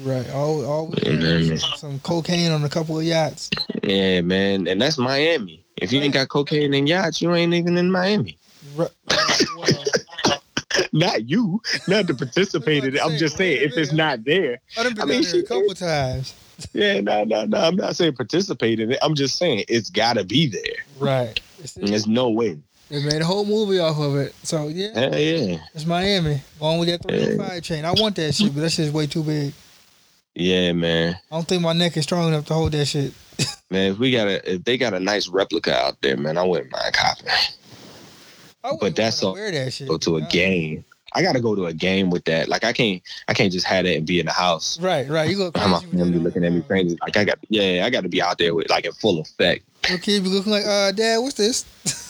right. 0.02 0.28
All 0.30 0.64
all 0.64 0.86
we 0.88 0.98
Yeah, 1.02 1.12
had 1.12 1.22
was 1.22 1.48
man. 1.48 1.58
some, 1.58 1.72
some 1.72 2.00
cocaine 2.00 2.52
on 2.52 2.64
a 2.64 2.68
couple 2.68 2.98
of 2.98 3.04
yachts. 3.04 3.50
Yeah, 3.82 4.20
man. 4.20 4.66
And 4.68 4.80
that's 4.80 4.98
Miami. 4.98 5.64
If 5.76 5.92
you 5.92 6.00
ain't 6.00 6.14
got 6.14 6.28
cocaine 6.28 6.74
and 6.74 6.88
yachts, 6.88 7.22
you 7.22 7.34
ain't 7.34 7.54
even 7.54 7.76
in 7.76 7.90
Miami. 7.90 8.36
Right. 8.76 8.90
Uh, 9.08 9.34
well, 9.58 9.84
Not 10.92 11.28
you, 11.28 11.61
not 11.88 12.06
to 12.06 12.14
participate 12.24 12.84
in 12.84 12.94
it. 12.94 13.00
I'm 13.04 13.16
just 13.16 13.36
saying, 13.36 13.61
if 13.62 13.76
it's 13.76 13.92
not 13.92 14.24
there, 14.24 14.61
I 14.78 14.84
done 14.84 14.94
been 14.94 15.02
I 15.02 15.06
mean, 15.06 15.22
there 15.22 15.40
a 15.40 15.42
couple 15.42 15.74
times. 15.74 16.34
yeah, 16.72 17.00
no, 17.00 17.24
no, 17.24 17.44
no. 17.44 17.58
I'm 17.58 17.76
not 17.76 17.96
saying 17.96 18.14
participate 18.14 18.78
in 18.80 18.92
it. 18.92 18.98
I'm 19.02 19.14
just 19.14 19.36
saying 19.36 19.64
it's 19.68 19.91
got 19.91 20.16
to 20.16 20.24
be 20.24 20.46
there. 20.46 20.84
Right. 20.99 21.41
There's 21.76 22.07
no 22.07 22.30
way. 22.30 22.58
They 22.91 23.03
made 23.04 23.22
a 23.22 23.25
whole 23.25 23.45
movie 23.46 23.79
off 23.79 23.99
of 23.99 24.17
it. 24.17 24.34
So 24.42 24.68
yeah, 24.68 24.92
Hell 24.99 25.18
yeah. 25.18 25.58
it's 25.75 25.87
Miami. 25.87 26.42
Along 26.61 26.80
with 26.80 26.88
that 26.88 27.03
305 27.08 27.62
chain. 27.62 27.84
I 27.84 27.92
want 27.92 28.17
that 28.17 28.34
shit, 28.34 28.53
but 28.54 28.61
that 28.61 28.71
shit's 28.71 28.92
way 28.92 29.07
too 29.07 29.22
big. 29.22 29.53
Yeah, 30.34 30.72
man. 30.72 31.17
I 31.30 31.34
don't 31.34 31.46
think 31.46 31.62
my 31.62 31.72
neck 31.72 31.96
is 31.96 32.04
strong 32.04 32.29
enough 32.29 32.46
to 32.46 32.54
hold 32.54 32.72
that 32.72 32.84
shit. 32.87 33.12
Man, 33.71 33.92
if 33.92 33.99
we 33.99 34.11
got 34.11 34.26
a 34.26 34.54
if 34.54 34.64
they 34.64 34.76
got 34.76 34.95
a 34.95 35.00
nice 35.00 35.29
replica 35.29 35.75
out 35.75 36.00
there, 36.03 36.17
man, 36.17 36.37
I 36.37 36.42
wouldn't 36.45 36.71
mind 36.72 36.92
copping. 36.92 37.26
Wouldn't 38.64 38.80
But 38.80 38.96
that's 38.96 39.22
all- 39.22 39.33
wear 39.34 39.50
that 39.50 39.72
shit. 39.72 39.88
Go 39.88 39.96
to 39.99 40.17
a 40.17 40.22
game. 40.22 40.84
I 41.12 41.22
gotta 41.22 41.41
go 41.41 41.54
to 41.57 41.67
a 41.67 41.72
game 41.72 42.11
with 42.11 42.25
that. 42.26 42.49
Like 42.49 42.62
I 42.64 42.72
can't 42.72 43.00
I 43.29 43.34
can't 43.34 43.53
just 43.53 43.67
have 43.67 43.84
that 43.84 43.96
and 43.96 44.07
be 44.07 44.21
in 44.21 44.26
the 44.26 44.33
house. 44.33 44.79
Right, 44.80 45.08
right. 45.08 45.29
You 45.30 45.38
look 45.38 45.54
with 45.57 45.62
family 45.62 45.96
that 45.99 46.04
looking 46.18 46.45
at 46.45 46.53
me 46.53 46.62
crazy. 46.62 46.96
Like 47.00 47.17
I 47.17 47.25
got 47.25 47.38
yeah, 47.49 47.84
I 47.87 47.91
gotta 47.91 48.08
be 48.08 48.21
out 48.22 48.38
there 48.38 48.54
with 48.54 48.68
like 48.71 48.84
in 48.84 48.92
full 48.92 49.21
effect. 49.21 49.64
Kid 49.83 50.22
be 50.22 50.29
looking 50.29 50.53
like, 50.53 50.64
uh, 50.67 50.92
Dad, 50.92 51.18
what's 51.18 51.34
this? 51.34 51.64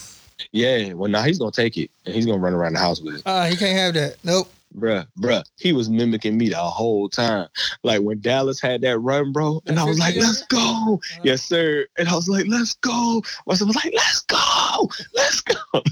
Yeah, 0.52 0.92
well 0.94 1.10
now 1.10 1.22
he's 1.22 1.38
gonna 1.38 1.50
take 1.52 1.76
it 1.76 1.90
and 2.06 2.14
he's 2.14 2.26
gonna 2.26 2.38
run 2.38 2.54
around 2.54 2.74
the 2.74 2.80
house 2.80 3.00
with 3.00 3.16
it. 3.16 3.22
Uh, 3.26 3.46
he 3.46 3.56
can't 3.56 3.76
have 3.78 3.94
that. 3.94 4.16
Nope. 4.24 4.50
Bruh, 4.78 5.04
bruh, 5.18 5.42
he 5.56 5.72
was 5.72 5.90
mimicking 5.90 6.38
me 6.38 6.48
the 6.48 6.56
whole 6.56 7.08
time. 7.08 7.48
Like 7.82 8.02
when 8.02 8.20
Dallas 8.20 8.60
had 8.60 8.82
that 8.82 8.98
run, 9.00 9.32
bro, 9.32 9.60
and 9.66 9.80
I 9.80 9.84
was 9.84 9.98
like, 9.98 10.14
let's 10.14 10.42
go. 10.46 11.00
Yes, 11.24 11.42
sir. 11.42 11.86
And 11.98 12.08
I 12.08 12.14
was 12.14 12.28
like, 12.28 12.46
let's 12.46 12.74
go. 12.74 13.20
My 13.46 13.54
son 13.54 13.66
was 13.66 13.74
like, 13.76 13.92
let's 13.92 14.20
go. 14.20 14.88
Let's 15.12 15.40
go. 15.40 15.82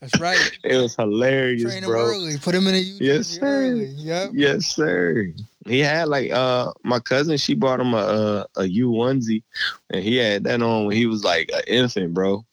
That's 0.00 0.20
right. 0.20 0.58
It 0.64 0.76
was 0.76 0.94
hilarious, 0.94 1.64
Train 1.64 1.82
him 1.82 1.90
bro. 1.90 2.00
early. 2.06 2.38
Put 2.38 2.54
him 2.54 2.68
in 2.68 2.76
a 2.76 2.78
U 2.78 2.96
Yes, 3.00 3.26
sir. 3.26 3.40
early. 3.42 3.86
Yep. 3.86 4.30
Yes, 4.34 4.66
sir. 4.66 5.32
He 5.66 5.80
had 5.80 6.06
like 6.06 6.30
uh 6.30 6.72
my 6.84 7.00
cousin, 7.00 7.36
she 7.38 7.54
bought 7.54 7.80
him 7.80 7.92
a 7.92 8.46
a, 8.56 8.60
a 8.60 8.64
U 8.68 8.90
onesie, 8.90 9.42
and 9.90 10.02
he 10.02 10.16
had 10.16 10.44
that 10.44 10.62
on 10.62 10.86
when 10.86 10.96
he 10.96 11.06
was 11.06 11.24
like 11.24 11.50
an 11.52 11.62
infant, 11.66 12.14
bro. 12.14 12.44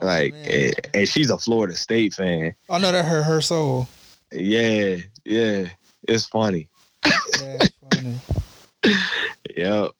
Oh, 0.00 0.06
Like, 0.06 0.32
man. 0.34 0.50
and, 0.50 0.74
and 0.94 1.08
she's 1.08 1.30
a 1.30 1.38
Florida 1.38 1.74
State 1.74 2.14
fan. 2.14 2.54
I 2.68 2.78
know 2.78 2.92
that 2.92 3.04
hurt 3.04 3.22
her 3.24 3.40
soul. 3.40 3.88
Yeah, 4.32 4.96
yeah, 5.24 5.68
it's 6.08 6.26
funny. 6.26 6.68
That's 7.02 7.70
funny. 7.90 8.16
Yep, 9.56 9.92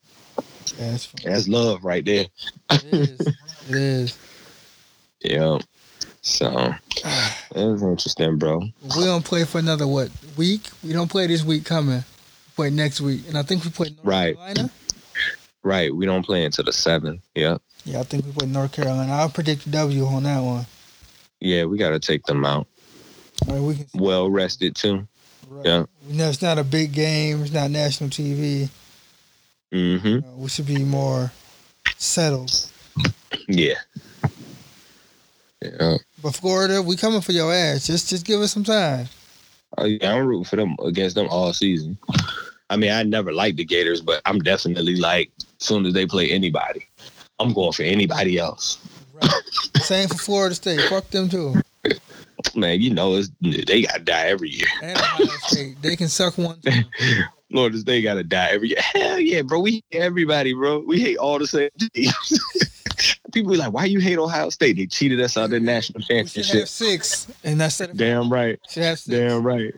That's 0.78 1.06
funny. 1.06 1.24
that's 1.24 1.48
love 1.48 1.82
right 1.84 2.04
there. 2.04 2.26
It 2.70 2.84
is. 2.84 3.20
It 3.68 3.74
is. 3.74 4.18
Yep. 5.22 5.62
So 6.20 6.74
it 6.96 7.54
was 7.54 7.82
interesting, 7.82 8.36
bro. 8.36 8.60
We 8.98 9.04
don't 9.04 9.24
play 9.24 9.44
for 9.44 9.58
another 9.58 9.86
what 9.86 10.10
week? 10.36 10.68
We 10.84 10.92
don't 10.92 11.10
play 11.10 11.26
this 11.26 11.42
week 11.42 11.64
coming. 11.64 12.04
We 12.04 12.52
play 12.54 12.70
next 12.70 13.00
week, 13.00 13.22
and 13.28 13.38
I 13.38 13.42
think 13.42 13.64
we 13.64 13.70
play 13.70 13.88
North 13.88 14.04
Right. 14.04 14.36
Carolina. 14.36 14.70
Right. 15.62 15.94
We 15.94 16.04
don't 16.06 16.24
play 16.24 16.44
until 16.44 16.64
the 16.64 16.72
seventh. 16.72 17.22
Yep. 17.34 17.62
Yeah, 17.86 18.00
I 18.00 18.02
think 18.02 18.26
we 18.26 18.32
play 18.32 18.48
North 18.48 18.72
Carolina. 18.72 19.12
I'll 19.12 19.30
predict 19.30 19.70
W 19.70 20.06
on 20.06 20.24
that 20.24 20.40
one. 20.40 20.66
Yeah, 21.40 21.64
we 21.66 21.78
gotta 21.78 22.00
take 22.00 22.24
them 22.24 22.44
out. 22.44 22.66
Right, 23.46 23.60
we 23.60 23.76
can. 23.76 23.86
Well 23.94 24.28
rested 24.28 24.74
too. 24.74 25.06
Right. 25.48 25.66
Yeah. 25.66 25.84
Know, 26.08 26.28
it's 26.28 26.42
not 26.42 26.58
a 26.58 26.64
big 26.64 26.92
game. 26.92 27.42
It's 27.42 27.52
not 27.52 27.70
national 27.70 28.10
TV. 28.10 28.68
Mm-hmm. 29.72 30.28
Uh, 30.28 30.36
we 30.36 30.48
should 30.48 30.66
be 30.66 30.82
more 30.84 31.30
settled. 31.96 32.68
Yeah. 33.46 33.74
Yeah. 35.62 35.98
But 36.22 36.34
Florida, 36.34 36.82
we 36.82 36.96
coming 36.96 37.20
for 37.20 37.32
your 37.32 37.52
ass. 37.52 37.86
Just, 37.86 38.08
just 38.08 38.26
give 38.26 38.40
us 38.40 38.52
some 38.52 38.64
time. 38.64 39.06
Oh, 39.78 39.84
yeah, 39.84 40.14
I'm 40.14 40.26
rooting 40.26 40.44
for 40.44 40.56
them 40.56 40.76
against 40.84 41.14
them 41.14 41.28
all 41.30 41.52
season. 41.52 41.98
I 42.70 42.76
mean, 42.76 42.90
I 42.90 43.02
never 43.04 43.32
liked 43.32 43.58
the 43.58 43.64
Gators, 43.64 44.00
but 44.00 44.22
I'm 44.24 44.40
definitely 44.40 44.96
like, 44.96 45.30
as 45.38 45.66
soon 45.66 45.86
as 45.86 45.94
they 45.94 46.06
play 46.06 46.30
anybody, 46.30 46.88
I'm 47.38 47.52
going 47.52 47.72
for 47.72 47.82
anybody 47.82 48.38
else. 48.38 48.78
Same 49.82 50.08
for 50.08 50.16
Florida 50.18 50.54
State. 50.54 50.80
Fuck 50.88 51.08
them 51.10 51.28
too. 51.28 51.54
Man, 52.54 52.80
you 52.80 52.92
know, 52.92 53.16
it's, 53.16 53.30
they 53.40 53.82
got 53.82 53.94
to 53.94 54.00
die 54.02 54.26
every 54.26 54.50
year. 54.50 54.66
And 54.82 54.96
Ohio 54.98 55.26
State, 55.46 55.80
they 55.82 55.96
can 55.96 56.08
suck 56.08 56.36
one 56.38 56.60
too. 56.60 56.70
Florida 57.50 57.78
State 57.78 58.02
got 58.02 58.14
to 58.14 58.24
die 58.24 58.48
every 58.50 58.68
year. 58.70 58.80
Hell 58.80 59.18
yeah, 59.20 59.42
bro. 59.42 59.60
We 59.60 59.82
hate 59.90 60.00
everybody, 60.02 60.52
bro. 60.52 60.80
We 60.80 61.00
hate 61.00 61.16
all 61.16 61.38
the 61.38 61.46
same 61.46 61.70
teams. 61.94 62.40
People 63.32 63.52
be 63.52 63.58
like, 63.58 63.72
why 63.72 63.84
you 63.84 64.00
hate 64.00 64.18
Ohio 64.18 64.48
State? 64.50 64.76
They 64.76 64.86
cheated 64.86 65.20
us 65.20 65.36
out 65.36 65.44
of 65.44 65.50
the 65.50 65.60
national 65.60 66.00
championship. 66.02 66.66
six, 66.68 67.26
and 67.44 67.60
that's 67.60 67.80
it. 67.80 67.96
Damn 67.96 68.30
right. 68.32 68.58
Damn 69.06 69.42
right. 69.42 69.74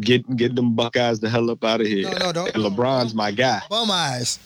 Get 0.00 0.36
get 0.36 0.54
them 0.54 0.74
Buckeyes 0.74 1.20
the 1.20 1.28
hell 1.28 1.50
up 1.50 1.64
out 1.64 1.80
of 1.80 1.86
here. 1.86 2.10
No, 2.10 2.18
no, 2.18 2.32
don't- 2.32 2.54
And 2.54 2.64
LeBron's 2.64 3.14
my 3.14 3.30
guy. 3.32 3.60
Bum 3.68 3.90
eyes, 3.90 4.38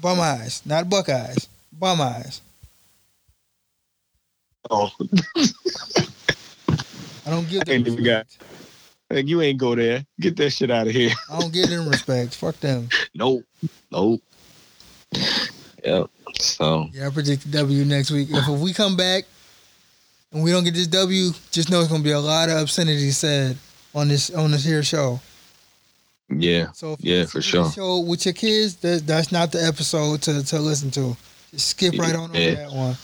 bum 0.00 0.18
eyes, 0.20 0.62
not 0.64 0.88
Buckeyes. 0.88 1.48
Bum 1.80 2.00
eyes. 2.02 2.42
Oh, 4.70 4.90
I 7.26 7.30
don't 7.30 7.48
give 7.48 7.64
them. 7.64 7.74
Ain't 7.76 7.88
even 7.88 8.04
got- 8.04 8.26
like, 9.12 9.26
you 9.26 9.40
ain't 9.40 9.58
go 9.58 9.74
there. 9.74 10.04
Get 10.20 10.36
that 10.36 10.50
shit 10.50 10.70
out 10.70 10.86
of 10.86 10.92
here. 10.92 11.10
I 11.32 11.40
don't 11.40 11.52
give 11.52 11.68
them 11.68 11.88
respect. 11.88 12.34
Fuck 12.36 12.60
them. 12.60 12.88
Nope. 13.14 13.42
Nope. 13.90 14.22
Yep. 15.84 16.10
So 16.38 16.86
Yeah, 16.92 17.08
I 17.08 17.10
predict 17.10 17.42
the 17.50 17.58
W 17.58 17.84
next 17.84 18.12
week. 18.12 18.28
If 18.30 18.46
we 18.60 18.72
come 18.72 18.96
back 18.96 19.24
and 20.32 20.44
we 20.44 20.52
don't 20.52 20.62
get 20.62 20.74
this 20.74 20.86
W, 20.86 21.30
just 21.50 21.70
know 21.70 21.80
it's 21.80 21.88
gonna 21.90 22.04
be 22.04 22.12
a 22.12 22.20
lot 22.20 22.50
of 22.50 22.58
obscenity 22.60 23.10
said 23.10 23.56
on 23.94 24.06
this 24.08 24.30
on 24.30 24.52
this 24.52 24.64
here 24.64 24.84
show. 24.84 25.18
yeah. 26.28 26.70
So 26.72 26.92
if 26.92 27.00
Yeah, 27.02 27.24
for 27.24 27.38
listen 27.38 27.40
to 27.40 27.58
the 27.58 27.64
sure. 27.64 27.72
Show 27.72 27.98
with 28.00 28.24
your 28.26 28.34
kids, 28.34 28.76
that, 28.76 29.04
that's 29.08 29.32
not 29.32 29.50
the 29.50 29.64
episode 29.66 30.22
to, 30.22 30.44
to 30.44 30.58
listen 30.60 30.92
to. 30.92 31.16
Just 31.50 31.68
skip 31.68 31.98
right 31.98 32.14
on 32.14 32.30
over 32.30 32.38
Yeah. 32.38 32.54
that 32.54 32.72
one. 32.72 32.96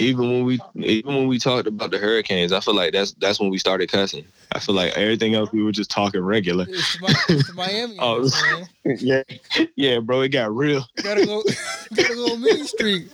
Even 0.00 0.30
when 0.30 0.44
we 0.44 0.60
even 0.76 1.12
when 1.16 1.26
we 1.26 1.40
talked 1.40 1.66
about 1.66 1.90
the 1.90 1.98
hurricanes, 1.98 2.52
I 2.52 2.60
feel 2.60 2.74
like 2.74 2.92
that's 2.92 3.12
that's 3.14 3.40
when 3.40 3.50
we 3.50 3.58
started 3.58 3.90
cussing. 3.90 4.24
I 4.52 4.60
feel 4.60 4.76
like 4.76 4.96
everything 4.96 5.34
else 5.34 5.50
we 5.50 5.60
were 5.60 5.72
just 5.72 5.90
talking 5.90 6.20
regular. 6.20 6.66
It's 6.68 6.98
the, 7.00 7.24
it's 7.30 7.48
the 7.48 7.54
Miami. 7.54 7.96
Oh. 8.00 8.30
man. 8.84 8.96
yeah. 9.00 9.22
Yeah, 9.74 9.98
bro. 9.98 10.20
It 10.20 10.28
got 10.28 10.54
real. 10.54 10.86
Gotta 11.02 11.26
go, 11.26 11.42
gotta 11.96 12.14
go 12.14 12.36
Main 12.36 12.64
Street. 12.64 13.10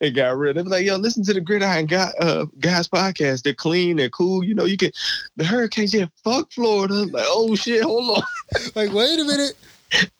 It 0.00 0.10
got 0.12 0.38
real. 0.38 0.54
They 0.54 0.62
be 0.62 0.68
like, 0.68 0.86
yo, 0.86 0.94
listen 0.96 1.24
to 1.24 1.34
the 1.34 1.40
Gridiron 1.40 1.86
guy, 1.86 2.12
uh, 2.20 2.46
guys 2.60 2.86
podcast. 2.86 3.42
They're 3.42 3.52
clean. 3.52 3.96
They're 3.96 4.08
cool. 4.08 4.44
You 4.44 4.54
know, 4.54 4.64
you 4.64 4.76
can. 4.76 4.92
The 5.36 5.44
hurricanes, 5.44 5.92
yeah, 5.92 6.06
fuck 6.22 6.52
Florida. 6.52 6.94
Like, 6.94 7.26
oh 7.26 7.56
shit, 7.56 7.82
hold 7.82 8.16
on. 8.18 8.22
Like, 8.76 8.92
wait 8.92 9.18
a 9.18 9.24
minute. 9.24 9.54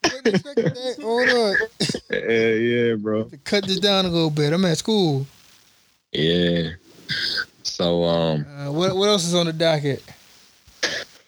Wasn't 0.05 0.27
expecting 0.27 0.65
that. 0.65 0.97
Hold 1.03 1.29
on. 1.29 1.57
Yeah, 2.11 2.49
yeah, 2.51 2.95
bro. 2.95 3.31
Cut 3.45 3.67
this 3.67 3.79
down 3.79 4.07
a 4.07 4.09
little 4.09 4.31
bit. 4.31 4.53
I'm 4.53 4.65
at 4.65 4.79
school. 4.79 5.27
Yeah. 6.13 6.71
So, 7.63 8.05
um, 8.05 8.47
Uh, 8.47 8.73
what 8.73 8.97
what 8.97 9.09
else 9.09 9.25
is 9.27 9.35
on 9.35 9.47
the 9.47 9.53
docket? 9.53 10.03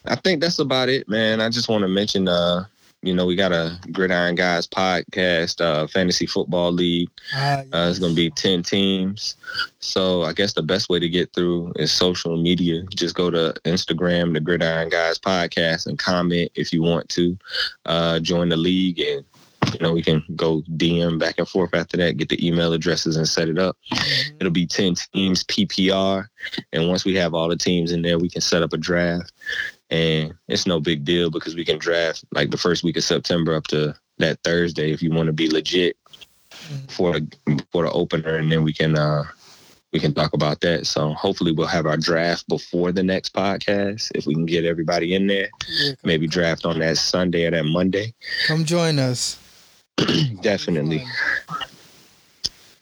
I 0.06 0.14
think 0.16 0.40
that's 0.40 0.58
about 0.58 0.88
it, 0.88 1.08
man. 1.08 1.40
I 1.40 1.50
just 1.50 1.68
want 1.68 1.82
to 1.82 1.88
mention, 1.88 2.26
uh, 2.28 2.64
you 3.02 3.14
know, 3.14 3.24
we 3.24 3.34
got 3.34 3.52
a 3.52 3.78
Gridiron 3.92 4.34
Guys 4.34 4.66
podcast, 4.66 5.60
uh, 5.60 5.86
fantasy 5.86 6.26
football 6.26 6.70
league. 6.70 7.08
Ah, 7.34 7.60
Uh, 7.72 7.88
it's 7.88 7.98
going 7.98 8.12
to 8.12 8.16
be 8.16 8.30
10 8.30 8.62
teams. 8.62 9.36
So 9.80 10.22
I 10.22 10.32
guess 10.34 10.52
the 10.52 10.62
best 10.62 10.88
way 10.90 10.98
to 10.98 11.08
get 11.08 11.32
through 11.32 11.72
is 11.76 11.90
social 11.92 12.36
media. 12.36 12.82
Just 12.94 13.14
go 13.14 13.30
to 13.30 13.54
Instagram, 13.64 14.34
the 14.34 14.40
Gridiron 14.40 14.90
Guys 14.90 15.18
podcast, 15.18 15.86
and 15.86 15.98
comment 15.98 16.50
if 16.54 16.72
you 16.72 16.82
want 16.82 17.08
to 17.10 17.38
uh, 17.86 18.20
join 18.20 18.50
the 18.50 18.56
league. 18.58 19.00
And, 19.00 19.24
you 19.72 19.78
know, 19.80 19.92
we 19.92 20.02
can 20.02 20.22
go 20.36 20.62
DM 20.76 21.18
back 21.18 21.36
and 21.38 21.48
forth 21.48 21.72
after 21.74 21.96
that, 21.96 22.18
get 22.18 22.28
the 22.28 22.46
email 22.46 22.72
addresses 22.74 23.16
and 23.16 23.26
set 23.28 23.48
it 23.48 23.58
up. 23.58 23.78
Mhm. 23.92 24.32
It'll 24.40 24.52
be 24.52 24.66
10 24.66 24.94
teams 25.14 25.44
PPR. 25.44 26.26
And 26.72 26.88
once 26.88 27.04
we 27.06 27.14
have 27.14 27.32
all 27.32 27.48
the 27.48 27.56
teams 27.56 27.92
in 27.92 28.02
there, 28.02 28.18
we 28.18 28.28
can 28.28 28.40
set 28.42 28.62
up 28.62 28.72
a 28.74 28.76
draft. 28.78 29.32
And 29.90 30.34
it's 30.48 30.66
no 30.66 30.80
big 30.80 31.04
deal 31.04 31.30
because 31.30 31.54
we 31.54 31.64
can 31.64 31.78
draft 31.78 32.24
like 32.32 32.50
the 32.50 32.56
first 32.56 32.84
week 32.84 32.96
of 32.96 33.04
September 33.04 33.54
up 33.54 33.66
to 33.68 33.94
that 34.18 34.38
Thursday 34.44 34.92
if 34.92 35.02
you 35.02 35.10
want 35.10 35.26
to 35.26 35.32
be 35.32 35.50
legit 35.50 35.96
for 36.88 37.12
the 37.12 37.64
for 37.72 37.84
the 37.84 37.92
opener, 37.92 38.36
and 38.36 38.50
then 38.50 38.62
we 38.62 38.72
can 38.72 38.96
uh 38.96 39.24
we 39.92 39.98
can 39.98 40.14
talk 40.14 40.32
about 40.32 40.60
that. 40.60 40.86
So 40.86 41.12
hopefully 41.14 41.52
we'll 41.52 41.66
have 41.66 41.86
our 41.86 41.96
draft 41.96 42.46
before 42.48 42.92
the 42.92 43.02
next 43.02 43.32
podcast 43.34 44.10
if 44.14 44.26
we 44.26 44.34
can 44.34 44.46
get 44.46 44.64
everybody 44.64 45.14
in 45.14 45.26
there. 45.26 45.48
Yeah, 45.68 45.92
Maybe 46.04 46.26
draft 46.26 46.64
on 46.64 46.78
that 46.78 46.96
Sunday 46.96 47.46
or 47.46 47.50
that 47.50 47.64
Monday. 47.64 48.14
Come 48.46 48.64
join 48.64 48.98
us. 48.98 49.38
definitely. 50.40 51.04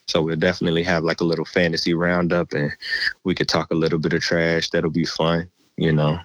So 0.06 0.22
we'll 0.22 0.36
definitely 0.36 0.82
have 0.84 1.04
like 1.04 1.20
a 1.20 1.24
little 1.24 1.44
fantasy 1.44 1.94
roundup, 1.94 2.52
and 2.52 2.72
we 3.24 3.34
could 3.34 3.48
talk 3.48 3.70
a 3.70 3.74
little 3.74 3.98
bit 3.98 4.14
of 4.14 4.22
trash. 4.22 4.70
That'll 4.70 4.90
be 4.90 5.04
fun, 5.04 5.50
you 5.76 5.92
know. 5.92 6.18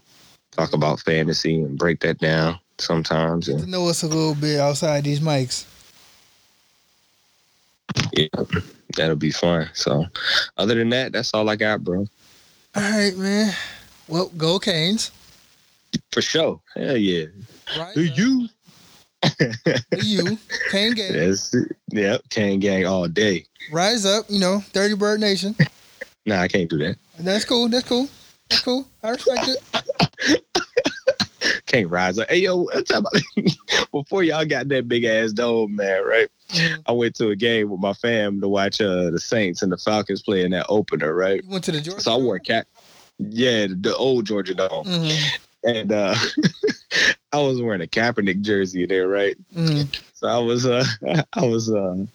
Talk 0.56 0.74
about 0.74 1.00
fantasy 1.00 1.62
and 1.62 1.78
break 1.78 2.00
that 2.02 2.20
down 2.20 2.60
sometimes, 2.78 3.48
Get 3.48 3.58
to 3.58 3.64
and 3.64 3.72
know 3.72 3.88
us 3.88 4.04
a 4.04 4.08
little 4.08 4.36
bit 4.36 4.60
outside 4.60 5.04
these 5.04 5.20
mics. 5.20 5.66
yeah, 8.12 8.28
that'll 8.96 9.16
be 9.16 9.32
fun. 9.32 9.70
So, 9.74 10.06
other 10.58 10.76
than 10.76 10.90
that, 10.90 11.12
that's 11.12 11.34
all 11.34 11.50
I 11.50 11.56
got, 11.56 11.84
bro. 11.84 12.06
All 12.76 12.82
right, 12.82 13.16
man. 13.16 13.54
Well, 14.08 14.32
go 14.38 14.60
Canes. 14.60 15.12
For 16.12 16.22
sure. 16.22 16.60
Hell 16.76 16.98
yeah. 16.98 17.26
Right. 17.78 17.96
Do 17.96 18.02
uh, 18.02 18.16
you? 18.16 18.50
you. 20.02 20.38
Cane 20.70 20.94
gang. 20.94 21.14
That's 21.14 21.54
it. 21.54 21.72
Yep. 21.92 22.22
Can 22.30 22.60
gang 22.60 22.86
all 22.86 23.08
day. 23.08 23.46
Rise 23.72 24.06
up, 24.06 24.26
you 24.30 24.40
know, 24.40 24.64
Dirty 24.74 24.96
Bird 24.96 25.20
Nation. 25.20 25.56
Nah, 26.26 26.40
I 26.40 26.48
can't 26.48 26.70
do 26.70 26.78
that. 26.78 26.96
That's 27.20 27.44
cool. 27.44 27.68
That's 27.68 27.86
cool. 27.86 28.08
That's 28.54 28.64
cool. 28.66 28.88
I 29.02 29.10
respect 29.10 29.48
it. 29.48 30.44
Can't 31.66 31.90
rise 31.90 32.20
up. 32.20 32.30
Hey 32.30 32.38
yo, 32.42 32.66
about- 32.66 33.12
before 33.92 34.22
y'all 34.24 34.46
got 34.46 34.68
that 34.70 34.88
big 34.88 35.04
ass 35.06 35.32
dome, 35.32 35.76
man, 35.76 36.06
right? 36.06 36.28
Mhm. 36.50 36.84
I 36.86 36.92
went 36.92 37.16
to 37.16 37.30
a 37.30 37.36
game 37.36 37.70
with 37.72 37.80
my 37.80 37.94
fam 37.94 38.40
to 38.42 38.48
watch 38.48 38.80
uh, 38.80 39.10
the 39.10 39.20
Saints 39.20 39.64
and 39.64 39.72
the 39.72 39.78
Falcons 39.78 40.22
play 40.22 40.44
in 40.44 40.52
that 40.52 40.68
opener, 40.70 41.16
right? 41.16 41.44
You 41.44 41.50
went 41.50 41.64
to 41.66 41.72
the 41.72 41.82
Georgia. 41.82 42.02
So 42.02 42.14
I 42.14 42.18
wore 42.18 42.36
a 42.36 42.40
cap. 42.40 42.68
Yeah, 43.18 43.68
the, 43.70 43.96
old 43.98 44.26
Georgia 44.26 44.54
Dome. 44.54 44.86
Mm-hmm. 44.86 45.36
And 45.66 45.92
uh 45.92 46.16
I 47.34 47.40
was 47.40 47.60
wearing 47.62 47.82
a 47.82 47.88
Kaepernick 47.88 48.42
jersey 48.42 48.86
there, 48.86 49.08
right? 49.08 49.36
Mm-hmm. 49.56 49.90
So 50.14 50.28
I 50.28 50.38
was 50.38 50.66
uh 50.68 50.86
I 51.34 51.46
was 51.46 51.72
uh 51.72 52.06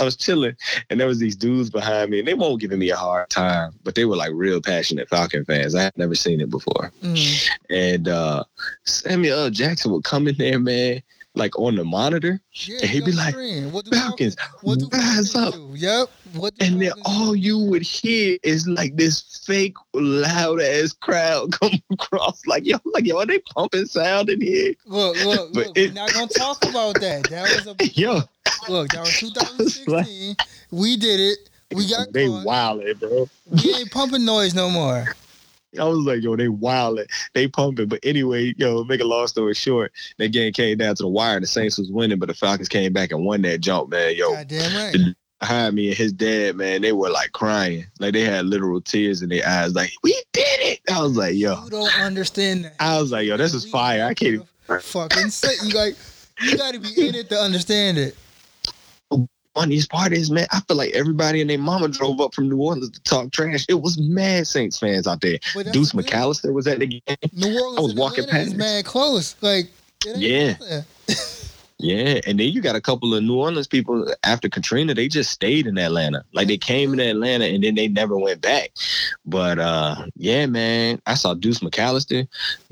I 0.00 0.04
was 0.04 0.16
chilling 0.16 0.56
and 0.90 1.00
there 1.00 1.06
was 1.06 1.18
these 1.18 1.36
dudes 1.36 1.70
behind 1.70 2.10
me 2.10 2.18
and 2.20 2.28
they 2.28 2.34
won't 2.34 2.60
giving 2.60 2.78
me 2.78 2.90
a 2.90 2.96
hard 2.96 3.30
time, 3.30 3.72
but 3.84 3.94
they 3.94 4.04
were 4.04 4.16
like 4.16 4.30
real 4.32 4.60
passionate 4.60 5.08
Falcon 5.08 5.44
fans. 5.44 5.74
I 5.74 5.82
had 5.82 5.98
never 5.98 6.14
seen 6.14 6.40
it 6.40 6.50
before. 6.50 6.92
Mm-hmm. 7.02 7.72
And 7.74 8.08
uh 8.08 8.44
Samuel 8.84 9.38
L. 9.40 9.50
Jackson 9.50 9.92
would 9.92 10.04
come 10.04 10.28
in 10.28 10.36
there, 10.36 10.58
man, 10.58 11.02
like 11.34 11.58
on 11.58 11.76
the 11.76 11.84
monitor, 11.84 12.40
Yeah, 12.52 12.78
And 12.80 12.90
he'd 12.90 13.04
be 13.04 13.12
like, 13.12 13.34
what 13.72 13.84
do 13.84 13.90
Falcons, 13.92 14.36
what 14.62 14.78
do 14.78 14.88
rise 14.92 15.34
up. 15.34 15.54
do? 15.54 15.72
Yep. 15.74 16.08
What 16.34 16.54
and 16.60 16.80
then 16.80 16.92
all 17.04 17.34
you 17.34 17.58
would 17.58 17.82
hear 17.82 18.38
is 18.42 18.66
like 18.66 18.96
this 18.96 19.42
fake 19.46 19.76
loud 19.94 20.60
ass 20.60 20.92
crowd 20.92 21.52
come 21.60 21.72
across 21.90 22.46
like 22.46 22.66
yo 22.66 22.78
like 22.86 23.06
yo 23.06 23.18
are 23.18 23.26
they 23.26 23.38
pumping 23.54 23.86
sound 23.86 24.28
in 24.28 24.40
here 24.40 24.74
Look, 24.86 25.16
look, 25.16 25.52
but 25.52 25.66
look. 25.68 25.78
it- 25.78 25.88
We're 25.88 25.94
not 25.94 26.12
gonna 26.12 26.28
talk 26.28 26.62
about 26.64 26.98
that. 27.00 27.28
That 27.30 27.50
was 27.50 27.66
a 27.66 27.76
yo 27.94 28.20
look. 28.68 28.90
That 28.90 29.02
was 29.02 29.18
2016. 29.20 30.36
we 30.70 30.96
did 30.96 31.20
it. 31.20 31.38
We 31.74 31.88
got 31.88 32.12
they 32.12 32.26
wildin', 32.26 32.98
bro 32.98 33.28
We 33.46 33.74
ain't 33.74 33.90
pumping 33.90 34.24
noise 34.24 34.54
no 34.54 34.70
more. 34.70 35.06
I 35.78 35.84
was 35.84 35.98
like 35.98 36.22
yo 36.22 36.34
they 36.34 36.46
wildin', 36.48 37.06
they 37.34 37.46
pumping 37.46 37.88
but 37.88 38.00
anyway 38.02 38.54
yo 38.56 38.84
make 38.84 39.00
a 39.00 39.04
long 39.04 39.26
story 39.26 39.54
short 39.54 39.92
that 40.16 40.28
game 40.32 40.52
came 40.52 40.78
down 40.78 40.94
to 40.96 41.02
the 41.02 41.08
wire 41.08 41.36
and 41.36 41.42
the 41.42 41.46
Saints 41.46 41.78
was 41.78 41.90
winning 41.92 42.18
but 42.18 42.26
the 42.28 42.34
Falcons 42.34 42.68
came 42.68 42.92
back 42.92 43.12
and 43.12 43.24
won 43.24 43.42
that 43.42 43.60
jump 43.60 43.90
man 43.90 44.14
yo 44.16 44.34
God 44.34 44.48
damn 44.48 44.74
right. 44.74 44.92
the 44.92 45.14
behind 45.40 45.74
me 45.76 45.88
and 45.88 45.96
his 45.96 46.12
dad, 46.12 46.56
man, 46.56 46.82
they 46.82 46.92
were 46.92 47.10
like 47.10 47.32
crying. 47.32 47.86
Like 47.98 48.12
they 48.12 48.22
had 48.22 48.46
literal 48.46 48.80
tears 48.80 49.22
in 49.22 49.28
their 49.28 49.46
eyes. 49.46 49.74
Like, 49.74 49.92
we 50.02 50.12
did 50.32 50.60
it. 50.60 50.80
I 50.92 51.02
was 51.02 51.16
like, 51.16 51.34
yo. 51.34 51.62
You 51.64 51.70
don't 51.70 52.00
understand 52.00 52.64
that. 52.64 52.74
I 52.80 53.00
was 53.00 53.12
like, 53.12 53.26
yo, 53.26 53.36
this 53.36 53.54
is 53.54 53.68
fire. 53.68 54.04
I 54.04 54.14
can't 54.14 54.34
even 54.34 54.80
fucking 54.80 55.30
say 55.30 55.54
you 55.66 55.74
like 55.74 55.96
you 56.40 56.56
gotta 56.56 56.78
be 56.78 57.08
in 57.08 57.14
it 57.14 57.28
to 57.30 57.36
understand 57.38 57.98
it. 57.98 58.16
funniest 59.54 59.90
part 59.90 60.12
is, 60.12 60.30
man, 60.30 60.46
I 60.52 60.60
feel 60.60 60.76
like 60.76 60.92
everybody 60.92 61.40
and 61.40 61.50
their 61.50 61.58
mama 61.58 61.88
drove 61.88 62.20
up 62.20 62.34
from 62.34 62.48
New 62.48 62.58
Orleans 62.58 62.90
to 62.90 63.02
talk 63.02 63.32
trash. 63.32 63.66
It 63.68 63.80
was 63.80 63.98
mad 63.98 64.46
Saints 64.46 64.78
fans 64.78 65.06
out 65.06 65.20
there. 65.20 65.38
Deuce 65.72 65.92
thing. 65.92 66.02
McAllister 66.02 66.52
was 66.52 66.66
at 66.66 66.78
the 66.78 66.86
game. 66.86 67.16
New 67.32 67.60
Orleans 67.60 67.78
I 67.78 67.80
was 67.80 67.94
walking 67.94 68.24
Atlanta 68.24 68.40
is 68.40 68.48
past. 68.48 68.56
mad 68.58 68.84
close. 68.84 69.36
Like 69.40 69.70
Yeah. 70.04 70.56
Yeah, 71.80 72.20
and 72.26 72.40
then 72.40 72.48
you 72.48 72.60
got 72.60 72.74
a 72.74 72.80
couple 72.80 73.14
of 73.14 73.22
New 73.22 73.38
Orleans 73.38 73.68
people 73.68 74.12
after 74.24 74.48
Katrina. 74.48 74.94
They 74.94 75.06
just 75.06 75.30
stayed 75.30 75.66
in 75.68 75.78
Atlanta. 75.78 76.24
Like 76.32 76.48
they 76.48 76.58
came 76.58 76.92
in 76.92 76.98
Atlanta 76.98 77.44
and 77.44 77.62
then 77.62 77.76
they 77.76 77.86
never 77.86 78.18
went 78.18 78.40
back. 78.40 78.70
But 79.24 79.60
uh 79.60 80.06
yeah, 80.16 80.46
man, 80.46 81.00
I 81.06 81.14
saw 81.14 81.34
Deuce 81.34 81.60
McAllister. 81.60 82.26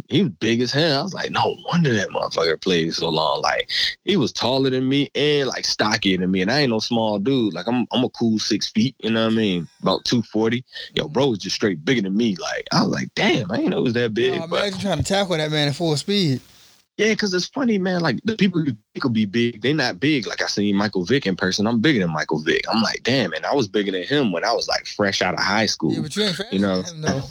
He 0.08 0.22
was 0.22 0.32
big 0.32 0.60
as 0.60 0.72
hell. 0.72 1.00
I 1.00 1.02
was 1.02 1.14
like, 1.14 1.30
no 1.30 1.56
wonder 1.66 1.92
that 1.94 2.08
motherfucker 2.08 2.60
played 2.60 2.94
so 2.94 3.08
long. 3.08 3.42
Like 3.42 3.70
he 4.04 4.16
was 4.16 4.32
taller 4.32 4.70
than 4.70 4.88
me 4.88 5.08
and 5.14 5.48
like 5.48 5.66
stockier 5.66 6.18
than 6.18 6.32
me. 6.32 6.42
And 6.42 6.50
I 6.50 6.60
ain't 6.60 6.70
no 6.70 6.80
small 6.80 7.20
dude. 7.20 7.54
Like 7.54 7.68
I'm 7.68 7.86
I'm 7.92 8.02
a 8.02 8.08
cool 8.08 8.40
six 8.40 8.68
feet. 8.72 8.96
You 8.98 9.10
know 9.10 9.24
what 9.24 9.34
I 9.34 9.36
mean? 9.36 9.68
About 9.82 10.04
two 10.04 10.22
forty. 10.22 10.64
Yo, 10.94 11.06
bro 11.06 11.28
was 11.28 11.38
just 11.38 11.54
straight 11.54 11.84
bigger 11.84 12.02
than 12.02 12.16
me. 12.16 12.34
Like 12.34 12.66
I 12.72 12.82
was 12.82 12.90
like, 12.90 13.14
damn, 13.14 13.52
I 13.52 13.58
ain't 13.58 13.68
know 13.68 13.78
it 13.78 13.82
was 13.82 13.94
that 13.94 14.14
big. 14.14 14.40
But 14.50 14.62
imagine 14.62 14.80
trying 14.80 14.98
to 14.98 15.04
tackle 15.04 15.36
that 15.36 15.52
man 15.52 15.68
at 15.68 15.76
full 15.76 15.96
speed. 15.96 16.40
Yeah, 16.96 17.10
because 17.10 17.32
it's 17.34 17.46
funny, 17.48 17.78
man. 17.78 18.00
Like 18.00 18.18
the 18.24 18.36
people 18.36 18.64
you 18.64 18.76
think 18.94 19.04
will 19.04 19.10
be 19.10 19.26
big, 19.26 19.60
they 19.62 19.72
not 19.72 20.00
big. 20.00 20.26
Like 20.26 20.42
I 20.42 20.46
seen 20.46 20.76
Michael 20.76 21.04
Vick 21.04 21.26
in 21.26 21.36
person. 21.36 21.66
I'm 21.66 21.80
bigger 21.80 22.00
than 22.00 22.12
Michael 22.12 22.40
Vick. 22.40 22.64
I'm 22.72 22.82
like, 22.82 23.02
damn, 23.02 23.32
and 23.32 23.44
I 23.44 23.54
was 23.54 23.68
bigger 23.68 23.92
than 23.92 24.04
him 24.04 24.32
when 24.32 24.44
I 24.44 24.52
was 24.52 24.68
like 24.68 24.86
fresh 24.86 25.22
out 25.22 25.34
of 25.34 25.40
high 25.40 25.66
school. 25.66 25.92
Yeah, 25.92 26.00
but 26.00 26.16
you 26.16 26.22
ain't 26.24 26.36
fast 26.36 26.52
You 26.52 26.60
know. 26.60 26.82
him. 26.82 27.02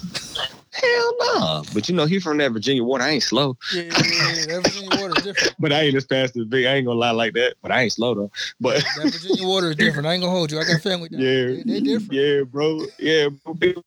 Hell 0.75 1.13
no. 1.19 1.63
But 1.73 1.87
you 1.87 1.95
know, 1.95 2.05
he 2.05 2.19
from 2.19 2.37
that 2.39 2.51
Virginia 2.51 2.83
water. 2.83 3.05
I 3.05 3.11
ain't 3.11 3.23
slow. 3.23 3.57
Yeah, 3.71 3.83
yeah, 3.83 3.93
yeah. 3.93 4.45
That 4.47 4.61
Virginia 4.65 4.91
water 4.99 5.13
is 5.17 5.23
different. 5.23 5.55
But 5.59 5.71
I 5.71 5.81
ain't 5.83 5.95
as 5.95 6.05
fast 6.05 6.35
as 6.35 6.43
Vick. 6.47 6.65
I 6.65 6.73
ain't 6.75 6.85
gonna 6.85 6.99
lie 6.99 7.11
like 7.11 7.33
that. 7.35 7.55
But 7.61 7.71
I 7.71 7.83
ain't 7.83 7.93
slow 7.93 8.13
though. 8.13 8.31
But 8.59 8.83
That 8.97 9.09
Virginia 9.13 9.45
water 9.47 9.69
is 9.69 9.77
different. 9.77 10.05
I 10.05 10.13
ain't 10.13 10.21
gonna 10.21 10.33
hold 10.35 10.51
you. 10.51 10.59
I 10.59 10.65
got 10.65 10.81
family 10.81 11.07
down 11.07 11.21
there. 11.21 11.49
yeah, 11.51 11.63
They, 11.63 11.63
they 11.63 11.79
different. 11.79 12.11
yeah, 12.11 12.41
bro. 12.43 12.85
Yeah, 12.99 13.29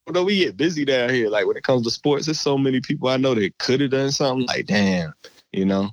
bro. 0.07 0.25
We 0.25 0.39
get 0.39 0.57
busy 0.57 0.87
down 0.87 1.11
here. 1.11 1.29
Like 1.29 1.47
when 1.47 1.59
it 1.59 1.63
comes 1.63 1.83
to 1.85 1.91
sports, 1.91 2.25
there's 2.25 2.41
so 2.41 2.57
many 2.57 2.81
people 2.81 3.09
I 3.11 3.19
know 3.19 3.35
that 3.35 3.59
could 3.59 3.83
have 3.83 3.91
done 3.91 4.11
something. 4.11 4.47
Like, 4.47 4.65
damn, 4.67 5.13
you 5.53 5.65
know. 5.65 5.91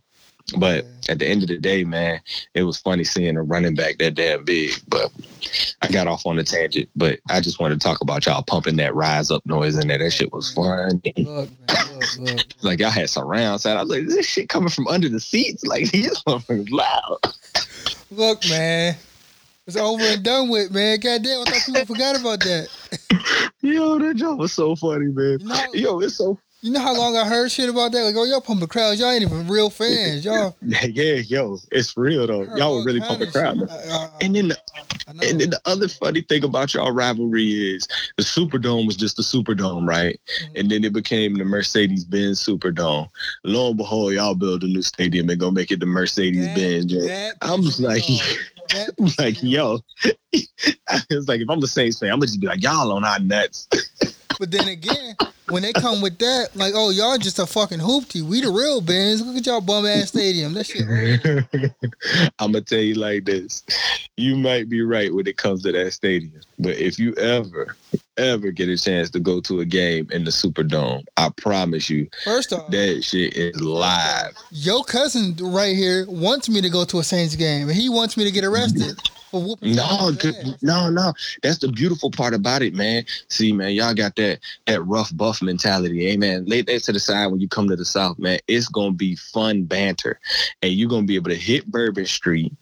But 0.57 0.86
at 1.10 1.18
the 1.18 1.27
end 1.27 1.41
of 1.41 1.49
the 1.49 1.57
day, 1.57 1.84
man, 1.84 2.22
it 2.53 2.64
was 2.64 2.77
funny 2.77 3.03
seeing 3.03 3.36
a 3.36 3.41
running 3.41 3.73
back 3.73 3.98
that 3.98 4.14
damn 4.14 4.45
big. 4.45 4.73
But 4.88 5.11
I 5.82 5.88
got 5.88 6.07
off 6.07 6.26
on 6.26 6.38
a 6.38 6.44
tangent. 6.44 6.88
But 6.95 7.19
I 7.30 7.41
just 7.41 7.60
wanted 7.60 7.82
to 7.82 7.88
talk 7.88 8.02
about 8.02 8.26
y'all 8.26 8.44
pumping 8.44 8.76
that 8.76 8.94
rise 8.94 9.32
up 9.32 9.44
noise 9.45 9.76
in 9.76 9.88
there. 9.88 9.98
That 9.98 10.11
shit 10.11 10.32
was 10.32 10.53
fun. 10.53 11.02
Look, 11.18 11.18
man, 11.18 11.98
look, 11.98 12.19
look. 12.19 12.40
Like 12.61 12.80
y'all 12.80 12.91
had 12.91 13.10
surround 13.10 13.61
sound. 13.61 13.80
I 13.80 13.82
was 13.82 13.90
like, 13.90 14.07
this 14.07 14.27
shit 14.27 14.49
coming 14.49 14.69
from 14.69 14.88
under 14.88 15.10
the 15.10 15.19
seats. 15.19 15.64
Like 15.76 15.91
this 15.91 16.23
motherfucker's 16.23 16.72
loud. 16.72 17.18
Look, 18.11 18.48
man. 18.48 18.95
It's 19.68 19.77
over 19.77 20.03
and 20.03 20.23
done 20.23 20.49
with, 20.49 20.72
man. 20.72 20.99
Goddamn, 20.99 21.41
I 21.41 21.44
thought 21.45 21.65
people 21.65 21.86
forgot 21.86 22.19
about 22.19 22.40
that. 22.41 23.52
Yo, 23.61 23.98
that 23.98 24.15
joke 24.15 24.38
was 24.38 24.53
so 24.53 24.76
funny, 24.76 25.07
man. 25.07 25.40
Know, 25.41 25.65
Yo, 25.73 25.99
it's 26.02 26.18
so 26.18 26.38
you 26.66 26.72
know 26.72 26.80
how 26.80 26.98
long 26.98 27.16
I 27.16 27.28
heard 27.28 27.52
shit 27.52 27.70
about 27.70 27.92
that? 27.92 28.02
Like, 28.04 28.16
oh, 28.16 28.24
y'all 28.24 28.42
pumping 28.42 28.68
crowds. 28.68 29.00
Y'all 29.00 29.12
ain't 29.12 29.22
even 29.22 29.48
real 29.48 29.70
fans. 29.70 30.26
Y'all. 30.26 30.56
yeah, 30.64 31.14
yo, 31.16 31.60
it's 31.72 31.96
real 31.96 32.26
though. 32.26 32.42
Y'all 32.56 32.78
were 32.80 32.84
really 32.84 33.00
pumping 33.02 33.28
of 33.28 33.34
crowd. 33.34 33.60
shit. 33.60 33.70
I- 33.70 33.76
I- 33.76 34.10
And 34.22 34.36
then 34.36 34.48
the 34.48 34.58
And 35.08 35.20
then 35.40 35.52
the 35.52 35.62
other 35.66 35.88
funny 35.88 36.22
thing 36.22 36.44
about 36.44 36.74
y'all 36.74 36.92
rivalry 36.92 37.76
is 37.76 37.88
the 38.18 38.24
Superdome 38.24 38.88
was 38.88 38.96
just 38.96 39.16
the 39.18 39.22
Superdome, 39.22 39.88
right? 39.88 40.20
Mhm. 40.42 40.60
And 40.60 40.72
then 40.72 40.84
it 40.84 40.94
became 40.94 41.36
the 41.36 41.46
Mercedes 41.46 42.04
Benz 42.04 42.44
Superdome. 42.44 43.10
Lo 43.44 43.68
and 43.70 43.78
behold, 43.78 44.14
y'all 44.14 44.34
build 44.34 44.64
a 44.64 44.68
new 44.68 44.82
stadium 44.82 45.30
and 45.30 45.40
gonna 45.40 45.52
make 45.52 45.70
it 45.72 45.80
the 45.80 45.86
Mercedes 45.86 46.48
Benz. 46.56 46.92
I'm 47.44 47.62
just 47.62 47.80
like, 47.80 48.04
I'm 49.00 49.10
like, 49.20 49.44
yo, 49.44 49.80
it's 50.34 51.28
like 51.28 51.42
if 51.42 51.50
I'm 51.50 51.60
the 51.60 51.68
Saints 51.68 52.00
fan, 52.00 52.10
I'm 52.10 52.18
gonna 52.18 52.26
just 52.28 52.40
be 52.40 52.48
like, 52.48 52.64
y'all 52.64 52.92
on 52.92 53.04
our 53.06 53.20
nuts. 53.20 53.68
But 54.40 54.50
then 54.52 54.68
again, 54.68 55.16
when 55.49 55.63
they 55.63 55.73
come 55.73 56.01
with 56.01 56.17
that, 56.19 56.49
like, 56.55 56.73
oh, 56.76 56.89
y'all 56.89 57.17
just 57.17 57.39
a 57.39 57.45
fucking 57.45 57.80
hoopty. 57.80 58.22
We 58.22 58.41
the 58.41 58.49
real 58.49 58.81
bands. 58.81 59.22
Look 59.22 59.38
at 59.38 59.45
y'all 59.45 59.61
bum 59.61 59.85
ass 59.85 60.09
stadium. 60.09 60.53
That 60.53 60.65
shit. 60.65 60.85
I'm 62.39 62.51
gonna 62.51 62.61
tell 62.61 62.80
you 62.80 62.95
like 62.95 63.26
this: 63.26 63.63
you 64.17 64.35
might 64.35 64.69
be 64.69 64.81
right 64.81 65.13
when 65.13 65.27
it 65.27 65.38
comes 65.38 65.63
to 65.63 65.72
that 65.72 65.93
stadium, 65.93 66.41
but 66.59 66.77
if 66.77 66.97
you 66.97 67.13
ever, 67.15 67.76
ever 68.17 68.51
get 68.51 68.69
a 68.69 68.77
chance 68.77 69.09
to 69.11 69.19
go 69.19 69.39
to 69.41 69.59
a 69.59 69.65
game 69.65 70.07
in 70.11 70.23
the 70.23 70.31
Superdome, 70.31 71.05
I 71.17 71.30
promise 71.38 71.89
you 71.89 72.07
First 72.23 72.53
off, 72.53 72.72
that 72.72 73.03
shit 73.03 73.35
is 73.35 73.59
live. 73.61 74.34
your 74.51 74.84
cousin 74.84 75.35
right 75.41 75.76
here 75.76 76.05
wants 76.07 76.49
me 76.49 76.61
to 76.61 76.69
go 76.69 76.85
to 76.85 76.99
a 76.99 77.03
Saints 77.03 77.35
game, 77.35 77.69
and 77.69 77.77
he 77.77 77.89
wants 77.89 78.17
me 78.17 78.23
to 78.23 78.31
get 78.31 78.43
arrested 78.43 78.97
for 79.31 79.41
whooping. 79.41 79.76
No, 79.76 79.84
someone's 79.88 80.17
th- 80.19 80.35
ass. 80.35 80.63
no, 80.63 80.89
no. 80.89 81.13
That's 81.43 81.57
the 81.57 81.67
beautiful 81.67 82.09
part 82.11 82.34
about 82.34 82.61
it, 82.61 82.73
man. 82.73 83.05
See, 83.30 83.51
man, 83.51 83.72
y'all 83.72 83.93
got 83.93 84.15
that 84.15 84.39
that 84.65 84.81
rough 84.84 85.15
buff 85.15 85.35
mentality. 85.41 86.06
Hey, 86.10 86.18
man, 86.18 86.45
lay 86.45 86.62
that 86.64 86.84
to 86.84 86.91
the 86.91 86.99
side 86.99 87.28
when 87.28 87.40
you 87.40 87.48
come 87.48 87.68
to 87.70 87.76
the 87.76 87.86
South, 87.86 88.18
man. 88.20 88.40
It's 88.48 88.68
gonna 88.68 88.91
be 88.94 89.16
fun 89.16 89.64
banter, 89.64 90.20
and 90.62 90.74
you're 90.74 90.90
gonna 90.90 91.06
be 91.07 91.16
able 91.16 91.30
to 91.32 91.36
hit 91.38 91.66
Bourbon 91.72 92.06
Street 92.06 92.53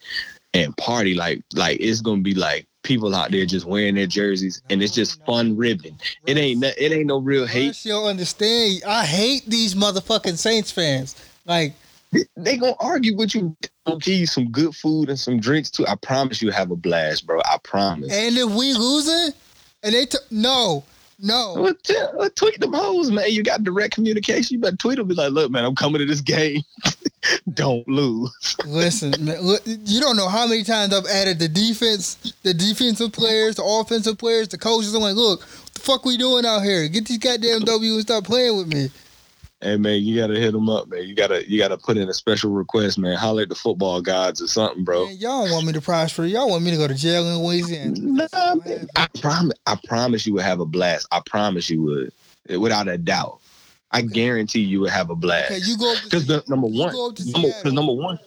and 0.53 0.75
party 0.77 1.13
like 1.15 1.41
like 1.53 1.79
it's 1.79 2.01
gonna 2.01 2.21
be 2.21 2.33
like 2.35 2.67
people 2.83 3.15
out 3.15 3.31
there 3.31 3.45
just 3.45 3.65
wearing 3.65 3.95
their 3.95 4.07
jerseys, 4.07 4.61
and 4.69 4.83
it's 4.83 4.93
just 4.93 5.23
fun 5.25 5.55
ribbing. 5.55 5.97
It 6.27 6.37
ain't 6.37 6.59
no- 6.59 6.71
it 6.77 6.91
ain't 6.91 7.05
no 7.07 7.19
real 7.19 7.45
hate. 7.47 7.67
Russ, 7.67 7.85
you'll 7.85 8.05
understand. 8.07 8.83
I 8.85 9.05
hate 9.05 9.43
these 9.47 9.73
motherfucking 9.73 10.37
Saints 10.37 10.69
fans. 10.71 11.15
Like, 11.45 11.73
They 12.37 12.57
gonna 12.57 12.75
argue 12.79 13.15
with 13.17 13.33
you. 13.33 13.55
They'll 13.87 13.97
give 13.97 14.19
you 14.19 14.27
some 14.27 14.51
good 14.51 14.75
food 14.75 15.09
and 15.09 15.19
some 15.19 15.39
drinks 15.39 15.71
too. 15.71 15.87
I 15.87 15.95
promise 15.95 16.41
you 16.43 16.51
have 16.51 16.69
a 16.69 16.75
blast, 16.75 17.25
bro. 17.25 17.39
I 17.45 17.57
promise. 17.63 18.11
and 18.13 18.37
if 18.37 18.51
we 18.51 18.73
losing, 18.73 19.33
and 19.81 19.95
they 19.95 20.05
t- 20.05 20.17
no, 20.29 20.83
no. 21.23 21.53
Well, 21.57 21.73
t- 21.83 21.97
uh, 21.97 22.29
tweet 22.35 22.59
them 22.59 22.73
hoes, 22.73 23.09
man. 23.09 23.31
You 23.31 23.43
got 23.43 23.63
direct 23.63 23.95
communication. 23.95 24.55
You 24.55 24.59
better 24.59 24.75
tweet 24.75 24.97
them. 24.97 25.07
Be 25.07 25.15
like, 25.15 25.31
look, 25.31 25.49
man, 25.49 25.63
I'm 25.63 25.73
coming 25.73 25.99
to 25.99 26.05
this 26.05 26.19
game. 26.21 26.61
Don't 27.53 27.87
lose. 27.87 28.57
Listen, 28.65 29.13
man, 29.23 29.39
look, 29.39 29.61
you 29.65 30.01
don't 30.01 30.17
know 30.17 30.27
how 30.27 30.45
many 30.45 30.63
times 30.63 30.93
I've 30.93 31.05
added 31.05 31.39
the 31.39 31.47
defense, 31.47 32.15
the 32.43 32.53
defensive 32.53 33.13
players, 33.13 33.55
the 33.55 33.63
offensive 33.63 34.17
players, 34.17 34.49
the 34.49 34.57
coaches. 34.57 34.93
I'm 34.93 35.01
like, 35.01 35.15
look, 35.15 35.39
what 35.39 35.73
the 35.73 35.79
fuck 35.79 36.05
we 36.05 36.17
doing 36.17 36.45
out 36.45 36.63
here? 36.63 36.85
Get 36.89 37.07
these 37.07 37.19
goddamn 37.19 37.61
W 37.61 37.93
and 37.93 38.01
stop 38.01 38.25
playing 38.25 38.57
with 38.57 38.67
me. 38.67 38.89
Hey, 39.63 39.77
man, 39.77 40.03
you 40.03 40.19
gotta 40.19 40.37
hit 40.37 40.51
them 40.51 40.67
up, 40.67 40.89
man. 40.89 41.03
You 41.03 41.15
gotta, 41.15 41.49
you 41.49 41.57
gotta 41.57 41.77
put 41.77 41.95
in 41.95 42.09
a 42.09 42.13
special 42.13 42.51
request, 42.51 42.99
man. 42.99 43.15
Holler 43.15 43.43
at 43.43 43.49
the 43.49 43.55
football 43.55 44.01
gods 44.01 44.41
or 44.41 44.47
something, 44.47 44.83
bro. 44.83 45.05
Man, 45.05 45.15
y'all 45.15 45.49
want 45.49 45.65
me 45.65 45.71
to 45.71 45.79
prosper. 45.79 46.25
Y'all 46.25 46.49
want 46.49 46.65
me 46.65 46.71
to 46.71 46.77
go 46.77 46.85
to 46.85 46.93
jail 46.93 47.25
in 47.29 47.37
Louisiana. 47.37 47.95
Nah, 47.97 48.55
man, 48.55 48.89
I 48.97 49.07
promise, 49.21 49.57
I 49.65 49.79
promise 49.87 50.27
you 50.27 50.33
would 50.33 50.43
have 50.43 50.59
a 50.59 50.65
blast. 50.65 51.07
I 51.13 51.21
promise 51.25 51.69
you 51.69 51.81
would, 51.81 52.11
eh, 52.49 52.57
without 52.57 52.89
a 52.89 52.97
doubt. 52.97 53.39
I 53.91 54.01
guarantee 54.01 54.59
you 54.59 54.81
would 54.81 54.89
have 54.89 55.09
a 55.09 55.15
blast. 55.15 55.51
Okay, 55.51 55.61
you 55.65 55.77
go 55.77 55.95
Because 56.03 56.27
the 56.27 56.43
number 56.49 56.67
one, 56.67 56.91
go 56.91 57.07
up 57.07 57.15
to 57.15 57.31
number, 57.31 57.71
number 57.71 57.93
one. 57.93 58.19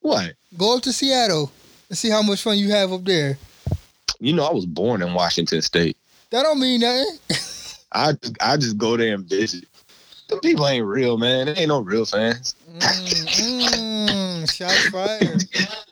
What? 0.00 0.32
go 0.56 0.76
up 0.78 0.82
to 0.84 0.94
Seattle 0.94 1.52
and 1.90 1.98
see 1.98 2.08
how 2.08 2.22
much 2.22 2.40
fun 2.40 2.56
you 2.56 2.70
have 2.70 2.90
up 2.90 3.04
there. 3.04 3.36
You 4.18 4.32
know, 4.32 4.46
I 4.46 4.52
was 4.52 4.64
born 4.64 5.02
in 5.02 5.12
Washington 5.12 5.60
State. 5.60 5.98
That 6.30 6.44
don't 6.44 6.58
mean 6.58 6.80
nothing. 6.80 7.18
I 7.92 8.12
just, 8.12 8.36
I 8.40 8.56
just 8.56 8.78
go 8.78 8.96
there 8.96 9.14
and 9.14 9.28
visit. 9.28 9.64
The 10.28 10.36
people 10.38 10.66
ain't 10.68 10.86
real, 10.86 11.16
man. 11.16 11.46
They 11.46 11.54
ain't 11.54 11.68
no 11.68 11.80
real 11.80 12.04
fans. 12.04 12.54
Mm, 12.70 14.44
mm, 14.44 14.52
shots 14.52 14.90
fired. 14.90 15.44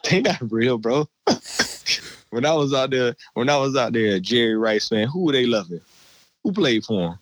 they 0.10 0.20
not 0.20 0.52
real, 0.52 0.76
bro. 0.76 1.08
when 2.30 2.44
I 2.44 2.52
was 2.52 2.74
out 2.74 2.90
there, 2.90 3.16
when 3.34 3.48
I 3.48 3.56
was 3.56 3.76
out 3.76 3.94
there, 3.94 4.20
Jerry 4.20 4.56
Rice 4.56 4.88
fan, 4.88 5.08
who 5.08 5.24
were 5.24 5.32
they 5.32 5.46
loving? 5.46 5.80
Who 6.42 6.52
played 6.52 6.84
for 6.84 7.12
him? 7.12 7.18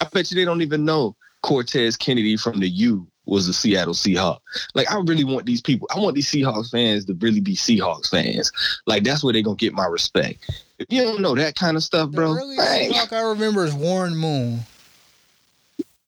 I 0.00 0.06
bet 0.12 0.30
you 0.30 0.36
they 0.36 0.44
don't 0.44 0.62
even 0.62 0.84
know 0.84 1.16
Cortez 1.42 1.96
Kennedy 1.96 2.36
from 2.36 2.60
the 2.60 2.68
U 2.68 3.06
was 3.26 3.48
a 3.48 3.52
Seattle 3.52 3.94
Seahawk. 3.94 4.38
Like 4.74 4.90
I 4.90 4.98
really 4.98 5.24
want 5.24 5.46
these 5.46 5.60
people. 5.60 5.88
I 5.94 5.98
want 5.98 6.14
these 6.14 6.30
Seahawks 6.30 6.70
fans 6.70 7.04
to 7.06 7.14
really 7.14 7.40
be 7.40 7.56
Seahawks 7.56 8.10
fans. 8.10 8.52
Like 8.86 9.04
that's 9.04 9.24
where 9.24 9.32
they're 9.32 9.42
gonna 9.42 9.56
get 9.56 9.72
my 9.72 9.86
respect. 9.86 10.50
If 10.78 10.86
you 10.90 11.02
don't 11.02 11.20
know 11.20 11.34
that 11.34 11.54
kind 11.54 11.76
of 11.76 11.82
stuff, 11.82 12.10
The 12.10 12.16
bro, 12.16 12.32
earliest 12.36 12.58
bang. 12.58 12.92
talk 12.92 13.12
I 13.12 13.22
remember 13.22 13.64
is 13.64 13.74
Warren 13.74 14.16
Moon. 14.16 14.60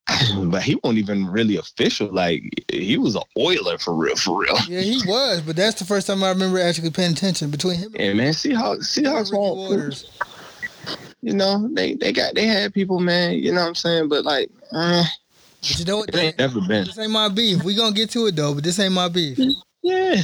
but 0.50 0.62
he 0.62 0.76
wasn't 0.82 0.98
even 0.98 1.26
really 1.26 1.56
official. 1.56 2.08
Like 2.12 2.42
he 2.70 2.96
was 2.96 3.16
an 3.16 3.22
Oiler 3.38 3.78
for 3.78 3.94
real, 3.94 4.16
for 4.16 4.40
real. 4.40 4.56
Yeah, 4.68 4.80
he 4.80 5.00
was, 5.06 5.40
but 5.40 5.56
that's 5.56 5.78
the 5.78 5.84
first 5.84 6.06
time 6.06 6.22
I 6.22 6.30
remember 6.30 6.60
actually 6.60 6.90
paying 6.90 7.12
attention 7.12 7.50
between 7.50 7.76
him 7.76 7.92
and 7.94 8.02
And 8.02 8.18
man, 8.18 8.32
Seahawks, 8.32 8.84
Seahawks 8.84 9.32
won't. 9.32 10.04
You 11.22 11.32
know, 11.34 11.68
they 11.72 11.94
they 11.94 12.12
got 12.12 12.34
they 12.34 12.46
had 12.46 12.72
people, 12.72 13.00
man. 13.00 13.34
You 13.34 13.52
know 13.52 13.62
what 13.62 13.68
I'm 13.68 13.74
saying? 13.74 14.08
But 14.08 14.24
like, 14.24 14.48
uh, 14.72 15.02
But 15.60 15.78
you 15.78 15.84
know 15.84 15.96
what? 15.98 16.08
it 16.10 16.16
ain't 16.16 16.38
never 16.38 16.60
been. 16.60 16.84
This 16.84 16.98
ain't 16.98 17.10
my 17.10 17.28
beef. 17.28 17.64
We 17.64 17.74
gonna 17.74 17.94
get 17.94 18.10
to 18.10 18.26
it 18.26 18.36
though, 18.36 18.54
but 18.54 18.62
this 18.62 18.78
ain't 18.78 18.94
my 18.94 19.08
beef. 19.08 19.38
Yeah, 19.82 20.22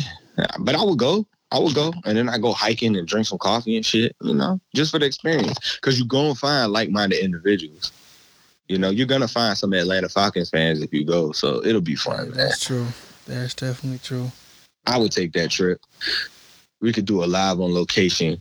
but 0.60 0.76
I 0.76 0.84
would 0.84 0.98
go 0.98 1.26
I 1.52 1.58
would 1.58 1.74
go, 1.74 1.92
and 2.06 2.16
then 2.16 2.30
I 2.30 2.38
go 2.38 2.52
hiking 2.52 2.96
and 2.96 3.06
drink 3.06 3.26
some 3.26 3.38
coffee 3.38 3.76
and 3.76 3.84
shit. 3.84 4.16
You 4.22 4.34
know, 4.34 4.58
just 4.74 4.90
for 4.90 4.98
the 4.98 5.06
experience, 5.06 5.76
because 5.76 5.98
you 5.98 6.06
go 6.06 6.28
and 6.28 6.38
find 6.38 6.72
like-minded 6.72 7.22
individuals. 7.22 7.92
You 8.68 8.78
know, 8.78 8.88
you're 8.88 9.06
gonna 9.06 9.28
find 9.28 9.56
some 9.56 9.74
Atlanta 9.74 10.08
Falcons 10.08 10.48
fans 10.48 10.80
if 10.80 10.94
you 10.94 11.04
go, 11.04 11.32
so 11.32 11.62
it'll 11.64 11.82
be 11.82 11.94
fun, 11.94 12.30
man. 12.30 12.38
That's 12.38 12.64
true. 12.64 12.86
That's 13.26 13.54
definitely 13.54 13.98
true. 13.98 14.32
I 14.86 14.96
would 14.98 15.12
take 15.12 15.32
that 15.34 15.50
trip. 15.50 15.80
We 16.80 16.92
could 16.92 17.04
do 17.04 17.22
a 17.22 17.26
live 17.26 17.60
on 17.60 17.74
location 17.74 18.40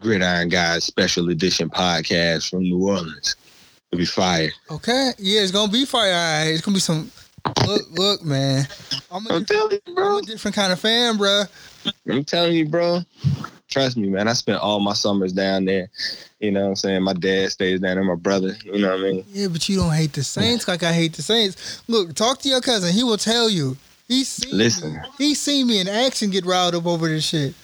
Gridiron 0.00 0.48
Guys 0.48 0.84
special 0.84 1.30
edition 1.30 1.70
podcast 1.70 2.50
from 2.50 2.62
New 2.62 2.86
Orleans. 2.86 3.34
It'll 3.90 3.98
be 3.98 4.04
fire. 4.04 4.50
Okay. 4.70 5.12
Yeah, 5.18 5.40
it's 5.40 5.52
gonna 5.52 5.72
be 5.72 5.86
fire. 5.86 6.52
It's 6.52 6.60
gonna 6.60 6.74
be 6.74 6.80
some 6.80 7.10
look, 7.66 7.82
look, 7.90 8.24
man. 8.24 8.66
I'm 9.10 9.26
a, 9.26 9.34
I'm 9.34 9.44
telling 9.44 9.72
you, 9.72 9.80
I'm 9.88 9.94
bro. 9.94 10.18
a 10.18 10.22
different 10.22 10.54
kind 10.54 10.72
of 10.72 10.80
fan, 10.80 11.16
bro. 11.16 11.44
I'm 12.08 12.24
telling 12.24 12.54
you, 12.54 12.68
bro. 12.68 13.00
Trust 13.68 13.96
me, 13.96 14.08
man. 14.08 14.28
I 14.28 14.34
spent 14.34 14.60
all 14.60 14.80
my 14.80 14.92
summers 14.92 15.32
down 15.32 15.64
there. 15.64 15.88
You 16.40 16.50
know 16.50 16.62
what 16.62 16.68
I'm 16.68 16.76
saying? 16.76 17.02
My 17.02 17.14
dad 17.14 17.50
stays 17.52 17.80
down 17.80 17.96
there, 17.96 18.04
my 18.04 18.16
brother. 18.16 18.54
You 18.64 18.78
know 18.78 18.90
what 18.90 19.00
I 19.00 19.02
mean? 19.02 19.24
Yeah, 19.32 19.48
but 19.48 19.68
you 19.68 19.76
don't 19.76 19.92
hate 19.92 20.12
the 20.12 20.22
Saints 20.22 20.68
like 20.68 20.82
I 20.82 20.92
hate 20.92 21.14
the 21.14 21.22
Saints. 21.22 21.82
Look, 21.88 22.14
talk 22.14 22.40
to 22.40 22.48
your 22.48 22.60
cousin. 22.60 22.92
He 22.92 23.02
will 23.02 23.16
tell 23.16 23.48
you. 23.48 23.76
He's 24.08 24.28
seen 24.28 24.58
Listen. 24.58 24.94
me. 24.94 24.98
He's 25.16 25.40
seen 25.40 25.66
me 25.66 25.80
in 25.80 25.88
action 25.88 26.30
get 26.30 26.44
riled 26.44 26.74
up 26.74 26.86
over 26.86 27.08
this 27.08 27.24
shit. 27.24 27.54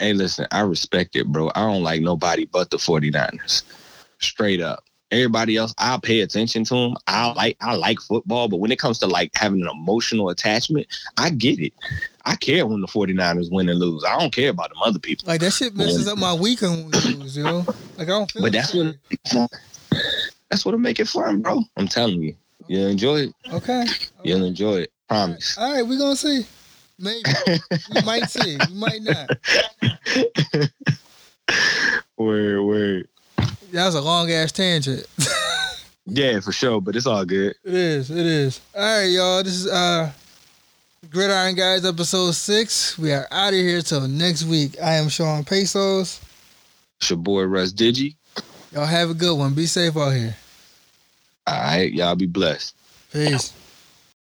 Hey, 0.00 0.12
listen, 0.12 0.46
I 0.50 0.62
respect 0.62 1.14
it, 1.14 1.26
bro. 1.28 1.52
I 1.54 1.60
don't 1.60 1.82
like 1.82 2.00
nobody 2.00 2.46
but 2.46 2.70
the 2.70 2.78
49ers. 2.78 3.62
Straight 4.18 4.60
up. 4.60 4.82
Everybody 5.14 5.56
else, 5.56 5.72
I'll 5.78 6.00
pay 6.00 6.20
attention 6.20 6.64
to 6.64 6.74
them. 6.74 6.96
I 7.06 7.32
like 7.32 7.56
I 7.60 7.76
like 7.76 8.00
football, 8.00 8.48
but 8.48 8.56
when 8.56 8.72
it 8.72 8.80
comes 8.80 8.98
to 8.98 9.06
like 9.06 9.30
having 9.34 9.62
an 9.62 9.68
emotional 9.68 10.28
attachment, 10.28 10.88
I 11.16 11.30
get 11.30 11.60
it. 11.60 11.72
I 12.24 12.34
care 12.34 12.66
when 12.66 12.80
the 12.80 12.88
49ers 12.88 13.52
win 13.52 13.68
and 13.68 13.78
lose. 13.78 14.02
I 14.04 14.18
don't 14.18 14.34
care 14.34 14.50
about 14.50 14.70
them 14.70 14.78
other 14.84 14.98
people. 14.98 15.28
Like 15.28 15.40
that 15.40 15.52
shit 15.52 15.76
messes 15.76 16.08
up 16.08 16.18
my 16.18 16.34
weekend 16.34 16.84
when 16.84 17.20
lose, 17.20 17.36
yo. 17.36 17.58
Like 17.96 18.08
I 18.08 18.10
don't 18.10 18.30
feel 18.30 18.42
But 18.42 18.52
that's 18.52 18.72
shit. 18.72 18.96
what 19.32 19.50
that's 20.50 20.64
what'll 20.64 20.80
make 20.80 20.98
it 20.98 21.06
fun, 21.06 21.42
bro. 21.42 21.62
I'm 21.76 21.86
telling 21.86 22.20
you. 22.20 22.34
You'll 22.66 22.88
enjoy 22.88 23.20
it. 23.20 23.34
Okay. 23.52 23.86
You'll 24.24 24.44
enjoy 24.44 24.80
it. 24.80 24.92
Promise. 25.08 25.56
All 25.58 25.72
right, 25.72 25.86
we're 25.86 25.98
gonna 25.98 26.16
see. 26.16 26.44
Maybe. 26.98 27.28
we 27.92 28.02
might 28.04 28.28
see. 28.28 28.58
We 28.68 28.74
might 28.74 29.02
not. 29.02 29.30
Word, 32.16 32.62
word. 32.62 33.08
That 33.74 33.86
was 33.86 33.96
a 33.96 34.00
long 34.00 34.30
ass 34.30 34.52
tangent. 34.52 35.06
Yeah, 36.06 36.38
for 36.40 36.52
sure, 36.52 36.82
but 36.82 36.96
it's 36.96 37.06
all 37.06 37.24
good. 37.24 37.54
It 37.64 37.72
is. 37.74 38.10
It 38.10 38.26
is. 38.26 38.60
All 38.76 38.82
right, 38.82 39.04
y'all. 39.06 39.42
This 39.42 39.54
is 39.54 39.66
uh 39.66 40.12
Gridiron 41.08 41.54
Guys 41.54 41.82
episode 41.86 42.32
six. 42.32 42.98
We 42.98 43.10
are 43.10 43.26
out 43.30 43.54
of 43.54 43.58
here 43.58 43.80
till 43.80 44.06
next 44.06 44.44
week. 44.44 44.76
I 44.82 44.96
am 44.96 45.08
Shawn 45.08 45.44
Pesos. 45.44 46.20
It's 47.00 47.08
your 47.08 47.16
boy 47.16 47.44
Russ 47.44 47.72
Digi. 47.72 48.16
Y'all 48.72 48.84
have 48.84 49.08
a 49.08 49.14
good 49.14 49.34
one. 49.34 49.54
Be 49.54 49.64
safe 49.64 49.96
out 49.96 50.10
here. 50.10 50.36
All 51.46 51.54
right, 51.54 51.90
y'all 51.90 52.14
be 52.16 52.26
blessed. 52.26 52.76
Peace. 53.10 53.54